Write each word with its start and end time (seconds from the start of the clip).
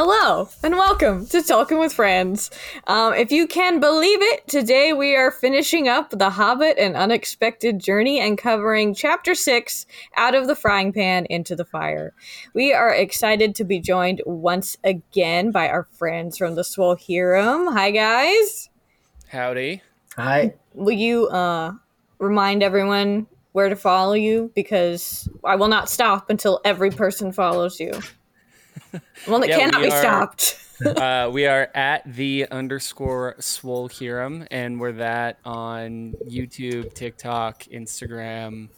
Hello 0.00 0.48
and 0.62 0.76
welcome 0.76 1.26
to 1.26 1.38
Tolkien 1.38 1.80
with 1.80 1.92
Friends. 1.92 2.52
Um, 2.86 3.14
if 3.14 3.32
you 3.32 3.48
can 3.48 3.80
believe 3.80 4.22
it, 4.22 4.46
today 4.46 4.92
we 4.92 5.16
are 5.16 5.32
finishing 5.32 5.88
up 5.88 6.10
The 6.10 6.30
Hobbit 6.30 6.78
An 6.78 6.94
Unexpected 6.94 7.80
Journey 7.80 8.20
and 8.20 8.38
covering 8.38 8.94
Chapter 8.94 9.34
6 9.34 9.86
Out 10.16 10.36
of 10.36 10.46
the 10.46 10.54
Frying 10.54 10.92
Pan 10.92 11.26
into 11.28 11.56
the 11.56 11.64
Fire. 11.64 12.14
We 12.54 12.72
are 12.72 12.94
excited 12.94 13.56
to 13.56 13.64
be 13.64 13.80
joined 13.80 14.22
once 14.24 14.76
again 14.84 15.50
by 15.50 15.68
our 15.68 15.88
friends 15.90 16.38
from 16.38 16.54
the 16.54 16.62
Swolhirrim. 16.62 17.72
Hi, 17.72 17.90
guys. 17.90 18.70
Howdy. 19.26 19.82
Hi. 20.14 20.54
Will 20.74 20.92
you 20.92 21.26
uh, 21.26 21.72
remind 22.20 22.62
everyone 22.62 23.26
where 23.50 23.68
to 23.68 23.74
follow 23.74 24.14
you? 24.14 24.52
Because 24.54 25.28
I 25.44 25.56
will 25.56 25.66
not 25.66 25.90
stop 25.90 26.30
until 26.30 26.60
every 26.64 26.92
person 26.92 27.32
follows 27.32 27.80
you. 27.80 28.00
Well, 29.26 29.42
it 29.42 29.48
Yeah, 29.50 29.58
cannot 29.58 29.82
be 29.82 29.90
are- 29.90 29.98
stopped. 30.00 30.58
uh, 30.84 31.28
we 31.32 31.46
are 31.46 31.68
at 31.74 32.02
the 32.14 32.46
underscore 32.50 33.34
Swolhirrim, 33.40 34.46
and 34.50 34.80
we're 34.80 34.92
that 34.92 35.38
on 35.44 36.14
YouTube, 36.28 36.94
TikTok, 36.94 37.64
Instagram. 37.64 38.68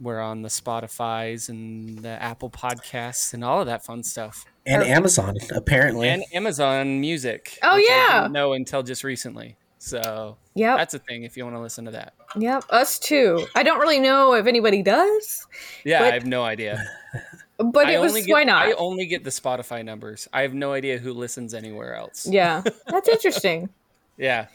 We're 0.00 0.20
on 0.20 0.42
the 0.42 0.48
Spotify's 0.48 1.48
and 1.48 1.98
the 2.00 2.20
Apple 2.20 2.50
Podcasts 2.50 3.34
and 3.34 3.44
all 3.44 3.60
of 3.60 3.66
that 3.66 3.84
fun 3.84 4.02
stuff. 4.02 4.44
And 4.66 4.82
Amazon, 4.82 5.36
apparently. 5.54 6.08
And 6.08 6.24
Amazon 6.34 7.00
Music. 7.00 7.56
Oh, 7.62 7.76
which 7.76 7.86
yeah. 7.88 8.22
didn't 8.22 8.32
until 8.52 8.82
just 8.82 9.04
recently. 9.04 9.56
So 9.78 10.36
Yep. 10.54 10.76
that's 10.78 10.94
a 10.94 10.98
thing 10.98 11.22
if 11.24 11.36
you 11.36 11.44
want 11.44 11.56
to 11.56 11.60
listen 11.60 11.84
to 11.86 11.90
that. 11.92 12.14
Yep, 12.36 12.64
us 12.70 12.98
too. 12.98 13.46
I 13.54 13.62
don't 13.62 13.78
really 13.80 13.98
know 14.00 14.34
if 14.34 14.46
anybody 14.46 14.82
does, 14.82 15.46
Yeah, 15.84 16.00
But- 16.00 16.08
I 16.10 16.14
have 16.14 16.26
no 16.26 16.42
idea. 16.44 16.84
but 17.62 17.86
I 17.86 17.92
it 17.94 18.00
was 18.00 18.14
get, 18.14 18.28
why 18.32 18.44
not? 18.44 18.66
I 18.66 18.72
only 18.72 19.06
get 19.06 19.24
the 19.24 19.30
Spotify 19.30 19.84
numbers. 19.84 20.28
I 20.32 20.42
have 20.42 20.54
no 20.54 20.72
idea 20.72 20.98
who 20.98 21.12
listens 21.12 21.54
anywhere 21.54 21.94
else. 21.94 22.26
yeah, 22.26 22.62
that's 22.86 23.08
interesting. 23.08 23.68
Yeah. 24.16 24.46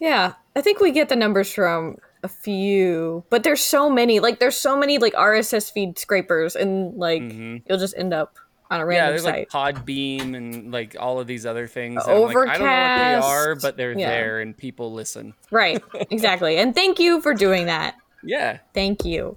Yeah, 0.00 0.32
I 0.56 0.60
think 0.62 0.80
we 0.80 0.90
get 0.90 1.08
the 1.08 1.16
numbers 1.16 1.52
from 1.52 1.98
a 2.24 2.28
few, 2.28 3.22
but 3.30 3.44
there's 3.44 3.60
so 3.64 3.88
many. 3.88 4.18
Like, 4.20 4.40
there's 4.40 4.56
so 4.56 4.76
many 4.76 4.98
like 4.98 5.12
RSS 5.14 5.72
feed 5.72 5.98
scrapers, 5.98 6.56
and 6.56 6.96
like 6.98 7.22
Mhm. 7.22 7.62
you'll 7.68 7.78
just 7.78 7.96
end 7.96 8.12
up 8.12 8.36
on 8.70 8.80
a 8.80 8.86
random 8.86 9.04
Yeah, 9.04 9.10
there's 9.10 9.22
site. 9.22 9.52
like 9.54 9.76
Podbean 9.84 10.34
and 10.36 10.72
like 10.72 10.96
all 10.98 11.20
of 11.20 11.26
these 11.26 11.44
other 11.46 11.66
things. 11.68 12.02
I'm 12.06 12.20
like, 12.22 12.36
I 12.36 12.58
don't 12.58 12.58
know 12.58 12.64
what 12.64 12.98
they 12.98 13.14
are, 13.26 13.54
but 13.56 13.76
they're 13.76 13.92
Yeah. 13.96 14.08
there 14.08 14.40
and 14.40 14.56
people 14.56 14.92
listen. 14.92 15.34
right, 15.50 15.82
exactly. 16.10 16.56
And 16.56 16.74
thank 16.74 16.98
you 16.98 17.20
for 17.20 17.34
doing 17.34 17.66
that. 17.66 17.94
Yeah. 18.24 18.58
Thank 18.72 19.04
you. 19.04 19.36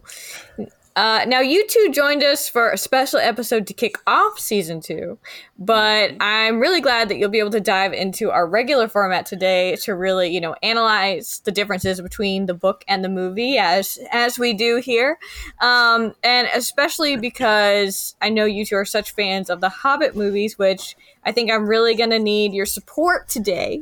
Uh, 0.96 1.26
now, 1.28 1.42
you 1.42 1.68
two 1.68 1.90
joined 1.92 2.24
us 2.24 2.48
for 2.48 2.72
a 2.72 2.78
special 2.78 3.20
episode 3.20 3.68
to 3.68 3.74
kick 3.74 3.98
off 4.08 4.40
season 4.40 4.80
two, 4.80 5.18
but 5.60 6.12
I'm 6.22 6.60
really 6.60 6.80
glad 6.80 7.10
that 7.10 7.18
you'll 7.18 7.30
be 7.30 7.40
able 7.40 7.52
to 7.52 7.60
dive 7.60 7.92
into 7.92 8.32
our 8.32 8.48
regular 8.48 8.88
format 8.88 9.26
today 9.26 9.76
to 9.84 9.94
really, 9.94 10.30
you 10.30 10.40
know, 10.40 10.56
analyze 10.64 11.42
the 11.44 11.52
differences 11.52 12.00
between 12.00 12.46
the 12.46 12.54
book 12.54 12.86
and 12.88 13.04
the 13.04 13.10
movie 13.10 13.58
as 13.58 14.00
as 14.12 14.40
we 14.40 14.54
do 14.54 14.78
here, 14.78 15.20
um, 15.60 16.16
and 16.24 16.48
especially 16.54 17.18
because 17.26 18.16
I 18.22 18.30
know 18.30 18.46
you 18.46 18.66
two 18.66 18.78
are 18.78 18.86
such 18.86 19.12
fans 19.12 19.50
of 19.50 19.60
the 19.60 19.70
Hobbit 19.70 20.16
movies, 20.16 20.58
which 20.58 20.96
I 21.26 21.34
think 21.34 21.52
I'm 21.52 21.68
really 21.68 21.96
going 21.96 22.12
to 22.12 22.20
need 22.20 22.54
your 22.54 22.66
support 22.66 23.28
today 23.28 23.82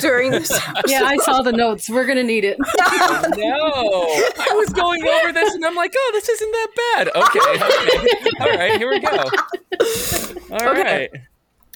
during 0.00 0.30
this 0.30 0.50
episode. 0.68 0.90
Yeah, 0.90 1.02
I 1.04 1.16
saw 1.18 1.42
the 1.42 1.52
notes. 1.52 1.88
We're 1.88 2.06
gonna 2.06 2.22
need 2.22 2.44
it. 2.44 2.58
no, 2.58 2.66
I 2.66 4.54
was 4.54 4.70
going 4.70 5.06
over 5.06 5.32
this 5.32 5.54
and 5.54 5.64
I'm 5.64 5.74
like, 5.74 5.92
oh, 5.96 6.10
this 6.12 6.28
isn't 6.28 6.52
that 6.52 6.68
bad. 6.94 7.08
Okay. 7.16 7.40
okay. 8.18 8.30
All 8.40 8.58
right, 8.58 8.78
here 8.78 8.90
we 8.90 9.00
go. 9.00 9.08
All 10.50 10.74
right. 10.74 11.10
Okay. 11.10 11.22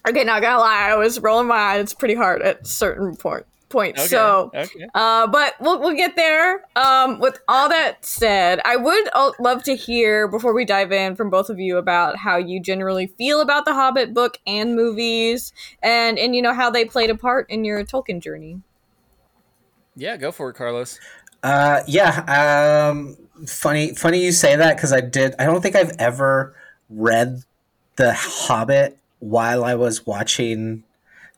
Okay, 0.09 0.25
not 0.25 0.43
gonna 0.43 0.59
lie, 0.59 0.91
I 0.91 0.97
was 0.97 1.21
rolling 1.21 1.47
my 1.47 1.55
eyes 1.55 1.95
pretty 1.95 2.15
hard 2.15 2.43
at 2.43 2.67
certain 2.67 3.15
point 3.15 3.47
points. 3.73 4.01
Okay. 4.01 4.09
So, 4.09 4.51
okay. 4.55 4.87
uh, 4.95 5.27
but 5.27 5.55
we'll 5.61 5.81
we'll 5.81 5.97
get 5.97 6.15
there. 6.15 6.65
Um, 6.77 7.19
with 7.19 7.41
all 7.49 7.69
that 7.69 8.05
said, 8.05 8.61
I 8.65 8.77
would 8.77 9.09
uh, 9.15 9.33
love 9.41 9.65
to 9.65 9.75
hear 9.75 10.29
before 10.29 10.53
we 10.53 10.65
dive 10.65 10.93
in 10.93 11.17
from 11.17 11.31
both 11.31 11.51
of 11.51 11.59
you 11.59 11.79
about 11.79 12.17
how 12.17 12.37
you 12.37 12.61
generally 12.61 13.07
feel 13.07 13.41
about 13.41 13.65
the 13.65 13.75
Hobbit 13.75 14.15
book 14.15 14.39
and 14.47 14.77
movies, 14.77 15.53
and 15.83 16.19
and 16.19 16.37
you 16.37 16.43
know 16.43 16.55
how 16.55 16.71
they 16.71 16.85
played 16.85 17.11
a 17.11 17.17
part 17.17 17.51
in 17.51 17.65
your 17.65 17.85
Tolkien 17.85 18.21
journey. 18.21 18.61
Yeah, 19.97 20.17
go 20.17 20.31
for 20.31 20.51
it, 20.51 20.55
Carlos. 20.55 21.01
Uh, 21.43 21.81
yeah. 21.89 22.91
Um, 22.91 23.17
funny, 23.47 23.95
funny 23.95 24.25
you 24.25 24.33
say 24.33 24.55
that 24.57 24.77
because 24.77 24.93
I 24.93 25.01
did. 25.01 25.35
I 25.39 25.47
don't 25.47 25.61
think 25.61 25.75
I've 25.75 25.97
ever 25.99 26.55
read 26.89 27.43
The 27.97 28.13
Hobbit 28.15 28.99
while 29.19 29.65
I 29.65 29.75
was 29.75 30.07
watching 30.07 30.85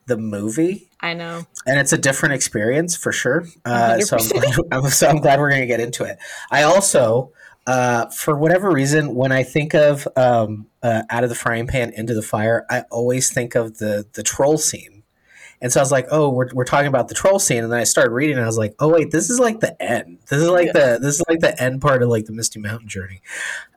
the 0.07 0.17
movie, 0.17 0.89
I 1.01 1.15
know. 1.15 1.47
And 1.67 1.79
it's 1.79 1.93
a 1.93 1.99
different 1.99 2.35
experience 2.35 2.97
for 2.97 3.13
sure. 3.13 3.45
Uh, 3.65 3.99
so, 4.01 4.17
I'm 4.19 4.29
glad, 4.29 4.59
I'm, 4.73 4.91
so 4.91 5.09
I'm 5.09 5.19
glad 5.19 5.39
we're 5.39 5.51
going 5.51 5.63
to 5.63 5.67
get 5.67 5.81
into 5.81 6.05
it. 6.05 6.19
I 6.51 6.63
also, 6.63 7.33
uh, 7.67 8.07
for 8.11 8.37
whatever 8.37 8.71
reason, 8.71 9.15
when 9.15 9.33
I 9.33 9.43
think 9.43 9.75
of 9.75 10.07
um, 10.17 10.67
uh, 10.83 11.03
out 11.11 11.25
of 11.25 11.31
the 11.31 11.37
frying 11.37 11.67
pan 11.67 11.93
into 11.95 12.15
the 12.15 12.23
fire, 12.23 12.67
I 12.71 12.83
always 12.91 13.33
think 13.33 13.55
of 13.55 13.79
the 13.79 14.07
the 14.13 14.23
troll 14.23 14.59
scene. 14.59 15.03
And 15.63 15.73
so 15.73 15.81
I 15.81 15.83
was 15.83 15.93
like, 15.93 16.07
"Oh, 16.11 16.29
we're, 16.29 16.51
we're 16.53 16.65
talking 16.65 16.89
about 16.89 17.09
the 17.09 17.15
troll 17.15 17.39
scene," 17.39 17.65
and 17.65 17.73
then 17.73 17.81
I 17.81 17.85
started 17.85 18.11
reading, 18.11 18.37
and 18.37 18.45
I 18.45 18.47
was 18.47 18.59
like, 18.59 18.75
"Oh 18.81 18.89
wait, 18.89 19.11
this 19.11 19.31
is 19.31 19.39
like 19.39 19.61
the 19.61 19.81
end. 19.83 20.19
This 20.29 20.41
is 20.41 20.49
like 20.51 20.73
the 20.75 20.99
this 21.01 21.15
is 21.15 21.23
like 21.27 21.41
the 21.41 21.61
end 21.63 21.81
part 21.81 22.03
of 22.03 22.11
like 22.11 22.27
the 22.27 22.33
Misty 22.33 22.61
Mountain 22.61 22.89
journey." 22.89 23.23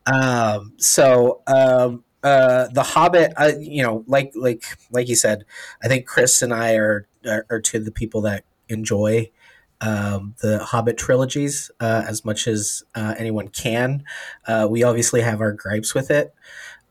Um, 0.06 0.74
so 0.78 1.44
um, 1.48 2.04
uh, 2.28 2.68
the 2.74 2.84
Hobbit, 2.84 3.34
you 3.60 3.82
know, 3.82 4.04
like 4.08 4.34
like 4.36 4.64
like 4.92 5.08
you 5.08 5.16
said, 5.16 5.46
I 5.84 5.88
think 5.88 6.06
Chris 6.06 6.42
and 6.42 6.54
I 6.54 6.76
are 6.76 7.08
are, 7.26 7.46
are 7.50 7.62
two 7.62 7.78
of 7.78 7.86
the 7.86 7.92
people 7.92 8.22
that 8.22 8.44
enjoy 8.70 9.32
um, 9.80 10.36
the 10.42 10.60
Hobbit 10.60 10.98
trilogies 10.98 11.72
uh, 11.80 12.04
as 12.08 12.26
much 12.26 12.48
as 12.48 12.84
uh, 12.96 13.16
anyone 13.18 13.48
can. 13.48 14.04
Uh, 14.46 14.68
we 14.70 14.84
obviously 14.84 15.22
have 15.22 15.40
our 15.40 15.54
gripes 15.54 15.94
with 15.94 16.12
it. 16.12 16.34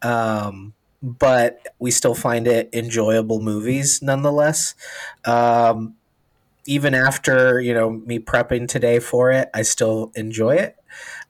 Um, 0.02 0.72
but 1.02 1.66
we 1.78 1.90
still 1.90 2.14
find 2.14 2.48
it 2.48 2.70
enjoyable 2.72 3.40
movies 3.40 4.00
nonetheless. 4.02 4.74
Um, 5.24 5.94
even 6.66 6.94
after 6.94 7.60
you 7.60 7.74
know 7.74 7.90
me 7.90 8.18
prepping 8.18 8.68
today 8.68 8.98
for 8.98 9.30
it, 9.30 9.48
I 9.54 9.62
still 9.62 10.12
enjoy 10.14 10.56
it. 10.56 10.76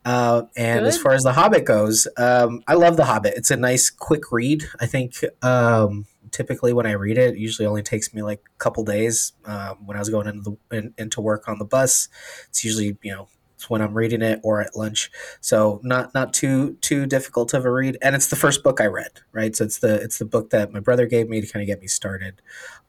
Uh, 0.07 0.43
and 0.55 0.85
as 0.85 0.97
far 0.97 1.11
as 1.11 1.23
The 1.23 1.33
Hobbit 1.33 1.65
goes, 1.65 2.07
um, 2.15 2.63
I 2.65 2.75
love 2.75 2.95
The 2.95 3.03
Hobbit. 3.03 3.33
It's 3.35 3.51
a 3.51 3.57
nice, 3.57 3.89
quick 3.89 4.31
read. 4.31 4.63
I 4.79 4.85
think 4.85 5.15
um, 5.41 6.05
typically 6.31 6.71
when 6.71 6.85
I 6.85 6.93
read 6.93 7.17
it, 7.17 7.33
it 7.33 7.37
usually 7.37 7.65
only 7.65 7.83
takes 7.83 8.13
me 8.13 8.21
like 8.21 8.39
a 8.39 8.57
couple 8.57 8.85
days. 8.85 9.33
Um, 9.43 9.85
when 9.85 9.97
I 9.97 9.99
was 9.99 10.07
going 10.07 10.27
into 10.27 10.57
the, 10.69 10.77
in, 10.77 10.93
into 10.97 11.19
work 11.19 11.49
on 11.49 11.59
the 11.59 11.65
bus, 11.65 12.07
it's 12.47 12.63
usually 12.63 12.97
you 13.01 13.11
know 13.11 13.27
when 13.67 13.81
I'm 13.81 13.93
reading 13.93 14.21
it 14.21 14.39
or 14.43 14.61
at 14.61 14.75
lunch. 14.75 15.11
So 15.41 15.79
not 15.83 16.13
not 16.13 16.33
too 16.33 16.77
too 16.81 17.05
difficult 17.05 17.53
of 17.53 17.65
a 17.65 17.71
read. 17.71 17.97
And 18.01 18.15
it's 18.15 18.27
the 18.27 18.35
first 18.35 18.63
book 18.63 18.79
I 18.79 18.85
read, 18.85 19.11
right? 19.31 19.55
So 19.55 19.65
it's 19.65 19.79
the 19.79 19.95
it's 19.95 20.19
the 20.19 20.25
book 20.25 20.51
that 20.51 20.71
my 20.71 20.79
brother 20.79 21.05
gave 21.05 21.27
me 21.29 21.41
to 21.41 21.47
kind 21.47 21.61
of 21.61 21.67
get 21.67 21.81
me 21.81 21.87
started 21.87 22.41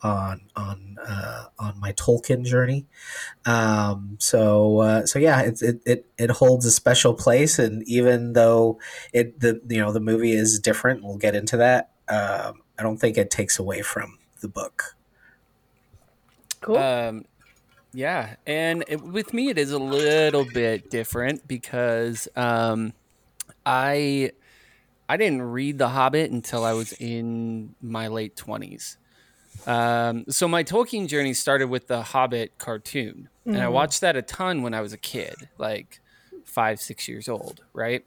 on 0.02 0.42
on 0.54 0.96
uh, 1.06 1.44
on 1.58 1.80
my 1.80 1.92
Tolkien 1.92 2.44
journey. 2.44 2.86
Um, 3.46 4.16
so 4.20 4.80
uh, 4.80 5.06
so 5.06 5.18
yeah, 5.18 5.40
it, 5.42 5.62
it 5.62 5.82
it 5.86 6.06
it 6.18 6.30
holds 6.30 6.66
a 6.66 6.70
special 6.70 7.14
place. 7.14 7.58
And 7.58 7.82
even 7.88 8.34
though 8.34 8.78
it 9.12 9.40
the 9.40 9.60
you 9.68 9.80
know 9.80 9.92
the 9.92 10.00
movie 10.00 10.32
is 10.32 10.60
different, 10.60 11.02
we'll 11.02 11.16
get 11.16 11.34
into 11.34 11.56
that. 11.56 11.90
Um, 12.08 12.62
I 12.78 12.82
don't 12.82 12.98
think 12.98 13.18
it 13.18 13.30
takes 13.30 13.58
away 13.58 13.82
from 13.82 14.18
the 14.40 14.48
book. 14.48 14.96
Cool. 16.60 16.76
Um, 16.76 17.24
yeah, 17.92 18.36
and 18.46 18.84
it, 18.88 19.02
with 19.02 19.32
me, 19.32 19.48
it 19.48 19.58
is 19.58 19.72
a 19.72 19.78
little 19.78 20.44
bit 20.44 20.90
different 20.90 21.46
because 21.48 22.28
um, 22.36 22.92
I 23.64 24.32
I 25.08 25.16
didn't 25.16 25.42
read 25.42 25.78
The 25.78 25.88
Hobbit 25.88 26.30
until 26.30 26.64
I 26.64 26.72
was 26.72 26.92
in 26.94 27.74
my 27.80 28.08
late 28.08 28.36
twenties. 28.36 28.98
Um, 29.66 30.24
so 30.28 30.46
my 30.48 30.62
Tolkien 30.64 31.08
journey 31.08 31.34
started 31.34 31.68
with 31.68 31.88
the 31.88 32.02
Hobbit 32.02 32.58
cartoon, 32.58 33.28
and 33.44 33.56
I 33.56 33.66
Mhm. 33.66 33.72
watched 33.72 34.00
that 34.02 34.16
a 34.16 34.22
ton 34.22 34.62
when 34.62 34.74
I 34.74 34.80
was 34.80 34.92
a 34.92 34.98
kid, 34.98 35.48
like 35.58 36.00
five, 36.44 36.80
six 36.80 37.08
years 37.08 37.28
old, 37.28 37.62
right? 37.72 38.04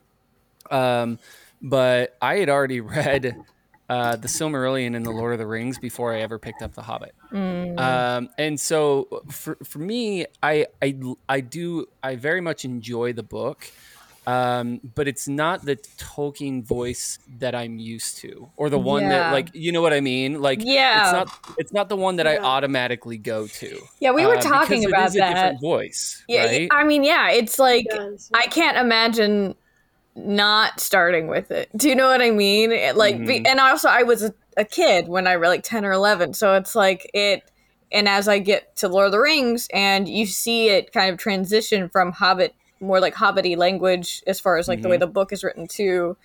Um, 0.70 1.20
but 1.62 2.16
I 2.22 2.38
had 2.38 2.50
already 2.50 2.80
read 2.82 3.36
uh, 3.92 4.16
the 4.16 4.28
Silmarillion 4.30 4.96
and 4.96 5.06
the 5.06 5.12
Lord 5.12 5.34
of 5.34 5.40
the 5.40 5.46
Rings 5.46 5.78
before 5.78 6.14
I 6.16 6.22
ever 6.22 6.40
picked 6.40 6.62
up 6.62 6.74
the 6.74 6.82
Hobbit. 6.82 7.14
Mm. 7.34 7.78
Um, 7.78 8.30
and 8.38 8.58
so 8.58 9.22
for, 9.30 9.58
for 9.66 9.80
me, 9.80 10.26
I, 10.42 10.68
I, 10.82 10.96
I 11.28 11.42
do, 11.42 11.88
I 12.02 12.16
very 12.16 12.40
much 12.40 12.64
enjoy 12.64 13.12
the 13.12 13.24
book. 13.24 13.70
Um, 14.28 14.80
but 14.96 15.08
it's 15.08 15.28
not 15.28 15.66
the 15.66 15.76
Tolkien 15.98 16.64
voice 16.64 17.18
that 17.40 17.54
I'm 17.56 17.80
used 17.80 18.18
to, 18.20 18.50
or 18.56 18.70
the 18.70 18.78
one 18.80 19.02
Yeah. 19.04 19.10
that, 19.10 19.32
like, 19.34 19.50
you 19.54 19.72
know 19.72 19.82
what 19.82 19.94
I 19.94 20.00
mean? 20.00 20.42
Like, 20.42 20.60
Yeah. 20.64 21.04
it's 21.04 21.12
not, 21.12 21.56
it's 21.58 21.74
not 21.74 21.90
the 21.90 21.96
one 21.98 22.16
that 22.18 22.28
I 22.28 22.38
automatically 22.38 23.18
go 23.18 23.48
to. 23.48 23.82
yeah, 24.00 24.12
we 24.12 24.26
were 24.26 24.38
uh, 24.38 24.42
talking 24.42 24.82
because 24.82 24.86
it 24.86 24.90
about 24.90 25.08
is 25.10 25.16
a 25.16 25.18
that. 25.20 25.34
different 25.34 25.62
voice, 25.62 26.24
Yeah, 26.30 26.46
right? 26.46 26.70
I 26.72 26.84
mean, 26.86 27.04
yeah, 27.04 27.32
it's 27.32 27.58
like 27.60 27.88
Yes. 27.90 28.30
I 28.34 28.46
can't 28.46 28.78
imagine 28.78 29.56
not 30.16 30.80
starting 30.80 31.28
with 31.28 31.52
it. 31.52 31.70
Do 31.76 31.88
you 31.90 31.96
know 31.96 32.08
what 32.08 32.22
I 32.22 32.32
mean? 32.32 32.72
It, 32.72 32.96
Like, 32.98 33.18
be, 33.26 33.40
Mhm. 33.40 33.48
and 33.48 33.60
also 33.60 33.88
I 33.88 34.04
was 34.04 34.24
a, 34.24 34.34
a 34.58 34.66
kid 34.66 35.08
when 35.08 35.26
I 35.28 35.38
was 35.38 35.48
like 35.48 35.64
ten 35.64 35.86
or 35.86 35.92
eleven, 35.92 36.34
so 36.34 36.56
it's 36.56 36.76
like 36.76 37.10
it. 37.14 37.44
And 37.94 38.08
as 38.08 38.28
I 38.28 38.40
get 38.40 38.76
to 38.78 38.88
Lord 38.88 39.08
of 39.08 39.12
the 39.12 39.20
Rings, 39.20 39.68
and 39.74 40.08
you 40.08 40.26
see 40.26 40.70
it 40.70 40.94
kind 40.94 41.12
of 41.12 41.18
transition 41.18 41.90
from 41.90 42.12
Hobbit, 42.14 42.56
more 42.80 43.00
like 43.00 43.16
Hobbity 43.16 43.58
language, 43.58 44.24
as 44.28 44.40
far 44.40 44.58
as 44.58 44.68
like 44.68 44.82
the 44.82 44.90
way 44.90 44.98
the 44.98 45.08
book 45.08 45.32
is 45.34 45.44
written 45.44 45.68
to 45.70 46.16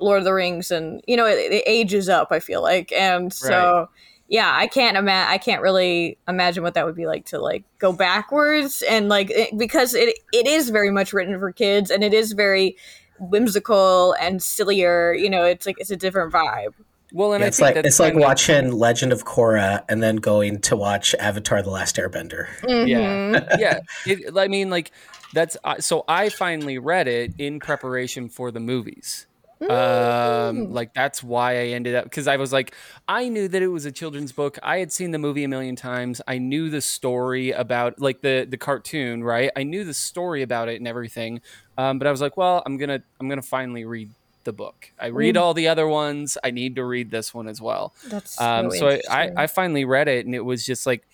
Lord 0.00 0.18
of 0.18 0.24
the 0.24 0.32
Rings, 0.34 0.70
and 0.70 1.02
you 1.06 1.16
know 1.16 1.26
it, 1.26 1.52
it 1.52 1.62
ages 1.66 2.08
up. 2.08 2.28
I 2.30 2.40
feel 2.40 2.62
like, 2.62 2.92
and 2.92 3.32
so 3.32 3.48
Right. 3.50 3.86
yeah, 4.28 4.52
I 4.54 4.66
can't 4.66 4.96
imagine. 4.96 5.32
I 5.32 5.38
can't 5.38 5.62
really 5.62 6.18
imagine 6.28 6.62
what 6.62 6.74
that 6.74 6.84
would 6.86 6.96
be 6.96 7.06
like 7.06 7.24
to 7.26 7.38
like 7.38 7.64
go 7.78 7.92
backwards 7.92 8.82
and 8.82 9.08
like 9.08 9.30
it, 9.30 9.56
because 9.56 9.94
it 9.94 10.18
it 10.32 10.46
is 10.46 10.70
very 10.70 10.90
much 10.90 11.12
written 11.12 11.38
for 11.38 11.50
kids 11.52 11.90
and 11.90 12.02
it 12.04 12.12
is 12.14 12.32
very 12.32 12.76
whimsical 13.18 14.14
and 14.20 14.42
sillier. 14.42 15.12
You 15.14 15.30
know, 15.30 15.44
it's 15.44 15.66
like 15.66 15.76
it's 15.78 15.90
a 15.90 15.96
different 15.96 16.32
vibe. 16.32 16.74
Well, 17.12 17.32
and 17.32 17.40
Yeah, 17.40 17.46
I 17.46 17.48
it's 17.48 17.58
think 17.58 17.66
like 17.66 17.74
that's 17.76 17.86
it's 17.88 18.00
like 18.00 18.12
kind 18.14 18.22
of- 18.22 18.28
watching 18.28 18.72
Legend 18.72 19.12
of 19.12 19.24
Korra 19.24 19.84
and 19.88 20.02
then 20.02 20.16
going 20.16 20.60
to 20.62 20.76
watch 20.76 21.14
Avatar: 21.20 21.62
The 21.62 21.70
Last 21.70 21.96
Airbender. 21.96 22.48
Mhm. 22.62 22.88
Yeah, 22.88 23.56
yeah. 23.58 23.78
It, 24.06 24.36
I 24.36 24.48
mean, 24.48 24.70
like 24.70 24.90
that's 25.32 25.56
uh, 25.64 25.78
so. 25.80 26.04
I 26.08 26.28
finally 26.30 26.78
read 26.78 27.06
it 27.08 27.32
in 27.38 27.60
preparation 27.60 28.28
for 28.28 28.50
the 28.50 28.60
movies. 28.60 29.26
Um, 29.60 30.72
like 30.72 30.92
that's 30.92 31.22
why 31.22 31.52
I 31.52 31.66
ended 31.68 31.94
up 31.94 32.04
because 32.04 32.26
I 32.26 32.36
was 32.36 32.52
like, 32.52 32.74
I 33.08 33.28
knew 33.28 33.48
that 33.48 33.62
it 33.62 33.68
was 33.68 33.86
a 33.86 33.92
children's 33.92 34.32
book. 34.32 34.58
I 34.62 34.78
had 34.78 34.92
seen 34.92 35.12
the 35.12 35.18
movie 35.18 35.44
a 35.44 35.48
million 35.48 35.76
times. 35.76 36.20
I 36.28 36.38
knew 36.38 36.68
the 36.68 36.80
story 36.80 37.52
about 37.52 37.98
like 37.98 38.20
the 38.20 38.46
the 38.48 38.58
cartoon, 38.58 39.24
right? 39.24 39.50
I 39.56 39.62
knew 39.62 39.84
the 39.84 39.94
story 39.94 40.42
about 40.42 40.68
it 40.68 40.76
and 40.76 40.86
everything. 40.86 41.40
Um, 41.78 41.98
but 41.98 42.06
I 42.06 42.10
was 42.10 42.20
like, 42.20 42.36
well, 42.36 42.62
I'm 42.66 42.76
gonna 42.76 43.02
I'm 43.18 43.28
gonna 43.28 43.42
finally 43.42 43.84
read 43.84 44.10
the 44.44 44.52
book. 44.52 44.92
I 45.00 45.06
read 45.06 45.36
all 45.36 45.54
the 45.54 45.68
other 45.68 45.88
ones. 45.88 46.38
I 46.44 46.50
need 46.50 46.76
to 46.76 46.84
read 46.84 47.10
this 47.10 47.32
one 47.34 47.48
as 47.48 47.60
well. 47.60 47.94
That's 48.08 48.40
Um, 48.40 48.70
so 48.70 48.76
so 48.76 49.00
I, 49.10 49.22
I. 49.22 49.32
I 49.36 49.46
finally 49.46 49.84
read 49.84 50.08
it, 50.08 50.24
and 50.26 50.34
it 50.34 50.44
was 50.44 50.64
just 50.64 50.86
like, 50.86 51.06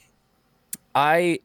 I, 0.94 1.40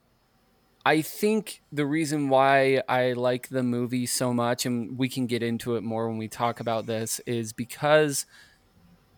I 0.88 1.02
think 1.02 1.64
the 1.72 1.86
reason 1.86 2.30
why 2.30 2.82
I 2.88 3.14
like 3.14 3.50
the 3.50 3.64
movie 3.64 4.06
so 4.06 4.34
much, 4.34 4.66
and 4.66 4.98
we 4.98 5.10
can 5.10 5.28
get 5.28 5.44
into 5.44 5.76
it 5.76 5.82
more 5.84 6.08
when 6.08 6.18
we 6.18 6.30
talk 6.30 6.62
about 6.62 6.86
this, 6.86 7.20
is 7.28 7.52
because 7.54 8.26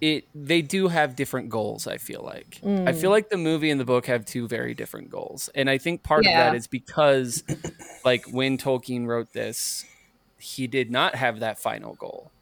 it 0.01 0.25
they 0.35 0.61
do 0.61 0.87
have 0.89 1.15
different 1.15 1.49
goals. 1.49 1.87
I 1.87 1.97
feel 1.97 2.23
like 2.23 2.63
I 2.85 2.91
Mm. 2.91 2.93
feel 2.93 3.11
like 3.11 3.29
the 3.29 3.37
movie 3.37 3.71
and 3.71 3.79
the 3.79 3.85
book 3.85 4.07
have 4.07 4.25
two 4.25 4.47
very 4.47 4.73
different 4.75 5.09
goals, 5.09 5.49
and 5.55 5.69
I 5.69 5.77
think 5.79 6.03
part 6.03 6.27
of 6.27 6.35
that 6.35 6.53
is 6.53 6.67
because, 6.67 7.43
like 8.05 8.25
when 8.27 8.57
Tolkien 8.57 9.07
wrote 9.07 9.33
this, 9.33 9.85
he 10.39 10.67
did 10.67 10.91
not 10.91 11.15
have 11.15 11.39
that 11.41 11.59
final 11.59 11.95
goal, 11.95 12.33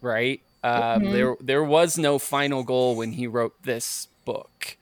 right? 0.00 0.40
Um, 0.62 1.10
Mhm. 1.10 1.10
There 1.10 1.36
there 1.40 1.64
was 1.64 1.98
no 1.98 2.18
final 2.18 2.64
goal 2.64 2.96
when 2.96 3.12
he 3.12 3.26
wrote 3.26 3.54
this 3.62 4.08
book, 4.24 4.78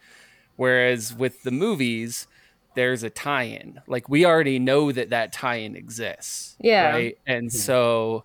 whereas 0.56 1.14
with 1.14 1.42
the 1.44 1.50
movies, 1.52 2.26
there's 2.74 3.02
a 3.02 3.10
tie-in. 3.10 3.80
Like 3.86 4.08
we 4.08 4.24
already 4.24 4.58
know 4.58 4.92
that 4.92 5.10
that 5.10 5.32
tie-in 5.32 5.76
exists, 5.76 6.56
Yeah. 6.60 6.90
right? 6.90 7.18
And 7.26 7.52
so, 7.52 8.24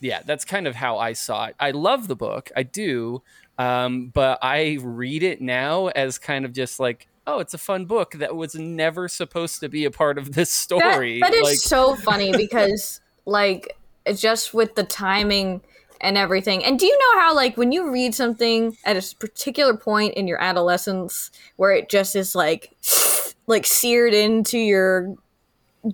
yeah, 0.00 0.22
that's 0.24 0.44
kind 0.44 0.66
of 0.66 0.74
how 0.74 0.98
I 0.98 1.12
saw 1.14 1.46
it. 1.46 1.56
I 1.58 1.70
love 1.72 2.08
the 2.08 2.16
book, 2.16 2.50
I 2.56 2.62
do, 2.62 3.22
um, 3.58 4.08
but 4.08 4.38
I 4.42 4.78
read 4.82 5.22
it 5.22 5.40
now 5.40 5.88
as 5.88 6.18
kind 6.18 6.44
of 6.44 6.52
just 6.52 6.78
like. 6.80 7.08
Oh, 7.30 7.40
it's 7.40 7.52
a 7.52 7.58
fun 7.58 7.84
book 7.84 8.12
that 8.12 8.34
was 8.34 8.54
never 8.54 9.06
supposed 9.06 9.60
to 9.60 9.68
be 9.68 9.84
a 9.84 9.90
part 9.90 10.16
of 10.16 10.32
this 10.32 10.48
That, 10.68 10.80
story. 10.82 11.20
that 11.20 11.34
is 11.34 11.42
like, 11.42 11.58
so 11.58 11.94
funny 12.10 12.32
because 12.34 13.02
like 13.26 13.76
it's 14.06 14.18
just 14.22 14.54
with 14.54 14.76
the 14.76 14.82
timing 14.82 15.60
and 16.00 16.16
everything. 16.16 16.64
And 16.64 16.78
do 16.78 16.86
you 16.86 16.98
know 16.98 17.20
how 17.20 17.34
like 17.34 17.58
when 17.58 17.70
you 17.70 17.90
read 17.92 18.14
something 18.14 18.78
at 18.86 18.96
a 18.96 19.16
particular 19.16 19.76
point 19.76 20.14
in 20.14 20.26
your 20.26 20.40
adolescence 20.40 21.30
where 21.56 21.70
it 21.72 21.90
just 21.90 22.16
is 22.16 22.34
like 22.34 22.70
like 23.48 23.66
seared 23.66 24.14
into 24.14 24.58
your 24.58 25.16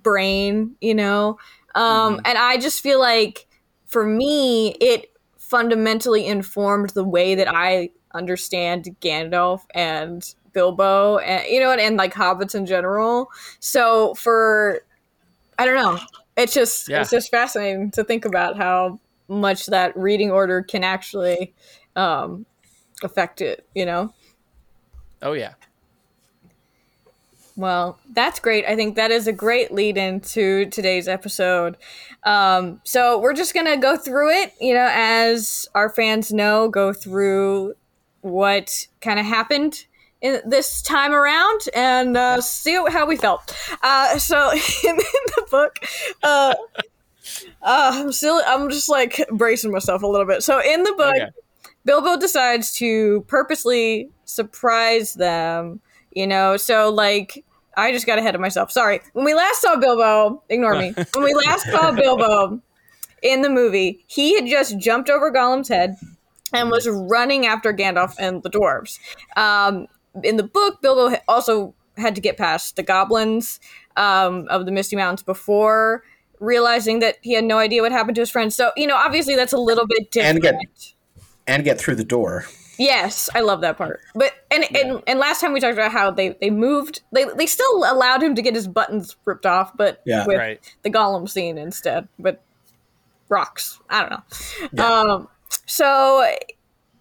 brain, 0.03 0.77
you 0.81 0.95
know? 0.95 1.39
Um 1.75 2.21
and 2.25 2.39
I 2.39 2.59
just 2.59 2.83
feel 2.83 3.01
like 3.01 3.47
for 3.87 4.05
me 4.07 4.71
it 4.81 5.11
fundamentally 5.39 6.27
informed 6.27 6.91
the 6.91 7.05
way 7.05 7.35
that 7.35 7.49
I 7.53 7.91
understand 8.15 8.97
Gandalf 9.01 9.63
and 9.75 10.35
Bilbo 10.53 11.19
and 11.19 11.47
you 11.49 11.61
know 11.61 11.73
and, 11.73 11.81
and 11.81 11.97
like 11.97 12.15
hobbits 12.15 12.55
in 12.55 12.67
general. 12.67 13.29
So 13.61 14.15
for 14.15 14.83
I 15.59 15.67
don't 15.67 15.77
know. 15.77 16.01
It's 16.37 16.55
just 16.55 16.89
Yeah. 16.89 17.01
it's 17.03 17.11
just 17.11 17.31
fascinating 17.31 17.91
to 17.93 18.05
think 18.05 18.25
about 18.25 18.57
how 18.57 19.01
much 19.29 19.67
that 19.67 19.97
reading 19.97 20.31
order 20.31 20.63
can 20.63 20.85
actually 20.85 21.55
um 21.97 22.47
affect 23.03 23.41
it, 23.41 23.67
you 23.75 23.87
know? 23.87 24.13
oh 25.23 25.33
yeah, 25.33 25.55
Well, 27.57 27.99
that's 28.13 28.41
great. 28.41 28.65
I 28.67 28.75
think 28.75 28.97
that 28.97 29.11
is 29.11 29.27
a 29.27 29.33
great 29.33 29.73
lead 29.73 29.97
into 29.97 30.67
today's 30.67 31.07
episode. 31.07 31.77
Um, 32.25 32.81
so 32.85 33.19
we're 33.21 33.35
just 33.35 33.55
gonna 33.55 33.77
go 33.77 33.97
through 33.97 34.31
it, 34.31 34.53
you 34.61 34.75
know, 34.75 34.89
as 34.91 35.69
our 35.75 35.89
fans 35.89 36.33
know, 36.33 36.69
go 36.69 36.93
through 36.93 37.75
what 38.23 38.89
kind 39.01 39.21
of 39.21 39.27
happened 39.27 39.87
in 40.21 40.41
this 40.47 40.83
time 40.83 41.13
around 41.13 41.61
and 41.75 42.17
uh, 42.17 42.41
see 42.41 42.73
how 42.89 43.07
we 43.07 43.17
felt. 43.17 43.55
Uh, 43.83 44.19
so 44.19 44.51
in, 44.85 44.91
in 44.91 44.97
the 44.97 45.47
book, 45.51 45.79
uh, 46.23 46.55
uh, 47.63 47.91
I'm 47.95 48.13
still, 48.13 48.41
I'm 48.47 48.69
just 48.71 48.89
like 48.89 49.23
bracing 49.31 49.71
myself 49.71 50.03
a 50.03 50.07
little 50.07 50.27
bit. 50.27 50.43
So 50.43 50.61
in 50.61 50.83
the 50.83 50.93
book, 50.97 51.15
Okay. 51.15 51.31
Bilbo 51.85 52.19
decides 52.19 52.73
to 52.77 53.21
purposely 53.29 54.09
surprise 54.25 55.13
them, 55.15 55.81
you 56.15 56.27
know. 56.27 56.57
So 56.57 56.91
like 56.91 57.45
I 57.77 57.93
just 57.93 58.07
got 58.07 58.19
ahead 58.19 58.35
of 58.35 58.41
myself. 58.41 58.71
Sorry. 58.71 59.01
When 59.15 59.25
we 59.25 59.35
last 59.35 59.61
saw 59.61 59.77
Bilbo, 59.77 60.43
ignore 60.49 60.75
me. 60.79 60.95
When 61.15 61.25
we 61.25 61.35
last 61.35 61.67
saw 61.71 61.93
Bilbo 61.93 62.61
in 63.23 63.43
the 63.43 63.51
movie, 63.51 64.05
he 64.07 64.35
had 64.35 64.47
just 64.47 64.79
jumped 64.79 65.11
over 65.11 65.33
Gollum's 65.33 65.69
head 65.69 65.97
and 66.53 66.71
was 66.71 66.87
running 66.89 67.47
after 67.47 67.73
Gandalf 67.73 68.15
and 68.19 68.43
the 68.43 68.51
dwarves. 68.51 68.99
Um, 69.37 69.87
in 70.23 70.37
the 70.37 70.45
book, 70.45 70.81
Bilbo 70.83 71.17
also 71.27 71.75
had 71.97 72.15
to 72.15 72.21
get 72.21 72.37
past 72.37 72.77
the 72.77 72.83
goblins 72.85 73.59
um, 73.97 74.47
of 74.51 74.67
the 74.67 74.71
Misty 74.73 74.95
Mountains 74.95 75.23
before 75.25 76.05
realizing 76.41 76.99
that 77.01 77.17
he 77.23 77.33
had 77.33 77.45
no 77.45 77.59
idea 77.59 77.83
what 77.83 77.91
happened 77.93 78.15
to 78.17 78.21
his 78.21 78.31
friends. 78.31 78.55
So, 78.55 78.71
you 78.77 78.87
know, 78.87 78.97
obviously 78.97 79.35
that's 79.35 79.53
a 79.53 79.59
little 79.59 79.87
bit 79.87 80.15
And 80.17 80.41
different. 80.41 80.61
get- 80.75 80.93
and 81.47 81.65
get 81.65 81.79
through 81.81 81.97
the 81.97 82.05
door. 82.05 82.45
Yes, 82.79 83.29
I 83.35 83.41
love 83.41 83.61
that 83.63 83.77
part. 83.79 84.01
But 84.15 84.33
and 84.51 84.65
and, 84.77 85.03
and 85.07 85.19
last 85.19 85.41
time 85.41 85.53
we 85.53 85.61
talked 85.61 85.75
about 85.75 85.93
how 85.93 86.11
they 86.11 86.31
they 86.41 86.51
moved 86.51 87.03
they 87.13 87.25
they 87.37 87.47
still 87.47 87.85
allowed 87.91 88.23
him 88.23 88.35
to 88.35 88.43
get 88.43 88.55
his 88.55 88.67
buttons 88.69 89.17
ripped 89.25 89.47
off, 89.47 89.77
but 89.77 90.01
Yeah. 90.05 90.27
with 90.27 90.39
Right. 90.39 90.77
the 90.83 90.91
Gollum 90.91 91.29
scene 91.29 91.59
instead. 91.59 92.09
But 92.19 92.43
rocks. 93.29 93.81
I 93.89 94.01
don't 94.01 94.23
know. 94.77 94.85
Um 94.85 95.29
so 95.67 96.27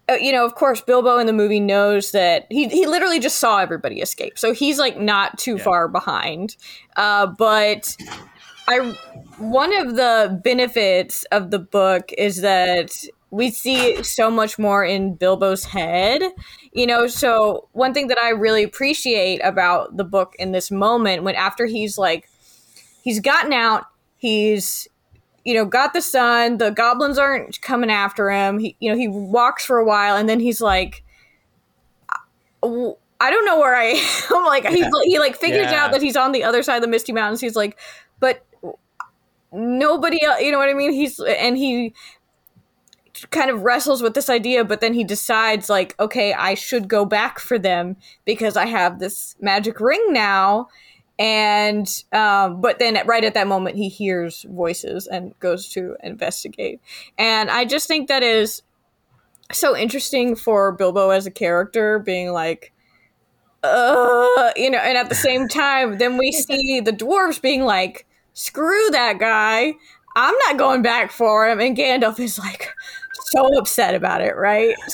uh, 0.06 0.14
you 0.14 0.32
know, 0.32 0.44
of 0.44 0.54
course, 0.54 0.82
Bilbo 0.82 1.16
in 1.18 1.26
the 1.26 1.32
movie 1.32 1.60
knows 1.60 2.10
that 2.10 2.46
he 2.50 2.68
he 2.68 2.86
literally 2.86 3.18
just 3.18 3.38
saw 3.38 3.58
everybody 3.58 4.00
escape, 4.00 4.38
so 4.38 4.52
he's 4.52 4.78
like 4.78 4.98
not 4.98 5.38
too 5.38 5.56
far 5.56 5.88
behind. 5.88 6.56
Uh, 6.96 7.26
but 7.26 7.96
I 8.68 8.94
one 9.38 9.74
of 9.74 9.96
the 9.96 10.40
benefits 10.44 11.24
of 11.32 11.50
the 11.50 11.58
book 11.58 12.10
is 12.18 12.42
that 12.42 12.90
we 13.34 13.50
see 13.50 14.02
so 14.02 14.30
much 14.30 14.58
more 14.58 14.84
in 14.84 15.14
Bilbo's 15.14 15.64
head. 15.64 16.22
You 16.72 16.86
know, 16.86 17.06
so 17.08 17.68
one 17.72 17.92
thing 17.92 18.08
that 18.08 18.18
I 18.18 18.30
really 18.30 18.62
appreciate 18.62 19.40
about 19.42 19.96
the 19.96 20.04
book 20.04 20.34
in 20.38 20.52
this 20.52 20.70
moment 20.70 21.24
when 21.24 21.34
after 21.34 21.66
he's 21.66 21.98
like 21.98 22.28
he's 23.02 23.20
gotten 23.20 23.52
out, 23.52 23.84
he's 24.16 24.88
you 25.44 25.54
know, 25.54 25.66
got 25.66 25.92
the 25.92 26.00
sun, 26.00 26.56
the 26.58 26.70
goblins 26.70 27.18
aren't 27.18 27.60
coming 27.60 27.90
after 27.90 28.30
him. 28.30 28.58
He 28.58 28.76
you 28.80 28.90
know, 28.90 28.96
he 28.98 29.08
walks 29.08 29.64
for 29.64 29.78
a 29.78 29.84
while 29.84 30.16
and 30.16 30.28
then 30.28 30.40
he's 30.40 30.60
like 30.60 31.02
I 32.62 33.30
don't 33.30 33.44
know 33.44 33.58
where 33.58 33.74
I 33.74 33.84
am. 34.30 34.44
like 34.44 34.66
he's 34.66 34.86
he 35.04 35.18
like 35.18 35.36
figures 35.36 35.70
Yeah. 35.70 35.84
out 35.84 35.92
that 35.92 36.02
he's 36.02 36.16
on 36.16 36.32
the 36.32 36.44
other 36.44 36.62
side 36.62 36.76
of 36.76 36.82
the 36.82 36.88
Misty 36.88 37.12
Mountains. 37.12 37.40
He's 37.40 37.56
like, 37.56 37.78
but 38.20 38.44
nobody 39.52 40.22
else, 40.24 40.40
you 40.40 40.50
know 40.50 40.58
what 40.58 40.68
I 40.68 40.74
mean? 40.74 40.92
He's 40.92 41.20
and 41.20 41.56
he 41.56 41.94
kind 43.30 43.50
of 43.50 43.62
wrestles 43.62 44.02
with 44.02 44.14
this 44.14 44.30
idea, 44.30 44.64
but 44.64 44.80
then 44.80 44.94
he 44.94 45.04
decides 45.04 45.68
like, 45.68 45.94
okay, 45.98 46.32
I 46.32 46.54
should 46.54 46.88
go 46.88 47.04
back 47.04 47.38
for 47.38 47.58
them 47.58 47.96
because 48.24 48.56
I 48.56 48.66
have 48.66 48.98
this 48.98 49.36
magic 49.40 49.80
ring 49.80 50.12
now. 50.12 50.68
And 51.18 51.88
um, 52.12 52.60
but 52.60 52.78
then 52.78 53.00
right 53.06 53.24
at 53.24 53.34
that 53.34 53.46
moment 53.46 53.76
he 53.76 53.88
hears 53.88 54.44
voices 54.48 55.06
and 55.06 55.38
goes 55.38 55.68
to 55.70 55.96
investigate. 56.02 56.80
And 57.16 57.50
I 57.50 57.64
just 57.64 57.86
think 57.86 58.08
that 58.08 58.22
is 58.22 58.62
so 59.52 59.76
interesting 59.76 60.34
for 60.34 60.72
Bilbo 60.72 61.10
as 61.10 61.26
a 61.26 61.30
character 61.30 61.98
being 61.98 62.32
like 62.32 62.72
uh 63.62 64.50
you 64.56 64.68
know 64.68 64.78
and 64.78 64.98
at 64.98 65.08
the 65.08 65.14
same 65.14 65.48
time 65.48 65.96
then 65.98 66.18
we 66.18 66.32
see 66.32 66.80
the 66.80 66.92
dwarves 66.92 67.40
being 67.40 67.62
like 67.62 68.06
screw 68.32 68.90
that 68.90 69.18
guy 69.18 69.74
I'm 70.16 70.34
not 70.46 70.58
going 70.58 70.82
back 70.82 71.10
for 71.10 71.48
him. 71.48 71.60
And 71.60 71.76
Gandalf 71.76 72.18
is 72.20 72.38
like 72.38 72.72
so 73.24 73.58
upset 73.58 73.94
about 73.94 74.20
it, 74.20 74.36
right? 74.36 74.74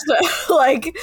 So 0.47 0.57
like 0.57 0.97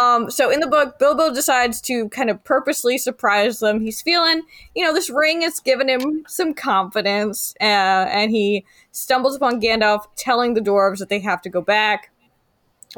um 0.00 0.30
so 0.30 0.50
in 0.50 0.60
the 0.60 0.66
book 0.66 0.98
Bilbo 0.98 1.32
decides 1.34 1.80
to 1.82 2.08
kind 2.10 2.30
of 2.30 2.42
purposely 2.44 2.98
surprise 2.98 3.60
them. 3.60 3.80
He's 3.80 4.02
feeling, 4.02 4.42
you 4.74 4.84
know, 4.84 4.92
this 4.94 5.10
ring 5.10 5.42
has 5.42 5.60
given 5.60 5.88
him 5.88 6.24
some 6.28 6.54
confidence 6.54 7.54
uh, 7.60 7.64
and 7.64 8.30
he 8.30 8.64
stumbles 8.92 9.36
upon 9.36 9.60
Gandalf 9.60 10.06
telling 10.16 10.54
the 10.54 10.60
dwarves 10.60 10.98
that 10.98 11.08
they 11.08 11.20
have 11.20 11.42
to 11.42 11.50
go 11.50 11.60
back. 11.60 12.10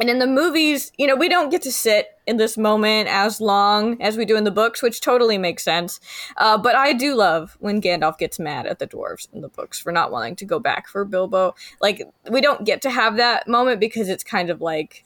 And 0.01 0.11
in 0.11 0.19
the 0.19 0.27
movies, 0.27 0.91
you 0.99 1.07
know, 1.07 1.15
we 1.15 1.29
don't 1.29 1.51
get 1.51 1.63
to 1.63 1.73
sit 1.73 2.09
in 2.27 2.37
this 2.37 2.59
moment 2.59 3.09
as 3.09 3.41
long 3.41 4.01
as 4.03 4.17
we 4.17 4.25
do 4.25 4.37
in 4.37 4.43
the 4.43 4.51
books, 4.51 4.83
which 4.83 5.01
totally 5.01 5.39
makes 5.39 5.63
sense. 5.63 6.01
Uh, 6.37 6.59
but 6.59 6.75
I 6.75 6.93
do 6.93 7.15
love 7.15 7.57
when 7.61 7.81
Gandalf 7.81 8.19
gets 8.19 8.41
mad 8.41 8.67
at 8.67 8.81
the 8.81 8.89
dwarves 8.89 9.29
in 9.33 9.41
the 9.41 9.49
books 9.49 9.79
for 9.79 9.93
not 9.93 10.11
wanting 10.11 10.35
to 10.37 10.45
go 10.45 10.59
back 10.59 10.89
for 10.89 11.05
Bilbo. 11.05 11.55
Like, 11.81 12.03
we 12.29 12.41
don't 12.41 12.65
get 12.65 12.83
to 12.83 12.91
have 12.91 13.17
that 13.19 13.47
moment 13.47 13.79
because 13.79 14.09
it's 14.09 14.25
kind 14.25 14.51
of 14.51 14.61
like, 14.61 15.05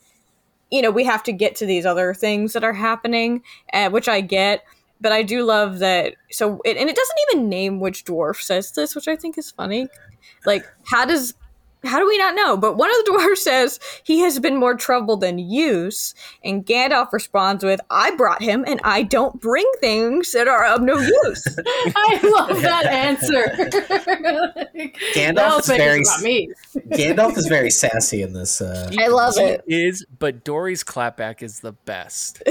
you 0.70 0.80
know, 0.80 0.90
we 0.90 1.04
have 1.04 1.22
to 1.24 1.32
get 1.32 1.54
to 1.56 1.66
these 1.66 1.84
other 1.84 2.14
things 2.14 2.54
that 2.54 2.64
are 2.64 2.72
happening, 2.72 3.42
uh, 3.74 3.90
which 3.90 4.08
I 4.08 4.22
get. 4.22 4.64
But 5.00 5.12
I 5.12 5.22
do 5.22 5.44
love 5.44 5.80
that. 5.80 6.14
So, 6.30 6.60
it, 6.64 6.76
and 6.76 6.88
it 6.88 6.96
doesn't 6.96 7.18
even 7.30 7.48
name 7.48 7.78
which 7.78 8.04
dwarf 8.04 8.40
says 8.40 8.72
this, 8.72 8.94
which 8.94 9.06
I 9.06 9.16
think 9.16 9.36
is 9.38 9.50
funny. 9.50 9.88
Like, 10.46 10.64
how 10.86 11.04
does 11.04 11.34
how 11.84 11.98
do 11.98 12.06
we 12.06 12.18
not 12.18 12.34
know? 12.34 12.56
But 12.56 12.76
one 12.76 12.90
of 12.90 12.96
the 13.04 13.12
dwarves 13.18 13.38
says 13.38 13.78
he 14.04 14.20
has 14.20 14.38
been 14.38 14.56
more 14.56 14.74
trouble 14.74 15.16
than 15.16 15.38
use, 15.38 16.14
and 16.44 16.64
Gandalf 16.66 17.12
responds 17.12 17.64
with, 17.64 17.80
"I 17.90 18.14
brought 18.16 18.42
him, 18.42 18.64
and 18.66 18.80
I 18.84 19.02
don't 19.04 19.40
bring 19.40 19.70
things 19.80 20.32
that 20.32 20.48
are 20.48 20.64
of 20.66 20.82
no 20.82 20.98
use." 21.24 21.58
I 21.96 22.20
love 22.22 22.62
that 22.62 22.86
answer. 22.86 23.44
Gandalf 25.14 25.60
is 25.60 25.66
very 25.66 26.00
make 26.00 26.22
me. 26.22 26.52
Gandalf 26.96 27.36
is 27.36 27.46
very 27.46 27.70
sassy 27.70 28.22
in 28.22 28.32
this. 28.32 28.60
Uh, 28.60 28.90
I 28.98 29.08
love 29.08 29.34
He 29.36 29.42
it. 29.42 29.64
Is 29.66 30.04
but 30.18 30.44
Dori's 30.44 30.84
clapback 30.84 31.42
is 31.42 31.60
the 31.60 31.72
best. 31.72 32.42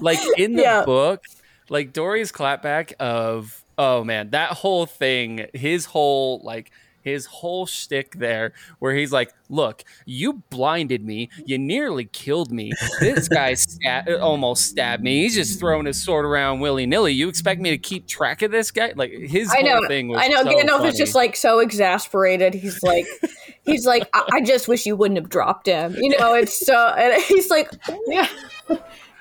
like 0.00 0.18
in 0.38 0.54
the 0.56 0.62
Yeah. 0.62 0.84
book, 0.84 1.24
like 1.68 1.92
Dori's 1.92 2.32
clapback 2.32 2.92
of 3.00 3.64
oh 3.78 4.04
man, 4.04 4.30
that 4.30 4.50
whole 4.50 4.86
thing, 4.86 5.46
his 5.54 5.86
whole 5.86 6.40
like 6.44 6.70
his 7.04 7.26
whole 7.26 7.66
shtick 7.66 8.16
there, 8.16 8.52
where 8.80 8.94
he's 8.94 9.12
like, 9.12 9.32
"Look, 9.48 9.84
you 10.06 10.42
blinded 10.50 11.04
me. 11.04 11.28
You 11.46 11.58
nearly 11.58 12.06
killed 12.06 12.50
me. 12.50 12.72
This 12.98 13.28
guy 13.28 13.54
sta- 13.54 14.16
almost 14.20 14.64
stabbed 14.66 15.02
me. 15.04 15.22
He's 15.22 15.34
just 15.34 15.60
throwing 15.60 15.86
his 15.86 16.02
sword 16.02 16.24
around 16.24 16.60
willy 16.60 16.86
nilly. 16.86 17.12
You 17.12 17.28
expect 17.28 17.60
me 17.60 17.70
to 17.70 17.78
keep 17.78 18.08
track 18.08 18.42
of 18.42 18.50
this 18.50 18.70
guy? 18.70 18.92
Like 18.96 19.12
his 19.12 19.52
I 19.56 19.60
know. 19.62 19.76
whole 19.76 19.86
thing 19.86 20.08
was. 20.08 20.18
I 20.20 20.28
know. 20.28 20.42
so 20.42 20.48
Gandalf 20.50 20.78
funny. 20.78 20.88
is 20.88 20.96
just 20.96 21.14
like 21.14 21.36
so 21.36 21.58
exasperated. 21.60 22.54
He's 22.54 22.82
like, 22.82 23.06
he's 23.64 23.86
like, 23.86 24.08
I-, 24.14 24.28
I 24.32 24.40
just 24.40 24.66
wish 24.66 24.86
you 24.86 24.96
wouldn't 24.96 25.18
have 25.18 25.28
dropped 25.28 25.66
him. 25.66 25.94
You 25.96 26.16
know, 26.18 26.34
it's 26.34 26.58
so. 26.66 26.74
And 26.96 27.22
he's 27.22 27.50
like, 27.50 27.70
Yeah. 28.06 28.26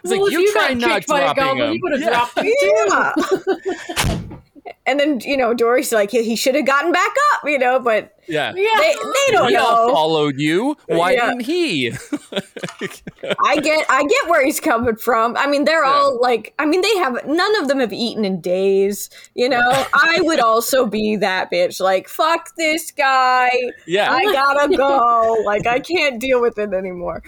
It's 0.06 0.12
like, 0.12 0.20
if 0.22 0.32
you 0.34 0.54
got 0.54 0.66
try 0.68 0.74
not 0.74 0.90
kicked 0.96 1.08
by 1.08 1.20
a 1.22 1.34
dropping 1.34 1.44
goblin, 1.44 1.68
him. 1.68 1.74
You 1.76 1.80
would 1.84 1.92
have 1.94 2.02
Yeah. 2.02 2.10
dropped 2.10 2.38
him 4.08 4.18
too. 4.18 4.23
Yeah. 4.66 4.74
and 4.86 5.00
then 5.00 5.20
you 5.22 5.36
know, 5.38 5.54
Dori's 5.54 5.92
like, 5.92 6.12
he, 6.12 6.24
he 6.24 6.36
should 6.36 6.56
have 6.56 6.66
gotten 6.66 6.92
back 6.92 7.12
up. 7.34 7.42
You 7.50 7.60
know, 7.60 7.80
but 7.80 8.16
yeah. 8.28 8.54
Yeah. 8.56 8.70
they 8.80 8.94
they 8.94 9.32
don't 9.34 9.48
we 9.48 9.56
all 9.58 9.88
know. 9.88 9.94
followed 9.94 10.40
you. 10.40 10.78
Why 10.88 11.12
Yeah. 11.14 11.28
didn't 11.30 11.42
he? 11.46 11.92
I 13.46 13.58
get 13.60 13.86
I 13.90 14.04
get 14.04 14.30
where 14.30 14.46
he's 14.46 14.60
coming 14.60 14.96
from. 14.96 15.36
I 15.38 15.48
mean, 15.48 15.66
they're 15.66 15.84
all 15.86 16.20
like 16.22 16.54
I 16.60 16.66
mean, 16.66 16.82
they 16.82 16.96
have 16.98 17.26
none 17.28 17.56
of 17.62 17.68
them 17.68 17.80
have 17.80 17.92
eaten 17.94 18.24
in 18.26 18.40
days, 18.42 19.10
you 19.36 19.50
know. 19.50 19.60
I 19.94 20.20
would 20.22 20.40
also 20.40 20.86
be 20.86 21.16
that 21.18 21.52
bitch 21.52 21.80
like 21.82 22.08
fuck 22.08 22.56
this 22.56 22.92
guy. 22.92 23.52
yeah. 23.86 24.12
I 24.12 24.24
gotta 24.26 24.76
go. 24.76 25.36
Like 25.46 25.68
I 25.68 25.80
can't 25.80 26.20
deal 26.22 26.42
with 26.42 26.58
it 26.58 26.74
anymore. 26.74 27.22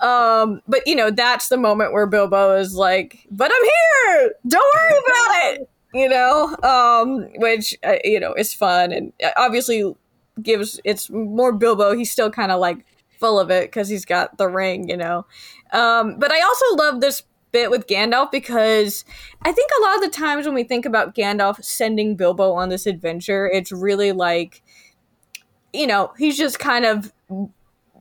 Um, 0.00 0.60
but 0.66 0.86
you 0.86 0.96
know, 0.96 1.10
that's 1.10 1.48
the 1.48 1.56
moment 1.56 1.92
where 1.92 2.06
Bilbo 2.06 2.56
is 2.56 2.74
like, 2.74 3.26
"But 3.30 3.52
I'm 3.54 3.62
here. 3.64 4.34
Don't 4.48 4.74
worry 4.74 4.98
about 4.98 5.60
it." 5.60 5.68
You 5.94 6.08
know, 6.08 6.56
um, 6.62 7.28
which 7.36 7.76
uh, 7.84 7.96
you 8.04 8.18
know 8.18 8.32
is 8.34 8.54
fun 8.54 8.92
and 8.92 9.12
uh, 9.22 9.30
obviously 9.36 9.94
gives 10.42 10.80
it's 10.84 11.10
more 11.10 11.52
Bilbo. 11.52 11.92
He's 11.94 12.10
still 12.10 12.30
kind 12.30 12.50
of 12.50 12.60
like 12.60 12.84
full 13.20 13.38
of 13.38 13.50
it 13.50 13.64
because 13.70 13.88
he's 13.88 14.04
got 14.04 14.38
the 14.38 14.48
ring. 14.48 14.88
You 14.88 14.96
know, 14.96 15.26
um, 15.72 16.18
but 16.18 16.32
I 16.32 16.40
also 16.40 16.76
love 16.76 17.00
this 17.00 17.22
bit 17.52 17.70
with 17.70 17.86
Gandalf 17.86 18.30
because 18.30 19.04
I 19.42 19.52
think 19.52 19.70
a 19.78 19.82
lot 19.82 19.96
of 19.96 20.02
the 20.02 20.08
times 20.08 20.46
when 20.46 20.54
we 20.54 20.64
think 20.64 20.86
about 20.86 21.14
Gandalf 21.14 21.62
sending 21.62 22.16
Bilbo 22.16 22.52
on 22.52 22.70
this 22.70 22.86
adventure, 22.86 23.46
it's 23.48 23.70
really 23.70 24.12
like 24.12 24.62
you 25.72 25.86
know, 25.86 26.12
he's 26.18 26.36
just 26.36 26.58
kind 26.58 26.84
of 26.84 27.12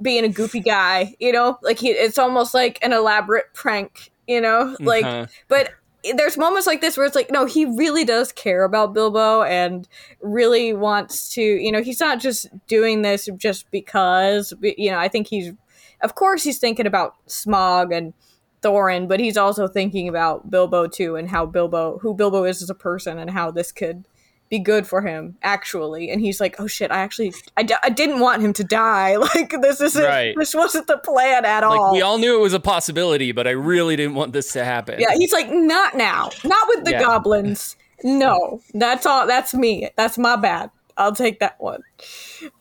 being 0.01 0.25
a 0.25 0.29
goofy 0.29 0.59
guy, 0.59 1.15
you 1.19 1.31
know? 1.31 1.57
Like 1.61 1.79
he 1.79 1.89
it's 1.89 2.17
almost 2.17 2.53
like 2.53 2.79
an 2.81 2.93
elaborate 2.93 3.53
prank, 3.53 4.11
you 4.27 4.41
know? 4.41 4.75
Like 4.79 5.05
Uh-huh. 5.05 5.27
but 5.47 5.71
there's 6.15 6.37
moments 6.37 6.67
like 6.67 6.81
this 6.81 6.97
where 6.97 7.05
it's 7.05 7.15
like 7.15 7.31
no, 7.31 7.45
he 7.45 7.65
really 7.65 8.03
does 8.03 8.31
care 8.31 8.63
about 8.63 8.93
Bilbo 8.93 9.43
and 9.43 9.87
really 10.21 10.73
wants 10.73 11.33
to, 11.33 11.41
you 11.41 11.71
know, 11.71 11.81
he's 11.81 11.99
not 11.99 12.19
just 12.19 12.47
doing 12.67 13.01
this 13.01 13.29
just 13.37 13.69
because, 13.71 14.53
you 14.61 14.91
know, 14.91 14.99
I 14.99 15.07
think 15.07 15.27
he's 15.27 15.53
of 16.01 16.15
course 16.15 16.43
he's 16.43 16.57
thinking 16.59 16.87
about 16.87 17.15
Smaug 17.27 17.95
and 17.95 18.13
Thorin, 18.61 19.07
but 19.07 19.19
he's 19.19 19.37
also 19.37 19.67
thinking 19.67 20.07
about 20.07 20.49
Bilbo 20.49 20.87
too 20.87 21.15
and 21.15 21.29
how 21.29 21.45
Bilbo 21.45 21.99
who 21.99 22.13
Bilbo 22.13 22.43
is 22.45 22.61
as 22.61 22.69
a 22.69 22.75
person 22.75 23.17
and 23.17 23.29
how 23.29 23.51
this 23.51 23.71
could 23.71 24.05
be 24.51 24.59
good 24.59 24.85
for 24.85 25.01
him 25.01 25.35
actually. 25.41 26.11
And 26.11 26.21
he's 26.21 26.39
like 26.39 26.59
oh 26.59 26.67
shit 26.67 26.91
i 26.91 26.99
actually 26.99 27.33
i, 27.57 27.63
d- 27.63 27.73
I 27.81 27.89
didn't 27.89 28.19
want 28.19 28.43
him 28.43 28.53
to 28.53 28.63
die. 28.63 29.15
Like 29.17 29.55
this 29.61 29.81
isn't 29.81 30.03
Right. 30.03 30.35
this 30.37 30.53
wasn't 30.53 30.85
the 30.87 30.97
plan 30.97 31.45
at 31.45 31.61
Like 31.63 31.79
all. 31.79 31.91
we 31.93 32.01
all 32.03 32.17
knew 32.19 32.37
it 32.37 32.41
was 32.41 32.53
a 32.53 32.59
possibility, 32.59 33.31
but 33.31 33.47
I 33.47 33.51
really 33.51 33.95
didn't 33.95 34.13
want 34.15 34.33
this 34.33 34.51
to 34.53 34.63
happen. 34.63 34.99
yeah 34.99 35.15
he's 35.15 35.31
like 35.33 35.49
not 35.51 35.95
now. 35.95 36.29
Not 36.43 36.67
with 36.67 36.83
the 36.85 36.91
Yeah. 36.91 36.99
goblins. 37.01 37.75
No 38.03 38.61
that's 38.73 39.05
all 39.05 39.25
that's 39.25 39.53
me. 39.53 39.89
That's 39.95 40.17
my 40.17 40.35
bad. 40.35 40.69
I'll 40.97 41.15
take 41.15 41.39
that 41.39 41.55
one. 41.59 41.81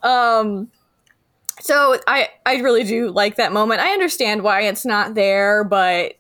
Um 0.02 0.70
so 1.61 1.99
i 2.06 2.28
i 2.47 2.56
really 2.56 2.85
do 2.85 3.11
like 3.11 3.37
that 3.37 3.52
moment. 3.52 3.80
I 3.80 3.92
understand 3.92 4.42
why 4.42 4.62
it's 4.62 4.85
not 4.87 5.14
there 5.14 5.64
but 5.64 6.14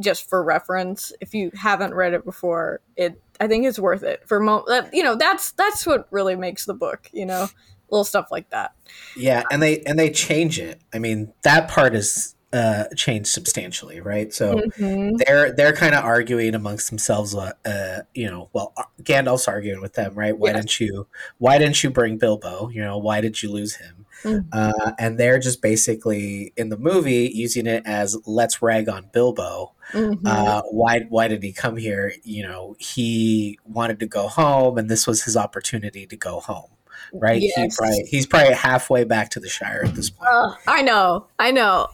just 0.00 0.28
for 0.28 0.42
reference 0.42 1.12
if 1.20 1.32
you 1.34 1.50
haven't 1.54 1.94
read 1.94 2.12
it 2.12 2.24
before 2.24 2.80
it 2.96 3.20
i 3.40 3.46
think 3.46 3.64
it's 3.66 3.78
worth 3.78 4.02
it 4.02 4.26
for 4.26 4.40
mo 4.40 4.64
that 4.68 4.92
you 4.92 5.02
know 5.02 5.14
that's 5.16 5.52
that's 5.52 5.86
what 5.86 6.06
really 6.10 6.36
makes 6.36 6.64
the 6.64 6.74
book 6.74 7.08
you 7.12 7.26
know 7.26 7.48
little 7.90 8.04
stuff 8.04 8.28
like 8.30 8.48
that 8.50 8.72
yeah, 9.14 9.42
and 9.50 9.62
they 9.62 9.80
and 9.80 9.98
they 9.98 10.10
change 10.10 10.58
it. 10.58 10.80
I 10.94 10.98
mean, 10.98 11.32
that 11.42 11.68
part 11.68 11.94
is 11.94 12.34
uh, 12.52 12.84
changed 12.96 13.28
substantially, 13.28 14.00
right? 14.00 14.32
So 14.32 14.62
Mhm. 14.78 15.18
they're 15.18 15.52
they're 15.52 15.74
kind 15.74 15.94
of 15.94 16.04
arguing 16.04 16.54
amongst 16.54 16.88
themselves. 16.88 17.34
Uh, 17.34 17.52
uh, 17.64 18.00
you 18.14 18.30
know, 18.30 18.48
well, 18.52 18.72
Gandalf's 19.02 19.48
arguing 19.48 19.80
with 19.80 19.94
them, 19.94 20.14
right? 20.14 20.36
Why 20.36 20.50
Yes. 20.50 20.56
didn't 20.56 20.80
you 20.80 21.06
Why 21.38 21.58
didn't 21.58 21.82
you 21.84 21.90
bring 21.90 22.18
Bilbo? 22.18 22.68
You 22.68 22.82
know, 22.82 22.98
why 22.98 23.20
did 23.20 23.42
you 23.42 23.50
lose 23.50 23.76
him? 23.76 24.01
Mhm. 24.22 24.46
Uh, 24.52 24.92
and 24.98 25.18
they're 25.18 25.38
just 25.38 25.62
basically 25.62 26.52
in 26.56 26.68
the 26.68 26.76
movie 26.76 27.30
using 27.34 27.66
it 27.66 27.82
as 27.86 28.16
let's 28.26 28.62
rag 28.62 28.88
on 28.88 29.06
Bilbo. 29.12 29.72
Mhm. 29.92 30.20
Uh, 30.24 30.62
why 30.70 31.00
why 31.08 31.28
did 31.28 31.42
he 31.42 31.52
come 31.52 31.76
here? 31.76 32.12
You 32.22 32.44
know, 32.44 32.76
he 32.78 33.58
wanted 33.64 34.00
to 34.00 34.06
go 34.06 34.28
home, 34.28 34.78
and 34.78 34.88
this 34.88 35.06
was 35.06 35.24
his 35.24 35.36
opportunity 35.36 36.06
to 36.06 36.16
go 36.16 36.40
home. 36.40 36.70
Right? 37.12 37.40
He 37.40 37.52
probably, 37.76 38.04
he's 38.08 38.26
probably 38.26 38.54
halfway 38.54 39.04
back 39.04 39.30
to 39.30 39.40
the 39.40 39.48
Shire 39.48 39.82
at 39.84 39.94
this 39.94 40.08
point. 40.08 40.30
Ugh, 40.32 40.56
I 40.66 40.82
know, 40.82 41.26
I 41.38 41.50
know. 41.50 41.88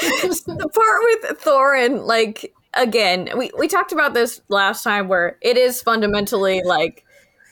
the, 0.00 0.42
the 0.58 0.68
part 0.68 1.00
with 1.02 1.40
Thorin, 1.40 2.04
like 2.06 2.54
again, 2.74 3.28
we 3.36 3.50
we 3.58 3.66
talked 3.66 3.92
about 3.92 4.14
this 4.14 4.40
last 4.48 4.84
time, 4.84 5.08
where 5.08 5.36
it 5.40 5.56
is 5.56 5.82
fundamentally 5.82 6.62
like 6.64 7.04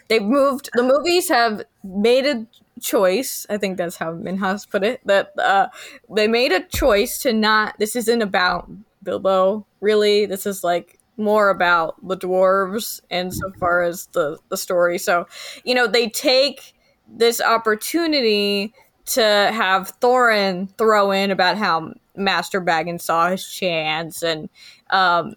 they've 0.09 0.23
moved. 0.23 0.71
The 0.75 0.83
movies 0.83 1.29
have 1.29 1.63
made 1.83 2.27
a 2.27 2.47
choice. 2.81 3.47
I 3.49 3.59
think 3.59 3.77
that's 3.77 3.97
how 3.97 4.13
Minhas 4.13 4.69
put 4.69 4.85
it. 4.85 5.01
That 5.05 5.33
uh, 5.39 5.69
they 6.11 6.29
made 6.29 6.53
a 6.53 6.65
choice 6.65 7.23
to 7.23 7.33
not. 7.33 7.79
This 7.79 7.97
isn't 7.97 8.23
about 8.23 8.71
Bilbo, 9.03 9.67
really. 9.81 10.27
This 10.27 10.47
is 10.47 10.63
like 10.65 10.99
more 11.17 11.49
about 11.49 11.97
the 12.07 12.17
dwarves 12.17 13.01
and 13.11 13.33
so 13.33 13.53
far 13.59 13.83
as 13.83 14.07
the 14.13 14.39
the 14.49 14.57
story. 14.57 14.99
So, 14.99 15.27
you 15.65 15.75
know, 15.75 15.87
they 15.87 16.09
take 16.09 16.75
this 17.09 17.41
opportunity 17.41 18.75
to 19.07 19.23
have 19.23 19.99
Thorin 20.01 20.69
throw 20.77 21.13
in 21.13 21.31
about 21.31 21.57
how 21.57 21.93
Master 22.17 22.61
Baggins 22.61 23.03
saw 23.03 23.31
his 23.31 23.47
chance 23.49 24.23
and 24.23 24.49
um 24.91 25.35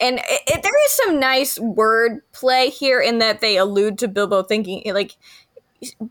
and 0.00 0.18
it, 0.18 0.42
it, 0.46 0.62
there 0.62 0.84
is 0.86 0.92
some 0.92 1.20
nice 1.20 1.58
word 1.58 2.20
play 2.32 2.70
here 2.70 3.00
in 3.00 3.18
that 3.18 3.42
they 3.42 3.58
allude 3.58 3.98
to 3.98 4.08
Bilbo 4.08 4.42
thinking 4.42 4.82
like 4.94 5.16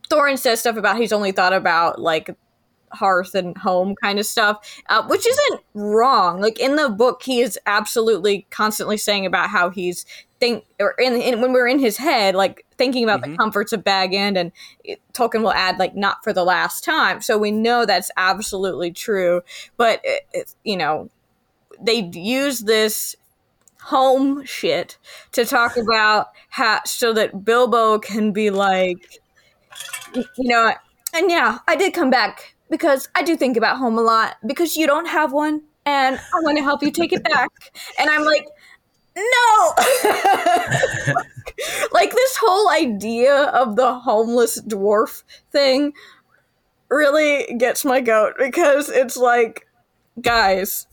Thorin 0.09 0.37
says 0.37 0.59
stuff 0.59 0.77
about 0.77 0.97
he's 0.97 1.13
only 1.13 1.31
thought 1.31 1.53
about 1.53 2.01
like 2.01 2.35
hearth 2.91 3.35
and 3.35 3.57
home 3.57 3.95
kind 4.01 4.17
of 4.19 4.25
stuff, 4.25 4.81
uh, 4.89 5.05
which 5.07 5.25
isn't 5.27 5.61
wrong. 5.75 6.41
Like 6.41 6.59
in 6.59 6.75
the 6.75 6.89
book, 6.89 7.21
he 7.23 7.41
is 7.41 7.59
absolutely 7.65 8.47
constantly 8.49 8.97
saying 8.97 9.25
about 9.25 9.49
how 9.49 9.69
he's 9.69 10.05
think 10.39 10.65
or 10.79 10.91
in, 10.97 11.13
in 11.15 11.41
when 11.41 11.51
we're 11.51 11.67
in 11.67 11.79
his 11.79 11.97
head 11.97 12.33
like 12.33 12.65
thinking 12.77 13.03
about 13.03 13.21
the 13.21 13.27
Mhm. 13.27 13.37
comforts 13.37 13.73
of 13.73 13.83
bag 13.83 14.13
end 14.13 14.37
and 14.37 14.53
it, 14.85 15.01
tolkien 15.13 15.41
will 15.41 15.51
add 15.51 15.77
like 15.77 15.95
not 15.97 16.23
for 16.23 16.31
the 16.31 16.45
last 16.45 16.81
time 16.83 17.21
so 17.21 17.37
we 17.37 17.51
know 17.51 17.85
that's 17.85 18.09
absolutely 18.15 18.89
true 18.89 19.41
but 19.75 19.99
it, 20.05 20.21
it's 20.31 20.55
you 20.63 20.77
know 20.77 21.09
they 21.81 22.09
use 22.13 22.61
this 22.61 23.17
home 23.81 24.45
shit 24.45 24.97
to 25.33 25.43
talk 25.43 25.75
about 25.75 26.27
how 26.49 26.79
so 26.85 27.11
that 27.11 27.43
bilbo 27.43 27.99
can 27.99 28.31
be 28.31 28.49
like 28.49 29.19
you 30.15 30.25
know 30.37 30.73
and 31.13 31.29
yeah 31.29 31.59
i 31.67 31.75
did 31.75 31.93
come 31.93 32.09
back 32.09 32.55
because 32.69 33.09
i 33.15 33.23
do 33.23 33.35
think 33.35 33.57
about 33.57 33.77
home 33.77 33.97
a 33.97 34.01
lot 34.01 34.37
because 34.45 34.75
you 34.75 34.87
don't 34.87 35.07
have 35.07 35.31
one 35.31 35.61
and 35.85 36.17
i 36.17 36.39
want 36.41 36.57
to 36.57 36.63
help 36.63 36.83
you 36.83 36.91
take 36.91 37.13
it 37.13 37.23
back. 37.23 37.49
And 37.97 38.09
i'm 38.09 38.23
like 38.23 38.47
no. 39.17 39.73
Like 41.91 42.11
this 42.11 42.37
whole 42.39 42.69
idea 42.69 43.35
of 43.35 43.75
the 43.75 43.93
homeless 43.99 44.61
dwarf 44.61 45.23
thing 45.51 45.93
really 46.89 47.53
gets 47.57 47.83
my 47.83 47.99
goat 47.99 48.35
because 48.37 48.89
it's 48.89 49.17
like 49.17 49.67
guys 50.21 50.87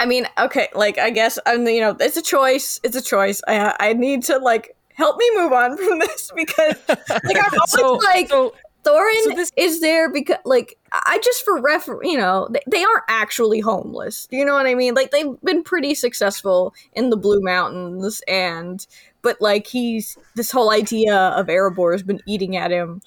i 0.00 0.06
mean 0.06 0.26
okay 0.38 0.68
like 0.74 0.98
i 0.98 1.10
guess 1.10 1.38
i'm 1.46 1.66
you 1.66 1.80
know 1.80 1.96
it's 2.00 2.16
a 2.16 2.22
choice 2.22 2.80
it's 2.82 2.96
a 2.96 3.02
choice. 3.02 3.42
I 3.46 3.74
i 3.78 3.92
need 3.92 4.22
to 4.24 4.38
like 4.38 4.75
help 4.96 5.16
me 5.18 5.30
move 5.36 5.52
on 5.52 5.76
from 5.78 5.98
this 6.00 6.32
because 6.34 6.74
like 6.88 7.36
i'm 7.38 7.52
always 7.52 7.70
So, 7.70 7.92
like 7.94 8.28
so 8.28 8.54
Thorin 8.84 9.24
So 9.24 9.30
this- 9.30 9.50
is 9.56 9.80
there 9.80 10.08
because, 10.12 10.36
like, 10.44 10.78
I 10.92 11.18
just 11.24 11.44
for 11.44 11.60
refer, 11.60 12.00
you 12.04 12.16
know, 12.16 12.46
they, 12.52 12.60
they 12.70 12.84
aren't 12.84 13.02
actually 13.08 13.58
homeless. 13.58 14.28
Do 14.28 14.36
you 14.36 14.44
know 14.44 14.54
what 14.54 14.66
I 14.66 14.76
mean? 14.76 14.94
Like, 14.94 15.10
they've 15.10 15.40
been 15.42 15.64
pretty 15.64 15.92
successful 15.96 16.72
in 16.92 17.10
the 17.10 17.16
Blue 17.16 17.40
Mountains, 17.40 18.22
and 18.28 18.86
but 19.22 19.40
like 19.40 19.66
he's 19.66 20.16
this 20.36 20.52
whole 20.52 20.70
idea 20.70 21.16
of 21.16 21.48
Erebor 21.48 21.94
has 21.94 22.04
been 22.04 22.20
eating 22.26 22.54
at 22.56 22.70
him. 22.70 23.02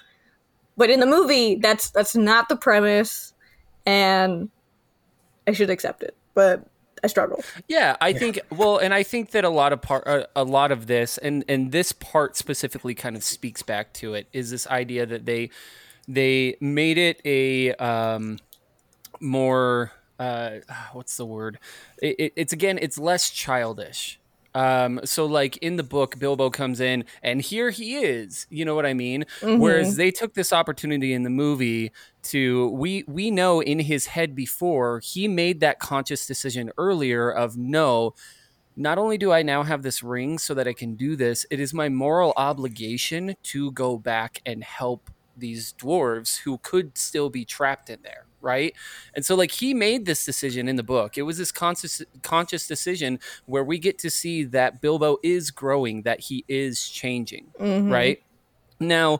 But 0.75 0.89
in 0.89 1.00
the 1.00 1.05
movie, 1.05 1.55
that's 1.55 1.91
that's 1.91 2.13
not 2.15 2.50
the 2.50 2.58
premise, 2.58 3.34
and 3.86 4.50
I 5.48 5.53
should 5.53 5.69
accept 5.69 6.03
it, 6.03 6.15
but 6.34 6.65
I 7.03 7.08
struggle. 7.08 7.44
Yeah, 7.68 7.96
I 8.01 8.13
think 8.13 8.39
well, 8.50 8.77
and 8.77 8.94
I 8.94 9.03
think 9.03 9.32
that 9.32 9.44
a 9.44 9.50
lot 9.50 9.74
of 9.74 9.82
part, 9.82 10.08
uh, 10.08 10.25
a 10.36 10.44
lot 10.44 10.72
of 10.72 10.88
this, 10.88 11.18
and 11.18 11.44
and 11.48 11.72
this 11.72 11.91
part 11.91 12.36
specifically, 12.36 12.96
kind 12.96 13.15
of 13.15 13.24
speaks 13.24 13.62
back 13.62 13.94
to 13.94 14.13
it. 14.13 14.27
Is 14.34 14.51
this 14.51 14.68
idea 14.68 15.06
that 15.06 15.25
they 15.25 15.50
they 16.08 16.56
made 16.60 16.98
it 16.98 17.22
a 17.24 17.74
um, 17.75 18.39
more 19.20 19.91
uh, 20.20 20.60
what's 20.94 21.18
the 21.18 21.25
word? 21.25 21.60
It, 22.01 22.15
it, 22.20 22.34
it's 22.36 22.53
again, 22.53 22.77
it's 22.82 22.98
less 22.98 23.29
childish. 23.29 24.19
Um, 24.56 25.00
so 25.03 25.25
like 25.25 25.58
in 25.58 25.75
the 25.75 25.84
book, 25.84 26.18
Bilbo 26.20 26.50
comes 26.50 26.79
in 26.79 27.06
and 27.22 27.41
here 27.41 27.70
he 27.70 27.98
is. 27.98 28.48
You 28.50 28.65
know 28.65 28.75
what 28.75 28.86
I 28.86 28.94
mean? 28.94 29.25
Whereas 29.41 29.96
they 29.96 30.12
took 30.12 30.34
this 30.34 30.51
opportunity 30.51 31.13
in 31.13 31.24
the 31.24 31.29
movie 31.29 31.91
to 32.24 32.70
we 32.70 33.03
we 33.08 33.32
know 33.32 33.62
in 33.62 33.79
his 33.79 34.08
head 34.08 34.36
before 34.36 35.00
he 35.00 35.27
made 35.27 35.60
that 35.60 35.79
conscious 35.79 36.25
decision 36.25 36.72
earlier 36.77 37.29
of 37.29 37.58
no 37.58 38.13
not 38.75 38.98
only 38.98 39.18
do 39.18 39.32
I 39.32 39.44
now 39.44 39.63
have 39.63 39.84
this 39.84 40.01
ring 40.01 40.38
so 40.38 40.53
that 40.53 40.68
I 40.68 40.72
can 40.74 40.96
do 40.96 41.18
this, 41.18 41.46
it 41.51 41.60
is 41.60 41.74
my 41.74 41.89
moral 41.89 42.34
obligation 42.38 43.36
to 43.44 43.72
go 43.74 43.98
back 43.98 44.41
and 44.46 44.63
help 44.63 45.10
these 45.36 45.74
dwarves 45.74 46.39
who 46.39 46.60
could 46.60 46.98
still 46.98 47.29
be 47.29 47.44
trapped 47.44 47.89
in 47.89 48.00
there, 48.03 48.25
right? 48.41 48.74
And 49.13 49.25
so 49.25 49.36
like 49.36 49.51
he 49.51 49.74
made 49.74 50.05
this 50.05 50.24
decision 50.25 50.67
in 50.67 50.75
the 50.75 50.84
book. 50.84 51.17
It 51.17 51.24
was 51.24 51.38
this 51.38 51.51
conscious 51.51 52.01
conscious 52.22 52.67
decision 52.67 53.19
where 53.46 53.63
we 53.63 53.77
get 53.79 53.98
to 54.00 54.10
see 54.10 54.43
that 54.46 54.81
Bilbo 54.81 55.17
is 55.24 55.51
growing, 55.51 56.03
that 56.03 56.19
he 56.22 56.46
is 56.48 56.88
changing, 56.88 57.48
Mhm. 57.60 57.91
right? 57.91 58.22
Now, 58.79 59.19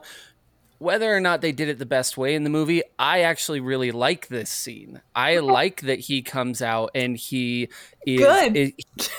whether 0.78 1.14
or 1.14 1.20
not 1.20 1.42
they 1.42 1.52
did 1.52 1.68
it 1.68 1.78
the 1.78 1.84
best 1.84 2.16
way 2.16 2.34
in 2.34 2.42
the 2.42 2.48
movie, 2.48 2.82
I 2.98 3.20
actually 3.20 3.60
really 3.60 3.92
like 3.92 4.28
this 4.28 4.48
scene. 4.48 5.02
I 5.14 5.36
like 5.40 5.82
that 5.82 5.98
he 6.00 6.22
comes 6.22 6.62
out 6.62 6.90
and 6.94 7.18
he 7.18 7.68
is 8.06 8.20
Good. 8.20 8.56
is- 8.56 8.72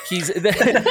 he's 0.08 0.26
that, 0.34 0.42
that, 0.42 0.82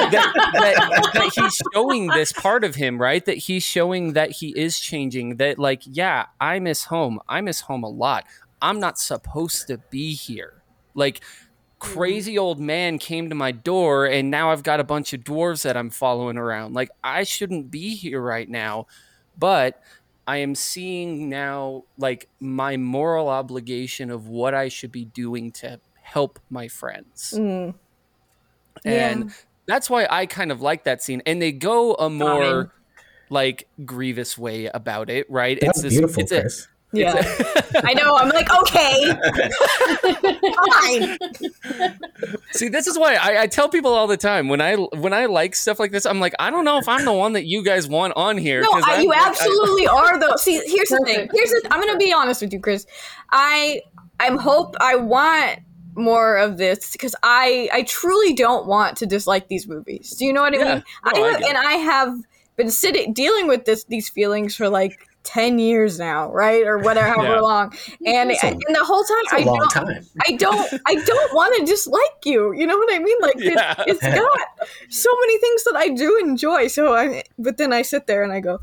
that, 0.53 1.09
that 1.13 1.31
he's 1.35 1.61
showing 1.73 2.07
this 2.07 2.31
part 2.31 2.63
of 2.63 2.75
him, 2.75 3.01
right? 3.01 3.25
That 3.25 3.35
he's 3.35 3.63
showing 3.63 4.13
that 4.13 4.31
he 4.31 4.57
is 4.57 4.79
changing. 4.79 5.35
That 5.35 5.59
like, 5.59 5.81
yeah, 5.85 6.27
I 6.39 6.59
miss 6.59 6.85
home. 6.85 7.19
I 7.27 7.41
miss 7.41 7.59
home 7.59 7.83
a 7.83 7.89
lot. 7.89 8.23
I'm 8.61 8.79
not 8.79 8.99
supposed 8.99 9.67
to 9.67 9.77
be 9.89 10.13
here. 10.13 10.61
Like 10.93 11.21
crazy 11.79 12.37
old 12.37 12.59
man 12.59 12.99
came 12.99 13.27
to 13.29 13.35
my 13.35 13.51
door 13.51 14.05
and 14.05 14.29
now 14.29 14.51
I've 14.51 14.61
got 14.61 14.79
a 14.79 14.83
bunch 14.83 15.13
of 15.13 15.21
dwarves 15.21 15.63
that 15.63 15.75
I'm 15.75 15.89
following 15.89 16.37
around. 16.37 16.73
Like 16.75 16.89
I 17.03 17.23
shouldn't 17.23 17.71
be 17.71 17.95
here 17.95 18.21
right 18.21 18.47
now. 18.47 18.85
But 19.37 19.81
I 20.27 20.37
am 20.37 20.53
seeing 20.53 21.27
now 21.29 21.85
like 21.97 22.29
my 22.39 22.77
moral 22.77 23.29
obligation 23.29 24.11
of 24.11 24.27
what 24.27 24.53
I 24.53 24.67
should 24.67 24.91
be 24.91 25.05
doing 25.05 25.51
to 25.53 25.79
help 26.01 26.39
my 26.49 26.67
friends. 26.67 27.33
Mm. 27.35 27.73
And 28.85 29.25
Yeah. 29.25 29.31
that's 29.65 29.89
why 29.89 30.07
I 30.09 30.25
kind 30.27 30.51
of 30.51 30.61
like 30.61 30.83
that 30.83 31.01
scene. 31.01 31.21
And 31.25 31.41
they 31.41 31.51
go 31.51 31.95
a 31.95 32.09
more 32.09 32.65
Fine. 32.65 32.71
like 33.29 33.67
grievous 33.85 34.37
way 34.37 34.65
about 34.67 35.09
it, 35.09 35.29
right? 35.31 35.57
That's 35.59 35.81
beautiful, 35.81 36.21
it's 36.23 36.31
a- 36.31 36.41
Chris. 36.41 36.67
Yeah, 36.93 37.13
it's 37.17 37.75
a- 37.75 37.87
I 37.87 37.93
know. 37.93 38.15
I'm 38.17 38.29
like, 38.29 38.49
okay, 38.53 39.13
fine. 40.71 41.17
See, 42.51 42.67
this 42.69 42.87
is 42.87 42.97
why 42.97 43.15
I, 43.15 43.43
I 43.43 43.47
tell 43.47 43.69
people 43.69 43.93
all 43.93 44.07
the 44.07 44.17
time 44.17 44.49
when 44.49 44.61
I 44.61 44.75
when 44.75 45.13
I 45.13 45.25
like 45.27 45.55
stuff 45.55 45.79
like 45.79 45.91
this, 45.91 46.05
I'm 46.05 46.19
like, 46.19 46.33
I 46.39 46.49
don't 46.49 46.65
know 46.65 46.77
if 46.77 46.87
I'm 46.87 47.05
the 47.05 47.13
one 47.13 47.33
that 47.33 47.45
you 47.45 47.63
guys 47.63 47.87
want 47.87 48.13
on 48.15 48.37
here. 48.37 48.61
No, 48.61 48.71
'cause 48.71 48.83
I, 48.85 49.01
you 49.01 49.09
like- 49.09 49.19
I- 49.19 49.29
absolutely 49.29 49.87
are 49.99 50.19
though. 50.19 50.35
See, 50.35 50.55
here's 50.65 50.89
the 50.89 51.01
thing. 51.05 51.29
Here's 51.33 51.49
the, 51.49 51.67
I'm 51.71 51.79
gonna 51.81 51.97
be 51.97 52.11
honest 52.13 52.41
with 52.41 52.53
you, 52.53 52.59
Chris. 52.59 52.85
I 53.31 53.81
I'm 54.19 54.37
hope 54.37 54.75
I 54.79 54.95
want 54.95 55.59
more 55.95 56.37
of 56.37 56.57
this 56.57 56.91
because 56.91 57.15
I 57.23 57.69
I 57.73 57.83
truly 57.83 58.33
don't 58.33 58.65
want 58.67 58.97
to 58.97 59.05
dislike 59.05 59.47
these 59.47 59.67
movies. 59.67 60.11
Do 60.17 60.25
you 60.25 60.33
know 60.33 60.41
what 60.41 60.53
I 60.55 60.57
Yeah. 60.57 60.73
mean? 60.75 60.83
No, 61.15 61.25
I, 61.25 61.29
I 61.35 61.47
and 61.47 61.57
I 61.57 61.73
have 61.73 62.15
been 62.57 62.69
sitting 62.69 63.13
dealing 63.13 63.47
with 63.47 63.65
this 63.65 63.85
these 63.85 64.09
feelings 64.09 64.55
for 64.55 64.67
like. 64.69 65.07
10 65.23 65.59
years 65.59 65.99
now 65.99 66.31
right 66.31 66.65
or 66.65 66.77
whatever 66.79 67.07
however 67.13 67.33
Yeah. 67.35 67.39
long 67.41 67.73
and, 68.05 68.31
a- 68.31 68.45
and 68.45 68.59
the 68.75 68.83
whole 68.83 69.03
time 69.03 69.17
It's 69.21 69.33
a 69.33 69.35
i 69.35 69.43
long 69.43 69.57
don't 69.59 69.71
time. 69.71 70.05
I 70.27 70.31
don't 70.33 70.81
I 70.87 70.95
don't 70.95 71.33
want 71.39 71.59
to 71.59 71.65
dislike 71.65 72.25
you. 72.25 72.53
You 72.53 72.65
know 72.67 72.77
what 72.77 72.91
I 72.93 72.99
mean? 72.99 73.17
Like 73.21 73.35
it- 73.37 73.53
Yeah. 73.53 73.75
it's 73.87 74.01
got 74.21 74.39
so 74.89 75.09
many 75.21 75.37
things 75.39 75.63
that 75.65 75.75
I 75.77 75.89
do 75.89 76.17
enjoy. 76.21 76.67
So 76.67 76.93
I 76.95 77.23
but 77.37 77.57
then 77.57 77.71
I 77.71 77.83
sit 77.83 78.07
there 78.07 78.23
and 78.23 78.33
I 78.33 78.39
go 78.39 78.59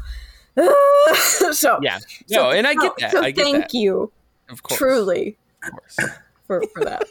"Ah." 0.59 1.15
so 1.53 1.79
yeah, 1.83 1.99
no, 2.31 2.51
and 2.51 2.67
I 2.67 2.75
get 2.75 2.93
that. 2.99 3.13
So 3.13 3.23
I 3.23 3.31
get 3.31 3.45
thank 3.45 3.65
that. 3.71 3.75
you 3.75 4.11
Of 4.51 4.63
course, 4.63 4.79
truly 4.79 5.37
of 5.63 5.71
course. 5.73 5.97
for, 6.47 6.63
for 6.75 6.85
that. 6.85 7.05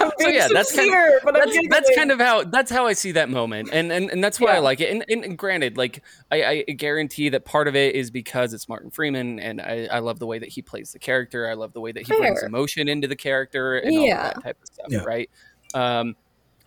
I'm 0.00 0.10
being 0.18 0.34
yeah, 0.34 0.48
that's 0.52 0.74
kind 0.74 0.88
of- 0.88 0.94
sincere, 0.94 1.20
but 1.24 1.36
I'm 1.40 1.48
that's, 1.48 1.68
that's 1.68 1.96
kind 1.96 2.10
of 2.10 2.18
how 2.18 2.44
that's 2.44 2.70
how 2.70 2.86
I 2.86 2.92
see 2.94 3.12
that 3.12 3.28
moment, 3.28 3.70
and 3.72 3.92
and, 3.92 4.10
and 4.10 4.22
that's 4.24 4.40
why 4.40 4.54
I 4.54 4.58
like 4.58 4.80
it. 4.80 4.90
And, 4.90 5.04
and, 5.08 5.24
and 5.24 5.38
granted, 5.38 5.76
like 5.76 6.02
I, 6.30 6.64
I 6.68 6.72
guarantee 6.72 7.28
that 7.30 7.44
part 7.44 7.68
of 7.68 7.76
it 7.76 7.94
is 7.94 8.10
because 8.10 8.52
it's 8.54 8.68
Martin 8.68 8.90
Freeman, 8.90 9.38
and 9.38 9.60
I, 9.60 9.88
I 9.90 9.98
love 10.00 10.18
the 10.18 10.26
way 10.26 10.38
that 10.38 10.48
he 10.48 10.62
plays 10.62 10.92
the 10.92 10.98
character. 10.98 11.48
I 11.48 11.54
love 11.54 11.72
the 11.72 11.80
way 11.80 11.92
that 11.92 12.06
he 12.06 12.16
brings 12.16 12.42
emotion 12.42 12.88
into 12.88 13.06
the 13.08 13.16
character 13.16 13.76
and 13.78 13.96
all 13.96 14.06
Yeah. 14.06 14.28
of 14.28 14.34
that 14.34 14.42
type 14.42 14.58
of 14.62 14.66
stuff, 14.66 14.86
Yeah. 14.88 15.04
right? 15.04 15.30
Um, 15.74 16.16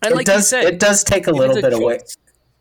and 0.02 0.12
it 0.12 0.16
like 0.16 0.28
you 0.28 0.34
does. 0.34 0.50
said, 0.50 0.66
it 0.66 0.80
does 0.80 1.04
take 1.04 1.28
a 1.28 1.32
it 1.32 1.34
is 1.34 1.40
little 1.40 1.62
bit 1.62 1.74
away. 1.74 2.00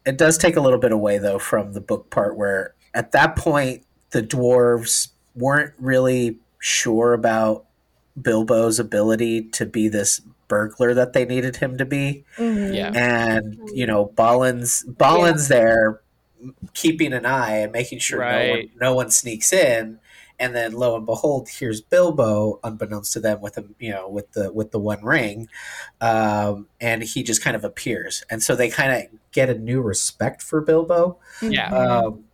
It 0.07 0.16
does 0.18 0.37
take 0.38 0.57
a 0.57 0.61
little 0.61 0.79
bit 0.81 0.92
away 0.92 1.18
though 1.18 1.38
from 1.38 1.73
the 1.73 1.81
book 1.81 2.11
part 2.11 2.37
where 2.37 2.75
at 2.95 3.12
that 3.12 3.37
point 3.37 3.85
the 4.11 4.23
dwarves 4.23 5.09
weren't 5.37 5.73
really 5.79 6.38
sure 6.59 7.12
about 7.14 7.66
Bilbo's 8.20 8.79
ability 8.79 9.42
to 9.51 9.66
be 9.66 9.88
this 9.88 10.20
burglar 10.48 10.92
that 10.94 11.12
they 11.14 11.25
needed 11.25 11.57
him 11.57 11.79
to 11.79 11.85
be. 11.87 12.25
Mhm. 12.37 12.75
Yeah. 12.75 12.92
and 12.94 13.59
you 13.72 13.87
know 13.87 14.07
Balin's 14.16 14.83
Balin's 14.85 15.48
there 15.48 16.01
keeping 16.75 17.12
an 17.12 17.25
eye 17.25 17.59
and 17.59 17.72
making 17.72 17.98
sure 18.01 18.18
no 18.18 18.51
one 18.51 18.70
no 18.81 18.94
one 18.94 19.11
sneaks 19.11 19.53
in 19.53 19.98
and 20.40 20.55
then 20.57 20.72
lo 20.72 20.96
and 20.96 21.07
behold 21.07 21.48
here's 21.48 21.81
Bilbo 21.81 22.59
unbeknownst 22.64 23.12
to 23.12 23.20
them 23.20 23.40
with 23.40 23.57
a 23.59 23.64
you 23.79 23.90
know 23.92 24.09
with 24.09 24.33
the 24.33 24.53
with 24.53 24.72
the 24.72 24.79
one 24.79 25.03
ring 25.05 25.48
um, 26.01 26.66
and 26.81 27.03
he 27.03 27.22
just 27.22 27.42
kind 27.42 27.55
of 27.57 27.64
appears 27.64 28.25
and 28.29 28.42
so 28.42 28.57
they 28.57 28.68
kind 28.68 28.92
of 28.92 29.20
get 29.31 29.48
a 29.48 29.55
new 29.57 29.81
respect 29.81 30.42
for 30.42 30.61
Bilbo 30.61 31.16
Yeah. 31.40 31.72
um, 31.75 32.25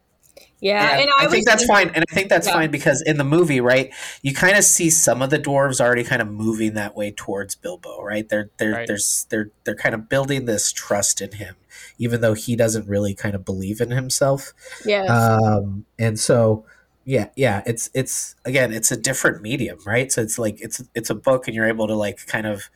Yeah, 0.60 0.92
and, 0.92 1.02
and, 1.02 1.10
I, 1.18 1.24
I, 1.24 1.28
think 1.28 1.46
that's 1.46 1.66
thinking- 1.66 1.86
fine. 1.88 1.94
And 1.94 2.04
I 2.10 2.14
think 2.14 2.28
that's 2.28 2.46
Yeah. 2.46 2.54
fine 2.54 2.70
because 2.70 3.00
in 3.02 3.16
the 3.16 3.24
movie, 3.24 3.60
right, 3.60 3.92
you 4.22 4.34
kind 4.34 4.56
of 4.56 4.64
see 4.64 4.90
some 4.90 5.22
of 5.22 5.30
the 5.30 5.38
dwarves 5.38 5.80
already 5.80 6.04
kind 6.04 6.20
of 6.20 6.28
moving 6.28 6.74
that 6.74 6.96
way 6.96 7.12
towards 7.12 7.54
Bilbo, 7.54 8.02
right? 8.02 8.28
They're 8.28 8.50
they're 8.58 8.72
Right. 8.72 8.86
there's 8.86 9.26
they're 9.30 9.50
they're 9.64 9.76
kind 9.76 9.94
of 9.94 10.08
building 10.08 10.46
this 10.46 10.72
trust 10.72 11.20
in 11.20 11.32
him, 11.32 11.54
even 11.98 12.20
though 12.20 12.34
he 12.34 12.56
doesn't 12.56 12.88
really 12.88 13.14
kind 13.14 13.34
of 13.34 13.44
believe 13.44 13.80
in 13.80 13.90
himself. 13.92 14.52
Yeah. 14.84 15.04
Um, 15.04 15.84
and 15.98 16.18
so 16.18 16.64
yeah, 17.04 17.28
yeah, 17.36 17.62
it's 17.64 17.88
it's 17.94 18.34
again, 18.44 18.72
it's 18.72 18.90
a 18.90 18.96
different 18.96 19.40
medium, 19.40 19.78
right? 19.86 20.10
So 20.12 20.20
it's 20.22 20.38
like 20.38 20.60
it's 20.60 20.82
it's 20.94 21.08
a 21.08 21.14
book, 21.14 21.46
and 21.46 21.54
you're 21.54 21.68
able 21.68 21.86
to 21.86 21.94
like 21.94 22.26
kind 22.26 22.46
of 22.46 22.68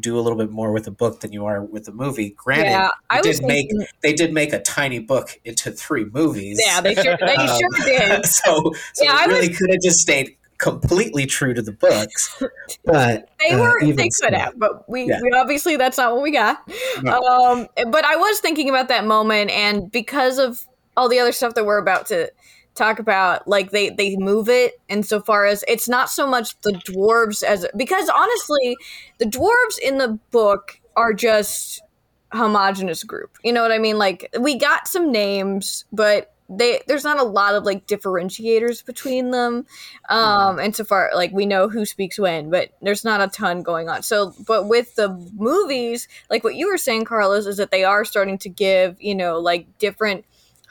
do 0.00 0.18
a 0.18 0.20
little 0.20 0.38
bit 0.38 0.50
more 0.50 0.72
with 0.72 0.84
the 0.84 0.90
book 0.90 1.20
than 1.20 1.32
you 1.32 1.46
are 1.46 1.62
with 1.62 1.84
the 1.84 1.92
movie. 1.92 2.30
Granted, 2.30 2.70
yeah, 2.70 2.88
I 3.10 3.20
they 3.20 3.32
did 3.32 3.42
make 3.42 3.68
thinking, 3.68 3.86
they 4.02 4.12
did 4.12 4.32
make 4.32 4.52
a 4.52 4.60
tiny 4.60 4.98
book 4.98 5.38
into 5.44 5.70
three 5.70 6.04
movies. 6.06 6.60
yeah, 6.64 6.80
they 6.80 6.94
sure 6.94 7.16
they 7.18 7.34
Um, 7.36 7.48
sure 7.48 7.84
did. 7.84 8.26
so 8.44 8.72
so 8.94 9.04
Yeah, 9.04 9.14
I 9.16 9.26
really 9.26 9.48
could 9.48 9.70
have 9.70 9.80
just 9.82 10.00
stayed 10.00 10.36
completely 10.58 11.26
true 11.26 11.54
to 11.54 11.62
the 11.62 11.72
books. 11.72 12.42
But 12.84 13.28
They 13.40 13.52
uh, 13.52 13.60
were 13.60 13.78
even 13.82 13.96
they 13.96 14.08
could 14.20 14.32
have, 14.34 14.58
but 14.58 14.88
we, 14.88 15.04
Yeah. 15.04 15.20
we 15.22 15.30
obviously 15.32 15.76
that's 15.76 15.98
not 15.98 16.12
what 16.14 16.22
we 16.22 16.30
got. 16.30 16.58
No. 17.02 17.18
Um, 17.20 17.68
but 17.90 18.04
I 18.04 18.16
was 18.16 18.40
thinking 18.40 18.68
about 18.68 18.88
that 18.88 19.04
moment, 19.06 19.50
and 19.50 19.90
because 19.90 20.38
of 20.38 20.66
all 20.96 21.08
the 21.08 21.18
other 21.18 21.32
stuff 21.32 21.54
that 21.54 21.64
we're 21.66 21.78
about 21.78 22.06
to 22.06 22.30
talk 22.76 22.98
about, 22.98 23.48
like 23.48 23.70
they 23.70 23.90
they 23.90 24.16
move 24.16 24.48
it 24.48 24.80
insofar 24.88 25.46
as 25.46 25.64
it's 25.66 25.88
not 25.88 26.10
so 26.10 26.26
much 26.26 26.58
the 26.60 26.72
dwarves 26.72 27.42
as 27.42 27.66
because 27.76 28.08
honestly, 28.08 28.76
the 29.18 29.24
dwarves 29.24 29.78
in 29.82 29.98
the 29.98 30.18
book 30.30 30.80
are 30.96 31.12
just 31.12 31.82
homogenous 32.32 33.04
group. 33.04 33.36
You 33.42 33.52
know 33.52 33.62
what 33.62 33.72
I 33.72 33.78
mean? 33.78 33.98
Like 33.98 34.28
we 34.38 34.58
got 34.58 34.88
some 34.88 35.10
names, 35.10 35.84
but 35.92 36.32
they 36.48 36.80
there's 36.86 37.04
not 37.04 37.18
a 37.18 37.24
lot 37.24 37.54
of 37.54 37.64
like 37.64 37.86
differentiators 37.86 38.84
between 38.84 39.30
them 39.30 39.66
um 40.08 40.58
and 40.58 40.76
so 40.76 40.84
far 40.84 41.10
like 41.14 41.32
we 41.32 41.44
know 41.44 41.68
who 41.68 41.84
speaks 41.84 42.18
when 42.18 42.50
but 42.50 42.70
there's 42.82 43.04
not 43.04 43.20
a 43.20 43.26
ton 43.28 43.62
going 43.62 43.88
on 43.88 44.02
so 44.02 44.32
but 44.46 44.68
with 44.68 44.94
the 44.94 45.08
movies 45.34 46.06
like 46.30 46.44
what 46.44 46.54
you 46.54 46.68
were 46.68 46.78
saying 46.78 47.04
carlos 47.04 47.46
is 47.46 47.56
that 47.56 47.70
they 47.70 47.82
are 47.82 48.04
starting 48.04 48.38
to 48.38 48.48
give 48.48 48.96
you 49.00 49.14
know 49.14 49.38
like 49.38 49.66
different 49.78 50.24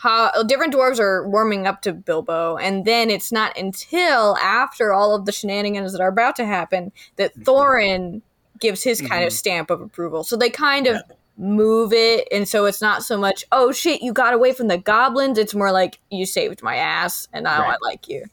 how 0.05 0.43
different 0.43 0.73
dwarves 0.73 0.99
are 0.99 1.27
warming 1.27 1.65
up 1.65 1.81
to 1.81 1.91
bilbo 1.91 2.57
and 2.57 2.85
then 2.85 3.09
it's 3.09 3.31
not 3.31 3.57
until 3.57 4.37
after 4.37 4.93
all 4.93 5.15
of 5.15 5.25
the 5.25 5.31
shenanigans 5.31 5.91
that 5.91 6.01
are 6.01 6.07
about 6.09 6.35
to 6.35 6.45
happen 6.45 6.91
that 7.15 7.33
thorin 7.43 8.21
gives 8.59 8.83
his 8.83 9.01
kind 9.01 9.23
of 9.25 9.33
stamp 9.33 9.69
of 9.71 9.81
approval 9.81 10.23
so 10.23 10.37
they 10.37 10.49
kind 10.49 10.85
of 10.87 10.97
move 11.37 11.91
it 11.91 12.25
and 12.31 12.47
so 12.47 12.63
it's 12.65 12.81
not 12.81 13.03
so 13.03 13.17
much 13.17 13.43
oh 13.51 13.71
shit 13.71 14.01
you 14.01 14.13
got 14.13 14.33
away 14.33 14.53
from 14.53 14.67
the 14.69 14.77
goblins 14.77 15.37
it's 15.37 15.53
more 15.53 15.71
like 15.71 15.99
you 16.09 16.25
saved 16.25 16.63
my 16.63 16.75
ass 16.77 17.27
and 17.33 17.43
now 17.43 17.59
Right. 17.61 17.71
i 17.71 17.77
like 17.85 18.07
you 18.07 18.23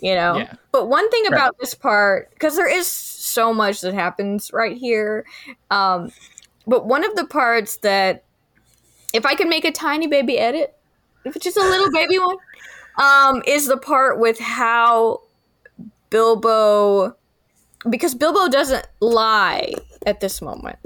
you 0.00 0.14
know 0.14 0.36
Yeah. 0.36 0.54
but 0.70 0.88
one 0.88 1.10
thing 1.10 1.24
Right. 1.24 1.32
about 1.32 1.56
this 1.58 1.74
part 1.74 2.30
because 2.30 2.54
there 2.54 2.68
is 2.72 2.86
so 2.86 3.52
much 3.52 3.80
that 3.80 3.94
happens 3.94 4.50
right 4.52 4.76
here 4.76 5.24
um 5.72 6.12
but 6.66 6.86
one 6.86 7.04
of 7.04 7.16
the 7.16 7.26
parts 7.26 7.78
that 7.78 8.22
if 9.12 9.26
i 9.26 9.34
could 9.34 9.48
make 9.48 9.64
a 9.64 9.72
tiny 9.72 10.06
baby 10.06 10.38
edit 10.38 10.76
just 11.40 11.56
a 11.56 11.60
little 11.60 11.90
baby 11.90 12.18
one. 12.18 12.36
Um 12.98 13.42
is 13.46 13.66
the 13.66 13.76
part 13.76 14.18
with 14.18 14.38
how 14.38 15.22
bilbo 16.10 17.16
because 17.88 18.14
bilbo 18.14 18.48
doesn't 18.48 18.86
lie 19.00 19.72
at 20.06 20.20
this 20.20 20.42
moment. 20.42 20.78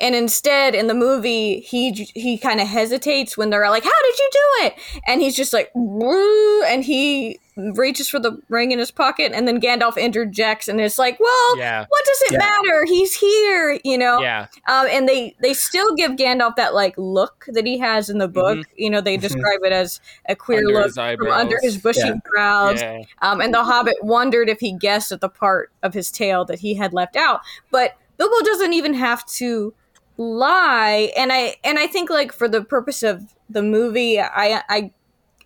And 0.00 0.14
instead 0.14 0.74
in 0.74 0.86
the 0.86 0.94
movie 0.94 1.60
he 1.60 1.92
he 2.14 2.38
kind 2.38 2.60
of 2.60 2.68
hesitates 2.68 3.36
when 3.36 3.50
they're 3.50 3.70
like 3.70 3.84
how 3.84 4.02
did 4.02 4.18
you 4.18 4.30
do 4.32 4.66
it? 4.66 4.74
And 5.06 5.20
he's 5.20 5.36
just 5.36 5.52
like 5.52 5.70
Woo, 5.74 6.62
and 6.64 6.84
he 6.84 7.40
reaches 7.74 8.08
for 8.08 8.18
the 8.20 8.40
ring 8.48 8.70
in 8.70 8.78
his 8.78 8.90
pocket 8.90 9.32
and 9.34 9.48
then 9.48 9.60
gandalf 9.60 9.96
interjects 9.96 10.68
and 10.68 10.80
it's 10.80 10.96
like 10.98 11.18
well 11.18 11.58
Yeah. 11.58 11.84
what 11.88 12.04
does 12.04 12.22
it 12.22 12.32
Yeah. 12.32 12.38
matter 12.38 12.84
he's 12.86 13.14
here 13.14 13.80
you 13.84 13.98
know 13.98 14.20
Yeah. 14.20 14.46
um, 14.68 14.86
and 14.90 15.08
they 15.08 15.34
they 15.40 15.54
still 15.54 15.94
give 15.96 16.12
gandalf 16.12 16.54
that 16.56 16.72
like 16.74 16.94
look 16.96 17.46
that 17.48 17.66
he 17.66 17.76
has 17.78 18.08
in 18.08 18.18
the 18.18 18.28
book 18.28 18.64
you 18.76 18.88
know 18.88 19.00
they 19.00 19.16
describe 19.16 19.60
it 19.64 19.72
as 19.72 20.00
a 20.28 20.36
queer 20.36 20.58
Under 20.60 20.72
look 20.72 20.84
his 20.84 20.94
from 20.94 21.26
under 21.32 21.58
his 21.60 21.78
bushy 21.78 22.00
Yeah. 22.00 22.14
brows 22.32 22.80
Yeah. 22.80 23.02
um, 23.22 23.40
and 23.40 23.52
the 23.52 23.64
Hobbit 23.64 23.96
wondered 24.02 24.48
if 24.48 24.60
he 24.60 24.72
guessed 24.72 25.10
at 25.10 25.20
the 25.20 25.28
part 25.28 25.72
of 25.82 25.94
his 25.94 26.10
tale 26.12 26.44
that 26.44 26.60
he 26.60 26.74
had 26.74 26.92
left 26.92 27.16
out. 27.16 27.40
But 27.70 27.96
Bilbo 28.18 28.40
doesn't 28.44 28.72
even 28.72 28.94
have 28.94 29.26
to 29.26 29.74
lie, 30.16 31.12
and 31.16 31.32
I 31.32 31.56
and 31.64 31.78
I 31.78 31.86
think 31.86 32.10
like 32.10 32.32
for 32.32 32.48
the 32.48 32.62
purpose 32.62 33.02
of 33.02 33.34
the 33.48 33.62
movie, 33.62 34.20
I 34.20 34.62
I 34.68 34.92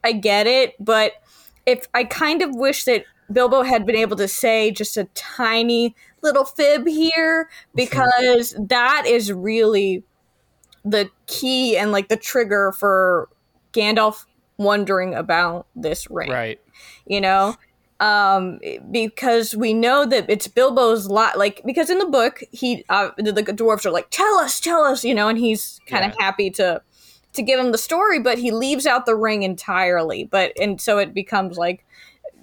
I 0.05 0.12
get 0.12 0.46
it, 0.46 0.75
but 0.81 1.12
if 1.66 1.87
I 1.94 2.05
kind 2.05 2.42
of 2.42 2.55
wish 2.55 2.85
that 2.85 3.05
Bilbo 3.33 3.62
had 3.62 3.87
been 3.87 3.96
able 3.96 4.16
to 4.16 4.29
say 4.29 4.70
just 4.70 4.96
a 4.96 5.05
tiny 5.14 5.94
little 6.22 6.44
fib 6.44 6.87
here 6.87 7.48
because 7.75 8.55
that 8.68 9.05
is 9.07 9.33
really 9.33 10.05
the 10.85 11.09
key 11.27 11.77
and 11.77 11.92
like 11.92 12.09
the 12.09 12.16
trigger 12.16 12.72
for 12.72 13.29
Gandalf 13.72 14.25
wondering 14.59 15.14
about 15.14 15.66
this 15.75 16.09
ring 16.11 16.31
Right. 16.31 16.61
you 17.07 17.20
know 17.20 17.57
um 18.01 18.59
because 18.90 19.57
we 19.57 19.72
know 19.72 20.05
that 20.05 20.27
it's 20.29 20.46
bilbo's 20.46 21.07
lot 21.09 21.38
like 21.38 21.62
because 21.64 21.88
in 21.88 21.98
the 21.98 22.07
book 22.07 22.42
he 22.53 22.85
uh, 22.88 23.11
the, 23.16 23.33
the 23.33 23.42
dwarves 23.44 23.87
are 23.87 23.90
like 23.90 24.09
tell 24.11 24.38
us 24.38 24.61
tell 24.61 24.83
us 24.85 25.05
you 25.05 25.14
know 25.14 25.29
and 25.29 25.38
he's 25.38 25.81
kind 25.88 26.05
of 26.05 26.11
Yeah. 26.18 26.25
happy 26.27 26.51
to 26.51 26.83
to 27.32 27.42
give 27.42 27.58
him 27.58 27.72
the 27.72 27.78
story 27.78 28.18
but 28.18 28.38
he 28.38 28.50
leaves 28.50 28.86
out 28.86 29.06
the 29.06 29.14
ring 29.14 29.42
entirely 29.42 30.24
but 30.24 30.52
and 30.60 30.80
so 30.80 30.98
it 30.98 31.14
becomes 31.14 31.56
like 31.56 31.84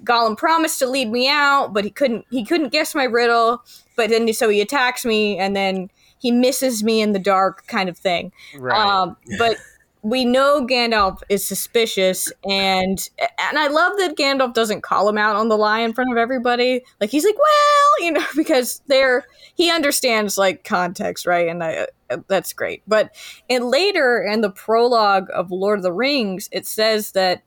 Gollum 0.04 0.38
promised 0.38 0.80
to 0.80 0.88
lead 0.88 1.12
me 1.12 1.28
out, 1.28 1.73
but 1.73 1.84
he 1.84 1.89
couldn't. 1.89 2.25
He 2.30 2.45
couldn't 2.45 2.69
guess 2.69 2.95
my 2.95 3.04
riddle. 3.04 3.63
But 3.95 4.10
then, 4.10 4.32
so 4.34 4.49
he 4.49 4.62
attacks 4.62 5.06
me, 5.06 5.38
and 5.38 5.56
then 5.56 5.89
he 6.19 6.32
misses 6.32 6.84
me 6.84 7.02
in 7.02 7.13
the 7.13 7.19
dark, 7.19 7.67
kind 7.67 7.89
of 7.89 7.97
thing. 7.97 8.32
Right. 8.58 8.80
Um, 8.80 9.17
but 9.38 9.58
we 10.02 10.23
know 10.23 10.65
Gandalf 10.65 11.21
is 11.30 11.45
suspicious, 11.45 12.32
and 12.47 13.10
and 13.19 13.58
I 13.58 13.67
love 13.67 13.97
that 13.97 14.15
Gandalf 14.17 14.54
doesn't 14.54 14.82
call 14.82 15.10
him 15.10 15.17
out 15.17 15.36
on 15.36 15.49
the 15.49 15.58
lie 15.58 15.80
in 15.80 15.93
front 15.93 16.12
of 16.12 16.17
everybody. 16.17 16.82
Like 17.02 17.10
he's 17.10 17.25
like, 17.25 17.38
well, 17.38 18.06
you 18.06 18.12
know, 18.13 18.25
because 18.36 18.82
they're 18.88 19.25
he 19.56 19.69
understands 19.69 20.38
like 20.38 20.63
context, 20.63 21.25
right? 21.25 21.47
And 21.47 21.63
I, 21.63 21.75
uh, 21.75 21.86
that's 22.28 22.54
great. 22.54 22.84
But 22.88 23.15
and 23.50 23.65
later 23.65 24.22
in 24.22 24.41
the 24.41 24.52
prologue 24.52 25.30
of 25.34 25.52
Lord 25.52 25.80
of 25.80 25.84
the 25.84 25.93
Rings, 25.93 26.50
it 26.52 26.65
says 26.65 27.12
that 27.13 27.43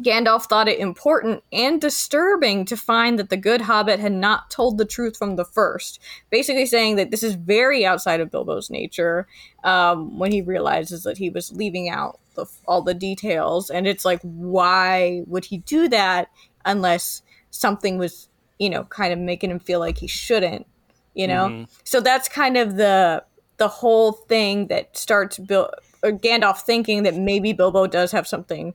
Gandalf 0.00 0.44
thought 0.44 0.68
it 0.68 0.78
important 0.78 1.42
and 1.52 1.80
disturbing 1.80 2.64
to 2.64 2.76
find 2.76 3.18
that 3.18 3.28
the 3.28 3.36
good 3.36 3.62
hobbit 3.62 4.00
had 4.00 4.12
not 4.12 4.50
told 4.50 4.78
the 4.78 4.86
truth 4.86 5.16
from 5.18 5.36
the 5.36 5.44
first. 5.44 6.00
Basically, 6.30 6.64
saying 6.64 6.96
that 6.96 7.10
this 7.10 7.22
is 7.22 7.34
very 7.34 7.84
outside 7.84 8.20
of 8.20 8.30
Bilbo's 8.30 8.70
nature 8.70 9.26
um, 9.64 10.18
when 10.18 10.32
he 10.32 10.40
realizes 10.40 11.02
that 11.02 11.18
he 11.18 11.28
was 11.28 11.52
leaving 11.52 11.90
out 11.90 12.18
the, 12.34 12.46
all 12.66 12.80
the 12.80 12.94
details. 12.94 13.68
And 13.68 13.86
it's 13.86 14.04
like, 14.04 14.20
why 14.22 15.24
would 15.26 15.44
he 15.44 15.58
do 15.58 15.88
that 15.88 16.28
unless 16.64 17.22
something 17.50 17.98
was, 17.98 18.28
you 18.58 18.70
know, 18.70 18.84
kind 18.84 19.12
of 19.12 19.18
making 19.18 19.50
him 19.50 19.60
feel 19.60 19.78
like 19.78 19.98
he 19.98 20.06
shouldn't, 20.06 20.66
you 21.12 21.26
know? 21.26 21.48
Mhm. 21.48 21.68
So 21.84 22.00
that's 22.00 22.30
kind 22.30 22.56
of 22.56 22.76
the 22.76 23.24
the 23.62 23.68
whole 23.68 24.10
thing 24.10 24.66
that 24.66 24.96
starts 24.96 25.38
Bil- 25.38 25.70
or 26.02 26.10
Gandalf 26.10 26.62
thinking 26.62 27.04
that 27.04 27.14
maybe 27.14 27.52
Bilbo 27.52 27.86
does 27.86 28.10
have 28.10 28.26
something 28.26 28.74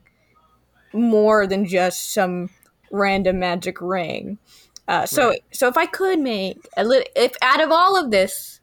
more 0.94 1.46
than 1.46 1.66
just 1.66 2.10
some 2.14 2.48
random 2.90 3.38
magic 3.38 3.82
ring. 3.82 4.38
Uh, 4.88 5.04
so 5.04 5.28
Right. 5.28 5.44
so 5.52 5.68
if 5.68 5.76
I 5.76 5.84
could 5.84 6.18
make 6.20 6.66
a 6.74 6.84
little, 6.84 7.06
if 7.14 7.32
out 7.42 7.60
of 7.62 7.70
all 7.70 8.02
of 8.02 8.10
this, 8.10 8.60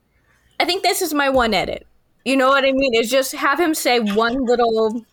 I 0.60 0.66
think 0.66 0.82
this 0.82 1.04
is 1.04 1.14
my 1.14 1.30
one 1.30 1.54
edit. 1.54 1.86
You 2.24 2.36
know 2.38 2.50
what 2.50 2.66
I 2.66 2.72
mean? 2.72 2.96
Is 2.96 3.12
just 3.12 3.34
have 3.36 3.60
him 3.60 3.76
say 3.76 4.00
one 4.00 4.46
little 4.46 5.06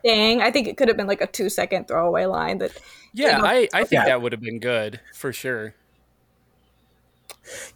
thing. 0.00 0.40
I 0.40 0.50
think 0.50 0.66
it 0.66 0.78
could 0.78 0.88
have 0.88 0.96
been 0.96 1.06
like 1.06 1.20
a 1.20 1.26
two 1.26 1.50
second 1.50 1.88
throwaway 1.88 2.24
line 2.24 2.56
that 2.58 2.72
Yeah, 3.12 3.36
know, 3.36 3.44
I, 3.44 3.68
I 3.74 3.80
think 3.84 3.90
Yeah. 3.92 4.04
that 4.06 4.22
would 4.22 4.32
have 4.32 4.40
been 4.40 4.60
good 4.60 5.00
for 5.14 5.30
sure. 5.30 5.74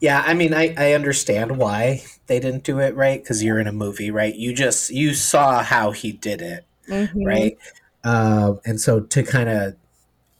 Yeah, 0.00 0.22
I 0.26 0.35
mean, 0.35 0.52
I, 0.54 0.74
I 0.76 0.92
understand 0.94 1.56
why 1.58 2.02
they 2.26 2.40
didn't 2.40 2.64
do 2.64 2.78
it 2.78 2.94
right 2.96 3.22
because 3.22 3.42
you're 3.42 3.58
in 3.58 3.66
a 3.66 3.72
movie, 3.72 4.11
right? 4.11 4.35
You 4.35 4.52
just 4.54 4.90
you 4.90 5.14
saw 5.14 5.62
how 5.62 5.90
he 5.92 6.12
did 6.12 6.40
it, 6.42 6.64
Mhm. 6.88 7.26
right? 7.26 7.58
Um, 8.04 8.61
and 8.64 8.80
so 8.80 9.00
to 9.00 9.22
kind 9.22 9.48
of, 9.48 9.74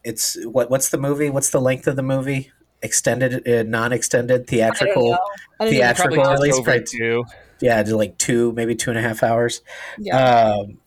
it's 0.05 0.37
what 0.47 0.71
what's 0.71 0.89
the 0.89 0.99
movie? 0.99 1.31
What's 1.31 1.51
the 1.51 1.61
length 1.61 1.87
of 1.87 1.97
the 1.97 2.03
movie? 2.03 2.51
Extended, 2.83 3.47
uh, 3.49 3.63
non-extended, 3.63 4.47
theatrical. 4.49 5.11
know. 5.13 5.19
I 5.61 5.65
don't 5.65 5.69
even- 5.69 5.79
Theatrical 5.81 6.17
Probably 6.25 6.49
release, 6.49 6.59
over 6.59 6.71
right? 6.71 6.85
two. 6.87 7.25
Yeah, 7.61 7.81
to 7.83 7.97
like 7.97 8.19
two, 8.19 8.53
maybe 8.53 8.75
two 8.75 8.91
and 8.91 8.99
a 8.99 9.03
half 9.03 9.23
hours. 9.23 9.61
Yeah. 9.99 10.17
Um, 10.19 10.79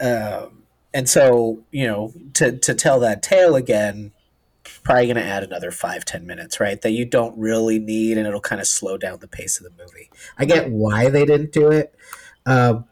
um, 0.00 0.62
and 0.94 1.08
so 1.08 1.58
you 1.72 1.86
know, 1.88 2.12
to 2.34 2.52
to 2.58 2.74
tell 2.74 3.00
that 3.00 3.22
tale 3.22 3.56
again, 3.56 4.12
probably 4.90 5.06
going 5.06 5.16
to 5.16 5.24
add 5.24 5.42
another 5.44 5.70
five 5.70 6.04
ten 6.04 6.26
minutes, 6.26 6.60
right? 6.60 6.80
That 6.80 6.90
you 6.92 7.04
don't 7.04 7.36
really 7.38 7.78
need, 7.78 8.18
and 8.18 8.26
it'll 8.26 8.40
kind 8.40 8.60
of 8.60 8.66
slow 8.66 8.98
down 8.98 9.18
the 9.20 9.28
pace 9.28 9.60
of 9.60 9.64
the 9.64 9.82
movie. 9.82 10.10
I 10.38 10.44
get 10.44 10.70
why 10.70 11.10
they 11.10 11.24
didn't 11.24 11.52
do 11.52 11.70
it, 11.70 11.94
um, 12.46 12.84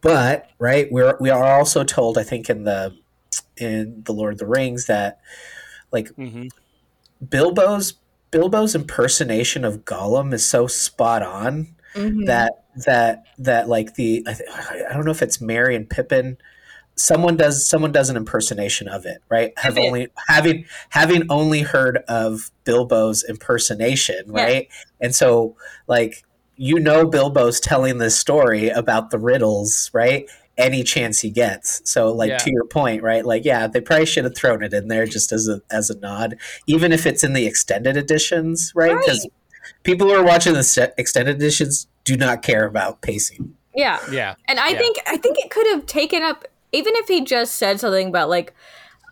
but 0.00 0.50
right, 0.58 0.90
we're 0.90 1.16
we 1.20 1.30
are 1.30 1.58
also 1.58 1.84
told, 1.84 2.18
I 2.18 2.24
think, 2.24 2.50
in 2.50 2.64
the 2.64 2.96
in 3.56 4.02
the 4.04 4.12
Lord 4.12 4.34
of 4.34 4.38
the 4.38 4.46
Rings 4.46 4.86
that 4.86 5.20
like 5.92 6.10
hmm 6.16 6.48
Bilbo's 7.26 7.94
Bilbo's 8.30 8.74
impersonation 8.74 9.64
of 9.64 9.84
Gollum 9.84 10.34
is 10.34 10.44
so 10.44 10.66
spot 10.66 11.22
on 11.22 11.74
Mhm. 11.94 12.26
that 12.26 12.64
that 12.84 13.24
that 13.38 13.68
like 13.68 13.94
the 13.94 14.24
I, 14.26 14.34
th- 14.34 14.50
I 14.50 14.92
don't 14.92 15.04
know 15.04 15.10
if 15.12 15.22
it's 15.22 15.40
Merry 15.40 15.74
and 15.76 15.88
Pippin 15.88 16.36
someone 16.96 17.36
does 17.36 17.68
someone 17.68 17.92
does 17.92 18.08
an 18.10 18.16
impersonation 18.16 18.88
of 18.88 19.04
it 19.04 19.22
right 19.28 19.52
have 19.58 19.74
Pippin. 19.74 19.88
only 19.88 20.08
having 20.28 20.64
having 20.88 21.22
only 21.30 21.60
heard 21.60 21.98
of 22.08 22.50
Bilbo's 22.64 23.22
impersonation 23.28 24.24
Yeah. 24.34 24.42
right 24.42 24.68
and 25.00 25.14
so 25.14 25.56
like 25.86 26.24
you 26.56 26.80
know 26.80 27.06
Bilbo's 27.06 27.60
telling 27.60 27.98
this 27.98 28.18
story 28.18 28.70
about 28.70 29.10
the 29.10 29.18
riddles, 29.18 29.90
right? 29.92 30.26
Any 30.56 30.82
chance 30.84 31.20
he 31.20 31.28
gets. 31.28 31.82
So, 31.84 32.10
like 32.10 32.30
Yeah. 32.30 32.38
to 32.38 32.50
your 32.50 32.64
point, 32.64 33.02
right? 33.02 33.26
Like, 33.26 33.44
yeah, 33.44 33.66
they 33.66 33.82
probably 33.82 34.06
should 34.06 34.24
have 34.24 34.34
thrown 34.34 34.62
it 34.62 34.72
in 34.72 34.88
there 34.88 35.04
just 35.04 35.32
as 35.32 35.48
a 35.48 35.60
as 35.70 35.90
a 35.90 35.98
nod, 35.98 36.38
even 36.66 36.92
if 36.92 37.04
it's 37.04 37.22
in 37.22 37.34
the 37.34 37.44
extended 37.44 37.98
editions, 37.98 38.72
right? 38.74 38.96
Because 38.98 39.28
people 39.82 40.06
who 40.06 40.14
are 40.14 40.24
watching 40.24 40.54
the 40.54 40.64
se- 40.64 40.92
extended 40.96 41.36
editions 41.36 41.88
do 42.04 42.16
not 42.16 42.40
care 42.40 42.64
about 42.64 43.02
pacing. 43.02 43.52
Yeah. 43.74 43.98
Yeah. 44.10 44.36
And 44.48 44.58
I 44.58 44.70
Yeah. 44.70 44.78
think 44.78 44.96
I 45.06 45.18
think 45.18 45.36
it 45.38 45.50
could 45.50 45.66
have 45.66 45.84
taken 45.84 46.22
up 46.22 46.46
even 46.76 46.94
if 46.96 47.08
he 47.08 47.24
just 47.24 47.54
said 47.56 47.80
something 47.80 48.08
about 48.08 48.28
like 48.28 48.54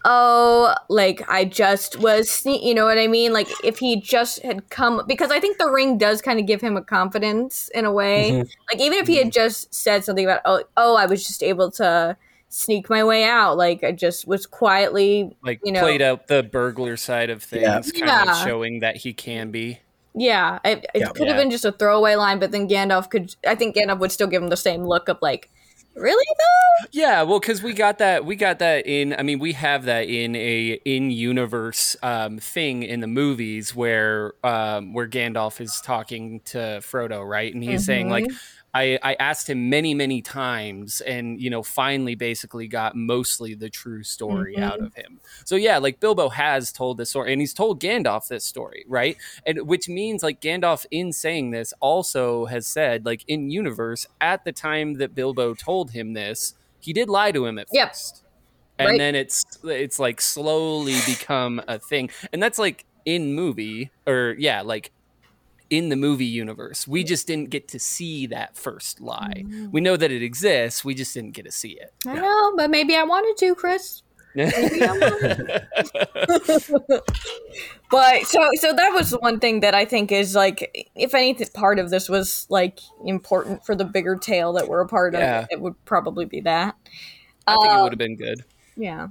oh 0.07 0.75
like 0.91 1.23
I 1.31 1.45
just 1.47 1.99
was 1.99 2.29
sne- 2.29 2.63
you 2.63 2.75
know 2.75 2.85
what 2.85 2.99
I 2.99 3.07
mean 3.07 3.33
like 3.33 3.49
if 3.65 3.79
he 3.79 3.99
just 4.01 4.43
had 4.43 4.69
come 4.69 5.03
because 5.07 5.31
I 5.31 5.41
think 5.41 5.57
the 5.59 5.71
ring 5.71 5.97
does 5.97 6.21
kind 6.21 6.39
of 6.39 6.47
give 6.47 6.61
him 6.61 6.77
a 6.77 6.83
confidence 6.83 7.71
in 7.75 7.85
a 7.87 7.93
way 7.93 8.31
Mhm. 8.33 8.51
like 8.71 8.81
even 8.83 8.99
if 8.99 9.07
he 9.07 9.17
had 9.17 9.33
just 9.33 9.73
said 9.75 10.05
something 10.05 10.25
about 10.27 10.43
oh 10.45 10.63
oh 10.77 10.97
I 10.97 11.07
was 11.07 11.27
just 11.27 11.43
able 11.43 11.71
to 11.73 12.17
sneak 12.51 12.91
my 12.91 13.03
way 13.03 13.25
out 13.25 13.57
like 13.57 13.83
I 13.83 13.93
just 13.93 14.29
was 14.29 14.47
quietly 14.47 15.35
Like 15.43 15.61
You 15.65 15.73
know- 15.73 15.81
played 15.81 16.03
out 16.03 16.27
the 16.29 16.43
burglar 16.43 16.97
side 16.99 17.31
of 17.31 17.43
things, 17.43 17.91
Yeah. 17.95 18.07
kind 18.07 18.31
of 18.31 18.37
showing 18.47 18.81
that 18.81 18.99
he 18.99 19.13
can 19.15 19.51
be. 19.51 19.81
yeah 20.15 20.59
it, 20.65 20.85
it 20.95 21.01
Yeah. 21.01 21.07
could 21.09 21.27
have 21.29 21.37
Yeah. 21.39 21.43
been 21.43 21.51
just 21.51 21.65
a 21.65 21.73
throwaway 21.73 22.15
line 22.17 22.39
but 22.39 22.53
then 22.53 22.69
Gandalf 22.69 23.09
could 23.11 23.35
I 23.47 23.55
think 23.55 23.75
Gandalf 23.75 23.99
would 24.01 24.13
still 24.13 24.27
give 24.29 24.43
him 24.43 24.51
the 24.51 24.57
same 24.57 24.85
look 24.85 25.09
of 25.09 25.17
like 25.23 25.49
really 25.95 26.27
though 26.39 26.55
Yeah, 26.93 27.23
well, 27.23 27.41
because 27.41 27.63
we 27.63 27.73
got 27.73 27.99
that, 27.99 28.25
we 28.25 28.37
got 28.37 28.59
that 28.59 28.87
in. 28.87 29.15
I 29.15 29.23
mean, 29.23 29.39
we 29.39 29.53
have 29.53 29.85
that 29.85 30.09
in 30.09 30.35
a 30.37 30.81
in-universe 30.85 31.97
um, 32.03 32.39
thing 32.39 32.83
in 32.83 33.01
the 33.01 33.07
movies 33.07 33.75
where 33.75 34.35
um, 34.45 34.93
where 34.93 35.09
Gandalf 35.09 35.61
is 35.61 35.81
talking 35.85 36.41
to 36.47 36.59
Frodo, 36.81 37.27
right? 37.27 37.53
And 37.53 37.63
he's 37.63 37.85
saying 37.85 38.11
like, 38.11 38.27
I, 38.75 38.99
I 39.03 39.15
asked 39.21 39.49
him 39.49 39.71
many, 39.71 39.95
many 39.95 40.21
times, 40.21 41.01
and 41.01 41.41
you 41.41 41.49
know, 41.49 41.63
finally, 41.63 42.17
basically, 42.17 42.67
got 42.67 42.97
mostly 42.97 43.55
the 43.55 43.71
true 43.71 44.03
story 44.03 44.55
mm-hmm. 44.55 44.65
out 44.65 44.81
of 44.81 44.93
him. 44.95 45.21
So 45.45 45.55
yeah, 45.55 45.79
like 45.79 46.01
Bilbo 46.01 46.29
has 46.31 46.73
told 46.73 46.99
this 46.99 47.11
story, 47.11 47.33
and 47.33 47.41
he's 47.41 47.55
told 47.55 47.81
Gandalf 47.81 48.27
this 48.27 48.45
story, 48.45 48.85
right? 48.89 49.17
And 49.47 49.69
which 49.69 49.89
means 49.89 50.25
like 50.25 50.41
Gandalf, 50.41 50.87
in 50.91 51.13
saying 51.13 51.53
this, 51.53 51.73
also 51.81 52.47
has 52.47 52.67
said 52.67 53.07
like 53.07 53.25
in 53.29 53.49
universe 53.51 54.07
at 54.21 54.45
the 54.45 54.53
time 54.53 54.95
that 54.95 55.15
Bilbo 55.15 55.55
told 55.55 55.93
him 55.93 56.13
this, 56.13 56.55
he 56.81 56.93
did 56.93 57.09
lie 57.09 57.31
to 57.31 57.47
him 57.47 57.59
at 57.59 57.69
Yep. 57.73 57.89
first, 57.91 58.25
and 58.79 58.89
Right. 58.89 58.99
then 58.99 59.15
it's 59.15 59.45
it's 59.63 60.01
like 60.01 60.21
slowly 60.21 60.97
become 61.07 61.63
a 61.69 61.79
thing, 61.79 62.11
and 62.33 62.43
that's 62.43 62.59
like 62.59 62.85
in 63.05 63.35
movie 63.35 63.91
or 64.07 64.35
yeah, 64.39 64.63
like 64.63 64.91
in 65.71 65.89
the 65.89 65.97
movie 65.97 66.27
universe. 66.27 66.87
We 66.87 67.05
just 67.05 67.27
didn't 67.27 67.51
get 67.51 67.69
to 67.69 67.79
see 67.79 68.27
that 68.27 68.57
first 68.57 69.01
lie. 69.01 69.45
We 69.71 69.81
know 69.81 69.97
that 69.97 70.11
it 70.13 70.23
exists. 70.23 70.85
We 70.85 70.95
just 70.95 71.15
didn't 71.15 71.33
get 71.33 71.45
to 71.47 71.53
see 71.53 71.79
it. 71.81 71.93
I 72.07 72.15
know 72.15 72.53
but 72.57 72.71
maybe 72.71 72.97
I 72.97 73.05
wanted 73.05 73.37
to 73.39 73.55
Chris 73.55 74.03
But 77.91 78.25
so 78.27 78.49
so 78.55 78.73
that 78.73 78.91
was 78.93 79.11
the 79.11 79.19
one 79.21 79.39
thing 79.39 79.61
that 79.61 79.75
I 79.75 79.85
think 79.85 80.11
is 80.11 80.35
like 80.35 80.91
if 80.97 81.15
any 81.15 81.35
part 81.55 81.79
of 81.79 81.91
this 81.91 82.09
was 82.09 82.47
like 82.51 82.81
important 83.05 83.65
for 83.65 83.77
the 83.77 83.85
bigger 83.85 84.17
tale 84.17 84.53
that 84.55 84.69
we're 84.69 84.81
a 84.81 84.89
part 84.89 85.15
Yeah. 85.15 85.41
of, 85.41 85.47
it 85.51 85.61
would 85.61 85.83
probably 85.85 86.25
be 86.25 86.41
that. 86.41 86.75
I 87.47 87.53
think 87.55 87.67
it 87.67 87.71
Uh, 87.71 87.83
would 87.85 87.93
have 87.93 87.99
been 87.99 88.17
good. 88.17 88.45
Yeah. 88.77 89.09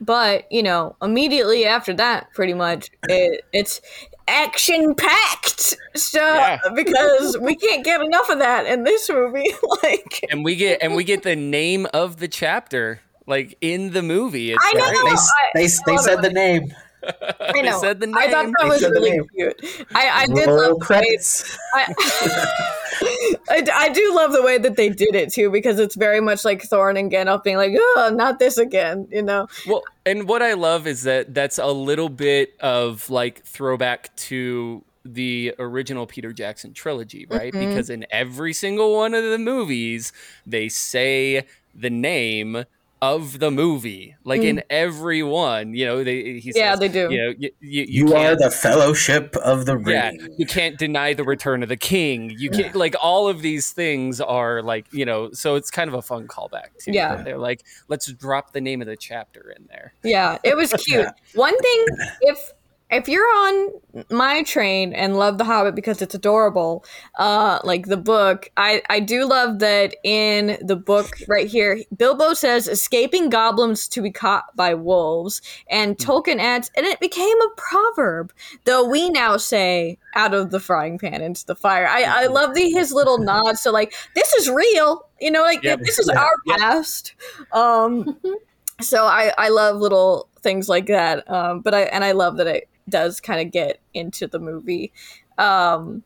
But, 0.00 0.50
you 0.50 0.62
know, 0.62 0.96
immediately 1.02 1.66
after 1.66 1.92
that, 1.94 2.28
pretty 2.34 2.54
much, 2.54 2.90
it, 3.08 3.44
it's 3.52 3.80
action 4.28 4.94
packed. 4.94 5.76
stuff 5.96 6.60
Yeah. 6.64 6.68
because 6.74 7.38
we 7.40 7.56
can't 7.56 7.84
get 7.84 8.00
enough 8.00 8.28
of 8.30 8.38
that 8.38 8.66
in 8.66 8.84
this 8.84 9.08
movie. 9.10 9.52
like, 9.82 10.24
And 10.30 10.44
we 10.44 10.54
get 10.56 10.82
and 10.82 10.94
we 10.94 11.04
get 11.04 11.22
the 11.22 11.36
name 11.36 11.86
of 11.92 12.18
the 12.18 12.28
chapter 12.28 13.00
like 13.26 13.56
in 13.60 13.92
the 13.92 14.02
movie. 14.02 14.52
It's 14.52 14.64
I 14.64 14.72
know. 14.72 14.88
great. 14.90 15.04
They, 15.04 15.10
I- 15.10 15.50
they, 15.54 15.68
they 15.92 15.96
said 15.98 16.22
the 16.22 16.30
name. 16.30 16.72
I 17.04 17.60
know. 17.62 17.80
said 17.80 18.00
the 18.00 18.12
I 18.16 18.30
thought 18.30 18.46
that 18.46 18.54
They 18.60 18.68
was 18.68 18.82
really 18.82 19.20
cute. 19.34 19.86
I, 19.94 20.08
I 20.22 20.26
did 20.26 20.46
Roll 20.46 20.56
love 20.56 20.68
the 20.68 20.74
way 20.74 20.86
credits. 20.86 21.58
I, 21.74 21.94
I, 23.50 23.66
I 23.74 23.88
do 23.90 24.14
love 24.14 24.32
the 24.32 24.42
way 24.42 24.58
that 24.58 24.76
they 24.76 24.88
did 24.88 25.14
it 25.14 25.32
too 25.32 25.50
because 25.50 25.78
it's 25.78 25.94
very 25.94 26.20
much 26.20 26.44
like 26.44 26.62
Thorin 26.62 26.98
and 26.98 27.10
Gandalf 27.10 27.44
being 27.44 27.56
like, 27.56 27.72
"Oh, 27.74 28.10
not 28.14 28.38
this 28.38 28.58
again," 28.58 29.08
you 29.10 29.22
know. 29.22 29.46
Well, 29.66 29.84
and 30.04 30.28
what 30.28 30.42
I 30.42 30.54
love 30.54 30.86
is 30.86 31.02
that 31.04 31.34
that's 31.34 31.58
a 31.58 31.66
little 31.66 32.08
bit 32.08 32.54
of 32.60 33.08
like 33.10 33.44
throwback 33.44 34.14
to 34.16 34.84
the 35.04 35.54
original 35.58 36.06
Peter 36.06 36.32
Jackson 36.32 36.72
trilogy, 36.72 37.26
right? 37.30 37.52
Mm-hmm. 37.52 37.68
Because 37.68 37.90
in 37.90 38.06
every 38.10 38.52
single 38.52 38.94
one 38.94 39.14
of 39.14 39.24
the 39.24 39.38
movies, 39.38 40.12
they 40.46 40.68
say 40.68 41.46
the 41.74 41.90
name 41.90 42.64
of 43.00 43.38
the 43.38 43.50
movie. 43.50 44.16
Like 44.24 44.42
in 44.42 44.62
every 44.70 45.22
one, 45.22 45.74
you 45.74 45.86
know, 45.86 46.02
they 46.04 46.38
he 46.40 46.50
Mm. 46.50 46.56
Yeah, 46.56 46.72
says, 46.72 46.80
they 46.80 46.88
do. 46.88 47.08
You 47.12 47.18
know, 47.22 47.34
you, 47.38 47.50
you, 47.60 47.84
You, 47.88 48.14
are 48.14 48.36
the 48.36 48.50
Fellowship 48.50 49.36
of 49.36 49.66
the 49.66 49.78
yeah, 49.86 50.10
Ring. 50.10 50.34
you 50.36 50.46
can't 50.46 50.78
deny 50.78 51.14
the 51.14 51.24
return 51.24 51.62
of 51.62 51.68
the 51.68 51.76
king. 51.76 52.34
You 52.38 52.50
can't 52.50 52.74
like 52.74 52.94
all 53.00 53.28
of 53.28 53.42
these 53.42 53.70
things 53.72 54.20
are 54.20 54.62
like 54.62 54.86
you 54.92 55.04
know, 55.04 55.30
so 55.32 55.54
it's 55.54 55.70
kind 55.70 55.88
of 55.88 55.94
a 55.94 56.02
fun 56.02 56.26
callback 56.26 56.68
too. 56.82 56.92
Yeah. 56.92 57.22
they're 57.22 57.38
like, 57.38 57.64
let's 57.88 58.10
drop 58.12 58.52
the 58.52 58.60
name 58.60 58.80
of 58.80 58.86
the 58.88 58.96
chapter 58.96 59.54
in 59.56 59.66
there. 59.68 59.92
Yeah, 60.02 60.38
it 60.44 60.56
was 60.56 60.72
cute. 60.86 61.06
One 61.34 61.56
thing, 61.58 61.86
if 62.22 62.52
if 62.90 63.08
you're 63.08 63.22
on 63.26 63.72
my 64.10 64.42
train 64.42 64.92
and 64.94 65.16
love 65.18 65.36
The 65.38 65.44
Hobbit 65.44 65.74
because 65.74 66.00
it's 66.00 66.14
adorable, 66.14 66.84
uh, 67.18 67.58
like 67.64 67.86
the 67.86 67.96
book, 67.96 68.50
I 68.56 68.82
I 68.88 69.00
do 69.00 69.26
love 69.26 69.58
that 69.58 69.94
in 70.04 70.58
the 70.62 70.76
book 70.76 71.16
right 71.28 71.46
here, 71.46 71.80
Bilbo 71.96 72.34
says 72.34 72.66
escaping 72.68 73.28
goblins 73.28 73.88
to 73.88 74.00
be 74.02 74.10
caught 74.10 74.44
by 74.56 74.74
wolves, 74.74 75.42
and 75.68 75.96
Tolkien 75.98 76.38
adds, 76.40 76.70
and 76.76 76.86
it 76.86 77.00
became 77.00 77.40
a 77.42 77.48
proverb. 77.56 78.32
Though 78.64 78.88
we 78.88 79.10
now 79.10 79.36
say 79.36 79.98
out 80.14 80.32
of 80.34 80.50
the 80.50 80.60
frying 80.60 80.98
pan 80.98 81.20
into 81.20 81.44
the 81.46 81.54
fire. 81.56 81.86
I 81.86 82.02
I 82.04 82.26
love 82.26 82.54
the 82.54 82.70
his 82.70 82.92
little 82.92 83.18
nods 83.24 83.62
to 83.62 83.70
like 83.70 83.92
this 84.14 84.32
is 84.34 84.48
real. 84.48 85.06
You 85.20 85.30
know, 85.30 85.42
like 85.42 85.62
Yep. 85.62 85.80
this 85.82 85.98
is 85.98 86.10
Yeah. 86.12 86.20
our 86.22 86.58
past. 86.58 87.14
Um, 87.52 88.06
so 88.80 89.04
I, 89.06 89.32
I 89.36 89.48
love 89.48 89.76
little 89.76 90.28
things 90.42 90.68
like 90.68 90.86
that 90.86 91.28
um, 91.30 91.60
but 91.60 91.74
i 91.74 91.82
and 91.82 92.04
i 92.04 92.12
love 92.12 92.36
that 92.36 92.46
it 92.46 92.67
does 92.88 93.20
kind 93.20 93.40
of 93.40 93.52
get 93.52 93.80
into 93.94 94.26
the 94.26 94.38
movie. 94.38 94.92
Um, 95.36 96.02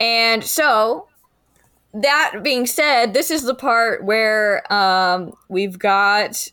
and 0.00 0.44
so 0.44 1.08
that 1.94 2.40
being 2.42 2.66
said 2.66 3.14
this 3.14 3.30
is 3.30 3.44
the 3.44 3.54
part 3.54 4.04
where 4.04 4.70
um, 4.72 5.32
we've 5.48 5.78
got 5.78 6.50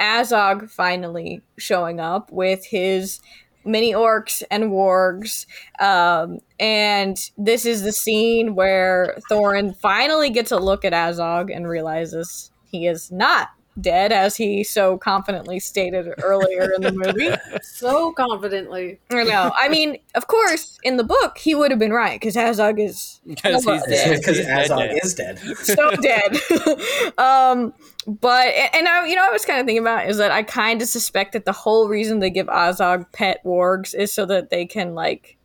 azog 0.00 0.70
finally 0.70 1.42
showing 1.58 2.00
up 2.00 2.32
with 2.32 2.64
his 2.64 3.20
mini 3.64 3.92
orcs 3.92 4.42
and 4.50 4.64
wargs. 4.64 5.46
Um, 5.78 6.38
and 6.58 7.18
this 7.36 7.66
is 7.66 7.82
the 7.82 7.92
scene 7.92 8.54
where 8.54 9.18
thorin 9.30 9.76
finally 9.76 10.30
gets 10.30 10.50
a 10.50 10.58
look 10.58 10.84
at 10.84 10.92
azog 10.92 11.54
and 11.54 11.68
realizes 11.68 12.50
he 12.64 12.86
is 12.86 13.10
not 13.12 13.48
dead 13.80 14.12
as 14.12 14.36
he 14.36 14.64
so 14.64 14.98
confidently 14.98 15.60
stated 15.60 16.12
earlier 16.22 16.70
in 16.74 16.82
the 16.82 16.92
movie 16.92 17.30
So 17.62 18.12
confidently. 18.12 18.98
I 19.10 19.24
know. 19.24 19.52
I 19.56 19.68
mean, 19.68 19.98
of 20.14 20.26
course, 20.26 20.78
in 20.82 20.96
the 20.96 21.04
book, 21.04 21.38
he 21.38 21.54
would 21.54 21.70
have 21.70 21.78
been 21.78 21.92
right 21.92 22.20
because 22.20 22.34
Azog 22.36 22.80
is 22.80 23.20
Because 23.26 23.64
he's 23.64 23.82
dead. 23.84 24.18
Because 24.18 24.38
Azog 24.38 24.78
dead. 24.78 24.98
is 25.02 25.14
dead. 25.14 25.38
so 25.58 25.90
dead. 25.96 27.18
um, 27.18 27.72
but 28.06 28.48
and 28.74 28.88
I, 28.88 29.06
you 29.06 29.16
know, 29.16 29.26
I 29.26 29.30
was 29.30 29.44
kind 29.44 29.60
of 29.60 29.66
thinking 29.66 29.82
about 29.82 30.08
is 30.08 30.18
that 30.18 30.30
I 30.30 30.42
kind 30.42 30.82
of 30.82 30.88
suspect 30.88 31.32
that 31.32 31.44
the 31.44 31.52
whole 31.52 31.88
reason 31.88 32.18
they 32.18 32.30
give 32.30 32.46
Azog 32.46 33.10
pet 33.12 33.42
wargs 33.44 33.94
is 33.94 34.12
so 34.12 34.26
that 34.26 34.50
they 34.50 34.66
can 34.66 34.94
like 34.94 35.36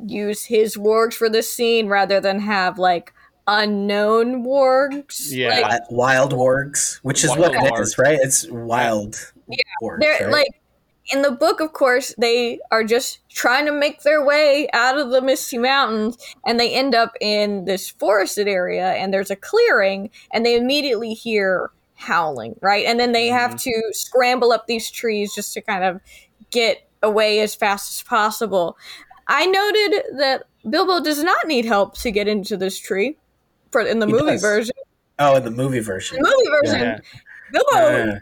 use 0.00 0.44
his 0.44 0.76
wargs 0.76 1.14
for 1.14 1.28
this 1.28 1.52
scene 1.52 1.88
rather 1.88 2.20
than 2.20 2.40
have 2.40 2.78
like 2.78 3.12
unknown 3.48 4.44
wargs. 4.44 5.32
Yeah. 5.32 5.60
Like, 5.60 5.90
Wild 5.90 6.32
wargs, 6.32 6.98
which 7.02 7.24
is 7.24 7.30
Wild 7.30 7.40
what 7.40 7.54
it 7.54 7.72
wargs. 7.72 7.80
is, 7.80 7.98
right? 7.98 8.18
It's 8.20 8.46
wild 8.48 9.16
wargs. 9.82 10.00
they're 10.00 10.18
right? 10.24 10.30
like 10.30 10.48
in 11.10 11.22
the 11.22 11.30
book 11.30 11.60
of 11.60 11.72
course 11.72 12.14
they 12.18 12.60
are 12.70 12.84
just 12.84 13.20
trying 13.30 13.64
to 13.66 13.72
make 13.72 14.02
their 14.02 14.24
way 14.24 14.68
out 14.72 14.98
of 14.98 15.10
the 15.10 15.22
misty 15.22 15.58
mountains 15.58 16.16
and 16.46 16.60
they 16.60 16.74
end 16.74 16.94
up 16.94 17.14
in 17.20 17.64
this 17.64 17.88
forested 17.88 18.46
area 18.46 18.92
and 18.92 19.12
there's 19.12 19.30
a 19.30 19.36
clearing 19.36 20.10
and 20.32 20.44
they 20.44 20.56
immediately 20.56 21.14
hear 21.14 21.70
howling 21.94 22.54
right 22.60 22.84
and 22.86 23.00
then 23.00 23.12
they 23.12 23.28
mm-hmm. 23.28 23.38
have 23.38 23.56
to 23.56 23.72
scramble 23.92 24.52
up 24.52 24.66
these 24.66 24.90
trees 24.90 25.34
just 25.34 25.54
to 25.54 25.60
kind 25.60 25.82
of 25.82 26.00
get 26.50 26.88
away 27.02 27.40
as 27.40 27.54
fast 27.54 27.90
as 27.90 28.02
possible 28.06 28.76
i 29.28 29.46
noted 29.46 30.02
that 30.18 30.44
bilbo 30.68 31.02
does 31.02 31.22
not 31.22 31.46
need 31.46 31.64
help 31.64 31.96
to 31.96 32.10
get 32.10 32.28
into 32.28 32.56
this 32.56 32.78
tree 32.78 33.16
for 33.70 33.80
in 33.82 33.98
the 33.98 34.06
He 34.06 34.12
movie 34.12 34.26
does. 34.32 34.40
version 34.42 34.74
oh, 35.18 35.36
in 35.36 35.44
the 35.44 35.50
movie 35.50 35.80
version. 35.80 36.18
the 36.20 36.28
movie 36.28 36.50
version 36.62 36.80
Yeah. 36.80 36.98
bilbo 37.52 38.16
Uh, 38.16 38.20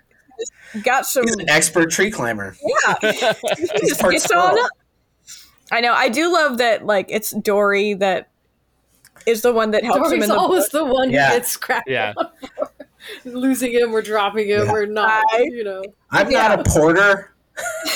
got 0.83 1.07
some 1.07 1.25
he's 1.25 1.37
an 1.37 1.49
expert 1.49 1.91
tree 1.91 2.11
climber. 2.11 2.55
yeah 2.63 2.95
he 3.57 3.67
just 3.87 4.01
part 4.01 4.13
gets 4.13 4.31
on 4.31 4.49
squirrel. 4.53 4.65
up 4.65 4.71
I 5.73 5.81
know. 5.81 5.93
I 5.93 6.09
do 6.09 6.33
love 6.33 6.59
that. 6.59 6.87
Like 6.87 7.07
it's 7.09 7.33
Dori 7.33 7.95
that 7.95 8.29
is 9.27 9.43
the 9.43 9.53
one 9.53 9.73
that 9.73 9.83
helps 9.83 10.13
him 10.13 10.21
Dori's 10.21 10.23
in 10.23 10.29
the 10.29 10.39
always 10.39 10.69
the 10.69 10.85
one 10.85 11.11
Yeah. 11.11 11.31
who 11.31 11.37
gets 11.39 11.51
scrapped. 11.51 11.91
Yeah. 11.91 12.15
Losing 13.25 13.73
him 13.73 13.93
or 13.93 14.01
dropping 14.01 14.47
him 14.49 14.67
Yeah. 14.67 14.73
or 14.73 14.87
not, 14.87 15.25
I- 15.33 15.49
you 15.51 15.65
know. 15.65 15.83
I'm 16.13 16.31
Yeah. 16.31 16.47
not 16.49 16.61
a 16.61 16.71
porter. 16.71 17.33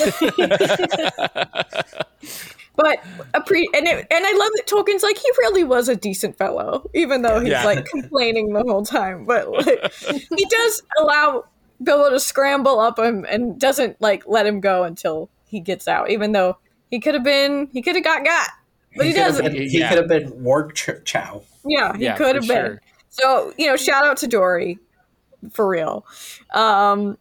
But 2.81 3.05
a 3.35 3.41
pre 3.43 3.69
and 3.75 3.87
it, 3.87 4.07
and 4.11 4.27
I 4.27 4.33
love 4.33 4.51
that 4.57 4.67
Tolkien's 4.67 5.03
like 5.03 5.19
he 5.19 5.29
really 5.39 5.65
was 5.65 5.89
a 5.89 5.97
decent 5.97 6.37
fellow, 6.39 6.89
even 6.95 7.23
though 7.23 7.41
he's 7.41 7.51
Yeah. 7.51 7.65
like 7.65 7.85
complaining 7.87 8.53
the 8.53 8.63
whole 8.63 8.85
time. 8.85 9.25
But 9.27 9.51
like, 9.51 9.93
he 10.37 10.45
does 10.47 10.83
allow 10.99 11.45
Bilbo 11.83 12.11
to 12.11 12.21
scramble 12.21 12.79
up 12.81 12.99
him 12.99 13.25
and 13.29 13.59
doesn't 13.59 14.01
like 14.01 14.25
let 14.27 14.47
him 14.47 14.61
go 14.61 14.85
until 14.85 15.31
he 15.47 15.61
gets 15.61 15.89
out, 15.89 16.11
even 16.11 16.33
though 16.33 16.59
he 16.91 17.01
could 17.01 17.15
have 17.15 17.25
been 17.25 17.69
he 17.73 17.83
could 17.83 17.95
have 17.97 18.05
got 18.05 18.25
got, 18.25 18.49
but 18.97 19.07
he, 19.07 19.13
could 19.13 19.23
have 19.23 19.31
doesn't. 19.37 19.53
been, 19.53 19.63
he 19.69 19.79
Yeah. 19.81 19.89
could 19.89 19.99
have 19.99 20.09
been 20.09 20.31
Warg 20.43 20.75
Ch- 20.75 21.05
Chow. 21.05 21.43
Yeah, 21.67 21.97
he 21.97 22.05
Yeah, 22.05 22.17
could 22.17 22.37
have 22.37 22.47
for 22.47 22.55
been. 22.55 22.67
sure. 22.67 22.81
So, 23.11 23.53
you 23.59 23.67
know, 23.67 23.77
shout 23.77 24.05
out 24.05 24.17
to 24.19 24.27
Dori 24.27 24.79
for 25.53 25.67
real. 25.69 26.07
Um, 26.55 27.19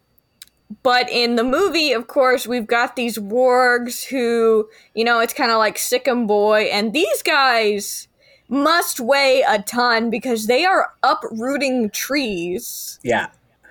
but 0.84 1.10
in 1.10 1.36
the 1.36 1.43
movie, 1.43 1.91
of 1.93 2.08
course, 2.08 2.45
we've 2.47 2.67
got 2.67 2.95
these 2.95 3.17
wargs 3.17 4.05
who, 4.05 4.69
you 4.93 5.03
know, 5.03 5.19
it's 5.19 5.34
kind 5.34 5.51
of 5.51 5.58
like 5.58 5.77
Sikkim 5.77 6.27
Boy, 6.27 6.63
and 6.71 6.93
these 6.93 7.21
guys 7.23 8.08
must 8.49 8.99
weigh 8.99 9.43
a 9.47 9.62
ton 9.63 10.10
because 10.10 10.47
they 10.47 10.65
are 10.65 10.91
uprooting 11.03 11.89
trees 11.91 12.99
Yeah. 13.03 13.27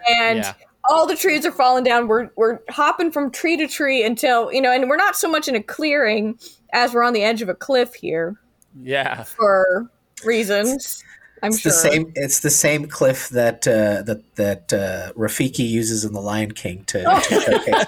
and 0.09 0.39
Yeah. 0.39 0.53
all 0.89 1.07
the 1.07 1.17
trees 1.17 1.45
are 1.45 1.53
falling 1.53 1.85
down. 1.85 2.07
We're 2.09 2.31
we're 2.37 2.61
hopping 2.69 3.11
from 3.11 3.31
tree 3.31 3.57
to 3.57 3.67
tree 3.67 4.05
until 4.05 4.53
you 4.53 4.61
know, 4.61 4.73
and 4.73 4.89
we're 4.89 4.97
not 4.97 5.17
so 5.17 5.29
much 5.29 5.49
in 5.49 5.55
a 5.57 5.63
clearing 5.63 6.39
as 6.73 6.95
we're 6.95 7.03
on 7.03 7.13
the 7.13 7.25
edge 7.25 7.43
of 7.43 7.49
a 7.49 7.55
cliff 7.55 7.95
here 7.95 8.37
yeah. 8.83 9.25
for 9.25 9.91
reasons. 10.25 11.03
I'm 11.43 11.49
It's 11.51 11.61
sure. 11.61 11.73
the 11.73 11.79
same. 11.79 12.13
It's 12.15 12.41
the 12.41 12.51
same 12.51 12.87
cliff 12.87 13.29
that 13.31 13.67
uh, 13.67 14.03
that 14.03 14.23
that 14.37 14.73
uh, 14.73 15.13
Rafiki 15.15 15.69
uses 15.69 16.05
in 16.05 16.13
The 16.13 16.21
Lion 16.21 16.53
King 16.53 16.85
to, 16.87 17.03
to, 17.03 17.41
showcase, 17.41 17.87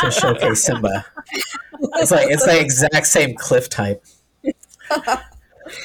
to 0.00 0.10
showcase 0.10 0.62
Simba. 0.64 1.04
It's 1.94 2.10
like 2.10 2.28
it's 2.30 2.44
the 2.44 2.60
exact 2.60 3.06
same 3.06 3.34
cliff 3.34 3.70
type. 3.70 4.04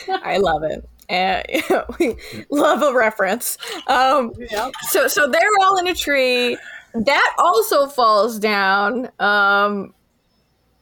I 0.09 0.37
love 0.37 0.63
it. 0.63 0.87
And 1.07 1.45
we 1.99 2.15
love 2.49 2.81
a 2.81 2.93
reference. 2.93 3.57
Um, 3.87 4.33
Yeah. 4.51 4.71
so 4.89 5.07
so 5.07 5.27
they're 5.29 5.41
all 5.61 5.77
in 5.77 5.87
a 5.87 5.93
tree. 5.95 6.57
That 6.93 7.35
also 7.39 7.87
falls 7.87 8.39
down 8.39 9.09
um, 9.19 9.93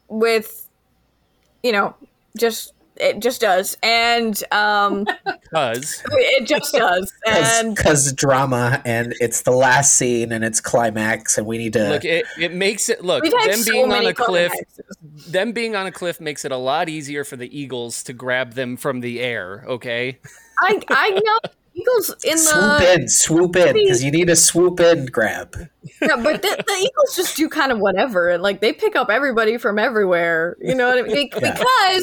with, 0.08 0.68
you 1.62 1.72
know, 1.72 1.96
just 2.38 2.74
it 2.98 3.20
just 3.20 3.42
does, 3.42 3.78
and 3.84 4.42
um, 4.52 5.06
Cause 5.54 6.04
it 6.12 6.48
just 6.48 6.74
does, 6.74 7.12
and 7.28 7.76
Because 7.76 8.12
drama, 8.14 8.82
and 8.86 9.14
it's 9.20 9.42
the 9.44 9.52
last 9.52 9.96
scene, 9.96 10.32
and 10.32 10.44
it's 10.44 10.60
climax, 10.62 11.38
and 11.38 11.48
we 11.48 11.58
need 11.58 11.74
to. 11.74 11.90
look, 11.90 12.06
it, 12.06 12.26
it 12.40 12.54
makes 12.54 12.90
it 12.90 13.04
look 13.04 13.24
we've 13.24 13.32
them 13.32 13.54
so 13.56 13.72
being 13.72 13.84
on 13.86 13.90
many 13.90 14.08
a 14.08 14.14
cliff. 14.14 14.52
climaxes. 14.52 15.32
Them 15.32 15.52
being 15.52 15.76
on 15.76 15.86
a 15.86 15.92
cliff 15.92 16.20
makes 16.20 16.44
it 16.46 16.52
a 16.52 16.58
lot 16.58 16.90
easier 16.90 17.24
for 17.24 17.36
the 17.36 17.58
eagles 17.58 18.04
to 18.04 18.14
grab 18.14 18.54
them 18.54 18.78
from 18.78 19.02
the 19.02 19.20
air. 19.22 19.64
Okay. 19.68 20.20
I 20.60 20.80
I 20.90 21.10
know 21.12 21.40
eagles 21.76 22.16
in 22.24 22.38
swoop 22.38 22.80
the 22.80 22.94
in, 22.94 23.08
swoop 23.10 23.56
in, 23.56 23.74
because 23.74 24.04
you 24.04 24.12
need 24.12 24.28
to 24.28 24.36
swoop 24.36 24.80
in, 24.80 25.06
grab. 25.08 25.56
Yeah, 26.02 26.16
but 26.18 26.42
the, 26.42 26.64
the 26.68 26.74
Eagles 26.74 27.16
just 27.16 27.36
do 27.38 27.48
kind 27.50 27.72
of 27.72 27.80
whatever, 27.80 28.30
and 28.30 28.44
like 28.44 28.60
they 28.62 28.74
pick 28.74 28.96
up 28.96 29.10
everybody 29.10 29.58
from 29.58 29.80
everywhere. 29.80 30.58
You 30.62 30.76
know 30.76 30.88
what 30.88 30.98
I 30.98 31.02
mean? 31.04 31.30
Be- 31.30 31.32
Yeah. 31.42 32.00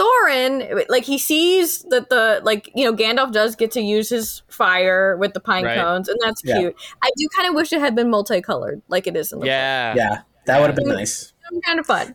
Because 0.00 0.80
Thorin, 0.80 0.88
like 0.88 1.04
he 1.04 1.18
sees 1.18 1.82
that 1.90 2.08
the 2.10 2.40
like 2.42 2.70
you 2.74 2.84
know 2.84 2.94
Gandalf 2.96 3.32
does 3.32 3.56
get 3.56 3.70
to 3.72 3.80
use 3.80 4.08
his 4.08 4.42
fire 4.48 5.16
with 5.16 5.34
the 5.34 5.40
pine 5.40 5.64
Right. 5.64 5.78
cones, 5.78 6.08
and 6.08 6.18
that's 6.22 6.42
Yeah. 6.44 6.58
cute. 6.58 6.76
I 7.02 7.10
do 7.16 7.28
kind 7.36 7.48
of 7.48 7.54
wish 7.54 7.72
it 7.72 7.80
had 7.80 7.94
been 7.94 8.10
multicolored, 8.10 8.82
like 8.88 9.06
it 9.06 9.16
is 9.16 9.32
in 9.32 9.40
the 9.40 9.46
Yeah. 9.46 9.94
Yeah, 9.96 10.20
that 10.46 10.60
would 10.60 10.68
have 10.68 10.76
been 10.76 10.88
nice. 10.88 11.32
Kind 11.66 11.80
of 11.80 11.86
fun. 11.86 12.14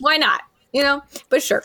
Why 0.00 0.16
not? 0.16 0.42
You 0.72 0.82
know, 0.82 1.02
but 1.28 1.40
sure. 1.42 1.62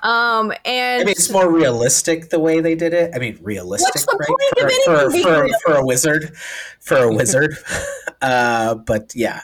Um, 0.00 0.52
and 0.64 1.02
I 1.02 1.04
mean, 1.04 1.08
it's 1.08 1.30
more 1.30 1.50
realistic 1.50 2.30
the 2.30 2.38
way 2.38 2.60
they 2.60 2.76
did 2.76 2.94
it. 2.94 3.10
I 3.12 3.18
mean, 3.18 3.38
realistic, 3.42 3.92
What's 3.92 4.06
the 4.06 4.16
right? 4.16 4.28
point 4.28 4.40
of 4.40 4.58
for, 4.58 4.64
anything 4.66 4.84
for, 4.84 5.10
being 5.42 5.52
for, 5.64 5.72
for 5.72 5.78
a 5.78 5.84
wizard, 5.84 6.36
for 6.78 6.96
a 6.98 7.12
wizard. 7.12 7.56
uh, 8.22 8.76
but 8.76 9.12
yeah, 9.16 9.40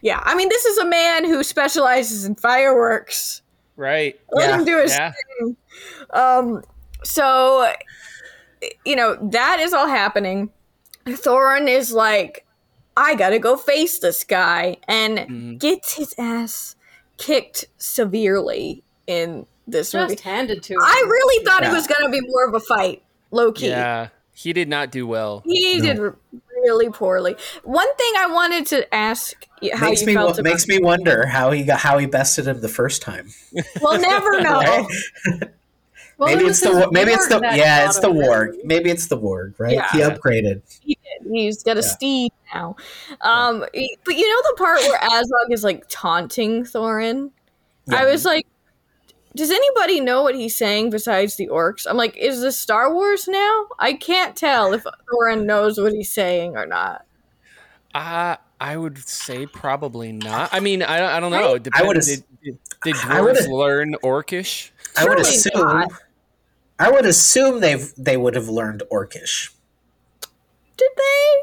yeah, 0.00 0.22
I 0.24 0.34
mean, 0.34 0.48
this 0.48 0.64
is 0.64 0.78
a 0.78 0.86
man 0.86 1.26
who 1.26 1.42
specializes 1.42 2.24
in 2.24 2.34
fireworks. 2.34 3.42
Right. 3.80 4.20
Let 4.30 4.50
Yeah. 4.50 4.58
him 4.58 4.64
do 4.66 4.78
his 4.78 4.92
Yeah. 4.92 5.12
thing. 5.38 5.56
Um, 6.10 6.62
so, 7.02 7.72
you 8.84 8.94
know, 8.94 9.16
that 9.30 9.58
is 9.58 9.72
all 9.72 9.86
happening. 9.86 10.50
Thorin 11.06 11.66
is 11.66 11.90
like, 11.90 12.44
I 12.94 13.14
gotta 13.14 13.38
go 13.38 13.56
face 13.56 13.98
this 13.98 14.22
guy, 14.22 14.76
and 14.86 15.18
Mhm. 15.18 15.58
gets 15.58 15.94
his 15.94 16.14
ass 16.18 16.76
kicked 17.16 17.64
severely 17.78 18.82
in 19.06 19.46
this 19.66 19.94
movie. 19.94 20.14
Just 20.14 20.24
handed 20.24 20.62
to 20.64 20.74
him. 20.74 20.80
I 20.82 21.02
really 21.06 21.44
thought 21.46 21.62
Yeah. 21.62 21.70
it 21.70 21.74
was 21.74 21.86
gonna 21.86 22.10
be 22.10 22.20
more 22.20 22.46
of 22.48 22.54
a 22.54 22.60
fight, 22.60 23.02
low 23.30 23.50
key. 23.50 23.68
Yeah. 23.68 24.08
He 24.34 24.52
did 24.52 24.68
not 24.68 24.90
do 24.90 25.06
well. 25.06 25.42
He 25.46 25.78
No. 25.78 25.84
did 25.84 26.00
r- 26.00 26.16
really 26.62 26.90
poorly. 26.90 27.36
One 27.64 27.94
thing 27.96 28.12
I 28.18 28.26
wanted 28.30 28.66
to 28.66 28.94
ask 28.94 29.34
y- 29.62 29.70
how 29.74 29.88
makes 29.90 30.00
you 30.02 30.06
me 30.08 30.14
felt 30.14 30.26
wa- 30.26 30.32
about 30.34 30.44
makes 30.44 30.66
me 30.68 30.78
wonder 30.78 31.26
how 31.26 31.50
he 31.50 31.64
got 31.64 31.80
how 31.80 31.98
he 31.98 32.06
bested 32.06 32.46
him 32.48 32.60
the 32.60 32.68
first 32.68 33.02
time. 33.02 33.30
We'll 33.80 34.00
never 34.00 34.40
know. 34.42 34.60
Right? 34.60 34.86
Well, 36.18 36.34
maybe 36.36 36.44
it's 36.50 36.60
the 36.60 36.76
his 36.82 36.86
maybe 36.92 37.12
it's 37.12 37.28
the 37.28 37.38
ward 37.40 37.56
yeah 37.56 37.86
it's 37.86 37.98
the 37.98 38.10
him. 38.10 38.16
warg 38.18 38.52
maybe 38.64 38.90
it's 38.90 39.06
the 39.06 39.18
warg 39.18 39.58
right 39.58 39.72
Yeah. 39.76 39.88
he 39.90 39.98
upgraded 40.00 40.60
He 40.82 40.98
did. 41.22 41.32
He's 41.32 41.62
got 41.62 41.78
a 41.78 41.80
Yeah. 41.80 41.86
steed 41.86 42.32
now. 42.52 42.76
Um, 43.22 43.64
he- 43.72 43.96
but 44.04 44.16
you 44.16 44.28
know 44.28 44.42
the 44.50 44.54
part 44.58 44.78
where 44.80 44.98
Azog 44.98 45.50
is 45.52 45.64
like 45.64 45.84
taunting 45.88 46.64
Thorin. 46.64 47.30
I 47.90 48.04
was 48.04 48.24
like, 48.26 48.46
does 49.36 49.50
anybody 49.50 50.00
know 50.00 50.22
what 50.22 50.34
he's 50.34 50.56
saying 50.56 50.90
besides 50.90 51.36
the 51.36 51.48
orcs? 51.48 51.86
I'm 51.88 51.96
like, 51.96 52.16
is 52.16 52.40
this 52.40 52.56
Star 52.58 52.92
Wars 52.92 53.28
now? 53.28 53.66
I 53.78 53.92
can't 53.92 54.34
tell 54.36 54.72
if 54.72 54.84
Thorin 55.12 55.44
knows 55.44 55.78
what 55.80 55.92
he's 55.92 56.12
saying 56.12 56.56
or 56.56 56.66
not. 56.66 57.04
Uh, 57.94 58.36
I 58.60 58.76
would 58.76 58.98
say 58.98 59.46
probably 59.46 60.12
not. 60.12 60.50
I 60.52 60.60
mean, 60.60 60.82
I, 60.82 61.16
I 61.16 61.20
don't 61.20 61.32
know. 61.32 61.54
It 61.54 61.68
I 61.72 61.82
would've- 61.82 62.04
Did, 62.04 62.24
did, 62.42 62.58
did 62.84 62.96
I 62.96 63.18
dwarves 63.20 63.48
learn 63.48 63.94
Orcish? 64.02 64.70
I 64.96 65.04
would 65.08 65.20
assume 65.20 65.52
not. 65.54 65.92
I 66.78 66.90
would 66.90 67.04
assume 67.06 67.60
they 67.60 67.72
have 67.72 67.92
they 67.96 68.16
would 68.16 68.34
have 68.34 68.48
learned 68.48 68.82
Orcish. 68.90 69.50
Did 70.76 70.90
they? 70.96 71.42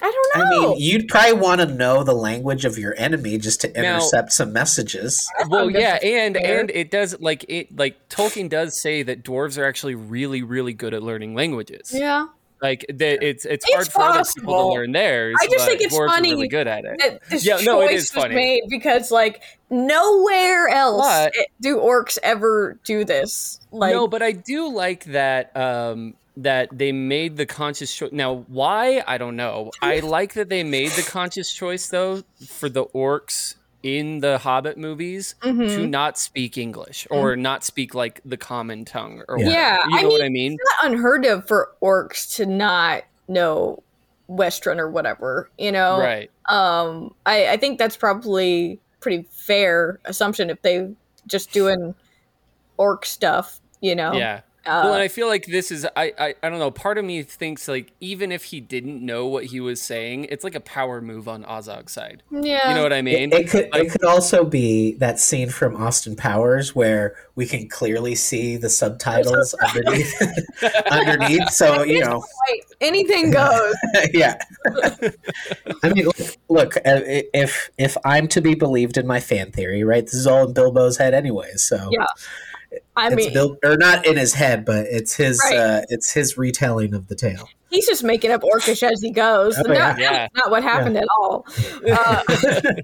I 0.00 0.10
don't 0.34 0.50
know. 0.60 0.66
I 0.66 0.68
mean, 0.70 0.80
you'd 0.80 1.08
probably 1.08 1.32
want 1.32 1.60
to 1.60 1.66
know 1.66 2.04
the 2.04 2.14
language 2.14 2.64
of 2.64 2.78
your 2.78 2.94
enemy 2.96 3.36
just 3.38 3.60
to 3.62 3.68
Now- 3.68 3.96
intercept 3.96 4.32
some 4.32 4.52
messages. 4.52 5.28
Well, 5.48 5.70
yeah, 5.70 5.98
and 6.02 6.36
fair. 6.36 6.60
and 6.60 6.70
it 6.70 6.90
does 6.90 7.18
like 7.20 7.44
it 7.48 7.76
like 7.76 8.08
Tolkien 8.08 8.48
does 8.48 8.80
say 8.80 9.02
that 9.02 9.24
dwarves 9.24 9.58
are 9.58 9.64
actually 9.64 9.94
really 9.96 10.42
really 10.42 10.72
good 10.72 10.94
at 10.94 11.02
learning 11.02 11.34
languages. 11.34 11.90
yeah. 11.92 12.26
Like 12.60 12.84
that, 12.88 13.22
it's 13.22 13.44
it's 13.44 13.64
It's 13.68 13.72
hard 13.72 13.86
for 13.86 14.02
other 14.18 14.28
people 14.36 14.70
to 14.72 14.74
learn 14.74 14.90
theirs. 14.90 15.36
I 15.40 15.46
just 15.46 15.58
but 15.58 15.64
think 15.66 15.80
it's 15.80 15.94
dwarves 15.96 16.08
funny 16.08 16.32
Are 16.32 16.34
really 16.34 16.48
good 16.48 16.66
at 16.66 16.84
it. 16.84 16.98
that 16.98 17.22
this 17.30 17.46
Yeah, 17.46 17.56
choice 17.58 17.66
no, 17.66 17.80
it 17.82 17.92
is 17.92 18.02
was 18.02 18.10
funny. 18.22 18.34
made 18.34 18.62
because 18.68 19.12
like 19.12 19.42
nowhere 19.88 20.68
else 20.68 21.06
But- 21.06 21.32
do 21.60 21.76
orcs 21.78 22.18
ever 22.22 22.78
do 22.84 23.04
this. 23.04 23.60
Like 23.70 23.94
no, 23.94 24.08
but 24.08 24.22
I 24.22 24.32
do 24.32 24.68
like 24.72 25.04
that 25.06 25.56
um, 25.56 26.14
that 26.42 26.68
they 26.72 26.92
made 26.92 27.36
the 27.36 27.46
conscious 27.46 27.94
choice. 27.94 28.12
Now, 28.12 28.44
why 28.48 29.02
I 29.06 29.18
don't 29.18 29.36
know. 29.36 29.70
I 29.82 30.00
like 30.16 30.34
that 30.34 30.48
they 30.48 30.62
made 30.64 30.90
the 30.92 31.02
conscious 31.02 31.52
choice 31.52 31.88
though 31.88 32.22
for 32.46 32.68
the 32.68 32.84
orcs 32.86 33.56
in 33.82 34.20
the 34.20 34.38
Hobbit 34.38 34.76
movies 34.76 35.34
to 35.42 35.48
Mhm. 35.52 35.88
not 35.90 36.18
speak 36.18 36.58
English 36.58 37.06
or 37.10 37.36
not 37.36 37.62
speak 37.64 37.94
like 37.94 38.20
the 38.24 38.36
common 38.36 38.84
tongue 38.84 39.22
or 39.28 39.38
Yeah. 39.38 39.44
whatever. 39.46 39.50
Yeah, 39.52 39.76
you 39.90 39.98
I 39.98 40.02
know 40.02 40.08
what 40.08 40.22
I 40.22 40.28
mean. 40.28 40.52
it's 40.54 40.82
not 40.82 40.92
unheard 40.92 41.24
of 41.26 41.46
for 41.46 41.72
orcs 41.82 42.36
to 42.36 42.46
not 42.46 43.04
know 43.28 43.82
Western 44.26 44.78
or 44.80 44.90
whatever, 44.90 45.48
you 45.58 45.70
know. 45.72 45.98
Right. 46.00 46.30
Um, 46.46 47.14
I, 47.24 47.48
I 47.50 47.56
think 47.56 47.78
that's 47.78 47.96
probably 47.96 48.78
pretty 49.00 49.26
fair 49.30 50.00
assumption 50.04 50.50
if 50.50 50.60
they 50.62 50.90
just 51.26 51.52
doing 51.52 51.94
orc 52.76 53.06
stuff, 53.06 53.60
you 53.80 53.94
know. 53.94 54.12
Yeah. 54.12 54.40
Uh, 54.66 54.82
well, 54.84 54.94
and 54.94 55.02
I 55.02 55.08
feel 55.08 55.28
like 55.28 55.46
this 55.46 55.70
is 55.70 55.86
I, 55.96 56.12
I 56.18 56.34
I 56.42 56.50
don't 56.50 56.58
know. 56.58 56.70
Part 56.70 56.98
of 56.98 57.04
me 57.04 57.22
thinks 57.22 57.68
like 57.68 57.92
even 58.00 58.30
if 58.30 58.44
he 58.44 58.60
didn't 58.60 59.00
know 59.04 59.26
what 59.26 59.46
he 59.46 59.60
was 59.60 59.80
saying, 59.80 60.26
it's 60.30 60.44
like 60.44 60.54
a 60.54 60.60
power 60.60 61.00
move 61.00 61.26
on 61.26 61.44
Azog's 61.44 61.92
side. 61.92 62.22
yeah. 62.30 62.68
You 62.68 62.74
know 62.74 62.82
what 62.82 62.92
I 62.92 63.00
mean? 63.00 63.32
It, 63.32 63.40
it 63.40 63.48
could 63.50 63.68
Like- 63.72 63.84
it 63.86 63.90
could 63.92 64.04
also 64.04 64.44
be 64.44 64.92
that 64.96 65.18
scene 65.18 65.48
from 65.48 65.74
Austin 65.76 66.16
Powers 66.16 66.74
where 66.74 67.14
we 67.34 67.46
can 67.46 67.68
clearly 67.68 68.14
see 68.14 68.56
the 68.58 68.68
subtitles 68.68 69.54
underneath 69.74 70.12
underneath. 70.90 71.48
So 71.50 71.82
you 71.84 72.00
know, 72.00 72.20
quite 72.46 72.60
anything 72.82 73.30
goes. 73.40 73.74
yeah. 74.12 74.36
I 75.82 75.88
mean, 75.92 76.06
look, 76.06 76.16
look, 76.48 76.76
uh, 76.78 77.00
if 77.32 77.70
if 77.78 77.96
I'm 78.04 78.28
to 78.28 78.40
be 78.40 78.54
believed 78.54 78.96
in 78.98 79.06
my 79.06 79.20
fan 79.20 79.50
theory, 79.52 79.84
right? 79.84 80.04
This 80.04 80.14
is 80.14 80.26
all 80.26 80.46
in 80.48 80.52
Bilbo's 80.54 80.96
head, 80.98 81.14
anyways. 81.14 81.62
So 81.62 81.88
Yeah. 81.90 82.06
I 82.96 83.06
it's 83.08 83.16
mean, 83.16 83.32
Bil- 83.32 83.56
or 83.64 83.76
not 83.76 84.06
in 84.06 84.16
his 84.16 84.34
head, 84.34 84.64
but 84.64 84.86
it's 84.90 85.14
his 85.14 85.40
Right. 85.44 85.56
uh, 85.58 85.80
it's 85.88 86.12
his 86.12 86.36
retelling 86.36 86.94
of 86.94 87.08
the 87.08 87.14
tale. 87.14 87.48
he's 87.70 87.86
just 87.86 88.02
making 88.04 88.30
up 88.30 88.42
orcish 88.42 88.82
as 88.82 89.00
he 89.00 89.10
goes. 89.10 89.56
Oh, 89.58 89.62
No, 89.62 89.72
yeah. 89.74 89.78
that's 89.94 90.00
Yeah. 90.00 90.28
not 90.34 90.50
what 90.50 90.62
happened 90.62 90.96
at 90.98 91.06
all. 91.18 91.46
Uh, 91.90 92.22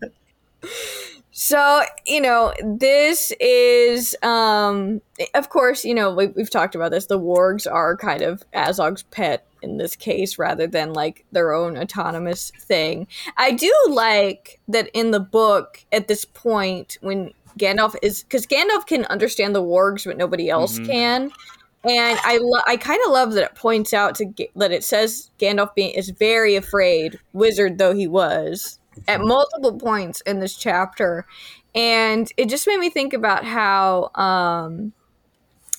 so 1.37 1.83
you 2.07 2.21
know 2.21 2.55
this 2.65 3.33
is 3.41 4.15
um 4.23 5.01
of 5.35 5.49
course 5.51 5.85
you 5.85 5.93
know 5.95 6.15
we, 6.15 6.29
we've 6.29 6.49
talked 6.49 6.75
about 6.77 6.91
this 6.93 7.07
the 7.07 7.19
wargs 7.19 7.71
are 7.71 7.97
kind 7.97 8.23
of 8.23 8.43
azog's 8.53 9.03
pet 9.03 9.45
in 9.61 9.77
this 9.77 9.97
case 9.97 10.39
rather 10.39 10.67
than 10.69 10.93
like 10.93 11.25
their 11.33 11.53
own 11.53 11.77
autonomous 11.77 12.53
thing 12.61 13.07
i 13.37 13.51
do 13.51 13.73
like 13.89 14.61
that 14.69 14.89
in 14.95 15.11
the 15.11 15.19
book 15.21 15.85
at 15.93 16.07
this 16.07 16.25
point 16.25 16.99
when 17.01 17.33
gandalf 17.59 17.95
is 18.03 18.23
because 18.23 18.47
gandalf 18.47 18.87
can 18.87 19.05
understand 19.07 19.55
the 19.55 19.63
wargs 19.63 20.05
but 20.05 20.17
nobody 20.17 20.49
else 20.51 20.79
Mhm. 20.79 20.87
can 20.87 21.33
and 21.87 22.19
I 22.25 22.39
lo- 22.41 22.63
I 22.67 22.77
kind 22.79 23.01
of 23.05 23.13
love 23.13 23.33
that 23.35 23.45
it 23.45 23.55
points 23.55 23.93
out 23.93 24.15
to 24.15 24.25
Ga- 24.25 24.51
that 24.57 24.73
it 24.73 24.83
says 24.83 25.31
Gandalf 25.39 25.75
being 25.75 25.91
is 25.91 26.09
very 26.09 26.57
afraid, 26.57 27.21
wizard 27.35 27.77
though 27.77 27.93
he 27.93 28.07
was, 28.09 28.79
at 29.07 29.21
multiple 29.21 29.77
points 29.79 30.23
in 30.23 30.41
this 30.41 30.55
chapter, 30.57 31.27
and 31.75 32.33
it 32.39 32.49
just 32.49 32.67
made 32.67 32.79
me 32.79 32.89
think 32.89 33.13
about 33.13 33.45
how. 33.45 34.11
Um, 34.15 34.95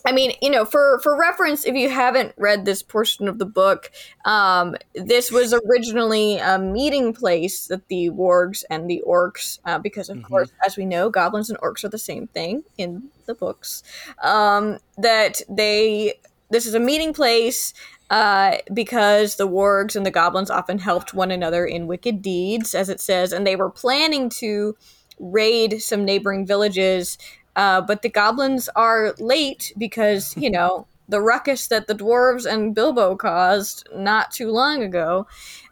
I 0.07 0.11
mean, 0.11 0.33
you 0.41 0.49
know, 0.51 0.65
for 0.65 0.99
for 1.01 1.17
reference, 1.17 1.65
if 1.65 1.75
you 1.75 1.89
haven't 1.89 2.33
read 2.37 2.65
this 2.65 2.83
portion 2.83 3.27
of 3.27 3.39
the 3.39 3.45
book, 3.45 3.91
um, 4.25 4.75
this 4.93 5.31
was 5.31 5.53
originally 5.53 6.37
a 6.37 6.59
meeting 6.59 7.13
place 7.13 7.67
that 7.67 7.87
the 7.87 8.11
wargs 8.11 8.63
and 8.69 8.89
the 8.89 9.01
orcs, 9.07 9.59
uh, 9.65 9.79
because 9.79 10.09
of 10.09 10.17
Mhm. 10.17 10.23
course, 10.29 10.51
as 10.65 10.77
we 10.77 10.85
know, 10.85 11.09
goblins 11.09 11.49
and 11.49 11.59
orcs 11.59 11.83
are 11.83 11.89
the 11.89 11.97
same 11.97 12.27
thing 12.27 12.63
in 12.77 13.09
the 13.25 13.33
books. 13.33 13.81
Um, 14.23 14.77
that 14.97 15.41
they 15.49 16.19
this 16.51 16.67
is 16.67 16.75
a 16.75 16.79
meeting 16.79 17.11
place 17.11 17.73
uh, 18.11 18.57
because 18.71 19.35
the 19.37 19.47
wargs 19.47 19.95
and 19.95 20.05
the 20.05 20.11
goblins 20.11 20.51
often 20.51 20.77
helped 20.77 21.15
one 21.15 21.31
another 21.31 21.65
in 21.65 21.87
wicked 21.87 22.21
deeds, 22.21 22.75
as 22.75 22.89
it 22.89 22.99
says, 22.99 23.33
and 23.33 23.45
they 23.47 23.55
were 23.55 23.71
planning 23.71 24.29
to 24.29 24.75
raid 25.19 25.81
some 25.81 26.05
neighboring 26.05 26.45
villages. 26.45 27.17
Uh, 27.55 27.81
but 27.81 28.01
the 28.01 28.09
goblins 28.09 28.69
are 28.75 29.13
late 29.19 29.73
because, 29.77 30.35
you 30.37 30.49
know, 30.49 30.87
the 31.09 31.21
ruckus 31.21 31.67
that 31.67 31.87
the 31.87 31.95
dwarves 31.95 32.45
and 32.45 32.73
Bilbo 32.73 33.15
caused 33.15 33.87
not 33.95 34.31
too 34.31 34.49
long 34.51 34.81
ago. 34.81 35.27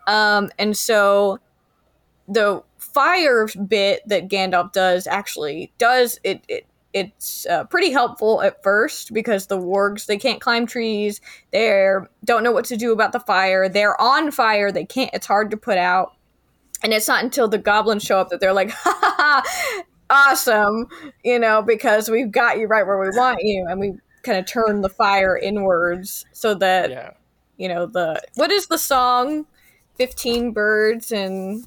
Um, 0.08 0.52
and 0.60 0.78
so 0.78 1.40
the 2.28 2.64
fire 2.78 3.48
bit 3.68 4.02
that 4.08 4.30
Gandalf 4.30 4.72
does 4.72 5.08
actually 5.08 5.72
does 5.78 6.20
it, 6.24 6.44
it 6.48 6.66
it's 6.94 7.48
uh, 7.48 7.64
pretty 7.66 7.92
helpful 7.92 8.44
at 8.44 8.62
first 8.62 9.14
because 9.14 9.48
the 9.48 9.58
wargs 9.58 10.06
they 10.06 10.18
can't 10.18 10.40
climb 10.40 10.68
trees. 10.68 11.20
They 11.52 11.96
don't 12.24 12.44
know 12.44 12.52
what 12.52 12.66
to 12.66 12.78
do 12.78 12.94
about 12.94 13.14
the 13.14 13.20
fire. 13.20 13.68
They're 13.68 14.00
on 14.00 14.30
fire. 14.30 14.72
They 14.72 14.86
can't 14.86 15.10
it's 15.14 15.26
hard 15.26 15.50
to 15.52 15.58
put 15.58 15.78
out. 15.78 16.14
And 16.84 16.94
it's 16.94 17.08
not 17.08 17.24
until 17.24 17.48
the 17.48 17.58
goblins 17.58 18.04
show 18.04 18.20
up 18.20 18.30
that 18.30 18.40
they're 18.40 18.54
like 18.54 18.70
ha 18.72 18.98
ha 19.02 19.16
ha 19.18 19.84
awesome 20.10 20.88
you 21.24 21.40
know 21.40 21.62
because 21.62 22.10
we've 22.10 22.32
got 22.32 22.58
you 22.60 22.68
right 22.68 22.86
where 22.86 23.00
we 23.00 23.10
want 23.18 23.40
you 23.42 23.66
and 23.68 23.80
we 23.80 23.94
kind 24.24 24.38
of 24.38 24.46
turn 24.46 24.82
the 24.82 24.90
fire 24.90 25.38
inwards 25.38 26.26
so 26.34 26.54
that 26.56 26.90
Yeah. 26.90 27.12
you 27.58 27.68
know 27.68 27.86
the 27.86 28.22
what 28.36 28.52
is 28.52 28.68
the 28.68 28.78
song 28.78 29.46
15 29.98 30.52
birds 30.52 31.12
and 31.12 31.66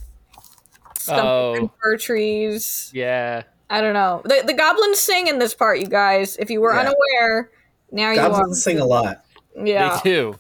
stumping 0.98 1.64
Oh. 1.64 1.70
fir 1.82 1.96
trees 1.96 2.90
Yeah. 2.94 3.42
i 3.70 3.80
don't 3.80 3.94
know 3.94 4.22
the, 4.24 4.42
the 4.46 4.54
goblins 4.54 4.98
sing 5.00 5.26
in 5.26 5.38
this 5.38 5.54
part 5.54 5.78
you 5.80 5.86
guys 5.86 6.36
if 6.38 6.50
you 6.50 6.60
were 6.60 6.72
Yeah. 6.74 6.80
unaware 6.80 7.50
now 7.92 8.10
you 8.12 8.20
are 8.20 8.28
Goblins 8.30 8.62
sing 8.64 8.78
a 8.80 8.84
lot. 8.84 9.24
yeah 9.56 10.00
They 10.02 10.10
do. 10.10 10.38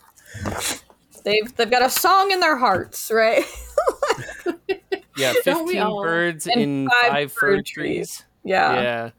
they've 1.24 1.56
they've 1.56 1.70
got 1.70 1.84
a 1.84 1.90
song 1.90 2.30
in 2.30 2.40
their 2.40 2.56
hearts 2.56 3.10
right 3.10 3.44
Yeah. 5.16 5.32
15 5.42 6.02
birds 6.02 6.46
And 6.46 6.60
in 6.60 6.88
five 7.02 7.10
five 7.10 7.32
fir 7.32 7.56
fir 7.58 7.62
trees. 7.62 8.24
yeah. 8.44 8.80
Yeah. 8.82 9.10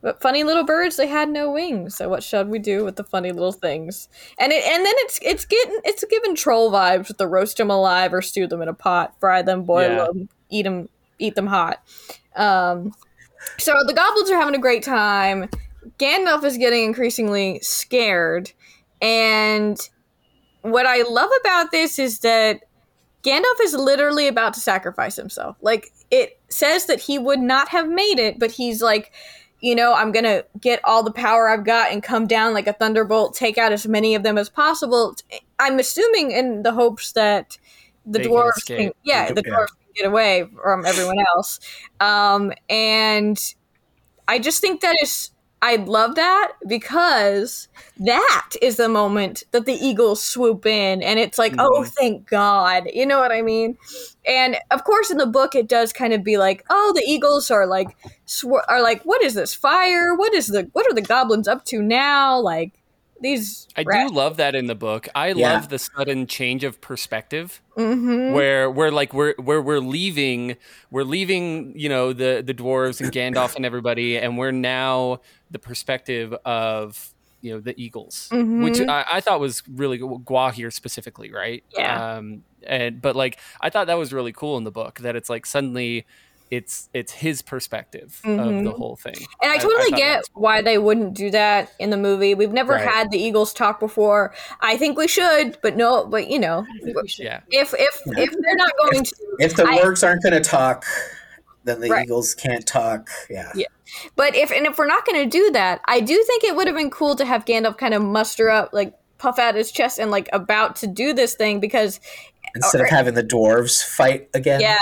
but 0.00 0.20
funny 0.20 0.42
little 0.44 0.64
birds 0.64 0.96
they 0.96 1.06
had 1.06 1.28
no 1.28 1.50
wings 1.52 1.96
so 1.96 2.08
what 2.08 2.22
should 2.22 2.48
we 2.48 2.58
do 2.58 2.84
with 2.84 2.96
the 2.96 3.04
funny 3.04 3.30
little 3.32 3.52
things 3.52 4.08
and 4.38 4.52
it 4.52 4.62
and 4.64 4.84
then 4.84 4.94
it's 4.98 5.18
it's 5.22 5.44
getting 5.44 5.78
it's 5.84 6.02
giving 6.10 6.34
troll 6.34 6.70
vibes 6.72 7.08
with 7.08 7.18
the 7.18 7.28
roast 7.28 7.56
them 7.56 7.70
alive 7.70 8.12
or 8.12 8.20
stew 8.22 8.46
them 8.46 8.62
in 8.62 8.68
a 8.68 8.74
pot 8.74 9.14
fry 9.20 9.42
them 9.42 9.62
boil 9.64 9.88
Yeah. 9.90 10.04
them 10.06 10.28
eat 10.50 10.62
them 10.64 10.88
eat 11.18 11.34
them 11.36 11.46
hot 11.46 11.80
um 12.36 12.92
so 13.58 13.74
the 13.86 13.94
goblins 13.94 14.30
are 14.30 14.36
having 14.38 14.54
a 14.56 14.58
great 14.58 14.82
time 14.82 15.48
gandalf 15.98 16.42
is 16.44 16.56
getting 16.58 16.84
increasingly 16.84 17.60
scared 17.60 18.50
and 19.00 19.78
what 20.62 20.86
i 20.86 21.02
love 21.02 21.30
about 21.40 21.70
this 21.70 21.98
is 22.00 22.20
that 22.20 22.60
Gandalf 23.22 23.60
is 23.62 23.74
literally 23.74 24.26
about 24.28 24.54
to 24.54 24.60
sacrifice 24.60 25.16
himself. 25.16 25.56
Like 25.60 25.92
it 26.10 26.40
says 26.48 26.86
that 26.86 27.00
he 27.00 27.18
would 27.18 27.40
not 27.40 27.68
have 27.68 27.88
made 27.88 28.18
it, 28.18 28.38
but 28.38 28.50
he's 28.50 28.82
like, 28.82 29.12
you 29.60 29.74
know, 29.76 29.94
I'm 29.94 30.10
gonna 30.12 30.44
get 30.60 30.80
all 30.84 31.02
the 31.02 31.12
power 31.12 31.48
I've 31.48 31.64
got 31.64 31.92
and 31.92 32.02
come 32.02 32.26
down 32.26 32.52
like 32.52 32.66
a 32.66 32.72
thunderbolt, 32.72 33.34
take 33.34 33.58
out 33.58 33.72
as 33.72 33.86
many 33.86 34.14
of 34.14 34.22
them 34.24 34.36
as 34.38 34.48
possible. 34.48 35.14
I'm 35.58 35.78
assuming 35.78 36.32
in 36.32 36.62
the 36.62 36.72
hopes 36.72 37.12
that 37.12 37.58
the 38.04 38.18
They 38.18 38.24
dwarves 38.26 38.64
can, 38.66 38.76
escape. 38.78 38.96
yeah, 39.04 39.32
the 39.32 39.42
dwarves 39.42 39.68
can 39.68 39.92
get 39.94 40.06
away 40.06 40.48
from 40.60 40.84
everyone 40.84 41.18
else. 41.36 41.60
Um, 42.00 42.52
and 42.68 43.38
I 44.26 44.38
just 44.38 44.60
think 44.60 44.80
that 44.80 44.96
is 45.02 45.31
I 45.62 45.76
love 45.76 46.16
that 46.16 46.52
because 46.66 47.68
that 48.00 48.50
is 48.60 48.76
the 48.76 48.88
moment 48.88 49.44
that 49.52 49.64
the 49.64 49.74
eagles 49.74 50.22
swoop 50.22 50.66
in 50.66 51.02
and 51.02 51.18
it's 51.20 51.38
like, 51.38 51.54
oh, 51.58 51.82
Mhm. 51.82 51.88
thank 51.94 52.28
God. 52.28 52.88
You 52.92 53.06
know 53.06 53.18
what 53.20 53.30
I 53.32 53.42
mean? 53.42 53.78
And 54.26 54.56
of 54.72 54.82
course 54.84 55.10
in 55.10 55.18
the 55.18 55.26
book 55.26 55.54
it 55.54 55.68
does 55.68 55.92
kind 55.92 56.12
of 56.12 56.24
be 56.24 56.36
like, 56.36 56.64
oh, 56.68 56.92
the 56.96 57.04
eagles 57.06 57.50
are 57.50 57.66
like 57.66 57.96
sw- 58.26 58.66
are 58.68 58.82
like, 58.82 59.02
what 59.04 59.22
is 59.22 59.34
this 59.34 59.54
fire? 59.54 60.14
What 60.16 60.34
is 60.34 60.48
the 60.48 60.68
what 60.72 60.86
are 60.90 60.94
the 60.94 61.00
goblins 61.00 61.46
up 61.48 61.64
to 61.66 61.80
now? 61.80 62.38
Like 62.40 62.72
these 63.20 63.68
I 63.76 63.84
do 63.84 64.08
love 64.12 64.38
that 64.38 64.56
in 64.56 64.66
the 64.66 64.74
book. 64.74 65.08
I 65.14 65.28
Yeah. 65.28 65.52
love 65.52 65.68
the 65.68 65.78
sudden 65.78 66.26
change 66.26 66.64
of 66.64 66.80
perspective. 66.80 67.62
hmm 67.76 68.32
where 68.34 68.70
we're 68.70 68.90
like 68.90 69.14
we're 69.14 69.34
where 69.36 69.60
we're 69.62 69.80
leaving 69.80 70.56
we're 70.90 71.04
leaving 71.04 71.72
you 71.74 71.88
know 71.88 72.12
the 72.12 72.42
the 72.44 72.52
dwarves 72.54 73.00
and 73.00 73.10
Gandalf 73.12 73.56
and 73.56 73.64
everybody 73.64 74.18
and 74.18 74.36
we're 74.36 74.50
now 74.52 75.20
the 75.52 75.58
perspective 75.58 76.34
of 76.44 77.12
you 77.42 77.52
know 77.52 77.60
the 77.60 77.74
eagles 77.80 78.28
which 78.30 78.40
Mhm. 78.78 78.88
I, 78.88 79.04
I 79.14 79.20
thought 79.20 79.40
was 79.40 79.62
really 79.68 79.98
good 79.98 80.24
Gua 80.24 80.50
here 80.52 80.70
specifically 80.70 81.30
right 81.32 81.62
Yeah. 81.76 82.14
um 82.16 82.42
and 82.64 83.02
but 83.02 83.14
like 83.16 83.38
I 83.60 83.68
thought 83.70 83.86
that 83.88 83.98
was 83.98 84.12
really 84.12 84.32
cool 84.32 84.56
in 84.58 84.64
the 84.64 84.70
book 84.70 85.00
that 85.00 85.16
it's 85.16 85.28
like 85.28 85.44
suddenly 85.46 86.06
it's 86.52 86.88
it's 86.94 87.12
his 87.12 87.40
perspective 87.42 88.20
of 88.24 88.30
Mhm. 88.30 88.64
the 88.64 88.70
whole 88.72 88.94
thing 88.96 89.16
And 89.42 89.50
I 89.50 89.56
totally 89.58 89.90
thought 89.90 89.98
get 89.98 90.22
cool. 90.34 90.42
why 90.42 90.62
they 90.62 90.76
wouldn't 90.78 91.14
do 91.14 91.30
that 91.30 91.72
in 91.78 91.88
the 91.90 91.96
movie. 91.96 92.34
We've 92.34 92.52
never 92.52 92.74
Right. 92.74 92.86
had 92.86 93.10
the 93.10 93.18
Eagles 93.18 93.54
talk 93.54 93.80
before. 93.80 94.34
I 94.60 94.76
think 94.76 94.98
we 94.98 95.08
should, 95.08 95.56
but 95.62 95.76
no, 95.76 96.04
but 96.06 96.28
you 96.28 96.38
know, 96.38 96.66
I 96.70 96.84
think 96.84 97.00
we 97.02 97.08
should. 97.08 97.24
yeah 97.24 97.40
if 97.50 97.72
if 97.76 98.00
if 98.06 98.30
they're 98.30 98.56
not 98.56 98.72
going 98.82 99.02
to 99.02 99.16
If 99.40 99.56
the 99.56 99.66
I- 99.66 99.78
wargs 99.78 100.06
aren't 100.06 100.22
going 100.22 100.34
to 100.40 100.48
talk, 100.48 100.84
then 101.64 101.80
the 101.80 101.90
Right. 101.90 102.04
eagles 102.04 102.34
can't 102.34 102.66
talk. 102.66 103.08
Yeah. 103.30 103.50
Yeah. 103.54 103.66
But 104.16 104.34
if 104.34 104.50
and 104.50 104.66
if 104.66 104.78
we're 104.78 104.86
not 104.86 105.04
going 105.06 105.22
to 105.22 105.28
do 105.28 105.50
that, 105.52 105.80
I 105.86 106.00
do 106.00 106.22
think 106.26 106.44
it 106.44 106.56
would 106.56 106.66
have 106.66 106.76
been 106.76 106.90
cool 106.90 107.14
to 107.16 107.24
have 107.24 107.44
Gandalf 107.44 107.76
kind 107.78 107.94
of 107.94 108.02
muster 108.02 108.48
up, 108.48 108.70
like 108.72 108.94
puff 109.18 109.38
out 109.38 109.54
his 109.54 109.70
chest 109.70 109.98
and 109.98 110.10
like 110.10 110.28
about 110.32 110.76
to 110.76 110.86
do 110.86 111.12
this 111.12 111.34
thing 111.34 111.60
because 111.60 112.00
Instead 112.54 112.80
of 112.82 112.88
having 112.88 113.14
the 113.14 113.22
dwarves 113.22 113.82
fight 113.84 114.28
again. 114.34 114.60
yeah. 114.60 114.76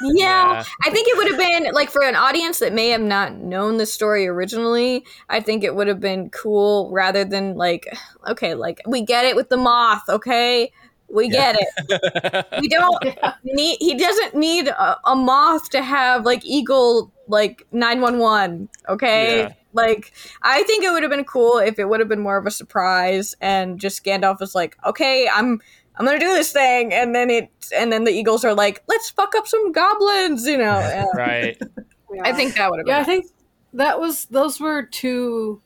Yeah, 0.00 0.52
Yeah. 0.52 0.64
I 0.84 0.90
think 0.90 1.08
it 1.08 1.16
would 1.16 1.28
have 1.28 1.38
been 1.38 1.72
like 1.74 1.90
for 1.90 2.02
an 2.04 2.14
audience 2.14 2.60
that 2.60 2.72
may 2.72 2.90
have 2.90 3.00
not 3.00 3.34
known 3.34 3.78
the 3.78 3.86
story 3.86 4.28
originally. 4.28 5.04
I 5.28 5.40
think 5.40 5.64
it 5.64 5.74
would 5.74 5.88
have 5.88 5.98
been 6.00 6.30
cool 6.30 6.88
rather 6.92 7.24
than 7.24 7.56
like, 7.56 7.92
okay, 8.28 8.54
like 8.54 8.80
we 8.86 9.02
get 9.02 9.24
it 9.24 9.34
with 9.34 9.48
the 9.48 9.56
moth, 9.56 10.02
okay, 10.08 10.72
we 11.10 11.26
Yeah. 11.28 11.52
get 11.54 11.56
it. 11.60 12.60
We 12.60 12.68
don't 12.68 13.04
need. 13.44 13.76
He 13.80 13.94
doesn't 13.96 14.34
need 14.34 14.68
a, 14.68 14.98
a 15.08 15.16
moth 15.16 15.70
to 15.70 15.82
have 15.82 16.24
like 16.24 16.44
eagle 16.44 17.10
like 17.28 17.66
nine 17.72 18.00
one 18.00 18.18
one. 18.18 18.68
Okay, 18.88 19.40
Yeah. 19.40 19.52
like 19.72 20.12
I 20.42 20.62
think 20.64 20.84
it 20.84 20.90
would 20.90 21.02
have 21.02 21.10
been 21.10 21.24
cool 21.24 21.58
if 21.58 21.78
it 21.78 21.88
would 21.88 22.00
have 22.00 22.08
been 22.08 22.20
more 22.20 22.36
of 22.36 22.46
a 22.46 22.50
surprise 22.50 23.34
and 23.40 23.78
just 23.80 24.04
Gandalf 24.04 24.40
was 24.40 24.54
like, 24.54 24.76
okay, 24.84 25.28
I'm. 25.32 25.60
I'm 26.00 26.06
gonna 26.06 26.20
do 26.20 26.32
this 26.32 26.52
thing, 26.52 26.94
and 26.94 27.12
then 27.12 27.28
it, 27.28 27.50
and 27.74 27.92
then 27.92 28.04
the 28.04 28.12
Eagles 28.12 28.44
are 28.44 28.54
like, 28.54 28.84
"Let's 28.86 29.10
fuck 29.10 29.34
up 29.34 29.48
some 29.48 29.72
goblins," 29.72 30.46
you 30.46 30.56
know. 30.56 30.78
and 30.78 31.08
right 31.16 31.60
I 32.22 32.32
think 32.34 32.54
that 32.54 32.70
would 32.70 32.78
have 32.78 32.86
been. 32.86 32.94
Yeah, 32.94 33.00
I 33.00 33.02
think 33.04 33.26
that 33.72 33.98
was 33.98 34.26
those 34.26 34.60
were 34.60 34.84
two 34.84 35.60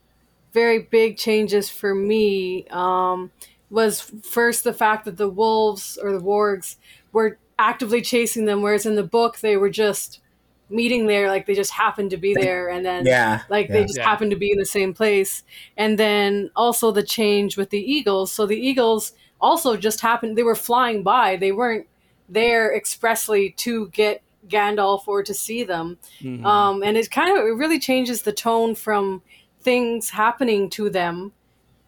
very 0.51 0.79
big 0.79 1.17
changes 1.17 1.69
for 1.69 1.93
me. 1.93 2.65
Um, 2.71 3.29
was 3.73 4.01
first 4.23 4.63
the 4.63 4.71
fact 4.73 5.03
that 5.05 5.17
the 5.17 5.27
wolves 5.27 5.97
or 6.01 6.11
the 6.11 6.19
wargs 6.21 6.75
were 7.11 7.39
actively 7.57 8.01
chasing 8.01 8.45
them, 8.45 8.61
whereas 8.61 8.85
in 8.85 8.95
the 8.95 9.03
book 9.03 9.39
they 9.39 9.57
were 9.57 9.69
just 9.71 10.19
meeting 10.69 11.07
there, 11.07 11.27
like 11.27 11.47
they 11.47 11.55
just 11.55 11.71
happened 11.71 12.11
to 12.11 12.17
be 12.17 12.33
there, 12.39 12.69
and 12.69 12.85
then 12.85 13.03
Yeah. 13.05 13.41
like 13.49 13.67
yeah. 13.67 13.73
they 13.73 13.81
just 13.83 13.97
Yeah. 13.97 14.03
happened 14.09 14.29
to 14.31 14.37
be 14.37 14.51
in 14.51 14.59
the 14.59 14.65
same 14.65 14.93
place. 14.93 15.43
And 15.75 15.97
then 15.97 16.51
also 16.55 16.91
the 16.91 17.01
change 17.03 17.57
with 17.57 17.71
the 17.71 17.79
eagles. 17.81 18.31
So 18.31 18.45
the 18.45 18.55
eagles 18.69 19.13
also 19.41 19.75
just 19.75 20.01
happened; 20.01 20.37
they 20.37 20.43
were 20.43 20.55
flying 20.55 21.01
by. 21.01 21.35
They 21.35 21.51
weren't 21.51 21.87
there 22.29 22.75
expressly 22.75 23.51
to 23.57 23.87
get 23.89 24.21
Gandalf 24.47 25.07
or 25.07 25.23
to 25.23 25.33
see 25.33 25.63
them. 25.63 25.97
Mhm. 26.21 26.45
Um, 26.45 26.83
and 26.83 26.95
it 26.95 27.09
kind 27.09 27.31
of 27.35 27.43
it 27.43 27.55
really 27.55 27.79
changes 27.79 28.21
the 28.21 28.33
tone 28.33 28.75
from 28.75 29.23
things 29.61 30.11
happening 30.11 30.69
to 30.71 30.89
them 30.91 31.31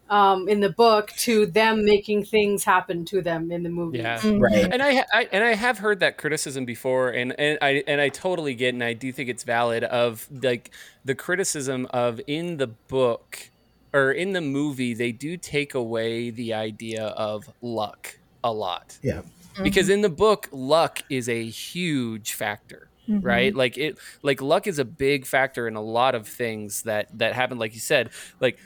um, 0.08 0.48
in 0.48 0.60
the 0.60 0.70
book 0.70 1.12
to 1.18 1.46
them 1.46 1.84
making 1.84 2.24
things 2.24 2.64
happen 2.64 3.04
to 3.06 3.22
them 3.22 3.50
in 3.50 3.62
the 3.62 3.68
movie. 3.68 3.98
yeah. 3.98 4.18
Mm-hmm. 4.18 4.40
right. 4.40 4.72
and 4.72 4.82
I, 4.82 5.04
I 5.12 5.28
and 5.32 5.44
I 5.44 5.54
have 5.54 5.78
heard 5.78 6.00
that 6.00 6.16
criticism 6.18 6.64
before, 6.64 7.08
and, 7.08 7.38
and 7.38 7.58
I 7.60 7.82
and 7.86 8.00
I 8.00 8.08
totally 8.08 8.54
get, 8.54 8.74
and 8.74 8.84
I 8.84 8.92
do 8.92 9.12
think 9.12 9.28
it's 9.28 9.42
valid. 9.42 9.84
Of 9.84 10.28
like 10.30 10.70
the 11.04 11.14
criticism 11.14 11.86
of 11.90 12.20
in 12.26 12.56
the 12.58 12.68
book 12.68 13.50
or 13.92 14.12
in 14.12 14.32
the 14.32 14.40
movie, 14.40 14.94
they 14.94 15.12
do 15.12 15.36
take 15.36 15.74
away 15.74 16.30
the 16.30 16.54
idea 16.54 17.06
of 17.06 17.50
luck 17.62 18.18
a 18.44 18.52
lot. 18.52 18.98
Yeah. 19.02 19.22
because 19.62 19.88
in 19.88 20.02
the 20.02 20.10
book, 20.10 20.48
luck 20.52 21.02
is 21.08 21.28
a 21.28 21.44
huge 21.44 22.34
factor. 22.34 22.85
Mm-hmm. 23.08 23.20
Right, 23.26 23.54
like 23.54 23.78
it, 23.78 23.98
like 24.22 24.42
luck 24.42 24.66
is 24.66 24.78
a 24.80 24.84
big 24.84 25.26
factor 25.26 25.68
in 25.68 25.76
a 25.76 25.80
lot 25.80 26.14
of 26.16 26.26
things 26.26 26.82
that 26.82 27.16
that 27.18 27.34
happen. 27.34 27.58
Like 27.58 27.72
you 27.74 27.80
said, 27.80 28.10
like 28.40 28.58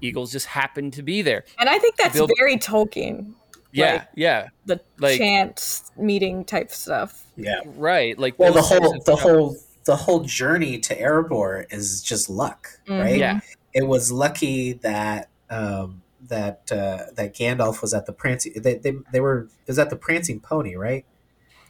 eagles 0.00 0.32
just 0.32 0.46
happen 0.46 0.90
to 0.92 1.02
be 1.02 1.20
there. 1.22 1.44
And 1.58 1.68
I 1.68 1.78
think 1.78 1.96
that's 1.96 2.14
Bill- 2.14 2.28
very 2.38 2.56
Tolkien, 2.56 3.32
Yeah, 3.72 3.92
Like- 3.94 4.08
yeah, 4.14 4.48
the 4.66 4.80
Like- 4.98 5.18
chance 5.18 5.90
meeting 5.96 6.44
type 6.44 6.70
stuff. 6.70 7.26
Yeah. 7.36 7.60
right. 7.76 8.18
Like 8.18 8.38
Well, 8.38 8.52
the 8.52 8.62
whole 8.62 8.80
the 8.80 9.12
about- 9.12 9.20
whole 9.20 9.56
the 9.84 9.96
whole 9.96 10.20
journey 10.20 10.78
to 10.78 10.96
Erebor 10.98 11.66
is 11.72 12.02
just 12.02 12.30
luck, 12.30 12.68
right? 12.88 13.18
Yeah. 13.18 13.40
It 13.74 13.86
was 13.88 14.12
lucky 14.12 14.74
that 14.74 15.28
um, 15.50 16.00
that 16.28 16.70
uh, 16.72 17.10
that 17.14 17.34
Gandalf 17.34 17.82
was 17.82 17.92
at 17.92 18.06
the 18.06 18.12
prancing. 18.12 18.52
They, 18.56 18.76
they 18.76 18.94
they 19.12 19.20
were 19.20 19.48
is 19.66 19.78
at 19.78 19.90
the 19.90 19.96
prancing 19.96 20.40
pony, 20.40 20.76
right? 20.76 21.04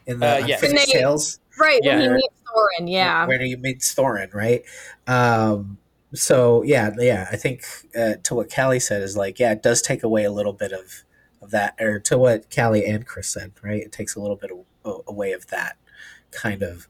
In 0.06 0.18
the 0.18 0.26
Uh, 0.26 0.36
yes. 0.46 0.62
Unfinished 0.62 0.88
And 0.88 0.94
they- 0.94 0.98
Tales, 1.00 1.38
Right, 1.62 1.80
when 1.84 2.00
Yeah. 2.00 2.02
he 2.02 2.08
meets 2.08 2.34
Thorin, 2.46 2.90
yeah. 2.90 3.26
where 3.26 3.38
he 3.40 3.56
meets 3.56 3.94
Thorin, 3.94 4.34
right? 4.34 4.62
Um, 5.06 5.78
so 6.14 6.62
yeah, 6.62 6.90
yeah, 6.98 7.28
I 7.32 7.36
think 7.36 7.64
uh, 7.98 8.14
to 8.24 8.34
what 8.34 8.54
Callie 8.54 8.80
said 8.80 9.02
is 9.02 9.16
like, 9.16 9.38
yeah, 9.38 9.52
it 9.52 9.62
does 9.62 9.80
take 9.80 10.02
away 10.02 10.24
a 10.24 10.32
little 10.32 10.52
bit 10.52 10.72
of 10.72 11.04
of 11.40 11.50
that, 11.52 11.74
or 11.80 11.98
to 12.00 12.18
what 12.18 12.54
Callie 12.54 12.84
and 12.86 13.06
Chris 13.06 13.28
said, 13.28 13.52
right? 13.62 13.80
It 13.82 13.90
takes 13.92 14.14
a 14.14 14.20
little 14.20 14.36
bit 14.36 14.50
of, 14.84 15.02
away 15.08 15.32
of 15.32 15.46
that 15.48 15.76
kind 16.30 16.62
of 16.62 16.86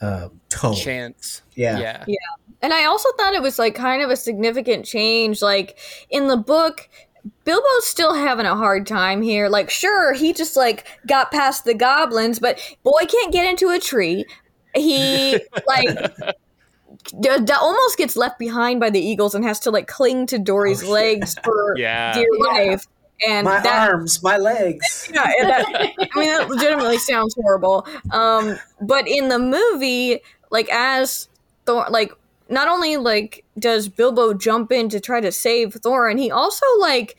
um, 0.00 0.40
tone. 0.48 0.74
chance. 0.74 1.42
Yeah. 1.54 2.04
yeah. 2.06 2.16
And 2.60 2.72
I 2.72 2.84
also 2.84 3.08
thought 3.16 3.34
it 3.34 3.42
was 3.42 3.58
like 3.58 3.74
kind 3.74 4.02
of 4.02 4.10
a 4.10 4.16
significant 4.16 4.84
change. 4.84 5.40
Like 5.40 5.78
in 6.10 6.28
the 6.28 6.36
book, 6.36 6.88
Bilbo's 7.44 7.86
still 7.86 8.14
having 8.14 8.46
a 8.46 8.54
hard 8.56 8.86
time 8.86 9.22
here. 9.22 9.48
Like, 9.48 9.70
sure, 9.70 10.12
he 10.12 10.32
just 10.32 10.56
like 10.56 10.86
got 11.06 11.30
past 11.30 11.64
the 11.64 11.74
goblins, 11.74 12.38
but 12.38 12.58
boy 12.82 13.00
can't 13.08 13.32
get 13.32 13.46
into 13.46 13.70
a 13.70 13.78
tree. 13.78 14.24
He 14.74 15.32
like 15.66 15.88
d- 17.20 17.38
d- 17.44 17.52
almost 17.52 17.96
gets 17.98 18.16
left 18.16 18.38
behind 18.38 18.80
by 18.80 18.90
the 18.90 19.00
eagles 19.00 19.34
and 19.34 19.44
has 19.44 19.60
to 19.60 19.70
like 19.70 19.86
cling 19.86 20.26
to 20.26 20.38
Dori's 20.38 20.82
Oh, 20.82 20.86
yeah. 20.86 20.92
legs 20.92 21.34
for 21.44 21.74
Yeah. 21.78 22.12
dear 22.14 22.28
life. 22.40 22.84
And 23.26 23.44
my 23.44 23.60
that 23.60 23.88
arms, 23.90 24.22
my 24.22 24.36
legs. 24.38 25.08
yeah, 25.14 25.30
and 25.40 25.48
that, 25.48 25.66
I 25.68 26.18
mean, 26.18 26.28
that 26.28 26.48
legitimately 26.48 26.98
sounds 26.98 27.34
horrible. 27.36 27.86
Um, 28.10 28.58
but 28.80 29.06
in 29.08 29.28
the 29.28 29.38
movie, 29.38 30.20
like 30.50 30.68
as 30.70 31.28
Thor, 31.64 31.86
like 31.90 32.12
not 32.48 32.68
only 32.68 32.96
like 32.96 33.44
does 33.58 33.88
Bilbo 33.88 34.34
jump 34.34 34.70
in 34.72 34.88
to 34.90 35.00
try 35.00 35.20
to 35.20 35.32
save 35.32 35.70
Thorin, 35.70 36.18
he 36.18 36.30
also 36.30 36.66
like 36.78 37.16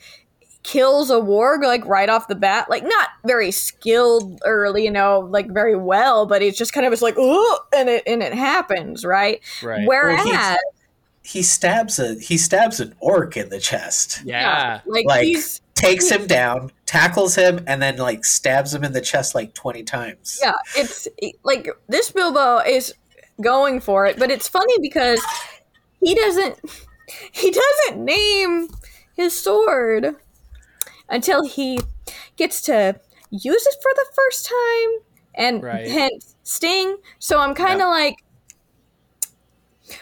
kills 0.62 1.10
a 1.10 1.14
warg 1.14 1.62
like 1.62 1.84
right 1.86 2.08
off 2.08 2.28
the 2.28 2.34
bat. 2.34 2.68
Like 2.68 2.82
not 2.82 3.08
very 3.26 3.50
skilled 3.50 4.40
or 4.44 4.76
you 4.78 4.90
know 4.90 5.20
like 5.20 5.50
very 5.50 5.76
well, 5.76 6.26
but 6.26 6.42
it's 6.42 6.58
just 6.58 6.72
kind 6.72 6.86
of 6.86 6.92
it's 6.92 7.02
like 7.02 7.16
oh, 7.18 7.60
and 7.76 7.88
it 7.88 8.02
and 8.06 8.22
it 8.22 8.34
happens 8.34 9.04
right. 9.04 9.40
Right. 9.62 9.86
Whereas 9.86 10.24
Well, 10.24 10.56
He 11.22 11.42
stabs 11.42 11.98
a 11.98 12.14
he 12.20 12.36
stabs 12.36 12.80
an 12.80 12.94
orc 13.00 13.36
in 13.36 13.48
the 13.48 13.58
chest, 13.60 14.22
yeah. 14.24 14.80
like, 14.86 15.06
Like- 15.06 15.24
he's 15.24 15.60
takes 15.74 16.08
him 16.10 16.26
down, 16.26 16.72
tackles 16.86 17.34
him, 17.34 17.62
and 17.66 17.82
then 17.82 17.98
like 17.98 18.24
stabs 18.24 18.74
him 18.74 18.82
in 18.82 18.92
the 18.92 19.00
chest 19.00 19.34
like 19.34 19.52
twenty 19.54 19.82
times. 19.82 20.38
yeah, 20.42 20.54
it's 20.74 21.06
like 21.44 21.68
this 21.88 22.10
Bilbo 22.10 22.58
is 22.60 22.94
going 23.42 23.80
for 23.80 24.06
it, 24.06 24.18
but 24.18 24.30
it's 24.30 24.48
funny 24.48 24.74
because 24.80 25.22
he 26.00 26.14
doesn't 26.14 26.58
he 27.32 27.50
doesn't 27.50 28.04
name 28.04 28.68
his 29.14 29.38
sword 29.40 30.16
until 31.08 31.46
he 31.46 31.80
gets 32.36 32.60
to 32.62 33.00
use 33.30 33.66
it 33.66 33.76
for 33.82 33.92
the 33.94 34.06
first 34.14 34.46
time 34.46 35.00
and 35.34 35.62
Right. 35.62 35.88
hence 35.88 36.36
sting. 36.42 36.96
So 37.18 37.38
I'm 37.40 37.54
kind 37.54 37.80
of 37.80 37.88
like, 37.88 38.16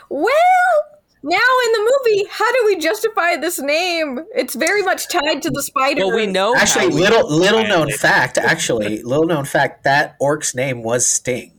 well. 0.09 0.93
Now 1.27 1.39
in 1.64 1.72
the 1.72 1.79
movie, 2.05 2.27
how 2.31 2.53
do 2.53 2.62
we 2.66 2.77
justify 2.77 3.37
this 3.37 3.59
name? 3.59 4.20
It's 4.35 4.55
very 4.55 4.83
much 4.83 5.09
tied 5.09 5.41
to 5.43 5.51
the 5.51 5.62
spider. 5.62 6.07
Well, 6.07 6.16
we 6.16 6.27
know 6.27 6.55
Actually, 6.55 6.91
how 6.91 6.95
we- 6.97 7.01
little 7.01 7.31
little 7.31 7.64
known 7.66 7.89
it- 7.89 7.97
fact. 7.99 8.37
Actually, 8.37 9.03
little 9.03 9.25
known 9.27 9.47
fact 9.47 9.85
that 9.85 10.16
orc's 10.20 10.55
name 10.55 10.83
was 10.83 11.07
Sting, 11.07 11.53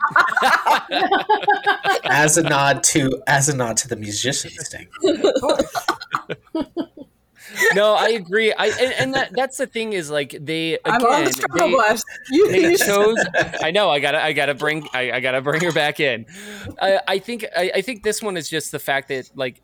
as 2.05 2.37
a 2.37 2.43
nod 2.43 2.83
to 2.83 3.09
as 3.25 3.49
a 3.49 3.55
nod 3.55 3.77
to 3.77 3.87
the 3.87 3.95
musician 3.95 4.51
Sting. 4.51 4.87
no, 7.73 7.93
I 7.93 8.09
agree. 8.09 8.53
I 8.53 8.67
and, 8.67 8.93
and 8.93 9.13
that 9.13 9.31
that's 9.33 9.57
the 9.57 9.67
thing 9.67 9.93
is 9.93 10.09
like 10.09 10.35
they 10.39 10.77
I'm 10.85 11.03
on 11.05 11.25
the 11.25 11.33
struggle 11.33 11.69
they, 11.69 11.73
bus. 11.73 12.03
they 12.31 12.75
chose. 12.75 13.17
I 13.61 13.71
know. 13.71 13.89
I 13.89 13.99
gotta. 13.99 14.23
I 14.23 14.33
gotta 14.33 14.53
bring. 14.53 14.87
I, 14.93 15.13
I 15.13 15.19
gotta 15.19 15.41
bring 15.41 15.61
her 15.63 15.71
back 15.71 15.99
in. 15.99 16.25
I, 16.81 16.99
I 17.07 17.19
think. 17.19 17.45
I, 17.55 17.71
I 17.75 17.81
think 17.81 18.03
this 18.03 18.21
one 18.21 18.37
is 18.37 18.49
just 18.49 18.71
the 18.71 18.79
fact 18.79 19.09
that 19.09 19.29
like 19.35 19.61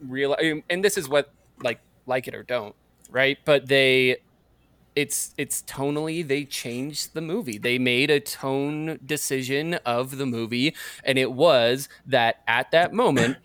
real. 0.00 0.36
And 0.70 0.84
this 0.84 0.96
is 0.96 1.08
what 1.08 1.32
like 1.62 1.80
like 2.06 2.28
it 2.28 2.34
or 2.34 2.42
don't 2.42 2.74
right. 3.10 3.38
But 3.44 3.68
they. 3.68 4.18
It's 4.96 5.34
it's 5.36 5.62
tonally 5.62 6.24
they 6.24 6.44
changed 6.44 7.14
the 7.14 7.20
movie. 7.20 7.58
They 7.58 7.80
made 7.80 8.10
a 8.10 8.20
tone 8.20 9.00
decision 9.04 9.74
of 9.84 10.18
the 10.18 10.26
movie, 10.26 10.76
and 11.02 11.18
it 11.18 11.32
was 11.32 11.88
that 12.06 12.44
at 12.46 12.70
that 12.70 12.92
moment 12.92 13.38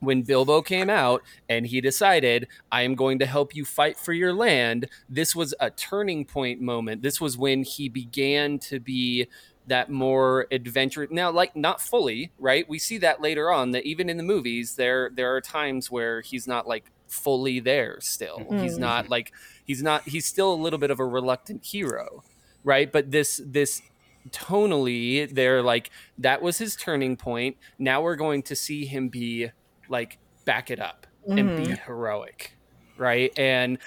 when 0.00 0.22
Bilbo 0.22 0.62
came 0.62 0.88
out 0.90 1.22
and 1.48 1.66
he 1.66 1.80
decided, 1.80 2.46
I 2.70 2.82
am 2.82 2.94
going 2.94 3.18
to 3.18 3.26
help 3.26 3.54
you 3.54 3.64
fight 3.64 3.98
for 3.98 4.12
your 4.12 4.32
land, 4.32 4.88
this 5.08 5.34
was 5.34 5.54
a 5.60 5.70
turning 5.70 6.24
point 6.24 6.60
moment. 6.60 7.02
This 7.02 7.20
was 7.20 7.36
when 7.36 7.62
he 7.64 7.88
began 7.88 8.58
to 8.60 8.78
be 8.80 9.26
that 9.66 9.90
more 9.90 10.46
adventure 10.50 11.06
now 11.10 11.30
like 11.30 11.54
not 11.54 11.78
fully 11.78 12.32
right 12.38 12.66
we 12.70 12.78
see 12.78 12.96
that 12.96 13.20
later 13.20 13.52
on 13.52 13.72
that 13.72 13.84
even 13.84 14.08
in 14.08 14.16
the 14.16 14.22
movies 14.22 14.76
there 14.76 15.10
there 15.14 15.34
are 15.36 15.42
times 15.42 15.90
where 15.90 16.22
he's 16.22 16.48
not 16.48 16.66
like 16.66 16.90
fully 17.06 17.60
there 17.60 17.98
still 18.00 18.46
he's 18.62 18.76
Mm. 18.76 18.78
not 18.78 19.10
like 19.10 19.30
he's 19.66 19.82
not 19.82 20.08
he's 20.08 20.24
still 20.24 20.54
a 20.54 20.56
little 20.56 20.78
bit 20.78 20.90
of 20.90 21.00
a 21.00 21.04
reluctant 21.04 21.66
hero 21.66 22.22
right 22.64 22.90
but 22.90 23.10
this 23.10 23.42
this 23.44 23.82
tonally 24.30 25.32
they're 25.34 25.62
like 25.62 25.90
that 26.16 26.40
was 26.40 26.56
his 26.58 26.74
turning 26.76 27.14
point 27.16 27.56
now 27.78 28.00
we're 28.00 28.16
going 28.16 28.42
to 28.42 28.56
see 28.56 28.86
him 28.86 29.08
be 29.08 29.50
like 29.88 30.18
back 30.44 30.70
it 30.70 30.80
up 30.80 31.06
and 31.36 31.54
be 31.54 31.74
heroic 31.86 32.54
right? 32.96 33.32
And 33.38 33.78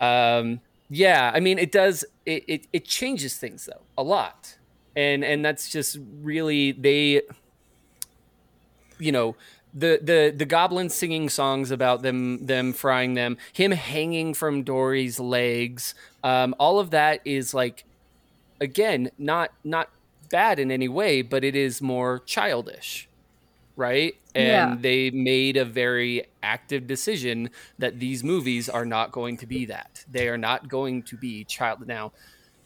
um 0.00 0.60
yeah 0.90 1.30
i 1.34 1.40
mean 1.40 1.58
it 1.58 1.70
does 1.72 2.04
it, 2.24 2.44
it 2.48 2.66
it 2.72 2.84
changes 2.84 3.36
things 3.36 3.66
though 3.66 3.86
a 3.96 4.02
lot. 4.02 4.58
And 4.96 5.24
and 5.24 5.44
that's 5.44 5.68
just 5.70 5.98
really 6.22 6.72
they 6.72 7.22
you 8.98 9.12
know 9.12 9.36
the 9.74 10.00
the 10.02 10.34
the 10.36 10.46
goblins 10.46 10.94
singing 10.94 11.28
songs 11.28 11.70
about 11.70 12.02
them 12.02 12.44
them 12.46 12.72
frying 12.72 13.14
them 13.14 13.36
him 13.52 13.70
hanging 13.72 14.34
from 14.34 14.62
dori's 14.62 15.20
legs 15.20 15.94
um 16.24 16.54
all 16.58 16.78
of 16.80 16.90
that 16.90 17.20
is 17.24 17.52
like 17.52 17.84
again 18.60 19.10
not 19.18 19.52
not 19.64 19.90
bad 20.30 20.58
in 20.58 20.70
any 20.70 20.88
way 20.88 21.22
but 21.22 21.44
it 21.44 21.54
is 21.54 21.82
more 21.82 22.20
childish 22.20 23.08
right 23.76 24.14
and 24.38 24.48
Yeah. 24.48 24.76
they 24.80 25.10
made 25.10 25.56
a 25.56 25.64
very 25.64 26.24
active 26.42 26.86
decision 26.86 27.50
that 27.78 27.98
these 28.00 28.22
movies 28.24 28.68
are 28.68 28.84
not 28.86 29.12
going 29.12 29.36
to 29.38 29.46
be 29.46 29.64
that 29.66 30.04
they 30.10 30.28
are 30.28 30.38
not 30.38 30.68
going 30.68 31.02
to 31.04 31.16
be 31.16 31.44
child 31.44 31.86
now 31.86 32.12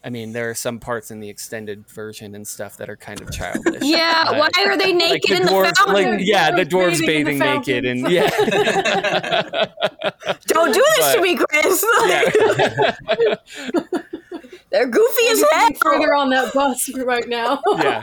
i 0.04 0.10
mean 0.10 0.32
there 0.32 0.50
are 0.50 0.54
some 0.54 0.78
parts 0.78 1.10
in 1.10 1.20
the 1.20 1.28
extended 1.28 1.86
version 1.88 2.34
and 2.34 2.46
stuff 2.46 2.76
that 2.76 2.88
are 2.90 2.96
kind 2.96 3.20
of 3.20 3.30
childish 3.32 3.82
Yeah, 3.82 4.24
Uh, 4.28 4.36
why 4.38 4.50
are 4.66 4.76
they 4.76 4.92
like 4.92 5.22
naked 5.24 5.30
the 5.30 5.36
in 5.36 5.42
the 5.46 5.52
dwarves, 5.52 5.76
fountain? 5.78 6.10
like 6.12 6.20
yeah, 6.24 6.50
the 6.54 6.66
dwarves 6.66 7.00
Dwarves 7.00 7.06
bathing 7.06 7.08
bathing 7.38 7.38
the 7.38 7.54
naked, 7.58 7.84
and 7.86 8.10
yeah, 8.10 8.30
Don't 10.46 10.72
do 10.74 10.84
this 10.96 10.98
But- 10.98 11.14
to 11.14 11.20
me, 11.22 11.36
Chris. 11.36 11.84
Yeah. 12.06 12.30
They're 14.70 14.86
goofy 14.88 15.26
as 15.30 15.44
hell. 15.52 15.68
further 15.82 16.14
on 16.14 16.30
that 16.30 16.52
bus 16.54 16.88
right 17.04 17.28
now. 17.28 17.60
yeah. 17.76 18.00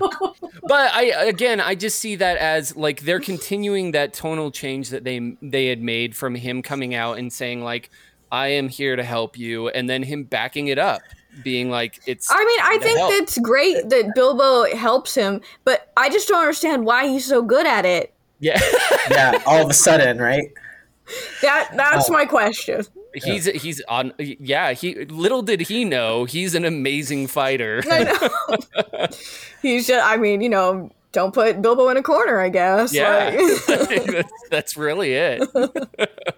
But 0.70 0.94
I 0.94 1.06
again, 1.28 1.60
I 1.60 1.74
just 1.74 1.98
see 1.98 2.16
that 2.18 2.38
as 2.38 2.78
like 2.78 3.02
they're 3.02 3.20
continuing 3.20 3.92
that 3.94 4.14
tonal 4.14 4.52
change 4.52 4.90
that 4.90 5.04
they 5.04 5.36
they 5.42 5.66
had 5.66 5.82
made 5.82 6.16
from 6.16 6.36
him 6.36 6.62
coming 6.62 6.94
out 6.94 7.18
and 7.18 7.34
saying 7.34 7.64
like, 7.64 7.90
"I 8.32 8.50
am 8.50 8.70
here 8.70 8.96
to 8.96 9.04
help 9.04 9.36
you," 9.36 9.70
and 9.70 9.90
then 9.90 10.04
him 10.04 10.26
backing 10.26 10.68
it 10.68 10.78
up, 10.78 11.02
being 11.44 11.72
like, 11.72 12.00
"It's." 12.06 12.30
I 12.32 12.38
mean, 12.46 12.60
I 12.62 12.78
think 12.78 13.00
help. 13.00 13.14
that's 13.18 13.40
great 13.40 13.90
that 13.90 14.14
Bilbo 14.14 14.76
helps 14.76 15.16
him, 15.16 15.42
but 15.64 15.92
I 15.98 16.08
just 16.12 16.28
don't 16.28 16.40
understand 16.40 16.86
why 16.86 17.08
he's 17.08 17.26
so 17.26 17.42
good 17.42 17.66
at 17.66 17.86
it. 17.86 18.14
yeah. 18.40 18.62
yeah, 19.10 19.42
all 19.48 19.64
of 19.64 19.72
a 19.72 19.74
sudden, 19.74 20.20
right? 20.20 20.52
That 21.42 21.72
that's 21.76 22.10
Oh. 22.10 22.14
my 22.14 22.26
question. 22.26 22.86
he's 23.14 23.46
he's 23.46 23.82
on. 23.90 24.14
Yeah. 24.20 24.74
He 24.74 25.06
little 25.06 25.42
did 25.42 25.62
he 25.62 25.86
know 25.86 26.26
he's 26.26 26.56
an 26.56 26.66
amazing 26.66 27.28
fighter. 27.28 27.82
I 27.90 28.04
know. 28.04 29.08
he's 29.62 29.88
just, 29.88 30.06
I 30.06 30.18
mean, 30.18 30.42
you 30.42 30.50
know, 30.50 30.92
don't 31.12 31.34
put 31.34 31.62
Bilbo 31.62 31.90
in 31.90 31.98
a 31.98 32.04
corner, 32.04 32.40
I 32.40 32.50
guess. 32.50 32.94
Yeah, 32.94 33.36
Like, 33.68 34.06
that's, 34.06 34.32
that's 34.52 34.78
really 34.78 35.14
it. 35.14 35.42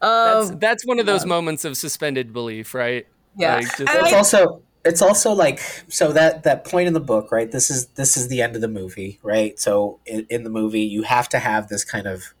That's, 0.00 0.50
um, 0.50 0.58
that's 0.58 0.86
one 0.86 0.98
of 0.98 1.04
those 1.06 1.26
moments 1.26 1.64
of 1.66 1.76
suspended 1.76 2.32
belief, 2.32 2.74
right? 2.74 3.06
Yeah. 3.36 3.56
Like, 3.56 3.66
just- 3.66 3.80
it's 3.80 3.90
I- 4.12 4.16
also 4.16 4.62
it's 4.84 5.00
also 5.02 5.32
like 5.32 5.60
so 5.88 6.12
that 6.12 6.42
that 6.44 6.64
point 6.64 6.86
in 6.88 6.92
the 6.92 7.00
book 7.00 7.32
right 7.32 7.50
this 7.50 7.70
is 7.70 7.86
this 7.94 8.18
is 8.18 8.28
the 8.28 8.42
end 8.42 8.54
of 8.54 8.60
the 8.60 8.68
movie 8.68 9.18
right 9.22 9.58
so 9.58 9.98
in, 10.04 10.26
in 10.28 10.44
the 10.44 10.50
movie 10.50 10.82
you 10.82 11.02
have 11.04 11.26
to 11.30 11.38
have 11.38 11.68
this 11.68 11.84
kind 11.86 12.06
of 12.06 12.34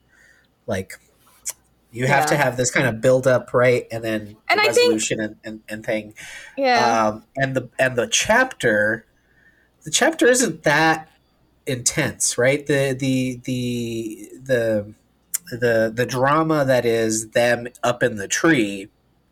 like 0.66 0.98
you 1.94 2.06
have 2.06 2.26
to 2.26 2.36
have 2.36 2.56
this 2.56 2.70
kind 2.70 2.86
of 2.86 3.00
build 3.00 3.26
up 3.26 3.54
right? 3.54 3.86
And 3.90 4.02
then 4.04 4.36
And 4.48 4.58
the 4.58 4.62
I 4.64 4.72
think- 4.72 4.76
resolution 4.92 5.20
and, 5.20 5.36
and, 5.44 5.60
and 5.68 5.86
thing. 5.86 6.14
Yeah. 6.56 7.06
um, 7.08 7.24
and 7.36 7.54
the 7.56 7.68
and 7.78 7.96
the 7.96 8.06
chapter 8.08 9.06
the 9.84 9.90
chapter 9.90 10.26
isn't 10.26 10.62
that 10.64 11.08
intense 11.66 12.36
right? 12.36 12.66
The 12.66 12.94
the 12.98 13.40
the 13.44 14.28
the 14.42 14.94
the 15.50 15.92
the 15.94 16.06
drama 16.06 16.64
that 16.64 16.84
is 16.84 17.30
them 17.30 17.68
up 17.82 18.02
in 18.02 18.16
the 18.16 18.28
tree 18.28 18.88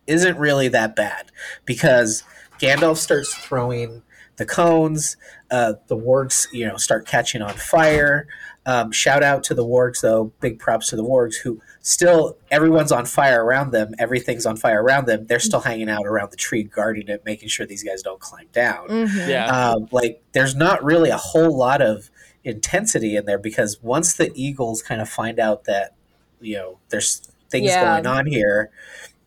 isn't 0.07 0.39
really 0.39 0.69
that 0.69 0.95
bad 0.97 1.31
because 1.65 2.23
Gandalf 2.61 2.97
starts 2.99 3.35
throwing 3.35 4.03
the 4.37 4.47
cones 4.47 5.17
uh, 5.51 5.75
the 5.89 5.97
wargs 5.97 6.47
you 6.53 6.67
know 6.67 6.77
start 6.77 7.07
catching 7.07 7.43
on 7.43 7.55
fire. 7.55 8.27
Um, 8.65 8.93
shout 8.93 9.23
out 9.23 9.43
to 9.45 9.55
the 9.55 9.65
wargs 9.65 10.01
though. 10.01 10.33
Big 10.41 10.59
props 10.59 10.89
to 10.91 10.97
the 10.97 11.05
wargs 11.05 11.35
who 11.43 11.61
still 11.85 12.37
everyone's 12.51 12.93
on 12.93 13.05
fire 13.05 13.45
around 13.45 13.73
them 13.73 13.93
everything's 13.99 14.47
on 14.47 14.57
fire 14.57 14.83
around 14.83 15.07
them 15.07 15.27
they're 15.27 15.41
still 15.41 15.61
hanging 15.61 15.91
out 15.91 16.07
around 16.07 16.31
the 16.31 16.37
tree 16.37 16.63
guarding 16.63 17.09
it 17.09 17.23
making 17.25 17.49
sure 17.49 17.67
these 17.67 17.83
guys 17.83 18.03
don't 18.03 18.21
climb 18.21 18.47
down 18.53 18.87
Mhm. 18.89 19.29
yeah. 19.29 19.47
um, 19.47 19.89
like 19.91 20.23
there's 20.33 20.55
not 20.55 20.83
really 20.85 21.11
a 21.11 21.17
whole 21.17 21.57
lot 21.57 21.83
of 21.83 22.09
intensity 22.45 23.17
in 23.17 23.27
there 23.27 23.39
because 23.39 23.83
once 23.83 24.15
the 24.15 24.31
eagles 24.35 24.81
kind 24.83 25.01
of 25.01 25.09
find 25.09 25.39
out 25.41 25.65
that 25.65 25.95
you 26.41 26.57
know 26.57 26.79
there's 26.91 27.21
things 27.51 27.67
Yeah. 27.71 27.85
going 28.01 28.07
on 28.07 28.27
here 28.27 28.71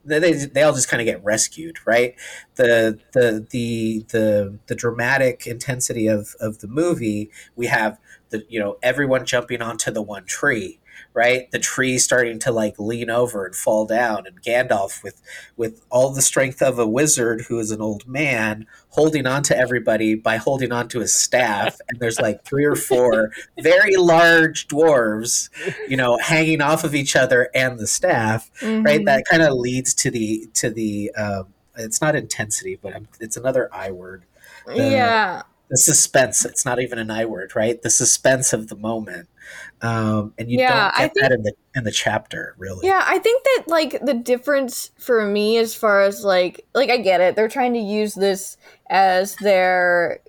they, 0.08 0.20
they, 0.20 0.34
they 0.34 0.62
all 0.62 0.74
just 0.74 0.88
kind 0.88 1.02
of 1.02 1.06
get 1.06 1.24
rescued 1.26 1.78
right 1.86 2.16
the 2.56 3.00
the 3.14 3.46
the 3.50 4.06
the 4.12 4.58
the 4.68 4.76
dramatic 4.76 5.46
intensity 5.48 6.08
of 6.08 6.36
of 6.40 6.60
the 6.60 6.68
movie 6.68 7.30
we 7.56 7.68
have 7.68 8.00
the 8.30 8.46
you 8.48 8.60
know 8.60 8.78
everyone 8.82 9.26
jumping 9.26 9.62
onto 9.62 9.92
the 9.92 10.02
one 10.02 10.24
tree 10.26 10.80
right 11.16 11.50
the 11.52 11.60
tree 11.60 11.98
starting 11.98 12.38
to 12.38 12.52
like 12.52 12.78
lean 12.78 13.10
over 13.10 13.46
and 13.46 13.56
fall 13.56 13.86
down 13.86 14.28
and 14.28 14.42
gandalf 14.42 15.02
with 15.02 15.22
with 15.56 15.84
all 15.90 16.12
the 16.12 16.22
strength 16.22 16.62
of 16.62 16.78
a 16.78 16.86
wizard 16.86 17.46
who 17.48 17.58
is 17.58 17.72
an 17.72 17.82
old 17.82 18.06
man 18.08 18.68
holding 18.90 19.26
on 19.26 19.42
to 19.42 19.58
everybody 19.58 20.14
by 20.14 20.36
holding 20.38 20.72
on 20.74 20.88
to 20.90 21.00
his 21.00 21.14
staff 21.14 21.80
and 21.90 22.00
there's 22.00 22.20
like 22.20 22.44
three 22.44 22.66
or 22.66 22.76
four 22.76 23.32
very 23.60 23.96
large 23.96 24.68
dwarves 24.68 25.50
you 25.88 25.96
know 25.98 26.18
hanging 26.22 26.60
off 26.62 26.84
of 26.84 26.94
each 26.94 27.16
other 27.16 27.50
and 27.56 27.80
the 27.80 27.88
staff 27.88 28.52
right 28.62 29.00
Mhm. 29.02 29.06
that 29.06 29.24
kind 29.30 29.42
of 29.42 29.54
leads 29.54 29.94
to 29.96 30.12
the 30.12 30.48
to 30.56 30.70
the 30.70 31.12
um, 31.16 31.48
it's 31.78 32.02
not 32.02 32.16
intensity 32.16 32.78
but 32.82 33.02
it's 33.20 33.38
another 33.38 33.70
i 33.74 33.90
word 33.92 34.24
the- 34.68 34.76
yeah. 34.76 35.42
The 35.70 35.78
suspense 35.78 36.46
it's 36.46 36.66
not 36.66 36.80
even 36.80 37.00
an 37.00 37.10
i 37.12 37.26
word 37.26 37.56
right 37.56 37.82
the 37.82 37.90
suspense 37.90 38.54
of 38.54 38.68
the 38.68 38.76
moment 38.76 39.28
um, 39.82 40.34
and 40.38 40.50
you 40.50 40.58
Yeah, 40.60 40.92
don't 40.92 40.96
get 40.96 41.12
that 41.22 41.32
in 41.32 41.44
the 41.44 41.54
in 41.76 41.84
the 41.84 41.92
chapter 41.92 42.56
really 42.58 42.88
Yeah, 42.88 43.04
I 43.06 43.20
think 43.20 43.44
that 43.44 43.64
like 43.68 44.00
the 44.04 44.14
difference 44.14 44.92
for 45.00 45.26
me 45.26 45.58
as 45.58 45.76
far 45.76 46.02
as 46.02 46.24
like 46.24 46.66
like 46.74 46.90
I 46.90 46.98
get 46.98 47.22
it. 47.22 47.36
They're 47.36 47.48
trying 47.48 47.74
to 47.74 47.80
use 47.80 48.14
this 48.16 48.58
as 48.90 49.36
their 49.36 50.20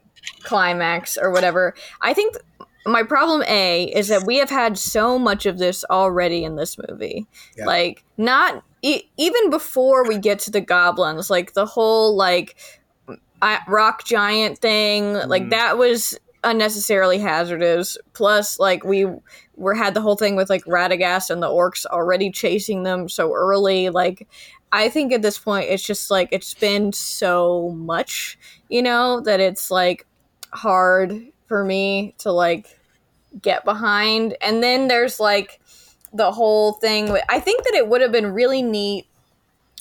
climax 0.42 1.16
or 1.16 1.30
whatever. 1.30 1.74
I 2.00 2.12
think 2.14 2.34
th- 2.34 2.68
my 2.86 3.02
problem 3.02 3.42
A 3.48 3.84
is 3.84 4.08
that 4.08 4.24
we 4.26 4.36
have 4.36 4.50
had 4.50 4.78
so 4.78 5.18
much 5.18 5.46
of 5.46 5.58
this 5.58 5.84
already 5.90 6.44
in 6.44 6.56
this 6.56 6.76
movie. 6.88 7.26
Yeah. 7.56 7.64
Like 7.66 8.04
not 8.16 8.62
e- 8.82 9.02
even 9.16 9.50
before 9.50 10.06
we 10.06 10.18
get 10.18 10.38
to 10.40 10.50
the 10.50 10.60
goblins, 10.60 11.30
like 11.30 11.54
the 11.54 11.66
whole 11.66 12.16
like 12.16 12.56
rock 13.68 14.04
giant 14.04 14.58
thing, 14.58 15.14
like 15.14 15.44
Mhm. 15.44 15.50
that 15.50 15.78
was 15.78 16.18
unnecessarily 16.44 17.18
hazardous. 17.18 17.98
Plus, 18.12 18.58
like 18.58 18.84
we 18.84 19.06
were 19.56 19.74
had 19.74 19.94
the 19.94 20.00
whole 20.00 20.16
thing 20.16 20.36
with 20.36 20.50
like 20.50 20.64
Radagast 20.64 21.30
and 21.30 21.42
the 21.42 21.48
orcs 21.48 21.86
already 21.86 22.30
chasing 22.30 22.82
them 22.82 23.08
so 23.08 23.32
early. 23.34 23.88
Like, 23.90 24.28
I 24.72 24.88
think 24.88 25.12
at 25.12 25.22
this 25.22 25.38
point 25.38 25.70
it's 25.70 25.82
just 25.82 26.10
like 26.10 26.28
it's 26.32 26.54
been 26.54 26.92
so 26.92 27.70
much, 27.76 28.38
you 28.68 28.82
know, 28.82 29.20
that 29.20 29.40
it's 29.40 29.70
like 29.70 30.06
hard 30.52 31.26
for 31.46 31.64
me 31.64 32.14
to 32.18 32.32
like 32.32 32.66
get 33.40 33.64
behind. 33.64 34.36
And 34.40 34.62
then 34.62 34.88
there's 34.88 35.18
like 35.18 35.60
the 36.12 36.32
whole 36.32 36.72
thing. 36.74 37.12
With, 37.12 37.22
I 37.28 37.40
think 37.40 37.64
that 37.64 37.74
it 37.74 37.88
would 37.88 38.00
have 38.00 38.12
been 38.12 38.32
really 38.32 38.62
neat 38.62 39.06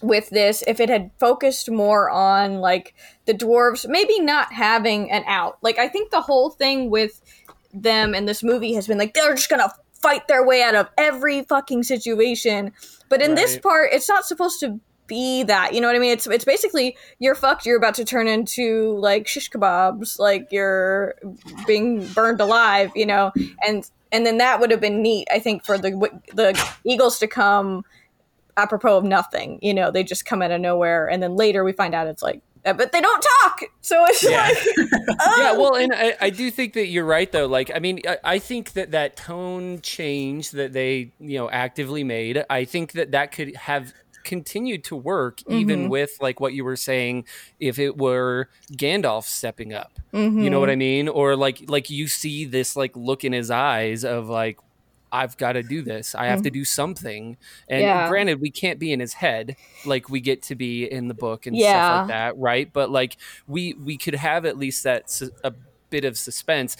with 0.01 0.29
this 0.29 0.63
if 0.67 0.79
it 0.79 0.89
had 0.89 1.09
focused 1.19 1.71
more 1.71 2.09
on 2.09 2.55
like 2.55 2.93
the 3.25 3.33
dwarves 3.33 3.87
maybe 3.87 4.19
not 4.19 4.51
having 4.51 5.09
an 5.11 5.23
out. 5.25 5.57
Like 5.61 5.79
I 5.79 5.87
think 5.87 6.11
the 6.11 6.21
whole 6.21 6.49
thing 6.49 6.89
with 6.89 7.21
them 7.73 8.13
in 8.13 8.25
this 8.25 8.43
movie 8.43 8.73
has 8.73 8.87
been 8.87 8.97
like 8.97 9.13
they're 9.13 9.35
just 9.35 9.49
gonna 9.49 9.71
fight 9.93 10.27
their 10.27 10.45
way 10.45 10.61
out 10.61 10.75
of 10.75 10.89
every 10.97 11.43
fucking 11.43 11.83
situation. 11.83 12.71
But 13.09 13.21
in 13.21 13.35
this 13.35 13.57
part, 13.57 13.89
it's 13.91 14.09
not 14.09 14.25
supposed 14.25 14.59
to 14.59 14.79
be 15.07 15.43
that. 15.43 15.73
You 15.73 15.81
know 15.81 15.87
what 15.87 15.95
I 15.95 15.99
mean? 15.99 16.11
It's 16.11 16.27
it's 16.27 16.45
basically 16.45 16.97
you're 17.19 17.35
fucked. 17.35 17.65
You're 17.65 17.77
about 17.77 17.95
to 17.95 18.05
turn 18.05 18.27
into 18.27 18.97
like 18.99 19.27
shish 19.27 19.49
kebabs. 19.49 20.19
Like 20.19 20.47
you're 20.51 21.15
being 21.65 22.05
burned 22.07 22.41
alive. 22.41 22.91
You 22.95 23.05
know, 23.05 23.31
and 23.65 23.89
and 24.11 24.25
then 24.25 24.37
that 24.37 24.59
would 24.59 24.71
have 24.71 24.81
been 24.81 25.01
neat. 25.01 25.27
I 25.31 25.39
think 25.39 25.65
for 25.65 25.77
the 25.77 25.91
the 26.33 26.69
Eagles 26.83 27.19
to 27.19 27.27
come 27.27 27.83
apropos 28.57 28.97
of 28.97 29.03
nothing. 29.03 29.59
You 29.61 29.73
know, 29.73 29.91
they 29.91 30.03
just 30.03 30.25
come 30.25 30.41
out 30.41 30.51
of 30.51 30.61
nowhere, 30.61 31.07
and 31.09 31.21
then 31.21 31.35
later 31.35 31.63
we 31.63 31.71
find 31.73 31.93
out 31.93 32.07
it's 32.07 32.23
like, 32.23 32.41
uh, 32.65 32.73
but 32.73 32.91
they 32.91 32.99
don't 33.01 33.25
talk. 33.43 33.61
So 33.81 34.03
it's 34.07 34.23
Yeah. 34.23 34.41
like, 34.49 34.57
oh. 35.19 35.37
yeah 35.39 35.51
well 35.57 35.75
and 35.75 35.93
I, 35.93 36.15
I 36.19 36.29
do 36.31 36.49
think 36.49 36.73
that 36.73 36.87
you're 36.87 37.05
right 37.05 37.31
though 37.31 37.45
like 37.45 37.69
i 37.73 37.79
mean 37.79 38.01
I, 38.07 38.17
I 38.23 38.39
think 38.39 38.73
that 38.73 38.91
that 38.91 39.15
tone 39.15 39.79
change 39.81 40.51
that 40.51 40.73
they 40.73 41.11
you 41.19 41.37
know 41.37 41.49
actively 41.49 42.03
made 42.03 42.43
i 42.49 42.65
think 42.65 42.93
that 42.93 43.11
that 43.11 43.31
could 43.31 43.55
have 43.55 43.93
continued 44.23 44.83
to 44.85 44.95
work 44.95 45.39
even 45.47 45.85
Mhm. 45.85 45.89
with 45.89 46.17
like 46.19 46.39
what 46.39 46.53
you 46.53 46.63
were 46.65 46.75
saying 46.75 47.25
if 47.59 47.77
it 47.77 47.97
were 47.97 48.49
gandalf 48.73 49.23
stepping 49.25 49.71
up 49.73 49.99
Mhm. 50.13 50.43
you 50.43 50.49
know 50.49 50.59
what 50.59 50.71
i 50.71 50.75
mean 50.75 51.07
or 51.07 51.35
like 51.35 51.61
like 51.67 51.89
you 51.91 52.07
see 52.07 52.43
this 52.45 52.75
like 52.75 52.95
look 52.95 53.23
in 53.23 53.31
his 53.31 53.51
eyes 53.51 54.03
of 54.03 54.27
like 54.27 54.57
I've 55.11 55.37
got 55.37 55.53
to 55.53 55.63
do 55.63 55.81
this. 55.81 56.15
I 56.15 56.25
have 56.25 56.39
mm-hmm. 56.39 56.43
to 56.43 56.49
do 56.51 56.65
something. 56.65 57.37
And 57.69 57.81
Yeah. 57.81 58.07
granted, 58.09 58.41
we 58.41 58.51
can't 58.51 58.79
be 58.79 58.91
in 58.91 58.99
his 58.99 59.13
head 59.13 59.55
like 59.85 60.09
we 60.09 60.19
get 60.19 60.41
to 60.43 60.55
be 60.55 60.85
in 60.85 61.07
the 61.07 61.13
book 61.13 61.45
and 61.45 61.55
Yeah. 61.55 61.71
stuff 61.71 61.99
like 62.01 62.07
that, 62.09 62.37
right? 62.37 62.69
But 62.71 62.89
like 62.89 63.17
we 63.47 63.73
we 63.73 63.97
could 63.97 64.15
have 64.15 64.45
at 64.45 64.57
least 64.57 64.83
that 64.83 65.09
su- 65.09 65.31
a 65.43 65.53
bit 65.89 66.05
of 66.05 66.17
suspense. 66.17 66.77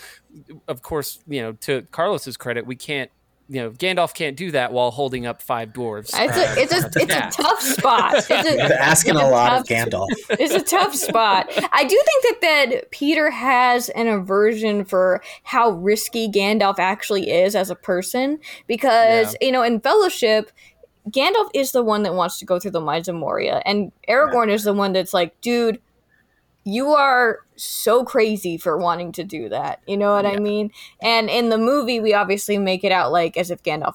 Of 0.68 0.82
course, 0.82 1.20
you 1.28 1.42
know, 1.42 1.54
to 1.62 1.84
Carlos's 1.92 2.38
credit, 2.38 2.66
we 2.66 2.76
can't. 2.76 3.12
You 3.48 3.62
know, 3.62 3.72
Gandalf 3.72 4.16
can't 4.16 4.36
do 4.36 4.50
that 4.52 4.74
while 4.74 4.90
holding 4.90 5.28
up 5.28 5.40
five 5.40 5.72
dwarves. 5.72 6.10
It's 6.14 6.38
a 6.38 6.62
it's 6.62 6.74
a 6.74 7.00
it's 7.00 7.14
a 7.14 7.42
tough 7.42 7.62
spot. 7.62 8.16
It's 8.16 8.30
a, 8.32 8.56
You're 8.56 8.74
asking 8.74 9.16
it's 9.16 9.24
a 9.24 9.28
lot 9.28 9.60
of 9.60 9.68
Gandalf. 9.68 10.08
it's 10.32 10.54
a 10.54 10.64
tough 10.64 10.96
spot. 10.96 11.48
I 11.72 11.84
do 11.84 12.04
think 12.06 12.24
that 12.24 12.42
that 12.42 12.92
Peter 12.92 13.30
has 13.30 13.90
an 13.90 14.08
aversion 14.08 14.84
for 14.84 15.22
how 15.44 15.70
risky 15.72 16.28
Gandalf 16.28 16.80
actually 16.80 17.30
is 17.30 17.56
as 17.56 17.70
a 17.70 17.76
person 17.76 18.40
because 18.68 19.36
you 19.42 19.52
know 19.52 19.62
in 19.64 19.80
Fellowship. 19.80 20.52
Gandalf 21.12 21.52
is 21.54 21.72
the 21.72 21.84
one 21.84 22.02
that 22.02 22.16
wants 22.16 22.40
to 22.40 22.46
go 22.46 22.60
through 22.60 22.72
the 22.72 22.82
mines 22.82 23.08
of 23.08 23.14
Moria, 23.14 23.62
and 23.64 23.92
Aragorn 24.10 24.50
is 24.50 24.64
the 24.64 24.74
one 24.74 24.92
that's 24.92 25.14
like, 25.14 25.40
dude, 25.40 25.80
you 26.66 26.90
are 26.90 27.40
so 27.56 28.04
crazy 28.04 28.58
for 28.58 28.78
wanting 28.78 29.12
to 29.14 29.24
do 29.24 29.50
that. 29.50 29.82
You 29.88 29.98
know 29.98 30.14
what 30.14 30.26
I 30.26 30.38
mean? 30.38 30.72
And 31.02 31.30
in 31.30 31.50
the 31.50 31.60
movie, 31.60 32.00
we 32.00 32.14
obviously 32.14 32.58
make 32.58 32.84
it 32.84 32.92
out 32.92 33.12
like 33.12 33.38
as 33.38 33.52
if 33.52 33.62
Gandalf 33.64 33.94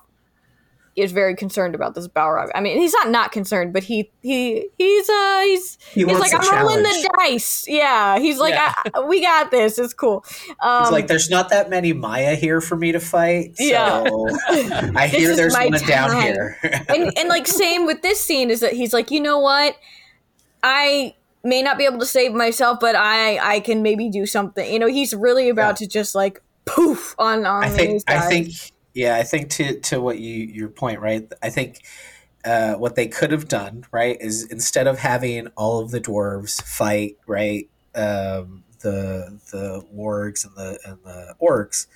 is 0.97 1.13
very 1.13 1.35
concerned 1.35 1.75
about 1.75 1.95
this 1.95 2.07
Balrog. 2.07 2.49
I 2.55 2.61
mean, 2.61 2.79
he's 2.79 2.93
not 2.93 3.11
not 3.11 3.33
concerned, 3.33 3.73
but 3.73 3.83
he 3.83 4.11
he 4.23 4.69
he's 4.79 5.09
uh 5.09 5.41
he's 5.41 5.79
He 5.93 6.05
he's 6.05 6.19
like 6.19 6.33
I'm 6.33 6.65
rolling 6.65 6.83
the 6.83 7.11
dice. 7.19 7.67
Yeah, 7.69 8.19
he's 8.19 8.39
like 8.39 8.55
Yeah. 8.55 8.73
I, 8.95 9.01
we 9.01 9.21
got 9.21 9.51
this. 9.51 9.79
It's 9.79 9.95
cool. 9.95 10.25
Um, 10.61 10.83
It's 10.83 10.93
like 10.93 11.07
there's 11.09 11.31
not 11.31 11.49
that 11.51 11.71
many 11.71 11.93
Maia 11.93 12.35
here 12.37 12.61
for 12.61 12.77
me 12.77 12.93
to 12.93 13.01
fight. 13.01 13.57
So 13.57 13.65
Yeah. 13.65 14.05
I 14.97 15.09
hear 15.09 15.35
there's 15.35 15.55
one 15.55 15.73
down 15.73 16.23
here. 16.23 16.57
and 16.89 17.13
and 17.19 17.29
like 17.29 17.47
same 17.47 17.87
with 17.87 18.03
this 18.03 18.21
scene 18.21 18.51
is 18.51 18.61
that 18.61 18.75
he's 18.75 18.93
like, 18.93 19.11
you 19.11 19.21
know 19.21 19.39
what, 19.39 19.77
I 20.63 21.15
may 21.43 21.63
not 21.63 21.79
be 21.79 21.85
able 21.85 21.99
to 21.99 22.07
save 22.07 22.33
myself, 22.33 22.79
but 22.81 22.95
I 22.95 23.39
I 23.39 23.61
can 23.61 23.83
maybe 23.83 24.09
do 24.11 24.27
something. 24.27 24.71
You 24.73 24.79
know, 24.79 24.87
he's 24.89 25.15
really 25.15 25.49
about 25.49 25.81
Yeah. 25.81 25.87
to 25.87 25.89
just 25.89 26.15
like 26.15 26.43
poof 26.65 27.15
on 27.19 27.47
on 27.47 27.65
I 27.65 27.69
these 27.71 27.77
think 27.77 28.03
I 28.07 28.21
think 28.29 28.49
yeah, 28.95 29.17
I 29.17 29.23
think 29.23 29.51
to 29.51 29.81
to 29.81 30.01
what 30.01 30.19
you 30.19 30.35
your 30.45 30.69
point, 30.69 31.01
right? 31.01 31.31
I 31.43 31.51
think 31.51 31.83
uh, 32.45 32.75
what 32.75 32.95
they 32.97 33.07
could 33.07 33.31
have 33.33 33.49
done, 33.49 33.85
right, 33.93 34.17
is 34.21 34.47
instead 34.47 34.87
of 34.87 34.99
having 34.99 35.49
all 35.57 35.81
of 35.81 35.91
the 35.91 36.01
dwarves 36.01 36.63
fight, 36.63 37.17
right, 37.27 37.69
um, 37.95 38.65
the 38.81 39.39
the 39.51 39.85
wargs 39.95 40.45
and 40.47 40.57
the 40.57 40.79
and 40.85 40.99
the 41.05 41.35
orcs, 41.41 41.87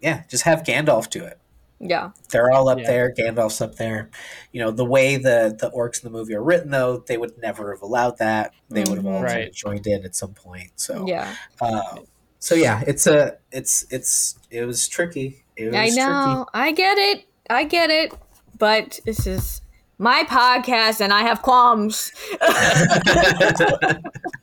yeah, 0.00 0.24
just 0.28 0.44
have 0.44 0.62
Gandalf 0.62 1.10
do 1.10 1.24
it. 1.24 1.38
Yeah, 1.78 2.10
They're 2.30 2.50
all 2.52 2.68
up 2.68 2.78
Yeah. 2.78 2.86
there. 2.86 3.14
Gandalf's 3.14 3.60
up 3.60 3.76
there. 3.76 4.10
You 4.52 4.62
know 4.62 4.70
the 4.70 4.84
way 4.84 5.16
the 5.16 5.56
the 5.58 5.70
orcs 5.70 6.02
in 6.02 6.10
the 6.10 6.16
movie 6.18 6.34
are 6.34 6.42
written, 6.42 6.70
though, 6.70 6.98
they 7.06 7.16
would 7.18 7.38
never 7.42 7.72
have 7.72 7.82
allowed 7.82 8.18
that. 8.18 8.52
They 8.70 8.84
would 8.84 8.96
have 8.98 9.06
all 9.06 9.12
Mhm. 9.20 9.26
kind 9.26 9.34
Right. 9.34 9.48
of 9.48 9.54
joined 9.54 9.86
in 9.86 10.04
at 10.04 10.14
some 10.16 10.32
point. 10.34 10.72
So 10.76 11.06
yeah. 11.06 11.34
uh, 11.60 11.98
so 12.38 12.54
yeah, 12.54 12.82
it's 12.86 13.06
a 13.06 13.36
it's 13.52 13.84
it's 13.90 14.38
it 14.50 14.64
was 14.64 14.88
tricky. 14.88 15.44
It 15.56 15.66
was 15.66 15.76
I 15.76 15.88
know. 15.88 16.46
I 16.54 16.72
get 16.72 16.98
it. 16.98 17.24
I 17.50 17.64
get 17.64 17.90
it. 17.90 18.12
But 18.58 19.00
this 19.04 19.26
is 19.26 19.60
my 19.98 20.24
podcast, 20.24 21.00
and 21.00 21.12
I 21.12 21.22
have 21.22 21.42
qualms. 21.42 22.12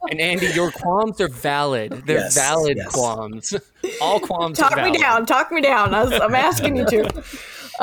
And 0.10 0.20
Andy, 0.20 0.48
your 0.48 0.70
qualms 0.70 1.20
are 1.22 1.30
valid. 1.30 2.04
They're 2.06 2.18
Yes, 2.20 2.36
valid 2.36 2.78
yes. 2.78 2.92
qualms. 2.94 3.54
All 4.02 4.20
qualms 4.20 4.60
talk 4.60 4.74
are 4.74 4.76
valid. 4.76 4.92
me 4.94 5.00
down. 5.00 5.26
Talk 5.26 5.52
me 5.52 5.62
down. 5.62 5.94
I 5.96 6.04
was, 6.04 6.14
I'm 6.14 6.36
asking 6.36 6.76
you 6.76 6.86
to. 6.86 7.24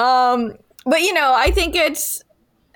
Um, 0.00 0.52
but 0.84 1.00
you 1.00 1.12
know, 1.14 1.32
I 1.34 1.50
think 1.50 1.74
it's. 1.74 2.22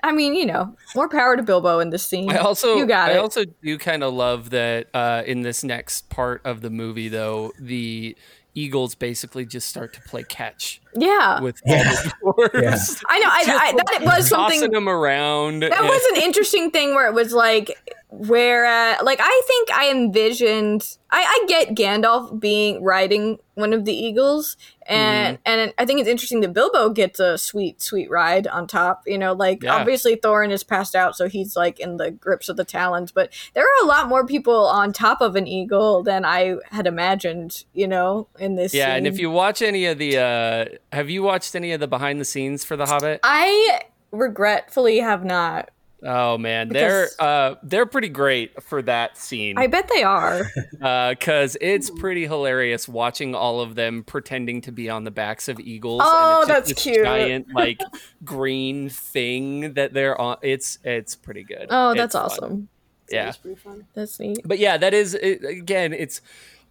I 0.03 0.11
mean, 0.11 0.35
you 0.35 0.45
know, 0.45 0.75
more 0.95 1.07
power 1.07 1.37
to 1.37 1.43
Bilbo 1.43 1.79
in 1.79 1.89
this 1.91 2.05
scene. 2.05 2.29
I 2.31 2.37
also 2.37 2.75
you 2.75 2.85
got 2.85 3.11
it. 3.11 3.13
I 3.13 3.15
it. 3.17 3.19
also 3.21 3.43
do 3.63 3.77
kind 3.77 4.03
of 4.03 4.13
love 4.13 4.49
that 4.49 4.87
uh, 4.93 5.23
in 5.25 5.41
this 5.41 5.63
next 5.63 6.09
part 6.09 6.41
of 6.43 6.61
the 6.61 6.69
movie 6.69 7.07
though, 7.07 7.53
the 7.59 8.17
Eagles 8.55 8.95
basically 8.95 9.45
just 9.45 9.67
start 9.67 9.93
to 9.93 10.01
play 10.01 10.23
catch 10.23 10.81
yeah, 10.95 11.41
with 11.41 11.61
Yeah. 11.65 11.93
the. 11.93 12.49
Yeah. 12.53 12.77
I 13.07 13.19
know. 13.19 13.27
I, 13.29 13.43
I, 13.47 13.73
that 13.73 14.01
it 14.01 14.05
was 14.05 14.29
something. 14.29 14.29
Tossing 14.29 14.59
something. 14.61 14.71
them 14.71 14.89
around. 14.89 15.63
That 15.63 15.83
was 15.83 16.17
an 16.17 16.23
interesting 16.23 16.71
thing 16.71 16.95
where 16.95 17.07
it 17.07 17.13
was 17.13 17.33
like, 17.33 17.77
where, 18.17 18.65
uh, 18.65 19.03
like, 19.03 19.19
I 19.21 19.41
think 19.47 19.71
I 19.71 19.89
envisioned. 19.91 20.97
I, 21.11 21.23
I 21.23 21.45
get 21.47 21.75
Gandalf 21.75 22.39
being 22.39 22.83
riding 22.83 23.37
one 23.53 23.71
of 23.71 23.85
the 23.85 23.93
eagles, 23.93 24.57
and 24.85 25.37
Mm-hmm. 25.37 25.41
and 25.45 25.73
I 25.77 25.85
think 25.85 25.99
it's 26.01 26.09
interesting 26.09 26.41
that 26.41 26.51
Bilbo 26.53 26.89
gets 26.89 27.19
a 27.19 27.37
sweet, 27.37 27.81
sweet 27.81 28.09
ride 28.09 28.47
on 28.47 28.67
top. 28.67 29.03
You 29.05 29.17
know, 29.17 29.33
like 29.33 29.63
Yeah. 29.63 29.75
obviously 29.75 30.17
Thorin 30.17 30.51
is 30.51 30.63
passed 30.63 30.95
out, 30.95 31.15
so 31.15 31.27
he's 31.29 31.55
like 31.55 31.79
in 31.79 31.97
the 31.97 32.11
grips 32.11 32.49
of 32.49 32.57
the 32.57 32.65
talons. 32.65 33.11
But 33.11 33.31
there 33.53 33.63
are 33.63 33.83
a 33.83 33.87
lot 33.87 34.07
more 34.09 34.25
people 34.25 34.65
on 34.67 34.91
top 34.93 35.21
of 35.21 35.35
an 35.35 35.47
eagle 35.47 36.03
than 36.03 36.25
I 36.25 36.55
had 36.71 36.85
imagined. 36.87 37.63
You 37.73 37.87
know, 37.87 38.27
in 38.39 38.55
this. 38.55 38.73
yeah, 38.73 38.95
and 38.95 39.07
if 39.07 39.19
you 39.19 39.29
watch 39.31 39.61
any 39.61 39.85
of 39.85 39.97
the 39.97 40.17
uh 40.17 40.65
have 40.91 41.09
you 41.09 41.23
watched 41.23 41.55
any 41.55 41.71
of 41.71 41.79
the 41.79 41.87
behind 41.87 42.19
the 42.19 42.25
scenes 42.25 42.63
for 42.65 42.75
The 42.75 42.85
Hobbit? 42.87 43.19
I 43.23 43.81
regretfully 44.11 44.99
have 44.99 45.23
not. 45.23 45.69
Oh 46.07 46.37
man, 46.37 46.67
Because- 46.69 47.15
they're 47.17 47.27
uh 47.27 47.55
they're 47.63 47.85
pretty 47.87 48.09
great 48.09 48.61
for 48.61 48.81
that 48.83 49.17
scene. 49.17 49.57
I 49.57 49.65
bet 49.67 49.89
they 49.93 50.03
are. 50.03 50.45
because 51.09 51.57
it's 51.59 51.89
pretty 51.89 52.27
hilarious 52.27 52.87
watching 52.87 53.33
all 53.33 53.59
of 53.59 53.73
them 53.73 54.03
pretending 54.03 54.61
to 54.61 54.71
be 54.71 54.89
on 54.89 55.03
the 55.03 55.09
backs 55.11 55.47
of 55.47 55.59
eagles. 55.59 56.01
Oh, 56.05 56.41
and 56.41 56.41
it's 56.41 56.47
that's 56.47 56.69
just 56.69 56.83
this 56.85 56.93
cute. 56.93 57.05
Giant 57.05 57.47
like 57.55 57.79
green 58.23 58.89
thing 58.89 59.73
that 59.73 59.93
they're 59.93 60.19
on. 60.19 60.37
It's 60.43 60.77
it's 60.83 61.15
pretty 61.15 61.43
good. 61.43 61.67
Oh, 61.69 61.91
It's 61.91 61.97
that's 61.99 62.13
fun. 62.13 62.23
awesome. 62.23 62.69
Yeah, 63.09 63.25
That's 63.25 63.37
pretty 63.37 63.59
fun. 63.59 63.85
That's 63.93 64.19
neat. 64.19 64.39
but 64.45 64.57
yeah, 64.57 64.77
that 64.77 64.93
is 64.95 65.13
it, 65.13 65.43
again. 65.43 65.93
It's 65.93 66.21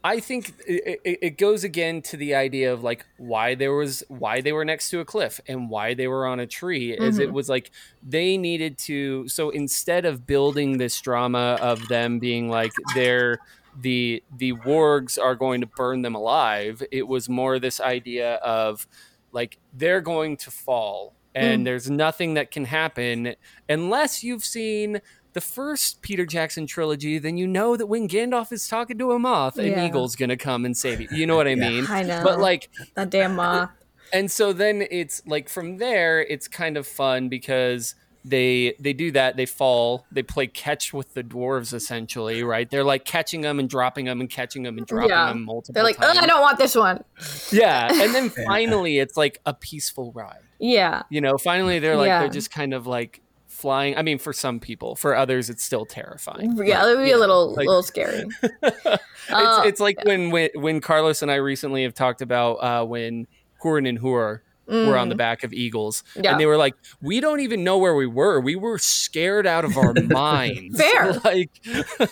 I 0.06 0.20
think 0.20 0.52
it, 0.66 1.00
it, 1.04 1.38
goes 1.38 1.64
again 1.64 2.02
to 2.02 2.18
the 2.18 2.34
idea 2.34 2.70
of 2.74 2.82
like 2.84 3.06
why 3.16 3.54
there 3.54 3.72
was 3.72 4.04
why 4.08 4.42
they 4.42 4.52
were 4.52 4.64
next 4.64 4.90
to 4.90 5.00
a 5.00 5.04
cliff 5.06 5.40
and 5.48 5.70
why 5.70 5.94
they 5.94 6.08
were 6.08 6.26
on 6.26 6.40
a 6.40 6.46
tree. 6.46 6.92
Is 6.92 7.18
it 7.18 7.30
Mhm. 7.30 7.32
was 7.32 7.48
like 7.48 7.70
they 8.02 8.36
needed 8.36 8.76
to. 8.80 9.26
So 9.28 9.48
instead 9.48 10.04
of 10.04 10.26
building 10.26 10.76
this 10.76 11.00
drama 11.00 11.58
of 11.62 11.88
them 11.88 12.18
being 12.18 12.50
like 12.50 12.76
they're 12.94 13.40
the 13.74 14.22
the 14.30 14.52
wargs 14.52 15.18
are 15.20 15.34
going 15.34 15.62
to 15.62 15.66
burn 15.66 16.02
them 16.02 16.14
alive, 16.14 16.82
it 16.92 17.08
was 17.08 17.28
more 17.30 17.58
this 17.58 17.80
idea 17.80 18.34
of 18.36 18.86
like 19.32 19.58
they're 19.72 20.02
going 20.02 20.36
to 20.38 20.50
fall 20.50 21.16
and 21.34 21.62
Mm. 21.62 21.64
there's 21.64 21.90
nothing 21.90 22.34
that 22.34 22.50
can 22.50 22.64
happen 22.66 23.34
unless 23.68 24.22
you've 24.22 24.44
seen 24.44 25.00
the 25.34 25.40
first 25.40 26.00
Peter 26.02 26.24
Jackson 26.24 26.66
trilogy, 26.66 27.18
then 27.18 27.36
you 27.36 27.46
know 27.46 27.76
that 27.76 27.86
when 27.86 28.08
Gandalf 28.08 28.50
is 28.52 28.66
talking 28.66 28.96
to 28.98 29.12
a 29.12 29.18
moth, 29.18 29.58
an 29.58 29.78
eagle's 29.84 30.16
gonna 30.16 30.36
come 30.36 30.64
and 30.64 30.76
save 30.76 31.00
you. 31.00 31.08
You 31.12 31.26
know 31.26 31.36
what 31.36 31.46
I 31.46 31.50
Yeah. 31.54 31.68
mean? 31.68 31.86
I 31.88 32.02
know. 32.02 32.22
But 32.24 32.38
like, 32.40 32.70
that 32.94 33.10
damn 33.10 33.36
moth. 33.36 33.70
and 34.12 34.30
so 34.30 34.52
then 34.52 34.86
it's 34.90 35.22
like 35.26 35.48
from 35.48 35.76
there, 35.78 36.20
it's 36.22 36.48
kind 36.48 36.76
of 36.76 36.86
fun 36.86 37.28
because 37.28 37.94
they 38.26 38.74
they 38.80 38.94
do 38.94 39.10
that. 39.10 39.36
They 39.36 39.44
fall. 39.44 40.06
They 40.10 40.22
play 40.22 40.46
catch 40.46 40.94
with 40.94 41.12
the 41.12 41.22
dwarves 41.22 41.74
essentially, 41.74 42.42
right? 42.42 42.70
They're 42.70 42.82
like 42.84 43.04
catching 43.04 43.42
them 43.42 43.58
and 43.58 43.68
dropping 43.68 44.06
them 44.06 44.20
and 44.20 44.30
catching 44.30 44.62
them 44.62 44.78
and 44.78 44.86
dropping 44.86 45.10
Yeah. 45.10 45.26
them 45.28 45.44
multiple 45.44 45.74
They're 45.74 45.82
like, 45.84 45.98
times. 45.98 46.16
"Ugh, 46.16 46.24
I 46.24 46.26
don't 46.26 46.40
want 46.40 46.56
this 46.58 46.74
one. 46.74 47.04
Yeah, 47.52 47.88
and 47.92 48.14
then 48.14 48.30
finally, 48.46 48.98
it's 48.98 49.16
like 49.18 49.40
a 49.44 49.52
peaceful 49.52 50.10
ride. 50.12 50.38
Yeah. 50.58 51.02
You 51.10 51.20
know, 51.20 51.36
finally 51.36 51.80
they're 51.80 51.96
like 51.96 52.06
Yeah. 52.06 52.20
they're 52.20 52.28
just 52.30 52.50
kind 52.50 52.72
of 52.72 52.86
like 52.86 53.20
flying. 53.64 53.96
I 53.96 54.02
mean, 54.02 54.18
for 54.18 54.32
some 54.34 54.60
people, 54.60 54.94
for 54.94 55.16
others, 55.16 55.48
it's 55.48 55.64
still 55.64 55.86
terrifying. 55.86 56.54
Yeah, 56.62 56.86
it 56.86 56.96
would 56.96 57.04
be 57.04 57.12
a 57.12 57.16
little, 57.18 57.54
like- 57.54 57.66
little 57.66 57.82
scary. 57.82 58.24
it's, 58.42 59.00
Uh, 59.30 59.62
it's 59.64 59.80
like 59.80 59.96
when, 60.04 60.30
when 60.30 60.50
when 60.54 60.80
Carlos 60.82 61.22
and 61.22 61.30
I 61.30 61.36
recently 61.36 61.82
have 61.84 61.94
talked 61.94 62.20
about 62.20 62.54
uh, 62.56 62.84
when 62.84 63.26
Hurin 63.62 63.88
and 63.88 63.98
Huor 63.98 64.40
were 64.66 64.96
on 64.98 65.08
the 65.08 65.14
back 65.14 65.44
of 65.44 65.52
eagles, 65.52 66.02
Mm. 66.16 66.24
Yeah. 66.24 66.30
and 66.32 66.40
they 66.40 66.46
were 66.46 66.56
like, 66.58 66.74
"We 67.00 67.20
don't 67.20 67.40
even 67.40 67.64
know 67.64 67.78
where 67.78 67.94
we 67.94 68.06
were. 68.06 68.38
We 68.40 68.56
were 68.56 68.78
scared 68.78 69.46
out 69.46 69.64
of 69.64 69.76
our 69.78 69.94
minds. 70.04 70.78
Fair. 70.80 71.12
like, 71.24 71.50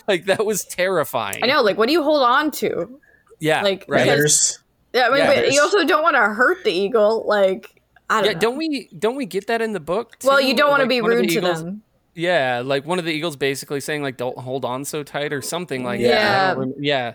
like 0.09 0.25
that 0.27 0.45
was 0.47 0.65
terrifying. 0.65 1.43
I 1.43 1.47
know, 1.47 1.61
like, 1.63 1.77
what 1.79 1.87
do 1.87 1.93
you 1.93 2.03
hold 2.03 2.23
on 2.23 2.51
to? 2.63 2.99
Yeah, 3.41 3.63
like, 3.63 3.85
right. 3.89 4.05
because- 4.07 4.59
Yeah, 4.95 5.07
I 5.07 5.09
mean, 5.11 5.19
Yeah, 5.19 5.35
but 5.35 5.53
you 5.53 5.61
also 5.61 5.85
don't 5.85 6.03
want 6.03 6.17
to 6.17 6.23
hurt 6.23 6.65
the 6.65 6.73
eagle. 6.73 7.25
Like, 7.27 7.69
I 7.77 7.82
don't 8.21 8.27
Yeah, 8.27 8.33
know. 8.35 8.39
don't 8.41 8.57
we 8.59 8.89
don't 8.99 9.17
we 9.17 9.27
get 9.27 9.47
that 9.47 9.63
in 9.63 9.73
the 9.73 9.81
book? 9.81 10.17
well, 10.25 10.41
you 10.41 10.55
don't 10.55 10.71
want 10.71 10.83
to 10.83 10.89
be 10.89 11.01
rude 11.01 11.29
to 11.31 11.39
eagles- 11.39 11.63
them. 11.65 11.83
Yeah, 12.15 12.63
like 12.63 12.85
one 12.87 12.99
of 12.99 13.07
the 13.07 13.11
eagles 13.11 13.37
basically 13.37 13.81
saying 13.81 14.03
like 14.03 14.19
"Don't 14.19 14.37
hold 14.37 14.67
on 14.67 14.85
so 14.85 15.03
tight" 15.03 15.33
or 15.33 15.41
something 15.41 15.83
like 15.83 15.99
Yeah. 16.01 16.55
that. 16.55 16.59
I 16.59 16.65
yeah, 16.79 17.15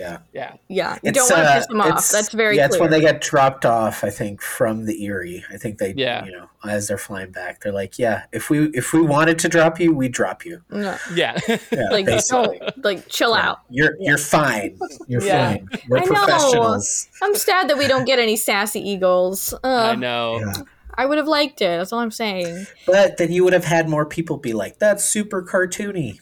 Yeah. 0.00 0.18
yeah. 0.32 0.54
Yeah, 0.68 0.94
you 0.94 1.10
It's, 1.10 1.18
don't 1.18 1.30
want 1.30 1.46
to 1.46 1.50
uh, 1.50 1.54
piss 1.58 1.66
them 1.66 1.80
off. 1.82 2.10
That's 2.10 2.32
very 2.32 2.56
yeah. 2.56 2.68
clear. 2.68 2.76
It's 2.76 2.80
when 2.80 2.90
they 2.90 3.00
get 3.02 3.20
dropped 3.20 3.66
off. 3.66 4.02
I 4.02 4.08
think 4.10 4.40
from 4.40 4.86
the 4.86 5.04
Eyrie. 5.04 5.44
I 5.52 5.58
think 5.58 5.76
they. 5.78 5.92
Yeah. 5.94 6.24
You 6.24 6.32
know, 6.32 6.46
as 6.64 6.88
they're 6.88 6.96
flying 6.98 7.32
back, 7.32 7.60
they're 7.60 7.72
like, 7.72 7.98
"Yeah, 7.98 8.24
if 8.32 8.48
we 8.50 8.68
if 8.70 8.92
we 8.94 9.02
wanted 9.02 9.38
to 9.40 9.48
drop 9.48 9.78
you, 9.78 9.92
we 9.92 10.06
would 10.06 10.12
drop 10.12 10.44
you." 10.46 10.62
No, 10.70 10.96
Yeah. 11.14 11.38
Yeah, 11.48 11.58
like, 11.90 12.06
basically. 12.06 12.58
don't, 12.60 12.84
like, 12.84 13.08
chill 13.08 13.34
Yeah. 13.36 13.48
out. 13.48 13.58
You're 13.68 13.96
you're 14.00 14.18
fine. 14.18 14.78
You're 15.06 15.22
Yeah. 15.22 15.50
fine. 15.52 15.68
We're 15.88 15.98
I 15.98 16.00
know. 16.00 16.06
professionals. 16.06 17.08
I'm 17.22 17.34
sad 17.34 17.68
that 17.68 17.76
we 17.76 17.86
don't 17.86 18.04
get 18.06 18.18
any 18.18 18.36
sassy 18.36 18.80
eagles. 18.80 19.52
Uh, 19.52 19.58
I 19.92 19.94
know. 19.96 20.38
Yeah. 20.40 20.62
I 20.94 21.06
would 21.06 21.18
have 21.18 21.28
liked 21.28 21.60
it. 21.62 21.78
That's 21.78 21.92
all 21.92 22.00
I'm 22.00 22.10
saying. 22.10 22.66
But 22.86 23.16
then 23.18 23.32
you 23.32 23.44
would 23.44 23.52
have 23.52 23.64
had 23.64 23.88
more 23.88 24.04
people 24.06 24.38
be 24.38 24.52
like, 24.54 24.78
"That's 24.78 25.04
super 25.04 25.42
cartoony." 25.42 26.20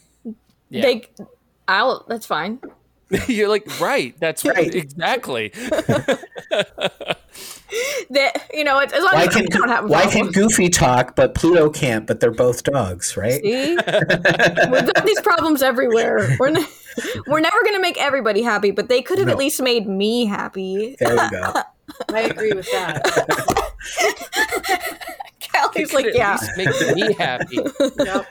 Yeah. 0.69 0.81
They, 0.81 1.07
I'll. 1.67 2.05
That's 2.07 2.25
fine. 2.25 2.59
You're 3.27 3.49
like, 3.49 3.79
right. 3.79 4.15
That's 4.19 4.45
right. 4.45 4.55
Right. 4.57 4.75
Exactly. 4.75 5.51
That 8.11 8.47
you 8.51 8.63
know, 8.63 8.79
it's, 8.79 8.91
as 8.93 9.03
long 9.03 9.13
Why 9.13 9.23
as 9.25 9.35
I 9.35 9.41
can 9.41 9.45
don't 9.51 9.69
have 9.69 9.87
Why 9.87 10.01
problem. 10.03 10.31
can 10.33 10.33
Goofy 10.33 10.69
talk 10.69 11.15
but 11.15 11.35
Pluto 11.35 11.69
can't? 11.69 12.07
But 12.07 12.19
they're 12.19 12.31
both 12.31 12.63
dogs, 12.63 13.15
right? 13.15 13.39
See, 13.43 13.75
we've 13.75 13.85
got 13.85 15.05
these 15.05 15.21
problems 15.21 15.61
everywhere. 15.61 16.35
We're 16.39 16.49
ne- 16.49 16.65
we're 17.27 17.39
never 17.39 17.57
gonna 17.63 17.79
make 17.79 18.01
everybody 18.01 18.41
happy, 18.41 18.71
but 18.71 18.89
they 18.89 19.03
could 19.03 19.19
have 19.19 19.27
No. 19.27 19.33
at 19.33 19.37
least 19.37 19.61
made 19.61 19.87
me 19.87 20.25
happy. 20.25 20.95
There 20.99 21.13
you 21.13 21.29
go. 21.29 21.53
I 22.11 22.21
agree 22.21 22.53
with 22.53 22.69
that. 22.71 23.03
Callie's 25.53 25.89
Could 25.91 25.93
like, 25.95 26.05
at 26.07 26.15
yeah. 26.15 26.37
least 26.57 26.57
make 26.57 26.95
me 26.95 27.13
happy. 27.13 27.59
Yep. 27.99 28.27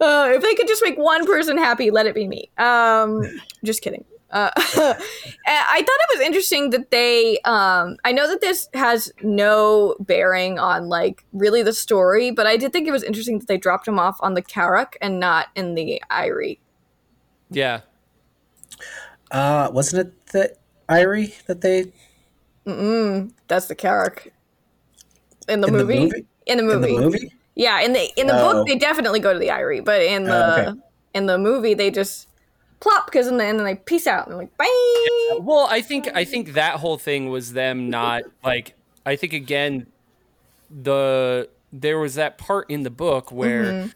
Uh, 0.00 0.30
if 0.34 0.42
they 0.42 0.54
could 0.54 0.68
just 0.68 0.82
make 0.84 0.96
one 0.96 1.26
person 1.26 1.58
happy, 1.58 1.90
let 1.90 2.06
it 2.06 2.14
be 2.14 2.28
me. 2.28 2.50
Um, 2.56 3.22
just 3.64 3.82
kidding. 3.82 4.04
Uh, 4.30 4.50
I 4.56 4.94
thought 4.94 4.98
it 5.46 6.18
was 6.18 6.20
interesting 6.20 6.70
that 6.70 6.90
they. 6.90 7.38
Um, 7.44 7.96
I 8.04 8.12
know 8.12 8.28
that 8.28 8.40
this 8.40 8.68
has 8.74 9.10
no 9.22 9.96
bearing 10.00 10.58
on 10.58 10.88
like 10.88 11.24
really 11.32 11.62
the 11.62 11.72
story, 11.72 12.30
but 12.30 12.46
I 12.46 12.56
did 12.56 12.72
think 12.72 12.86
it 12.86 12.92
was 12.92 13.02
interesting 13.02 13.38
that 13.38 13.48
they 13.48 13.56
dropped 13.56 13.88
him 13.88 13.98
off 13.98 14.18
on 14.20 14.34
the 14.34 14.42
Carrock 14.42 14.96
and 15.00 15.18
not 15.18 15.48
in 15.54 15.74
the 15.74 16.02
Eyrie. 16.10 16.60
Yeah. 17.50 17.80
Uh, 19.30 19.70
wasn't 19.72 20.06
it 20.06 20.26
the 20.28 20.54
Eyrie 20.88 21.34
that 21.46 21.60
they 21.60 21.92
Mm-mm, 22.66 23.32
that's 23.46 23.66
the 23.66 23.74
Carrock 23.74 24.28
in 25.48 25.60
the, 25.62 25.68
in 25.68 25.72
movie? 25.72 25.94
the 25.94 26.00
movie? 26.00 26.26
In 26.46 26.58
the 26.58 26.64
In 26.70 26.80
the 26.82 26.88
movie? 27.00 27.32
Yeah, 27.58 27.80
in 27.80 27.92
the 27.92 28.08
in 28.18 28.28
the 28.28 28.40
Oh. 28.40 28.52
book 28.54 28.66
they 28.68 28.76
definitely 28.76 29.20
go 29.20 29.32
to 29.32 29.38
the 29.38 29.50
Eyrie, 29.50 29.80
but 29.80 30.00
in 30.00 30.24
the 30.24 30.46
Oh, 30.46 30.62
okay. 30.70 30.80
in 31.14 31.26
the 31.26 31.36
movie 31.36 31.74
they 31.74 31.90
just 31.90 32.28
plop 32.80 33.06
because 33.06 33.26
in 33.26 33.36
the 33.36 33.44
end 33.44 33.58
they 33.60 33.74
peace 33.74 34.06
out 34.06 34.28
and 34.28 34.36
like 34.38 34.56
bye. 34.56 35.38
Well, 35.40 35.66
I 35.68 35.82
think 35.82 36.08
I 36.14 36.24
think 36.24 36.52
that 36.54 36.76
whole 36.76 36.96
thing 36.96 37.28
was 37.28 37.52
them 37.52 37.90
not 37.90 38.22
like 38.44 38.74
I 39.04 39.16
think 39.16 39.32
again 39.32 39.86
the 40.70 41.48
there 41.72 41.98
was 41.98 42.14
that 42.14 42.38
part 42.38 42.70
in 42.70 42.82
the 42.84 42.90
book 42.90 43.30
where 43.32 43.90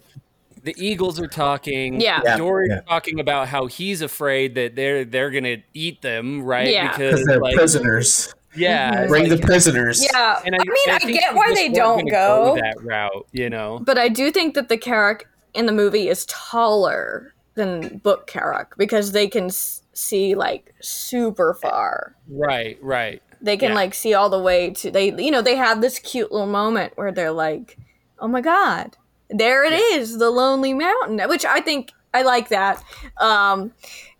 the 0.64 0.74
Eagles 0.76 1.20
are 1.20 1.26
talking. 1.28 1.94
Mm-hmm. 1.94 2.00
Yeah. 2.02 2.20
Yeah, 2.24 2.36
Dori's 2.36 2.70
yeah. 2.70 2.80
talking 2.82 3.20
about 3.20 3.48
how 3.48 3.66
he's 3.66 4.02
afraid 4.02 4.54
that 4.56 4.74
they're 4.76 5.04
they're 5.04 5.30
gonna 5.30 5.58
eat 5.74 6.02
them, 6.02 6.42
right? 6.42 6.68
Yeah. 6.68 6.90
Because 6.90 7.24
they're 7.24 7.40
like, 7.40 7.54
prisoners. 7.54 8.34
Yeah, 8.54 9.06
Bring 9.06 9.28
like- 9.30 9.40
the 9.40 9.46
prisoners. 9.46 10.02
Yeah, 10.12 10.40
and 10.44 10.54
I, 10.54 10.58
mean 10.58 10.76
and 10.88 10.96
I, 11.02 11.10
get 11.10 11.30
they 11.30 11.36
why 11.36 11.54
they 11.54 11.68
don't 11.70 11.98
gonna 12.00 12.10
go, 12.10 12.56
that 12.56 12.76
route, 12.82 13.26
you 13.32 13.48
know. 13.50 13.78
but 13.84 13.98
I 13.98 14.08
do 14.08 14.30
think 14.30 14.54
that 14.54 14.68
the 14.68 14.76
Carrock 14.76 15.26
in 15.54 15.66
the 15.66 15.72
movie 15.72 16.08
is 16.08 16.26
taller 16.26 17.34
than 17.54 17.98
book 17.98 18.26
Carrack 18.26 18.76
because 18.76 19.12
they 19.12 19.28
can 19.28 19.50
see 19.50 20.34
like 20.34 20.74
super 20.80 21.54
far. 21.54 22.14
Right, 22.28 22.78
right. 22.82 23.22
They 23.40 23.56
can 23.56 23.70
Yeah. 23.70 23.74
like 23.76 23.94
see 23.94 24.14
all 24.14 24.30
the 24.30 24.38
way 24.38 24.70
to 24.70 24.90
they 24.90 25.12
you 25.12 25.30
know 25.30 25.42
they 25.42 25.56
have 25.56 25.80
this 25.80 25.98
cute 25.98 26.30
little 26.32 26.46
moment 26.46 26.92
where 26.96 27.10
they're 27.12 27.32
like, 27.32 27.76
"Oh 28.18 28.28
my 28.28 28.40
god, 28.40 28.96
there 29.30 29.64
it 29.64 29.72
is, 29.72 30.18
the 30.18 30.30
lonely 30.30 30.72
mountain," 30.74 31.20
which 31.28 31.44
I 31.44 31.60
think 31.60 31.90
I 32.14 32.22
like 32.22 32.48
that. 32.50 32.82
Um, 33.18 33.72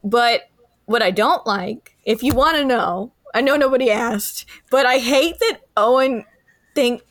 but 0.02 0.42
what 0.86 1.02
I 1.02 1.10
don't 1.12 1.46
like, 1.46 1.96
if 2.04 2.22
you 2.22 2.34
want 2.34 2.56
to 2.56 2.64
know, 2.64 3.12
I 3.34 3.40
know 3.40 3.56
nobody 3.56 3.90
asked, 3.90 4.46
but 4.70 4.86
I 4.86 4.98
hate 4.98 5.38
that 5.40 5.60
Oin 5.76 6.24
think 6.74 7.02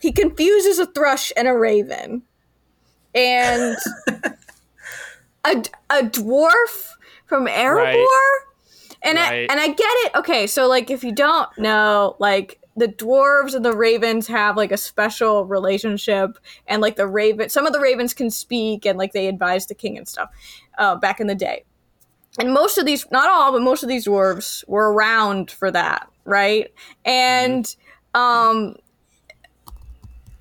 he 0.00 0.12
confuses 0.12 0.78
a 0.78 0.86
thrush 0.86 1.32
and 1.36 1.48
a 1.48 1.56
raven, 1.56 2.22
and 3.14 3.76
a 5.44 5.64
a 5.90 6.02
dwarf 6.02 6.92
from 7.26 7.46
Erebor. 7.46 8.04
And 9.02 9.16
Right. 9.16 9.48
I 9.48 9.52
and 9.52 9.60
I 9.60 9.68
get 9.68 9.78
it. 9.78 10.16
Okay, 10.16 10.46
so 10.46 10.66
like 10.66 10.90
if 10.90 11.04
you 11.04 11.12
don't 11.12 11.48
know, 11.56 12.16
like 12.18 12.58
the 12.76 12.88
dwarves 12.88 13.54
and 13.54 13.64
the 13.64 13.72
ravens 13.72 14.26
have 14.28 14.56
like 14.56 14.72
a 14.72 14.76
special 14.76 15.44
relationship, 15.44 16.38
and 16.66 16.82
like 16.82 16.96
the 16.96 17.06
raven, 17.06 17.48
some 17.48 17.66
of 17.66 17.72
the 17.72 17.80
ravens 17.80 18.12
can 18.12 18.30
speak, 18.30 18.84
and 18.86 18.98
like 18.98 19.12
they 19.12 19.28
advise 19.28 19.66
the 19.66 19.74
king 19.74 19.96
and 19.96 20.08
stuff 20.08 20.30
uh, 20.78 20.96
back 20.96 21.20
in 21.20 21.28
the 21.28 21.34
day. 21.34 21.64
And 22.38 22.54
most 22.54 22.78
of 22.78 22.86
these, 22.86 23.04
not 23.10 23.28
all, 23.28 23.52
but 23.52 23.62
most 23.62 23.82
of 23.82 23.88
these 23.88 24.06
dwarves 24.06 24.66
were 24.68 24.92
around 24.92 25.50
for 25.50 25.70
that, 25.70 26.08
right? 26.24 26.72
And 27.04 27.74
um, 28.14 28.76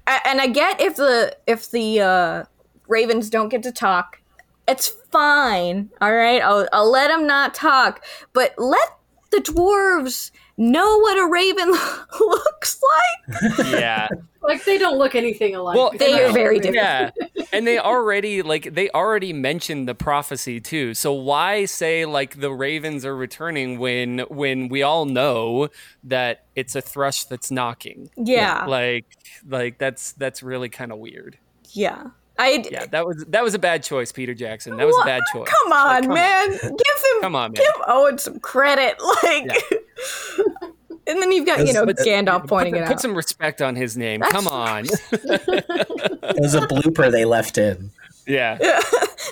and 0.07 0.39
I 0.39 0.47
get 0.47 0.79
if 0.79 0.95
the 0.95 1.35
if 1.47 1.71
the 1.71 2.01
uh, 2.01 2.43
ravens 2.87 3.29
don't 3.29 3.49
get 3.49 3.63
to 3.63 3.71
talk, 3.71 4.21
it's 4.67 4.89
fine. 5.11 5.89
All 5.99 6.13
right, 6.13 6.41
I'll 6.41 6.67
I'll 6.71 6.91
let 6.91 7.07
them 7.07 7.25
not 7.25 7.53
talk, 7.53 8.03
but 8.33 8.53
let 8.57 8.89
the 9.31 9.39
dwarves 9.39 10.31
know 10.57 10.97
what 10.99 11.17
a 11.17 11.27
raven 11.29 11.69
looks 12.19 12.79
like. 12.81 13.57
Yeah. 13.67 14.07
Like 14.41 14.63
they 14.63 14.77
don't 14.77 14.97
look 14.97 15.13
anything 15.13 15.55
alike. 15.55 15.75
Well, 15.75 15.91
They 15.97 16.13
and 16.13 16.21
are 16.21 16.31
very 16.31 16.59
different. 16.59 16.75
Yeah, 16.77 17.43
and 17.51 17.67
they 17.67 17.79
already 17.79 18.41
like 18.41 18.73
they 18.73 18.89
already 18.91 19.33
mentioned 19.33 19.89
the 19.89 19.95
prophecy 19.95 20.61
too. 20.61 20.93
So 20.93 21.11
why 21.11 21.65
say 21.65 22.05
like 22.05 22.39
the 22.39 22.51
ravens 22.51 23.03
are 23.05 23.15
returning 23.15 23.77
when 23.77 24.19
when 24.29 24.69
we 24.69 24.83
all 24.83 25.03
know 25.05 25.67
that 26.05 26.45
it's 26.55 26.75
a 26.75 26.81
thrush 26.81 27.25
that's 27.25 27.51
knocking? 27.51 28.09
Yeah, 28.15 28.63
Like 28.65 29.05
like 29.45 29.79
that's 29.79 30.13
that's 30.13 30.41
really 30.41 30.69
kind 30.69 30.93
of 30.93 30.99
weird. 30.99 31.37
yeah. 31.73 32.03
I 32.39 32.63
Yeah, 32.71 32.85
that 32.87 33.05
was 33.05 33.25
that 33.29 33.43
was 33.43 33.53
a 33.53 33.59
bad 33.59 33.83
choice, 33.83 34.11
Peter 34.11 34.33
Jackson. 34.33 34.77
That 34.77 34.85
was 34.87 34.95
a 35.01 35.05
bad 35.05 35.23
choice. 35.33 35.47
Come 35.49 35.73
on, 35.73 35.87
Like, 35.87 36.03
come 36.03 36.13
man. 36.13 36.51
Give 36.51 36.61
him 36.69 37.21
Come 37.21 37.35
on, 37.35 37.51
man. 37.53 37.61
give 37.61 37.81
Oin 37.89 38.17
some 38.19 38.39
credit. 38.39 38.95
Like 39.23 39.51
And 41.09 41.21
then 41.21 41.31
you've 41.31 41.45
got, 41.45 41.65
you 41.65 41.71
know, 41.71 41.85
But- 41.85 41.97
Gandalf 41.99 42.47
pointing 42.49 42.73
put, 42.73 42.79
it 42.79 42.83
put 42.83 42.87
out. 42.89 42.93
Put 42.95 42.99
some 43.01 43.15
respect 43.15 43.61
on 43.61 43.77
his 43.77 43.95
name. 43.95 44.19
That's 44.19 44.33
Come 44.33 44.47
on. 44.49 44.85
It 44.85 46.35
was 46.41 46.53
a 46.53 46.61
blooper 46.67 47.09
they 47.11 47.25
left 47.25 47.57
in. 47.57 47.91
Yeah. 48.27 48.57
yeah. 48.59 48.81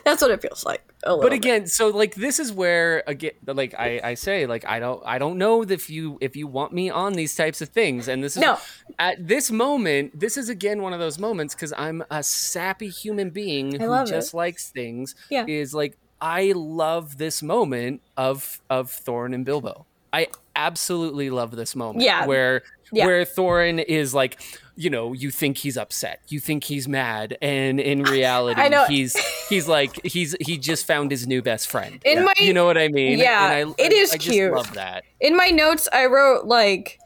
That's 0.04 0.22
what 0.22 0.32
it 0.32 0.42
feels 0.42 0.66
like. 0.66 0.82
But 1.04 1.22
bit. 1.22 1.34
again 1.34 1.68
so 1.68 1.90
like 1.90 2.16
this 2.16 2.40
is 2.40 2.52
where 2.52 3.04
again 3.06 3.32
like 3.46 3.76
I, 3.78 4.02
I 4.04 4.14
say 4.16 4.48
like 4.48 4.66
i 4.66 4.80
don't 4.80 5.04
i 5.06 5.20
don't 5.20 5.38
know 5.38 5.62
if 5.62 5.88
you 5.90 6.18
if 6.20 6.36
you 6.36 6.48
want 6.48 6.74
me 6.74 6.90
on 6.90 7.14
these 7.14 7.36
types 7.36 7.62
of 7.62 7.70
things 7.70 8.08
and 8.08 8.24
this 8.24 8.36
is 8.36 8.42
No. 8.42 8.58
at 8.98 9.28
this 9.28 9.52
moment 9.52 10.20
this 10.20 10.36
is 10.36 10.50
again 10.50 10.82
one 10.82 10.94
of 10.94 11.00
those 11.00 11.20
moments 11.20 11.54
because 11.54 11.74
i'm 11.78 12.04
a 12.10 12.24
sappy 12.24 12.90
human 12.90 13.30
being 13.30 13.80
who 13.80 14.06
just 14.06 14.34
it. 14.34 14.38
likes 14.38 14.70
things 14.72 15.14
Yeah. 15.30 15.46
is 15.48 15.76
like 15.76 15.96
i 16.20 16.54
love 16.56 17.20
this 17.20 17.44
moment 17.44 18.02
of 18.18 18.60
of 18.72 18.90
thorin 18.90 19.36
and 19.36 19.46
bilbo 19.46 19.86
i 20.12 20.28
absolutely 20.56 21.30
love 21.30 21.52
this 21.56 21.76
moment 21.76 22.04
Yeah. 22.04 22.26
where 22.26 22.64
Yeah. 22.92 23.06
where 23.06 23.26
thorin 23.26 23.84
is 23.84 24.14
like 24.16 24.42
you 24.78 24.90
know 24.90 25.14
you 25.14 25.32
think 25.32 25.58
he's 25.58 25.78
upset 25.78 26.22
you 26.28 26.40
think 26.40 26.64
he's 26.66 26.88
mad 26.88 27.38
and 27.42 27.80
in 27.80 28.04
reality 28.18 28.60
I 28.62 28.68
know. 28.68 28.86
he's 28.86 29.16
he's 29.48 29.68
like 29.68 30.00
he's 30.06 30.36
he 30.42 30.58
just 30.58 30.86
found 30.86 31.12
his 31.12 31.26
new 31.28 31.42
best 31.42 31.68
friend 31.70 32.02
in 32.06 32.26
my 32.26 32.34
you 32.40 32.54
know 32.54 32.66
what 32.66 32.78
I 32.78 32.90
mean? 32.90 33.18
Yeah, 33.20 33.52
and 33.52 33.70
I, 33.80 33.84
it 33.84 33.94
is 33.94 34.12
I, 34.12 34.16
I 34.16 34.18
just 34.18 34.30
cute. 34.32 34.54
love 34.54 34.74
that. 34.74 35.04
in 35.20 35.36
my 35.38 35.48
notes 35.48 35.88
I 35.94 36.06
wrote 36.08 36.46
like 36.46 37.00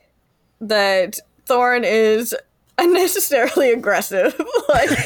that 0.62 1.20
Thorin 1.48 1.84
is 1.84 2.36
unnecessarily 2.78 3.72
aggressive. 3.72 4.34
like 4.70 4.90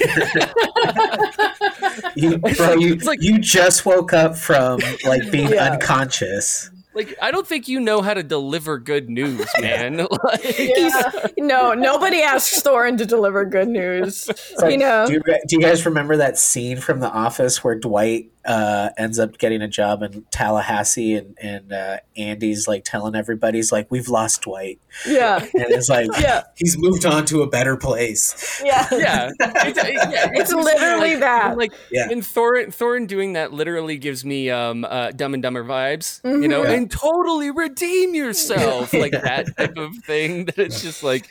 You, 2.15 2.37
bro, 2.37 2.73
you, 2.75 2.93
It's 2.93 3.05
like- 3.05 3.21
you 3.21 3.39
just 3.39 3.85
woke 3.85 4.13
up 4.13 4.35
from 4.37 4.79
like 5.05 5.29
being 5.31 5.49
Yeah. 5.49 5.73
unconscious. 5.73 6.69
Like 6.93 7.15
I 7.21 7.31
don't 7.31 7.47
think 7.47 7.67
you 7.67 7.79
know 7.79 8.01
how 8.01 8.13
to 8.13 8.23
deliver 8.23 8.77
good 8.77 9.09
news, 9.09 9.47
man. 9.59 10.07
like, 10.23 10.41
he's 10.41 10.93
no, 11.37 11.73
nobody 11.73 12.21
asks 12.21 12.61
Thorin 12.61 12.97
to 12.97 13.05
deliver 13.05 13.45
good 13.45 13.67
news. 13.67 14.29
It's 14.29 14.61
like, 14.61 14.71
you 14.71 14.77
know. 14.77 15.05
do, 15.07 15.13
you, 15.13 15.21
do 15.21 15.55
you 15.55 15.61
guys 15.61 15.85
remember 15.85 16.17
that 16.17 16.37
scene 16.37 16.79
from 16.79 16.99
The 16.99 17.09
Office 17.09 17.63
where 17.63 17.75
Dwight 17.75 18.32
uh, 18.45 18.89
ends 18.97 19.19
up 19.19 19.37
getting 19.37 19.61
a 19.61 19.67
job 19.67 20.03
in 20.03 20.25
Tallahassee 20.31 21.15
and, 21.15 21.37
and 21.41 21.71
uh, 21.71 21.97
Andy's 22.17 22.67
like 22.67 22.83
telling 22.83 23.15
everybody's 23.15 23.71
like, 23.71 23.89
we've 23.89 24.09
lost 24.09 24.41
Dwight. 24.41 24.79
yeah. 25.07 25.37
And 25.53 25.71
it's 25.71 25.87
like, 25.89 26.09
Yeah. 26.19 26.43
he's 26.55 26.77
moved 26.77 27.05
on 27.05 27.25
to 27.27 27.41
a 27.41 27.47
better 27.47 27.77
place. 27.77 28.61
Yeah. 28.65 28.87
yeah, 28.91 29.29
it's, 29.39 29.77
it- 29.77 29.93
yeah, 29.93 30.29
It's 30.33 30.51
just 30.51 30.55
literally 30.55 31.11
like, 31.11 31.19
that. 31.21 31.57
Like, 31.57 31.71
Yeah. 31.91 32.09
and 32.11 32.21
Thorin, 32.21 32.67
Thorin 32.67 33.07
doing 33.07 33.33
that 33.33 33.53
literally 33.53 33.97
gives 33.97 34.25
me 34.25 34.49
um, 34.49 34.83
uh, 34.85 35.11
Dumb 35.11 35.33
and 35.33 35.41
Dumber 35.43 35.63
vibes. 35.63 36.19
You 36.25 36.47
know, 36.47 36.63
Mhm. 36.63 36.77
and 36.77 36.91
totally 36.91 37.51
redeem 37.51 38.13
yourself, 38.13 38.91
like 38.93 39.13
that 39.13 39.47
type 39.57 39.77
of 39.77 39.95
thing. 40.05 40.45
That 40.45 40.57
it's 40.59 40.81
just 40.81 41.01
like, 41.03 41.29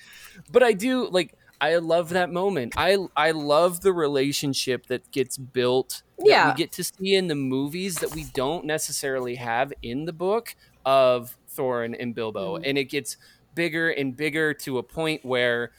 but 0.51 0.63
I 0.63 0.73
do 0.73 1.09
like. 1.11 1.35
I 1.63 1.77
love 1.77 2.11
that 2.11 2.31
moment. 2.33 2.75
I 2.77 2.99
I 3.17 3.31
love 3.31 3.81
the 3.83 3.93
relationship 3.93 4.87
that 4.89 5.11
gets 5.13 5.39
built. 5.39 6.03
That 6.19 6.27
Yeah. 6.29 6.49
we 6.49 6.55
get 6.57 6.73
to 6.73 6.85
see 6.85 7.15
in 7.15 7.29
the 7.29 7.37
movies 7.37 7.97
that 7.97 8.15
we 8.15 8.25
don't 8.25 8.65
necessarily 8.67 9.37
have 9.37 9.73
in 9.83 10.05
the 10.07 10.13
book 10.13 10.57
of 10.85 11.39
Thorin 11.49 11.97
and 11.99 12.15
Bilbo, 12.15 12.57
Mm-hmm. 12.57 12.65
and 12.67 12.79
it 12.79 12.87
gets 12.87 13.17
bigger 13.55 13.91
and 13.91 14.17
bigger 14.17 14.55
to 14.55 14.79
a 14.79 14.83
point 14.83 15.25
where 15.25 15.73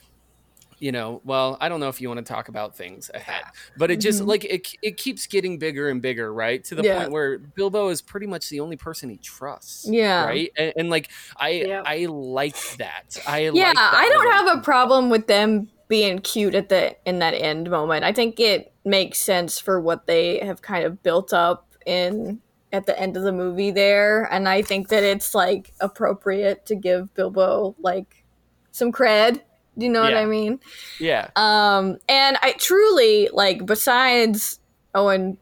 you 0.78 0.90
know 0.92 1.20
well 1.24 1.56
i 1.60 1.68
don't 1.68 1.80
know 1.80 1.88
if 1.88 2.00
you 2.00 2.08
want 2.08 2.18
to 2.18 2.32
talk 2.32 2.48
about 2.48 2.76
things 2.76 3.10
ahead 3.14 3.44
but 3.76 3.90
it 3.90 3.96
just 4.00 4.22
Mhm. 4.22 4.26
like 4.26 4.44
it, 4.44 4.68
it 4.82 4.96
keeps 4.96 5.26
getting 5.26 5.58
bigger 5.58 5.88
and 5.88 6.02
bigger 6.02 6.32
right 6.32 6.62
to 6.64 6.74
the 6.74 6.82
Yeah. 6.82 6.98
point 6.98 7.12
where 7.12 7.38
bilbo 7.38 7.88
is 7.88 8.02
pretty 8.02 8.26
much 8.26 8.48
the 8.50 8.60
only 8.60 8.76
person 8.76 9.08
he 9.10 9.16
trusts 9.18 9.86
Yeah. 9.88 10.24
right 10.24 10.50
and, 10.56 10.72
and 10.76 10.90
like 10.90 11.10
i 11.36 11.50
Yeah. 11.50 11.82
i 11.86 12.06
like 12.08 12.56
that 12.78 13.16
i 13.26 13.40
yeah 13.40 13.50
like 13.50 13.74
that 13.76 13.94
i 13.94 14.08
don't 14.08 14.32
have 14.32 14.58
a 14.58 14.60
problem 14.62 15.10
with 15.10 15.26
them 15.26 15.68
being 15.88 16.18
cute 16.18 16.54
at 16.54 16.68
the 16.70 16.96
in 17.06 17.18
that 17.20 17.32
end 17.34 17.70
moment 17.70 18.04
i 18.04 18.12
think 18.12 18.40
it 18.40 18.72
makes 18.84 19.18
sense 19.20 19.58
for 19.60 19.80
what 19.80 20.06
they 20.06 20.38
have 20.40 20.60
kind 20.62 20.84
of 20.84 21.02
built 21.02 21.32
up 21.32 21.68
in 21.86 22.40
at 22.72 22.86
the 22.86 22.98
end 22.98 23.16
of 23.16 23.22
the 23.22 23.30
movie 23.32 23.70
there 23.70 24.24
and 24.32 24.48
i 24.48 24.60
think 24.60 24.88
that 24.88 25.02
it's 25.04 25.34
like 25.34 25.72
appropriate 25.80 26.66
to 26.66 26.74
give 26.74 27.12
bilbo 27.14 27.76
like 27.78 28.24
some 28.72 28.90
cred 28.90 29.40
do 29.78 29.86
you 29.86 29.92
know 29.92 30.00
what 30.02 30.14
i 30.16 30.24
mean 30.24 30.58
yeah 31.00 31.28
um 31.36 31.96
and 32.08 32.36
i 32.42 32.52
truly 32.58 33.28
like 33.32 33.64
besides 33.66 34.60
oin 34.96 35.36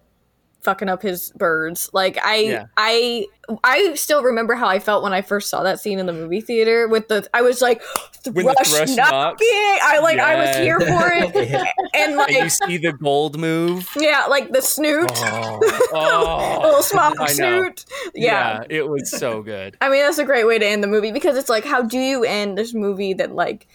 fucking 0.62 0.88
up 0.88 1.02
his 1.02 1.32
birds. 1.32 1.90
Like 1.92 2.18
I 2.24 2.36
Yeah. 2.36 2.66
I 2.76 3.26
I 3.64 3.94
still 3.94 4.22
remember 4.22 4.54
how 4.54 4.68
I 4.68 4.78
felt 4.78 5.02
when 5.02 5.12
I 5.12 5.20
first 5.20 5.50
saw 5.50 5.64
that 5.64 5.80
scene 5.80 5.98
in 5.98 6.06
the 6.06 6.12
movie 6.12 6.40
theater 6.40 6.86
with 6.86 7.08
the 7.08 7.28
I 7.34 7.42
was 7.42 7.60
like 7.60 7.82
When 8.24 8.46
the 8.46 8.54
thrush 8.54 8.70
thrush 8.70 8.88
knocking. 8.96 9.08
knocks. 9.18 9.42
I 9.82 9.98
like 10.00 10.18
I 10.20 10.36
was 10.36 10.56
here 10.56 10.78
for 10.78 11.10
it. 11.12 11.34
Yeah. 11.50 11.64
and 11.94 12.10
And 12.10 12.16
like 12.16 12.30
you 12.30 12.48
see 12.48 12.76
the 12.76 12.92
gold 12.92 13.38
move. 13.38 13.88
yeah, 13.98 14.26
like 14.30 14.52
the 14.52 14.62
snoot. 14.62 15.10
Oh, 15.16 15.60
oh. 15.92 16.60
little 16.62 16.82
small 16.82 17.20
I 17.20 17.26
snoot. 17.26 17.84
Yeah. 18.14 18.60
yeah, 18.60 18.64
it 18.70 18.88
was 18.88 19.10
so 19.10 19.42
good. 19.42 19.76
I 19.80 19.88
mean, 19.88 20.02
that's 20.02 20.18
a 20.18 20.24
great 20.24 20.46
way 20.46 20.60
to 20.60 20.66
end 20.66 20.82
the 20.84 20.86
movie 20.86 21.10
because 21.10 21.36
it's 21.36 21.48
like, 21.48 21.64
how 21.64 21.82
do 21.82 21.98
you 21.98 22.22
end 22.22 22.56
this 22.56 22.72
movie 22.72 23.14
that 23.14 23.34
like, 23.34 23.66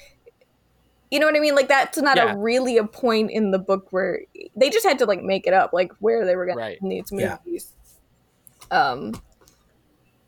you 1.11 1.19
know 1.19 1.25
what 1.25 1.35
I 1.35 1.39
mean? 1.39 1.55
Like 1.55 1.67
that's 1.69 1.97
not 1.97 2.17
Yeah. 2.17 2.33
a 2.33 2.37
really 2.37 2.77
a 2.77 2.83
point 2.85 3.31
in 3.31 3.51
the 3.51 3.59
book 3.59 3.87
where 3.91 4.21
they 4.55 4.69
just 4.69 4.85
had 4.85 4.99
to 4.99 5.05
like 5.05 5.21
make 5.23 5.47
it 5.47 5.53
up, 5.53 5.71
like 5.73 5.91
where 5.99 6.25
they 6.25 6.35
were 6.35 6.45
gonna 6.45 6.59
Right. 6.59 6.77
end 6.81 6.91
these 6.91 7.09
Yeah. 7.11 7.37
Um. 8.71 9.13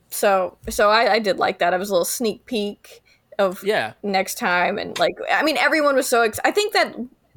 So 0.10 0.58
so 0.70 0.90
I, 0.90 1.14
I 1.14 1.20
did 1.20 1.38
like 1.38 1.60
that. 1.60 1.74
It 1.74 1.78
was 1.78 1.90
a 1.90 1.94
little 1.94 2.06
sneak 2.06 2.46
peek 2.46 3.02
of 3.38 3.64
Yeah, 3.64 3.94
next 4.04 4.38
time 4.38 4.78
and 4.78 5.00
like 5.00 5.16
i 5.32 5.44
mean 5.44 5.56
everyone 5.56 5.96
was 5.96 6.06
so 6.10 6.24
ex- 6.24 6.42
i 6.44 6.52
think 6.52 6.74
that 6.74 6.94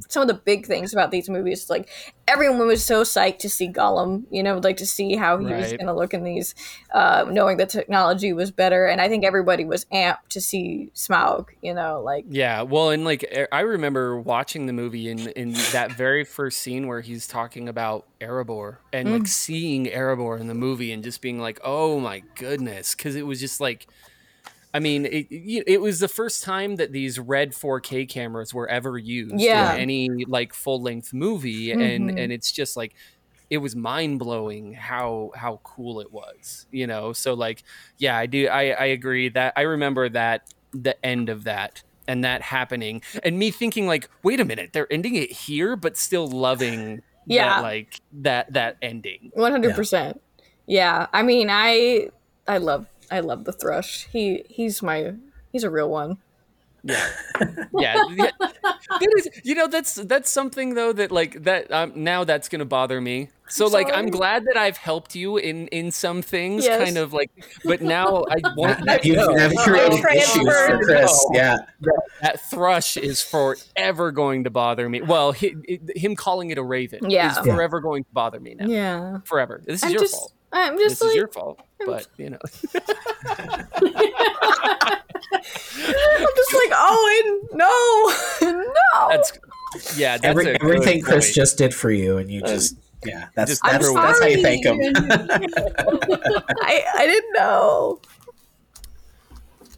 some 0.08 0.22
of 0.22 0.28
the 0.28 0.34
big 0.34 0.66
things 0.66 0.92
about 0.92 1.10
these 1.10 1.28
movies 1.28 1.70
like 1.70 1.88
everyone 2.26 2.66
was 2.66 2.84
so 2.84 3.02
psyched 3.02 3.38
to 3.38 3.48
see 3.48 3.68
gollum 3.68 4.24
you 4.30 4.42
know 4.42 4.58
like 4.58 4.76
to 4.76 4.86
see 4.86 5.14
how 5.16 5.38
he 5.38 5.44
was 5.52 5.72
going 5.72 5.86
to 5.86 5.92
look 5.92 6.12
in 6.12 6.24
these 6.24 6.54
uh 6.92 7.24
knowing 7.30 7.56
the 7.56 7.66
technology 7.66 8.32
was 8.32 8.50
better 8.50 8.86
and 8.86 9.00
i 9.00 9.08
think 9.08 9.24
everybody 9.24 9.64
was 9.64 9.84
amped 9.86 10.26
to 10.28 10.40
see 10.40 10.90
smaug 10.94 11.46
you 11.60 11.72
know 11.72 12.00
like 12.02 12.24
yeah. 12.28 12.62
Well, 12.62 12.90
and 12.90 13.04
like 13.04 13.24
i 13.52 13.60
remember 13.60 14.18
watching 14.20 14.66
the 14.66 14.72
movie 14.72 15.08
in 15.08 15.28
in 15.30 15.52
that 15.72 15.92
very 15.92 16.24
first 16.24 16.58
scene 16.58 16.86
where 16.88 17.00
he's 17.00 17.26
talking 17.26 17.68
about 17.68 18.06
Erebor 18.20 18.78
and 18.92 19.08
Mm. 19.08 19.18
like 19.18 19.26
seeing 19.26 19.86
Erebor 19.86 20.40
in 20.40 20.46
the 20.46 20.54
movie 20.54 20.92
and 20.92 21.02
just 21.04 21.20
being 21.20 21.38
like, 21.40 21.60
oh 21.64 21.98
my 22.00 22.22
goodness, 22.36 22.94
because 22.94 23.14
it 23.16 23.26
was 23.26 23.38
just 23.40 23.60
like. 23.60 23.86
I 24.74 24.78
mean, 24.80 25.04
it, 25.06 25.26
it 25.30 25.64
it 25.66 25.80
was 25.80 26.00
the 26.00 26.08
first 26.08 26.42
time 26.42 26.76
that 26.76 26.92
these 26.92 27.18
red 27.18 27.52
4K 27.52 28.08
cameras 28.08 28.54
were 28.54 28.68
ever 28.68 28.96
used 28.98 29.34
Yeah. 29.38 29.74
in 29.74 29.80
any 29.80 30.08
like 30.26 30.54
full 30.54 30.80
length 30.80 31.12
movie, 31.12 31.68
Mhm. 31.68 31.94
and 31.96 32.18
and 32.18 32.32
it's 32.32 32.50
just 32.50 32.76
like 32.76 32.94
it 33.50 33.58
was 33.58 33.76
mind 33.76 34.18
blowing 34.18 34.72
how 34.72 35.30
how 35.36 35.60
cool 35.62 36.00
it 36.00 36.10
was, 36.10 36.66
you 36.70 36.86
know. 36.86 37.12
So 37.12 37.34
like, 37.34 37.64
yeah, 37.98 38.16
I 38.16 38.24
do, 38.26 38.48
I 38.48 38.70
I 38.70 38.84
agree 38.86 39.28
that 39.30 39.52
I 39.56 39.62
remember 39.62 40.08
that 40.08 40.52
the 40.72 40.96
end 41.04 41.28
of 41.28 41.44
that 41.44 41.82
and 42.08 42.24
that 42.24 42.40
happening, 42.42 43.02
and 43.22 43.38
me 43.38 43.50
thinking 43.50 43.86
like, 43.86 44.08
wait 44.22 44.40
a 44.40 44.44
minute, 44.44 44.72
they're 44.72 44.90
ending 44.92 45.14
it 45.16 45.30
here, 45.30 45.76
but 45.76 45.96
still 45.98 46.26
loving, 46.26 47.02
Yeah. 47.26 47.56
that, 47.56 47.62
like 47.62 48.00
that 48.22 48.52
that 48.54 48.76
ending. 48.80 49.30
100% 49.36 50.18
yeah. 50.66 51.06
i 51.12 51.22
mean 51.22 51.48
i 51.50 52.08
i 52.48 52.56
love 52.56 52.86
i 53.12 53.20
love 53.20 53.44
the 53.44 53.52
thrush 53.52 54.06
he 54.12 54.44
he's 54.48 54.82
my 54.82 55.14
he's 55.52 55.64
a 55.64 55.70
real 55.70 55.88
one 55.90 56.18
Yeah, 56.84 57.06
yeah. 57.78 57.94
yeah. 58.10 58.30
That 58.40 59.14
is, 59.16 59.28
you 59.44 59.54
know, 59.54 59.68
that's 59.68 59.94
that's 59.94 60.28
something 60.28 60.74
though 60.74 60.92
that 60.92 61.12
like 61.12 61.44
that 61.44 61.70
um, 61.70 61.92
now 61.94 62.24
that's 62.24 62.48
gonna 62.48 62.64
bother 62.64 63.00
me. 63.00 63.28
So 63.48 63.68
like, 63.68 63.88
I'm 63.94 64.10
glad 64.10 64.46
that 64.46 64.56
I've 64.56 64.78
helped 64.78 65.14
you 65.14 65.36
in 65.36 65.68
in 65.68 65.92
some 65.92 66.22
things, 66.22 66.64
Yes. 66.64 66.82
kind 66.82 66.98
of 66.98 67.12
like. 67.12 67.30
But 67.64 67.82
now 67.82 68.24
I 68.28 68.40
want 68.56 68.80
you 69.04 69.14
to 69.14 69.20
You've, 69.20 69.54
know 69.54 69.62
created 69.62 70.04
issues 70.04 70.32
for 70.38 70.42
transferred. 70.42 70.82
Chris. 70.82 71.26
Yeah. 71.32 71.58
that 72.22 72.40
thrush 72.50 72.96
is 72.96 73.22
forever 73.22 74.10
going 74.10 74.42
to 74.42 74.50
bother 74.50 74.88
me. 74.88 75.02
Well, 75.02 75.34
hi, 75.34 75.54
i- 75.70 75.78
him 75.94 76.16
calling 76.16 76.50
it 76.50 76.58
a 76.58 76.64
raven 76.64 77.08
Yeah. 77.08 77.30
is 77.30 77.38
forever 77.46 77.78
going 77.80 78.02
to 78.02 78.10
bother 78.12 78.40
me 78.40 78.56
now. 78.58 78.66
yeah 78.66 79.18
Forever. 79.24 79.62
This 79.64 79.76
is 79.76 79.84
i'm 79.84 79.90
your 79.92 80.00
just 80.02 80.14
fault. 80.16 80.32
i'm 80.52 80.78
just 80.78 80.88
This 80.88 80.98
just 80.98 81.10
is 81.10 81.14
your 81.14 81.28
fault. 81.28 81.60
But 81.86 82.06
you 82.16 82.30
know, 82.30 82.38
I'm 82.42 82.50
just 86.36 86.54
like, 86.54 86.72
oh, 86.72 87.22
and 87.24 87.58
no, 87.58 88.52
no. 88.62 89.08
that's 89.08 89.32
yeah. 89.96 90.18
That's 90.18 90.24
Every, 90.24 90.46
a 90.46 90.58
good 90.58 90.62
everything 90.62 91.02
Chris 91.02 91.26
point. 91.26 91.34
just 91.34 91.58
did 91.58 91.74
for 91.74 91.90
you, 91.90 92.18
and 92.18 92.30
you 92.30 92.42
uh, 92.42 92.48
just 92.48 92.76
yeah. 93.04 93.28
That's 93.34 93.52
just 93.52 93.62
that's, 93.62 93.92
that's 93.92 94.20
how 94.20 94.26
you 94.26 94.42
thank 94.42 94.64
him. 94.64 94.78
I, 96.62 96.84
I 96.94 97.06
didn't 97.06 97.32
know. 97.34 98.00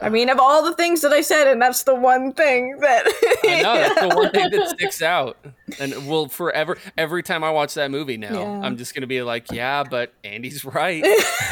I 0.05 0.09
mean, 0.11 0.29
of 0.29 0.39
all 0.39 0.63
the 0.65 0.75
things 0.75 1.01
that 1.01 1.13
I 1.13 1.21
said, 1.23 1.47
and 1.47 1.61
that's 1.63 1.85
the 1.85 1.95
one 1.95 2.33
thing 2.33 2.77
that 2.81 3.07
I 3.45 3.63
know 3.63 3.75
that's 3.75 4.01
the 4.01 4.09
one 4.09 4.31
thing 4.33 4.51
that 4.51 4.69
sticks 4.79 5.01
out, 5.03 5.37
and 5.81 6.07
will 6.07 6.29
forever. 6.29 6.77
Every 6.99 7.23
time 7.23 7.43
I 7.43 7.51
watch 7.51 7.75
that 7.75 7.91
movie 7.91 8.17
now, 8.17 8.33
Yeah. 8.39 8.61
I'm 8.63 8.77
just 8.77 8.95
gonna 8.95 9.07
be 9.07 9.23
like, 9.23 9.51
yeah, 9.51 9.83
but 9.83 10.13
Andy's 10.23 10.65
right. 10.65 11.05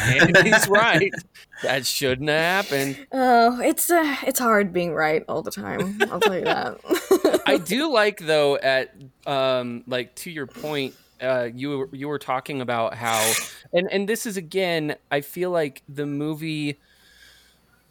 Andy's 0.03 0.67
right. 0.67 1.11
That 1.63 1.85
shouldn't 1.85 2.29
have 2.29 2.67
happened. 2.69 3.07
Oh, 3.11 3.59
it's 3.61 3.89
uh, 3.89 4.15
it's 4.25 4.39
hard 4.39 4.73
being 4.73 4.93
right 4.93 5.23
all 5.27 5.41
the 5.41 5.51
time. 5.51 5.97
I'll 6.11 6.19
tell 6.19 6.35
you 6.37 6.43
that. 6.45 7.41
I 7.45 7.57
do 7.57 7.91
like 7.91 8.19
though 8.19 8.57
at 8.57 8.93
um 9.25 9.83
like 9.87 10.13
to 10.15 10.31
your 10.31 10.45
point 10.47 10.93
uh 11.21 11.49
you 11.53 11.77
were- 11.79 11.89
you 11.93 12.07
were 12.07 12.19
talking 12.19 12.61
about 12.61 12.93
how 12.95 13.31
and 13.73 13.87
and 13.91 14.07
this 14.09 14.25
is 14.25 14.35
again 14.37 14.95
I 15.11 15.21
feel 15.21 15.51
like 15.51 15.81
the 15.87 16.05
movie 16.05 16.79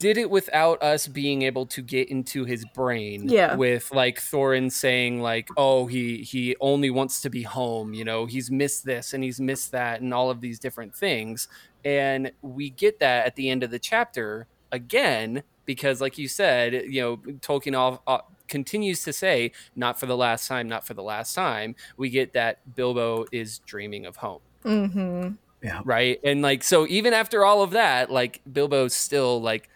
did 0.03 0.19
it 0.19 0.29
without 0.31 0.83
us 0.83 1.07
being 1.07 1.43
able 1.43 1.65
to 1.67 1.81
get 1.81 2.09
into 2.09 2.45
his 2.45 2.65
brain 2.75 3.29
Yeah. 3.29 3.55
with 3.55 3.93
like 3.93 4.19
Thorin 4.19 4.71
saying 4.73 5.23
like 5.23 5.49
oh 5.57 5.87
he 5.87 6.19
he 6.19 6.57
only 6.61 6.91
wants 6.91 7.21
to 7.23 7.31
be 7.31 7.43
home 7.45 7.95
you 7.95 8.05
know 8.05 8.27
he's 8.27 8.51
missed 8.51 8.85
this 8.85 9.15
and 9.15 9.23
he's 9.23 9.41
missed 9.41 9.71
that 9.71 10.01
and 10.01 10.13
all 10.13 10.29
of 10.31 10.41
these 10.41 10.59
different 10.59 10.95
things. 10.95 11.47
And 11.85 12.33
we 12.43 12.71
get 12.71 12.99
that 12.99 13.27
at 13.27 13.37
the 13.37 13.49
end 13.49 13.63
of 13.63 13.71
the 13.71 13.79
chapter 13.79 14.47
again 14.73 15.45
because 15.65 16.01
like 16.01 16.19
you 16.19 16.27
said 16.27 16.73
you 16.95 17.01
know 17.01 17.17
Tolkien 17.39 17.77
all, 17.79 18.03
uh, 18.07 18.19
continues 18.49 19.03
to 19.05 19.13
say 19.13 19.53
not 19.77 19.99
for 20.01 20.07
the 20.07 20.17
last 20.17 20.49
time 20.49 20.69
not 20.69 20.85
for 20.87 20.95
the 20.95 21.03
last 21.03 21.35
time. 21.35 21.77
We 21.97 22.11
get 22.11 22.33
that 22.33 22.59
Bilbo 22.75 23.27
is 23.31 23.61
dreaming 23.61 24.05
of 24.07 24.17
home. 24.17 24.41
Mm-hmm. 24.65 25.29
yeah. 25.63 25.81
Right? 25.85 26.19
And 26.25 26.43
like 26.43 26.63
so 26.65 26.87
even 26.89 27.13
after 27.15 27.45
all 27.45 27.63
of 27.63 27.71
that 27.71 28.11
like 28.11 28.41
bilbo's 28.53 28.95
still 28.95 29.41
like 29.41 29.69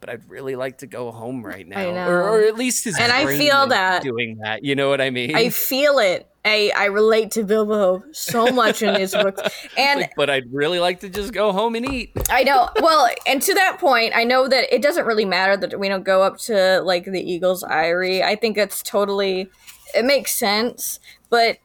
but 0.00 0.10
i'd 0.10 0.28
really 0.28 0.56
like 0.56 0.78
to 0.78 0.86
go 0.86 1.10
home 1.10 1.44
right 1.44 1.66
now 1.66 1.92
know. 1.92 2.08
Or, 2.08 2.22
or 2.22 2.40
at 2.42 2.56
least 2.56 2.84
his 2.84 2.98
And 2.98 3.12
I 3.12 3.26
feel 3.38 3.66
that. 3.68 4.02
doing 4.02 4.38
that 4.42 4.64
you 4.64 4.74
know 4.74 4.88
what 4.88 5.00
i 5.00 5.10
mean 5.10 5.36
I 5.36 5.50
feel 5.50 5.98
it. 5.98 6.26
I 6.44 6.72
I 6.74 6.86
relate 6.86 7.32
to 7.32 7.44
Bilbo 7.44 8.02
so 8.12 8.46
much 8.46 8.82
in 8.82 8.94
his 8.94 9.12
books, 9.12 9.42
and 9.76 10.00
Like, 10.00 10.12
but 10.16 10.30
i'd 10.30 10.50
really 10.52 10.80
like 10.80 11.00
to 11.00 11.10
just 11.10 11.32
go 11.32 11.52
home 11.52 11.74
and 11.74 11.86
eat 11.92 12.12
I 12.30 12.44
know. 12.44 12.70
Well, 12.80 13.10
and 13.26 13.42
to 13.42 13.54
that 13.54 13.78
point, 13.78 14.14
I 14.16 14.24
know 14.24 14.48
that 14.48 14.72
it 14.74 14.80
doesn't 14.82 15.04
really 15.04 15.26
matter 15.26 15.56
that 15.56 15.78
we 15.78 15.88
don't 15.88 16.04
go 16.04 16.22
up 16.22 16.38
to 16.38 16.80
like 16.80 17.04
the 17.04 17.20
Eagles 17.20 17.62
Eyrie. 17.62 18.22
I 18.22 18.36
think 18.36 18.56
it's 18.56 18.82
totally 18.82 19.50
it 19.94 20.04
makes 20.04 20.32
sense, 20.32 20.98
but 21.28 21.58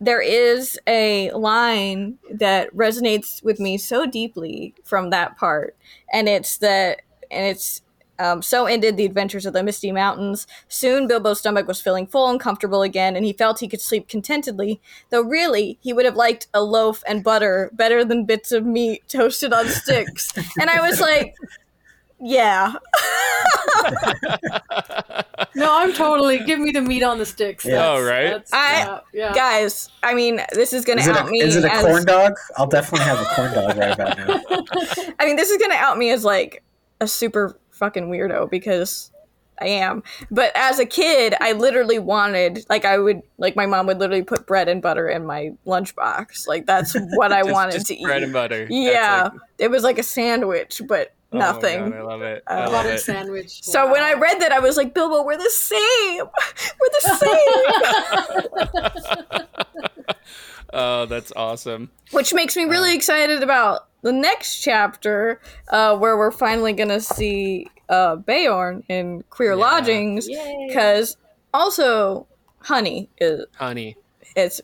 there 0.00 0.20
is 0.20 0.78
a 0.86 1.30
line 1.30 2.18
that 2.30 2.74
resonates 2.74 3.42
with 3.42 3.60
me 3.60 3.78
so 3.78 4.04
deeply 4.04 4.74
from 4.84 5.10
that 5.10 5.36
part, 5.36 5.76
and 6.12 6.28
it's 6.28 6.58
that, 6.58 7.02
and 7.32 7.46
it's. 7.46 7.82
Um, 8.18 8.40
so 8.40 8.66
ended 8.66 8.96
the 8.96 9.04
adventures 9.06 9.46
of 9.46 9.52
the 9.52 9.64
Misty 9.64 9.90
Mountains. 9.90 10.46
Soon 10.68 11.08
Bilbo's 11.08 11.40
stomach 11.40 11.66
was 11.66 11.80
feeling 11.80 12.06
full 12.06 12.28
and 12.28 12.38
comfortable 12.38 12.82
again, 12.82 13.16
and 13.16 13.24
he 13.24 13.32
felt 13.32 13.58
he 13.58 13.66
could 13.66 13.80
sleep 13.80 14.06
contentedly, 14.06 14.80
though 15.10 15.22
really 15.22 15.76
he 15.80 15.92
would 15.92 16.04
have 16.04 16.14
liked 16.14 16.46
a 16.54 16.62
loaf 16.62 17.02
and 17.08 17.24
butter 17.24 17.70
better 17.72 18.04
than 18.04 18.24
bits 18.24 18.52
of 18.52 18.64
meat 18.64 19.02
toasted 19.08 19.52
on 19.52 19.66
sticks. 19.66 20.32
and 20.60 20.70
I 20.70 20.86
was 20.88 21.00
like, 21.00 21.34
yeah. 22.20 22.74
No, 25.54 25.68
I'm 25.70 25.92
totally. 25.92 26.38
Give 26.44 26.58
me 26.58 26.70
the 26.70 26.80
meat 26.80 27.02
on 27.02 27.18
the 27.18 27.26
sticks. 27.26 27.64
Yeah. 27.64 27.72
That's- 27.72 27.98
Oh, 27.98 28.06
right? 28.06 28.42
I- 28.52 28.84
yeah, 28.84 29.00
yeah. 29.12 29.34
Guys, 29.34 29.90
I 30.02 30.14
mean, 30.14 30.40
this 30.54 30.72
is 30.72 30.84
going 30.84 30.98
to 30.98 31.10
out 31.10 31.28
a, 31.28 31.30
me 31.30 31.40
is 31.40 31.56
it 31.56 31.64
a 31.64 31.72
as 31.72 31.84
corn 31.84 32.04
dog? 32.04 32.34
I'll 32.56 32.66
definitely 32.66 33.06
have 33.06 33.20
a 33.20 33.24
corn 33.34 33.52
dog 33.52 33.76
right 33.76 33.92
about 33.92 34.16
now. 34.18 34.40
I 35.18 35.26
mean, 35.26 35.36
this 35.36 35.50
is 35.50 35.58
going 35.58 35.70
to 35.70 35.76
out 35.76 35.98
me 35.98 36.10
as 36.10 36.24
like 36.24 36.62
a 37.02 37.06
super 37.08 37.58
fucking 37.70 38.08
weirdo 38.08 38.48
because 38.50 39.10
I 39.60 39.66
am. 39.66 40.02
But 40.30 40.52
as 40.54 40.78
a 40.78 40.86
kid, 40.86 41.34
I 41.40 41.52
literally 41.52 41.98
wanted 41.98 42.64
like 42.70 42.84
I 42.84 42.98
would 42.98 43.22
like 43.38 43.54
my 43.56 43.66
mom 43.66 43.86
would 43.86 43.98
literally 43.98 44.22
put 44.22 44.46
bread 44.46 44.68
and 44.68 44.80
butter 44.80 45.08
in 45.08 45.26
my 45.26 45.50
lunchbox. 45.66 46.46
Like 46.48 46.66
that's 46.66 46.94
what 47.14 47.32
I 47.32 47.42
Just- 47.42 47.52
wanted 47.52 47.72
just 47.72 47.86
to 47.88 47.94
eat. 47.98 48.04
bread 48.04 48.22
and 48.22 48.32
butter 48.32 48.66
Yeah, 48.70 49.24
like- 49.24 49.32
it 49.58 49.70
was 49.70 49.82
like 49.82 49.98
a 49.98 50.02
sandwich, 50.02 50.80
but 50.88 51.12
oh 51.32 51.38
nothing. 51.38 51.90
God, 51.90 51.98
i 51.98 52.02
love 52.02 52.22
it 52.22 52.42
Uh, 52.48 52.52
i 52.52 52.64
love 52.64 52.72
butter 52.72 52.90
it 52.94 53.00
sandwich. 53.00 53.62
So 53.62 53.90
when 53.92 54.02
I 54.02 54.14
read 54.14 54.40
that, 54.40 54.52
I 54.52 54.58
was 54.60 54.76
like, 54.76 54.94
Bilbo, 54.94 55.22
we're 55.24 55.36
the 55.38 55.50
same. 55.50 56.24
We're 56.80 56.90
the 57.00 57.02
same. 59.32 59.46
oh 60.72 61.06
that's 61.06 61.32
awesome 61.36 61.90
Which 62.12 62.32
makes 62.34 62.56
me 62.56 62.64
really 62.64 62.94
excited 62.94 63.42
about 63.42 63.88
the 64.02 64.12
next 64.12 64.60
chapter, 64.62 65.40
uh, 65.70 65.96
where 65.96 66.16
we're 66.16 66.30
finally 66.30 66.72
gonna 66.72 67.00
see 67.00 67.68
uh, 67.88 68.16
Beorn 68.16 68.82
in 68.88 69.22
Queer 69.30 69.50
Yeah. 69.52 69.56
Lodgings, 69.56 70.28
because 70.68 71.16
also 71.54 72.26
Honey 72.60 73.10
is 73.18 73.44
honey 73.56 73.96
it's 74.36 74.60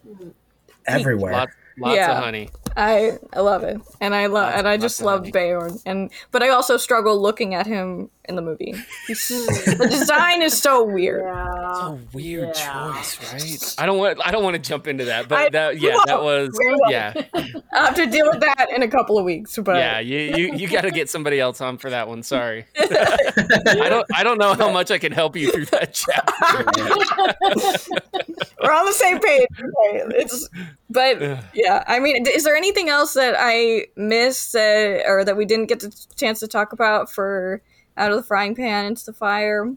Everywhere. 0.86 1.32
lots 1.32 1.52
Lots 1.80 1.96
Yeah. 1.96 2.12
of 2.12 2.24
honey. 2.24 2.48
I 2.78 3.18
I 3.32 3.40
love 3.40 3.64
it, 3.64 3.80
and 4.00 4.14
I 4.14 4.26
love 4.26 4.54
and 4.54 4.68
I 4.68 4.76
just 4.76 5.00
of 5.00 5.06
love 5.06 5.20
honey. 5.20 5.32
Beorn, 5.32 5.78
and 5.84 6.10
but 6.30 6.44
I 6.44 6.50
also 6.50 6.76
struggle 6.76 7.20
looking 7.20 7.54
at 7.54 7.66
him 7.66 8.08
in 8.28 8.36
the 8.36 8.42
movie. 8.42 8.72
The 9.08 9.88
design 9.90 10.42
is 10.42 10.56
so 10.56 10.84
weird. 10.84 11.24
Yeah. 11.24 11.88
a 11.88 11.98
weird 12.12 12.52
yeah. 12.54 12.92
choice, 12.94 13.32
right? 13.32 13.74
I 13.78 13.86
don't 13.86 13.98
want 13.98 14.20
I 14.24 14.30
don't 14.30 14.44
want 14.44 14.54
to 14.54 14.62
jump 14.62 14.86
into 14.86 15.06
that, 15.06 15.28
but 15.28 15.38
I- 15.38 15.48
that 15.50 15.80
yeah, 15.80 15.96
that 16.06 16.22
was 16.22 16.56
yeah, 16.88 17.14
I'll 17.72 17.86
have 17.86 17.96
to 17.96 18.06
deal 18.06 18.30
with 18.30 18.40
that 18.40 18.68
in 18.70 18.84
a 18.84 18.88
couple 18.88 19.18
of 19.18 19.24
weeks. 19.24 19.58
But 19.58 19.76
yeah. 19.76 19.98
You 19.98 20.36
you, 20.36 20.54
you 20.54 20.68
got 20.68 20.82
to 20.82 20.92
get 20.92 21.10
somebody 21.10 21.40
else 21.40 21.60
on 21.60 21.78
for 21.78 21.90
that 21.90 22.06
one. 22.06 22.22
Sorry, 22.22 22.64
I 22.78 23.88
don't 23.88 24.06
I 24.14 24.22
don't 24.22 24.38
know 24.38 24.54
how 24.54 24.70
much 24.70 24.92
I 24.92 24.98
can 24.98 25.10
help 25.10 25.34
you 25.34 25.50
through 25.50 25.66
that 25.66 25.94
chapter. 25.94 26.64
we're 28.62 28.72
on 28.72 28.86
the 28.86 28.92
same 28.92 29.18
page. 29.18 29.48
Okay, 29.58 30.16
It's 30.16 30.48
but 30.90 31.22
Ugh. 31.22 31.44
yeah. 31.54 31.84
I 31.86 31.98
mean, 31.98 32.26
is 32.26 32.44
there 32.44 32.56
anything 32.56 32.88
else 32.88 33.14
that 33.14 33.34
I 33.38 33.86
missed 33.96 34.52
that, 34.52 35.04
or 35.06 35.24
that 35.24 35.36
we 35.36 35.44
didn't 35.44 35.66
get 35.66 35.80
the 35.80 35.94
chance 36.16 36.40
to 36.40 36.48
talk 36.48 36.72
about 36.72 37.10
for 37.10 37.62
out 37.96 38.10
of 38.10 38.16
the 38.16 38.22
frying 38.22 38.54
pan 38.54 38.86
into 38.86 39.04
the 39.04 39.12
fire? 39.12 39.72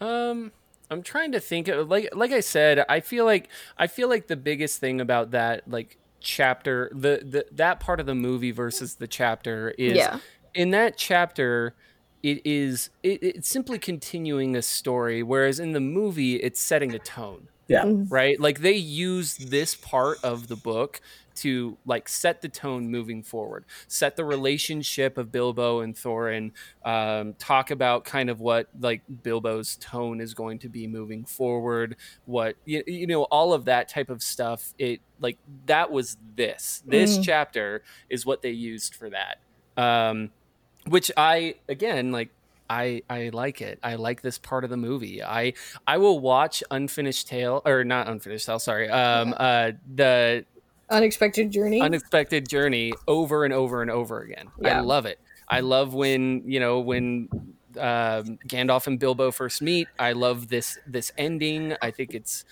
Um, 0.00 0.52
I'm 0.90 1.02
trying 1.02 1.32
to 1.32 1.40
think. 1.40 1.68
Of, 1.68 1.88
like 1.88 2.08
like 2.14 2.32
I 2.32 2.40
said, 2.40 2.84
I 2.88 3.00
feel 3.00 3.24
like 3.24 3.48
I 3.78 3.86
feel 3.86 4.08
like 4.08 4.26
the 4.26 4.36
biggest 4.36 4.78
thing 4.80 5.00
about 5.00 5.30
that 5.32 5.68
like 5.68 5.98
chapter, 6.20 6.90
the 6.92 7.20
the 7.24 7.46
that 7.52 7.80
part 7.80 8.00
of 8.00 8.06
the 8.06 8.14
movie 8.14 8.50
versus 8.50 8.96
the 8.96 9.06
chapter 9.06 9.70
is 9.78 9.96
Yeah. 9.96 10.18
in 10.54 10.70
that 10.70 10.96
chapter. 10.96 11.74
It 12.22 12.40
is 12.46 12.88
it, 13.02 13.22
it's 13.22 13.48
simply 13.48 13.78
continuing 13.78 14.56
a 14.56 14.62
story, 14.62 15.22
whereas 15.22 15.60
in 15.60 15.72
the 15.72 15.80
movie 15.80 16.36
it's 16.36 16.58
setting 16.58 16.94
a 16.94 16.98
tone 16.98 17.48
Yeah. 17.68 17.84
right? 18.08 18.38
Like 18.38 18.60
they 18.60 18.74
use 18.74 19.36
this 19.36 19.74
part 19.74 20.18
of 20.22 20.48
the 20.48 20.56
book 20.56 21.00
to 21.36 21.76
like 21.84 22.08
set 22.08 22.42
the 22.42 22.48
tone 22.48 22.90
moving 22.90 23.22
forward, 23.22 23.64
set 23.88 24.14
the 24.16 24.24
relationship 24.24 25.18
of 25.18 25.32
Bilbo 25.32 25.80
and 25.80 25.94
Thorin, 25.94 26.52
um, 26.84 27.34
talk 27.34 27.70
about 27.72 28.04
kind 28.04 28.30
of 28.30 28.40
what 28.40 28.68
like 28.78 29.00
Bilbo's 29.22 29.76
tone 29.80 30.20
is 30.20 30.32
going 30.34 30.58
to 30.60 30.68
be 30.68 30.86
moving 30.86 31.24
forward, 31.24 31.96
what 32.26 32.54
you, 32.64 32.84
you 32.86 33.06
know, 33.06 33.24
all 33.24 33.52
of 33.52 33.64
that 33.64 33.88
type 33.88 34.10
of 34.10 34.22
stuff. 34.22 34.74
It 34.78 35.00
like 35.18 35.38
that 35.66 35.90
was 35.90 36.16
this. 36.36 36.82
This 36.86 37.18
Mm. 37.18 37.24
chapter 37.24 37.82
is 38.08 38.24
what 38.24 38.42
they 38.42 38.50
used 38.50 38.94
for 38.94 39.10
that. 39.10 39.38
Um, 39.76 40.30
which 40.86 41.10
I 41.16 41.56
again 41.68 42.12
like 42.12 42.28
I 42.68 43.02
I 43.08 43.30
like 43.32 43.60
it. 43.60 43.78
I 43.82 43.96
like 43.96 44.22
this 44.22 44.38
part 44.38 44.64
of 44.64 44.70
the 44.70 44.76
movie. 44.76 45.22
I 45.22 45.54
I 45.86 45.98
will 45.98 46.18
watch 46.18 46.62
Unfinished 46.70 47.28
Tale 47.28 47.62
or 47.64 47.84
not 47.84 48.08
Unfinished 48.08 48.46
Tale. 48.46 48.58
Sorry, 48.58 48.88
um, 48.88 49.34
uh, 49.36 49.72
the 49.94 50.44
Unexpected 50.90 51.50
journey. 51.50 51.80
Unexpected 51.80 52.48
Journey 52.48 52.92
over 53.08 53.44
and 53.44 53.54
over 53.54 53.82
and 53.82 53.90
over 53.90 54.20
again. 54.20 54.48
I 54.64 54.80
love 54.80 55.06
it. 55.06 55.18
I 55.48 55.60
love 55.60 55.94
when 55.94 56.42
you 56.46 56.60
know 56.60 56.80
when 56.80 57.28
um, 57.78 58.38
Gandalf 58.46 58.86
and 58.86 58.98
Bilbo 58.98 59.30
first 59.30 59.62
meet. 59.62 59.88
I 59.98 60.12
love 60.12 60.48
this 60.48 60.78
this 60.86 61.12
ending. 61.16 61.74
I 61.80 61.90
think 61.90 62.14
it's 62.14 62.44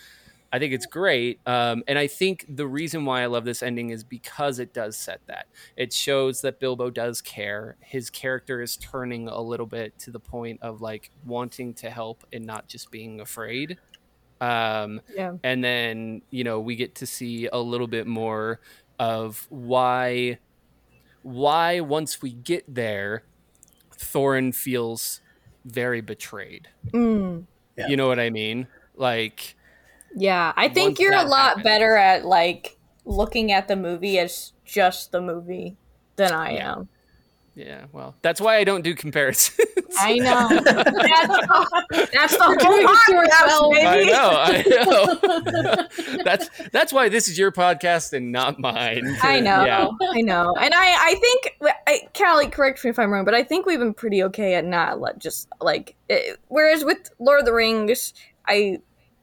I 0.53 0.59
think 0.59 0.75
it's 0.75 0.87
great. 0.87 1.41
Um, 1.47 1.83
and 1.89 1.99
I 1.99 2.07
think 2.07 2.45
the 2.49 2.67
reason 2.67 3.05
why 3.07 3.23
I 3.23 3.27
love 3.27 3.45
this 3.47 3.63
ending 3.63 3.91
is 3.91 4.05
because 4.05 4.59
it 4.59 4.75
does 4.75 4.97
set 4.97 5.21
that. 5.27 5.47
It 5.77 5.93
shows 5.93 6.43
that 6.43 6.61
Bilbo 6.61 6.91
does 6.91 7.23
care. 7.23 7.77
His 7.81 8.11
character 8.11 8.61
is 8.61 8.77
turning 8.77 9.29
a 9.29 9.41
little 9.41 9.67
bit 9.67 9.99
to 10.01 10.11
the 10.11 10.21
point 10.21 10.61
of 10.63 10.83
like 10.83 11.11
wanting 11.25 11.73
to 11.75 11.89
help 11.91 12.25
and 12.33 12.45
not 12.45 12.69
just 12.69 12.91
being 12.91 13.21
afraid. 13.21 13.79
Um, 14.41 15.01
yeah. 15.17 15.35
and 15.45 15.63
then 15.63 16.23
you 16.31 16.43
know 16.43 16.59
we 16.59 16.75
get 16.75 16.97
to 16.97 17.07
see 17.07 17.47
a 17.53 17.59
little 17.59 17.87
bit 17.87 18.09
more 18.09 18.59
of 18.99 19.47
why 19.51 20.39
why 21.23 21.79
once 21.79 22.21
we 22.21 22.33
get 22.33 22.65
there 22.67 23.23
thorin 23.97 24.53
feels 24.53 25.21
very 25.65 26.01
betrayed 26.01 26.69
Mm. 26.93 27.45
Yeah. 27.77 27.87
you 27.87 27.97
know 27.97 28.09
what 28.09 28.19
i 28.19 28.31
mean 28.31 28.67
like 28.97 29.55
Yeah, 30.17 30.53
I 30.57 30.69
think 30.69 30.99
you're 30.99 31.15
a 31.15 31.25
lot 31.25 31.49
happens. 31.49 31.65
better 31.65 31.97
at 31.97 32.25
like 32.25 32.77
looking 33.05 33.53
at 33.53 33.69
the 33.69 33.77
movie 33.77 34.19
as 34.19 34.53
just 34.65 35.13
the 35.13 35.21
movie 35.21 35.77
than 36.17 36.33
I 36.33 36.53
Yeah. 36.55 36.73
am. 36.73 36.89
yeah 37.55 37.85
well 37.93 38.15
that's 38.23 38.41
why 38.41 38.57
i 38.57 38.65
don't 38.65 38.81
do 38.83 38.95
comparisons 38.95 39.59
I 39.99 40.15
know. 40.27 40.49
that's, 40.65 40.65
the, 41.29 42.09
that's 42.15 42.37
the 42.39 42.57
doing 42.61 42.87
whole 42.87 42.95
it 42.95 43.05
to 43.07 43.13
podcast, 43.13 43.27
yourself. 43.29 43.75
i 43.77 44.05
know 44.05 44.31
i 44.39 45.87
know 46.17 46.23
that's 46.25 46.49
that's 46.71 46.93
why 46.95 47.11
this 47.11 47.29
is 47.29 47.39
your 47.39 47.53
podcast 47.53 48.15
and 48.15 48.33
not 48.33 48.59
mine 48.59 49.03
I 49.23 49.41
know, 49.41 49.65
yeah 49.67 49.89
I 50.15 50.21
know, 50.23 50.55
and 50.59 50.73
I, 50.75 51.11
I 51.11 51.15
think, 51.17 51.59
I, 51.87 52.01
Callie, 52.17 52.49
correct 52.49 52.83
me 52.85 52.91
if 52.91 52.99
I'm 52.99 53.11
wrong, 53.13 53.25
but 53.27 53.35
I 53.35 53.43
think 53.45 53.67
we've 53.67 53.79
been 53.79 53.95
pretty 53.95 54.23
okay 54.25 54.55
at 54.55 54.65
not 54.65 55.01
let 55.01 55.19
just 55.19 55.49
like. 55.61 55.95
It, 56.09 56.39
whereas 56.49 56.85
with 56.85 57.11
Lord 57.19 57.41
of 57.41 57.47
the 57.47 57.53
Rings, 57.53 58.15
I 58.49 58.79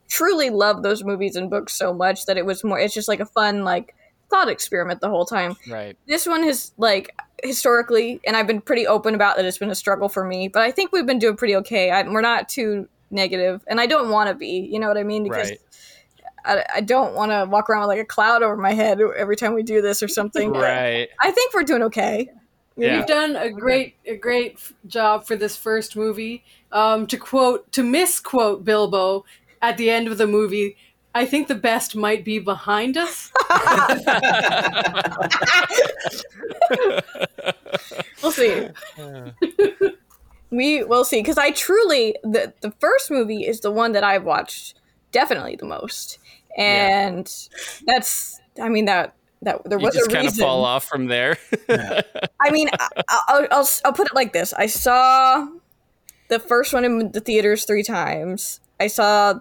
truly 0.10 0.50
love 0.50 0.84
those 0.84 1.04
movies 1.04 1.36
and 1.36 1.50
books 1.50 1.74
so 1.74 1.94
much 1.94 2.26
that 2.26 2.38
it 2.38 2.46
was 2.46 2.64
more. 2.64 2.80
It's 2.80 2.94
just 2.94 3.08
like 3.08 3.22
a 3.22 3.26
fun 3.26 3.64
like 3.64 3.96
thought 4.30 4.50
experiment 4.50 5.02
the 5.02 5.10
whole 5.10 5.26
time. 5.26 5.56
right. 5.70 5.98
This 6.08 6.28
one 6.28 6.44
has 6.44 6.72
like 6.78 7.16
historically 7.42 8.20
and 8.26 8.36
i've 8.36 8.48
been 8.48 8.60
pretty 8.60 8.86
open 8.86 9.16
about 9.16 9.38
that 9.38 9.46
it's 9.46 9.58
been 9.58 9.70
a 9.70 9.76
struggle 9.76 10.10
for 10.10 10.26
me 10.26 10.50
but 10.50 10.62
i 10.62 10.72
think 10.72 10.92
we've 10.92 11.06
been 11.06 11.20
doing 11.20 11.38
pretty 11.38 11.56
okay. 11.56 11.90
I, 11.90 12.04
we're 12.04 12.20
not 12.20 12.50
too 12.50 12.90
negative 13.12 13.64
and 13.68 13.80
i 13.80 13.86
don't 13.86 14.10
want 14.10 14.30
to 14.30 14.36
be 14.36 14.68
you 14.70 14.78
know 14.78 14.90
what 14.90 14.98
i 14.98 15.04
mean? 15.04 15.24
Because 15.24 15.52
right. 15.52 15.60
I, 16.46 16.66
I 16.76 16.82
don't 16.82 17.16
want 17.16 17.32
to 17.32 17.46
walk 17.50 17.70
around 17.70 17.82
with 17.82 17.90
like 17.90 18.00
a 18.00 18.06
cloud 18.06 18.44
over 18.44 18.58
my 18.58 18.74
head 18.74 19.00
every 19.02 19.36
time 19.36 19.54
we 19.54 19.64
do 19.64 19.82
this 19.82 20.02
or 20.02 20.08
something. 20.08 20.54
Right. 20.60 21.10
I 21.22 21.32
think 21.32 21.54
we're 21.54 21.64
doing 21.64 21.84
okay. 21.84 22.30
Yeah. 22.76 22.98
You've 22.98 23.08
done 23.08 23.36
a 23.36 23.50
great, 23.50 23.96
a 24.06 24.16
great 24.16 24.60
job 24.88 25.26
for 25.26 25.36
this 25.36 25.56
first 25.56 25.96
movie. 25.96 26.44
Um, 26.72 27.08
to 27.08 27.18
quote, 27.18 27.72
to 27.74 27.84
misquote 27.84 28.64
Bilbo 28.64 29.26
at 29.62 29.78
the 29.78 29.90
end 29.90 30.08
of 30.08 30.18
the 30.18 30.28
movie, 30.28 30.76
I 31.14 31.26
think 31.26 31.48
the 31.48 31.56
best 31.56 31.96
might 31.96 32.24
be 32.24 32.40
behind 32.40 32.98
us. 32.98 33.32
we'll 38.22 38.32
see 38.32 38.68
we 40.52 40.84
will 40.84 41.04
see 41.04 41.22
because 41.22 41.38
i 41.38 41.52
truly 41.52 42.16
the, 42.24 42.54
the 42.62 42.72
first 42.80 43.10
movie 43.10 43.46
is 43.46 43.62
the 43.62 43.72
one 43.72 43.92
that 43.92 44.04
i've 44.04 44.24
watched 44.24 44.80
definitely 45.12 45.56
the 45.56 45.66
most 45.66 46.20
and 46.58 47.48
that's 47.86 48.40
i 48.62 48.70
mean 48.70 48.86
that 48.86 49.16
that 49.42 49.62
there 49.66 49.80
you 49.80 49.86
was 49.86 49.96
just 49.96 50.10
a 50.10 50.14
kind 50.14 50.28
of 50.28 50.34
reason 50.34 50.44
fall 50.44 50.64
off 50.64 50.86
from 50.86 51.08
there 51.08 51.38
I 52.40 52.52
mean, 52.52 52.70
I, 52.74 52.90
I'll, 53.28 53.48
I'll, 53.52 53.70
I'll 53.86 53.94
put 53.94 54.08
it 54.08 54.16
like 54.16 54.34
this. 54.34 54.54
I 54.54 54.68
saw 54.68 55.48
the 56.30 56.40
first 56.40 56.74
one 56.74 56.86
in 56.86 57.12
the 57.12 57.20
theaters 57.20 57.66
three 57.66 57.84
times. 57.84 58.60
I 58.80 58.88
saw 58.88 59.40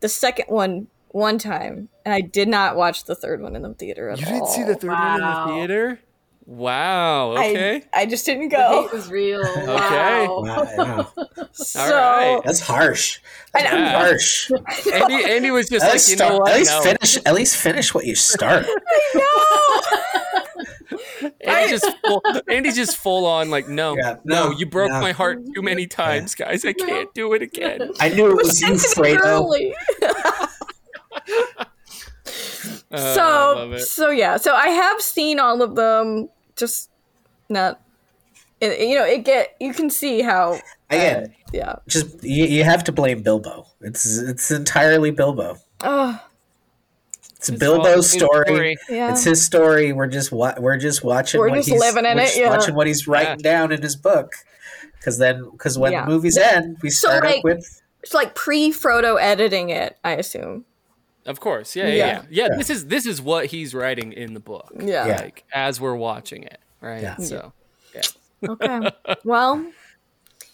the 0.00 0.08
second 0.08 0.46
one 0.48 0.88
one 1.08 1.38
time, 1.38 1.88
and 2.04 2.14
I 2.14 2.20
did 2.20 2.48
not 2.48 2.76
watch 2.76 3.04
the 3.04 3.14
third 3.14 3.40
one 3.42 3.56
in 3.56 3.62
the 3.62 3.74
theater 3.74 4.10
at 4.10 4.20
You 4.20 4.26
all. 4.26 4.32
didn't 4.32 4.48
see 4.48 4.62
the 4.62 4.74
third 4.76 4.90
one 4.90 5.14
in 5.14 5.20
the 5.20 5.44
theater? 5.54 6.00
Wow. 6.46 7.32
Okay. 7.32 7.84
I, 7.94 8.06
just 8.06 8.26
didn't 8.26 8.48
go. 8.48 8.84
It 8.86 8.92
was 8.92 9.08
real. 9.08 9.40
Okay. 9.40 9.66
Wow. 9.66 10.42
Wow, 10.42 10.66
yeah. 10.76 11.24
So 11.52 11.80
right. 11.80 12.40
That's 12.44 12.58
harsh. 12.60 13.18
I 13.54 13.62
know. 13.62 13.70
Yeah. 13.76 13.98
Harsh. 13.98 14.50
Andy, 14.92 15.24
Andy 15.24 15.50
was 15.52 15.68
just 15.68 15.84
At 15.84 15.88
like, 15.88 15.94
least, 15.94 16.10
you 16.10 16.16
know 16.16 16.38
what? 16.38 16.50
at 16.50 16.58
least 16.58 16.72
No. 16.72 16.82
finish. 16.82 17.16
At 17.24 17.34
least 17.34 17.56
finish 17.56 17.94
what 17.94 18.04
you 18.06 18.14
start. 18.16 18.66
Andy 21.40 21.70
just 21.70 21.86
full, 22.04 22.22
Andy 22.48 22.72
just 22.72 22.96
full 22.96 23.26
on 23.26 23.50
like, 23.50 23.68
no, 23.68 23.96
Yeah, 23.96 24.16
no, 24.24 24.50
no, 24.50 24.56
you 24.58 24.66
broke 24.66 24.90
no. 24.90 25.00
my 25.00 25.12
heart 25.12 25.38
too 25.54 25.62
many 25.62 25.86
times, 25.86 26.34
guys. 26.34 26.64
I 26.64 26.72
can't 26.72 27.12
do 27.14 27.32
it 27.34 27.42
again. 27.42 27.90
I 28.00 28.08
knew 28.10 28.30
it 28.30 28.36
was 28.36 28.60
you, 28.60 28.68
sensitive 28.78 29.18
Fredo. 29.20 29.24
early. 29.24 29.74
Uh, 32.92 33.14
so 33.14 33.76
so 33.78 34.10
yeah. 34.10 34.36
So 34.36 34.52
I 34.54 34.68
have 34.68 35.00
seen 35.00 35.38
all 35.38 35.62
of 35.62 35.76
them. 35.76 36.28
Just 36.56 36.90
not. 37.48 37.80
It, 38.60 38.80
you 38.88 38.96
know, 38.96 39.04
it 39.04 39.24
get 39.24 39.56
you 39.60 39.72
can 39.72 39.90
see 39.90 40.22
how. 40.22 40.54
uh, 40.54 40.58
Again, 40.90 41.34
yeah. 41.52 41.76
just 41.88 42.22
you, 42.24 42.44
you 42.46 42.64
have 42.64 42.82
to 42.84 42.92
blame 42.92 43.22
Bilbo. 43.22 43.66
It's 43.80 44.18
it's 44.18 44.50
entirely 44.50 45.12
Bilbo. 45.12 45.56
Oh, 45.82 46.20
It's, 47.40 47.48
It's 47.48 47.58
Bilbo's 47.58 48.12
his 48.12 48.20
story. 48.20 48.76
yeah. 48.90 49.12
It's 49.12 49.24
his 49.24 49.42
story. 49.42 49.94
We're 49.94 50.08
just 50.08 50.30
wa- 50.30 50.54
we're 50.58 50.76
just 50.76 51.02
watching. 51.02 51.40
We're 51.40 51.48
what 51.48 51.56
just 51.56 51.70
he's, 51.70 51.80
living 51.80 52.04
in 52.04 52.16
we're 52.18 52.22
it, 52.22 52.26
just 52.26 52.38
yeah. 52.38 52.50
Watching 52.50 52.74
what 52.74 52.86
he's 52.86 53.08
writing 53.08 53.38
down 53.38 53.72
in 53.72 53.80
his 53.80 53.96
book. 53.96 54.34
Because 54.98 55.16
then, 55.16 55.48
because 55.50 55.78
when 55.78 55.92
Yeah. 55.92 56.04
the 56.04 56.10
movies 56.10 56.36
end, 56.36 56.76
we 56.82 56.90
So, 56.90 57.08
start 57.08 57.24
like- 57.24 57.38
up 57.38 57.44
with 57.44 57.80
it's 58.02 58.12
like 58.12 58.34
pre 58.34 58.70
Frodo 58.72 59.18
editing 59.18 59.70
it. 59.70 59.96
I 60.04 60.12
assume. 60.16 60.66
Of 61.24 61.40
course, 61.40 61.74
yeah, 61.74 61.86
yeah, 61.86 61.92
Yeah. 61.94 62.06
yeah, 62.06 62.22
yeah. 62.30 62.48
Yeah. 62.50 62.56
This 62.58 62.68
is 62.68 62.86
this 62.88 63.06
is 63.06 63.22
what 63.22 63.46
he's 63.46 63.72
writing 63.74 64.12
in 64.12 64.34
the 64.34 64.40
book. 64.40 64.70
Yeah. 64.78 65.06
Yeah. 65.06 65.16
like 65.22 65.44
as 65.54 65.80
we're 65.80 65.96
watching 65.96 66.42
it, 66.42 66.58
right? 66.82 67.00
Yeah. 67.02 67.16
So, 67.16 67.52
yeah. 67.94 68.02
Okay. 68.50 68.90
well, 69.24 69.64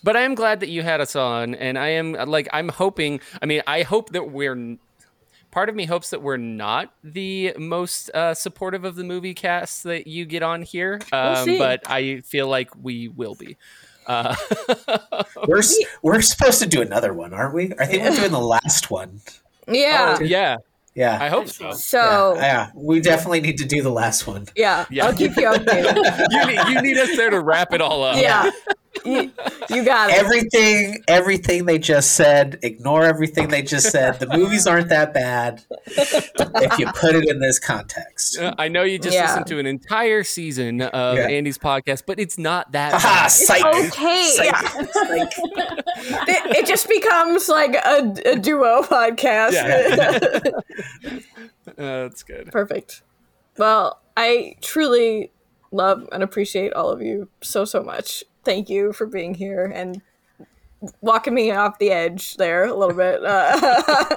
but 0.04 0.16
I 0.16 0.20
am 0.22 0.36
glad 0.36 0.60
that 0.60 0.68
you 0.68 0.82
had 0.82 1.00
us 1.00 1.16
on, 1.16 1.56
and 1.56 1.76
I 1.76 1.88
am 1.88 2.12
like 2.12 2.48
I'm 2.52 2.68
hoping. 2.68 3.18
I 3.42 3.46
mean, 3.46 3.62
I 3.66 3.82
hope 3.82 4.10
that 4.10 4.30
we're. 4.30 4.76
N- 5.56 5.66
part 5.66 5.68
of 5.70 5.74
me 5.74 5.86
hopes 5.86 6.10
that 6.10 6.20
we're 6.22 6.36
not 6.36 6.92
the 7.02 7.54
most 7.58 8.10
uh, 8.10 8.34
supportive 8.34 8.84
of 8.84 8.94
the 8.94 9.04
movie 9.04 9.34
cast 9.34 9.84
that 9.84 10.06
you 10.06 10.26
get 10.26 10.42
on 10.42 10.62
here, 10.62 11.00
um, 11.12 11.44
see. 11.44 11.58
but 11.58 11.82
I 11.90 12.20
feel 12.20 12.48
like 12.48 12.70
we 12.82 13.08
will 13.08 13.34
be. 13.34 13.56
Uh, 14.06 14.36
We're 15.48 15.62
we're 16.02 16.20
supposed 16.20 16.60
to 16.60 16.66
do 16.66 16.80
another 16.80 17.12
one, 17.12 17.34
aren't 17.34 17.54
we? 17.54 17.72
I 17.78 17.86
think 17.86 18.04
we're 18.04 18.14
doing 18.14 18.30
the 18.30 18.38
last 18.38 18.88
one. 18.88 19.20
Yeah. 19.66 20.18
oh, 20.20 20.22
yeah, 20.22 20.58
Yeah. 20.96 21.18
I 21.20 21.28
hope 21.28 21.48
so. 21.48 21.72
so 21.72 22.34
yeah, 22.36 22.40
yeah, 22.42 22.70
we 22.74 23.00
definitely 23.00 23.40
need 23.42 23.58
to 23.58 23.66
do 23.66 23.82
the 23.82 23.90
last 23.90 24.26
one. 24.26 24.46
yeah, 24.56 24.86
Yeah. 24.90 25.06
I'll 25.06 25.14
keep 25.14 25.36
you 25.36 25.42
updated. 25.46 25.96
you, 26.30 26.46
need, 26.46 26.68
you 26.74 26.82
need 26.82 26.96
us 26.98 27.14
there 27.16 27.30
to 27.30 27.40
wrap 27.40 27.72
it 27.74 27.80
all 27.82 28.02
up. 28.02 28.16
yeah, 28.20 28.50
you, 29.04 29.30
you 29.68 29.84
got 29.84 30.08
it. 30.10 30.16
Everything, 30.16 31.02
everything 31.06 31.66
they 31.66 31.78
just 31.78 32.12
said. 32.12 32.58
Ignore 32.62 33.04
everything 33.04 33.48
they 33.48 33.60
just 33.60 33.90
said. 33.90 34.18
The 34.20 34.26
movies 34.36 34.66
aren't 34.66 34.88
that 34.88 35.12
bad 35.12 35.62
if 35.86 36.78
you 36.78 36.86
put 36.92 37.14
it 37.14 37.28
in 37.28 37.40
this 37.40 37.58
context. 37.58 38.38
Uh, 38.38 38.54
I 38.58 38.68
know 38.68 38.82
you 38.82 38.98
just 38.98 39.14
Yeah. 39.14 39.26
listened 39.26 39.46
to 39.48 39.58
an 39.58 39.66
entire 39.66 40.24
season 40.24 40.80
of 40.80 41.18
Yeah. 41.18 41.28
Andy's 41.28 41.58
podcast, 41.58 42.04
but 42.06 42.18
it's 42.18 42.38
not 42.38 42.72
that. 42.72 42.92
Haha, 42.94 43.24
bad. 43.24 43.28
psych. 43.28 43.64
okay, 43.92 44.30
Psych. 44.34 44.46
yeah. 44.46 44.60
Psych. 44.86 45.32
it, 46.28 46.56
it 46.56 46.66
just 46.66 46.88
becomes 46.88 47.48
like 47.50 47.74
a, 47.74 48.14
a 48.24 48.36
duo 48.36 48.80
podcast. 48.82 49.52
Uh, 51.04 51.12
that's 51.76 52.22
good. 52.22 52.50
Perfect. 52.52 53.02
Well, 53.58 54.00
I 54.16 54.56
truly 54.60 55.32
love 55.72 56.08
and 56.12 56.22
appreciate 56.22 56.72
all 56.72 56.90
of 56.90 57.02
you 57.02 57.28
so 57.42 57.64
so 57.64 57.82
much. 57.82 58.24
Thank 58.44 58.70
you 58.70 58.92
for 58.92 59.06
being 59.06 59.34
here 59.34 59.64
and 59.64 60.00
walking 61.00 61.34
me 61.34 61.50
off 61.50 61.78
the 61.78 61.90
edge 61.90 62.36
there 62.36 62.64
a 62.64 62.74
little 62.74 62.96
bit. 62.96 63.24
Uh, 63.24 64.16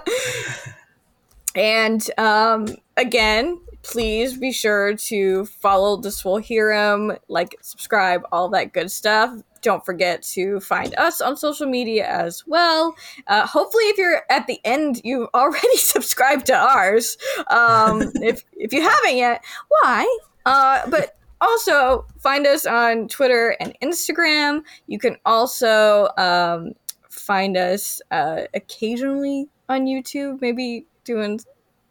and 1.56 2.10
um, 2.18 2.68
again, 2.98 3.60
please 3.90 4.38
be 4.38 4.52
sure 4.52 4.96
to 4.96 5.46
follow 5.46 5.98
the 5.98 6.10
Swolhirrim, 6.10 7.18
like, 7.28 7.56
subscribe, 7.62 8.22
all 8.32 8.48
that 8.50 8.72
good 8.72 8.92
stuff. 8.92 9.34
Don't 9.64 9.84
forget 9.84 10.22
to 10.34 10.60
find 10.60 10.94
us 10.96 11.22
on 11.22 11.36
social 11.36 11.66
media 11.66 12.06
as 12.08 12.46
well. 12.46 12.96
Uh, 13.26 13.48
hopefully, 13.48 13.86
if 13.86 13.98
you're 13.98 14.22
at 14.30 14.46
the 14.46 14.60
end, 14.64 15.02
you've 15.04 15.28
already 15.34 15.78
subscribed 15.78 16.46
to 16.48 16.56
ours. 16.56 17.18
Um, 17.50 18.04
if 18.16 18.44
if 18.54 18.72
you 18.72 18.84
haven't 18.84 19.18
yet, 19.18 19.44
why? 19.68 20.20
Uh, 20.46 20.88
but 20.90 21.18
also 21.42 22.06
find 22.20 22.46
us 22.46 22.68
on 22.68 23.08
Twitter 23.08 23.58
and 23.60 23.76
Instagram. 23.82 24.62
You 24.86 25.00
can 25.00 25.18
also 25.26 26.10
um, 26.18 26.74
find 27.10 27.58
us 27.58 28.02
uh, 28.12 28.42
occasionally 28.54 29.50
on 29.68 29.86
YouTube, 29.86 30.42
maybe 30.42 30.86
doing 31.06 31.40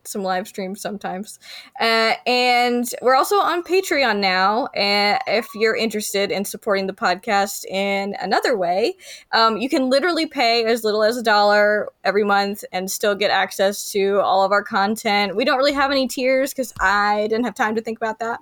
some 0.04 0.22
live 0.22 0.48
streams 0.48 0.80
sometimes. 0.80 1.38
Uh, 1.80 2.14
and 2.26 2.88
we're 3.02 3.14
also 3.14 3.36
on 3.36 3.62
Patreon 3.62 4.18
now. 4.18 4.68
And 4.74 5.18
if 5.26 5.46
you're 5.54 5.76
interested 5.76 6.30
in 6.30 6.44
supporting 6.44 6.86
the 6.86 6.92
podcast 6.92 7.64
in 7.66 8.14
another 8.20 8.56
way, 8.56 8.96
um, 9.32 9.56
you 9.56 9.68
can 9.68 9.90
literally 9.90 10.26
pay 10.26 10.64
as 10.64 10.84
little 10.84 11.02
as 11.02 11.16
a 11.16 11.22
dollar 11.22 11.90
every 12.04 12.24
month 12.24 12.64
and 12.72 12.90
still 12.90 13.14
get 13.14 13.30
access 13.30 13.92
to 13.92 14.20
all 14.20 14.44
of 14.44 14.52
our 14.52 14.62
content. 14.62 15.36
We 15.36 15.44
don't 15.44 15.58
really 15.58 15.72
have 15.72 15.90
any 15.90 16.08
tiers 16.08 16.52
because 16.52 16.72
I 16.80 17.26
didn't 17.28 17.44
have 17.44 17.54
time 17.54 17.74
to 17.74 17.82
think 17.82 17.98
about 17.98 18.18
that. 18.18 18.40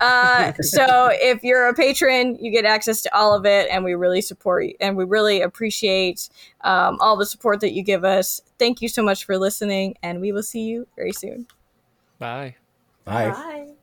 Uh, 0.00 0.52
so 0.62 1.10
if 1.12 1.42
you're 1.42 1.68
a 1.68 1.74
patron, 1.74 2.38
you 2.40 2.50
get 2.50 2.64
access 2.64 3.02
to 3.02 3.16
all 3.16 3.34
of 3.34 3.44
it, 3.44 3.68
and 3.70 3.84
we 3.84 3.94
really 3.94 4.20
support 4.20 4.64
you, 4.64 4.74
and 4.80 4.96
we 4.96 5.04
really 5.04 5.40
appreciate 5.40 6.28
um, 6.62 6.98
all 7.00 7.16
the 7.16 7.26
support 7.26 7.60
that 7.60 7.72
you 7.72 7.82
give 7.82 8.04
us. 8.04 8.40
Thank 8.58 8.82
you 8.82 8.88
so 8.88 9.02
much 9.02 9.24
for 9.24 9.38
listening, 9.38 9.96
and 10.02 10.20
we 10.20 10.32
will 10.32 10.42
see 10.42 10.62
you 10.62 10.88
very 10.96 11.12
soon. 11.12 11.46
Bye. 12.18 12.56
Bye. 13.04 13.34
Bye. 13.34 13.77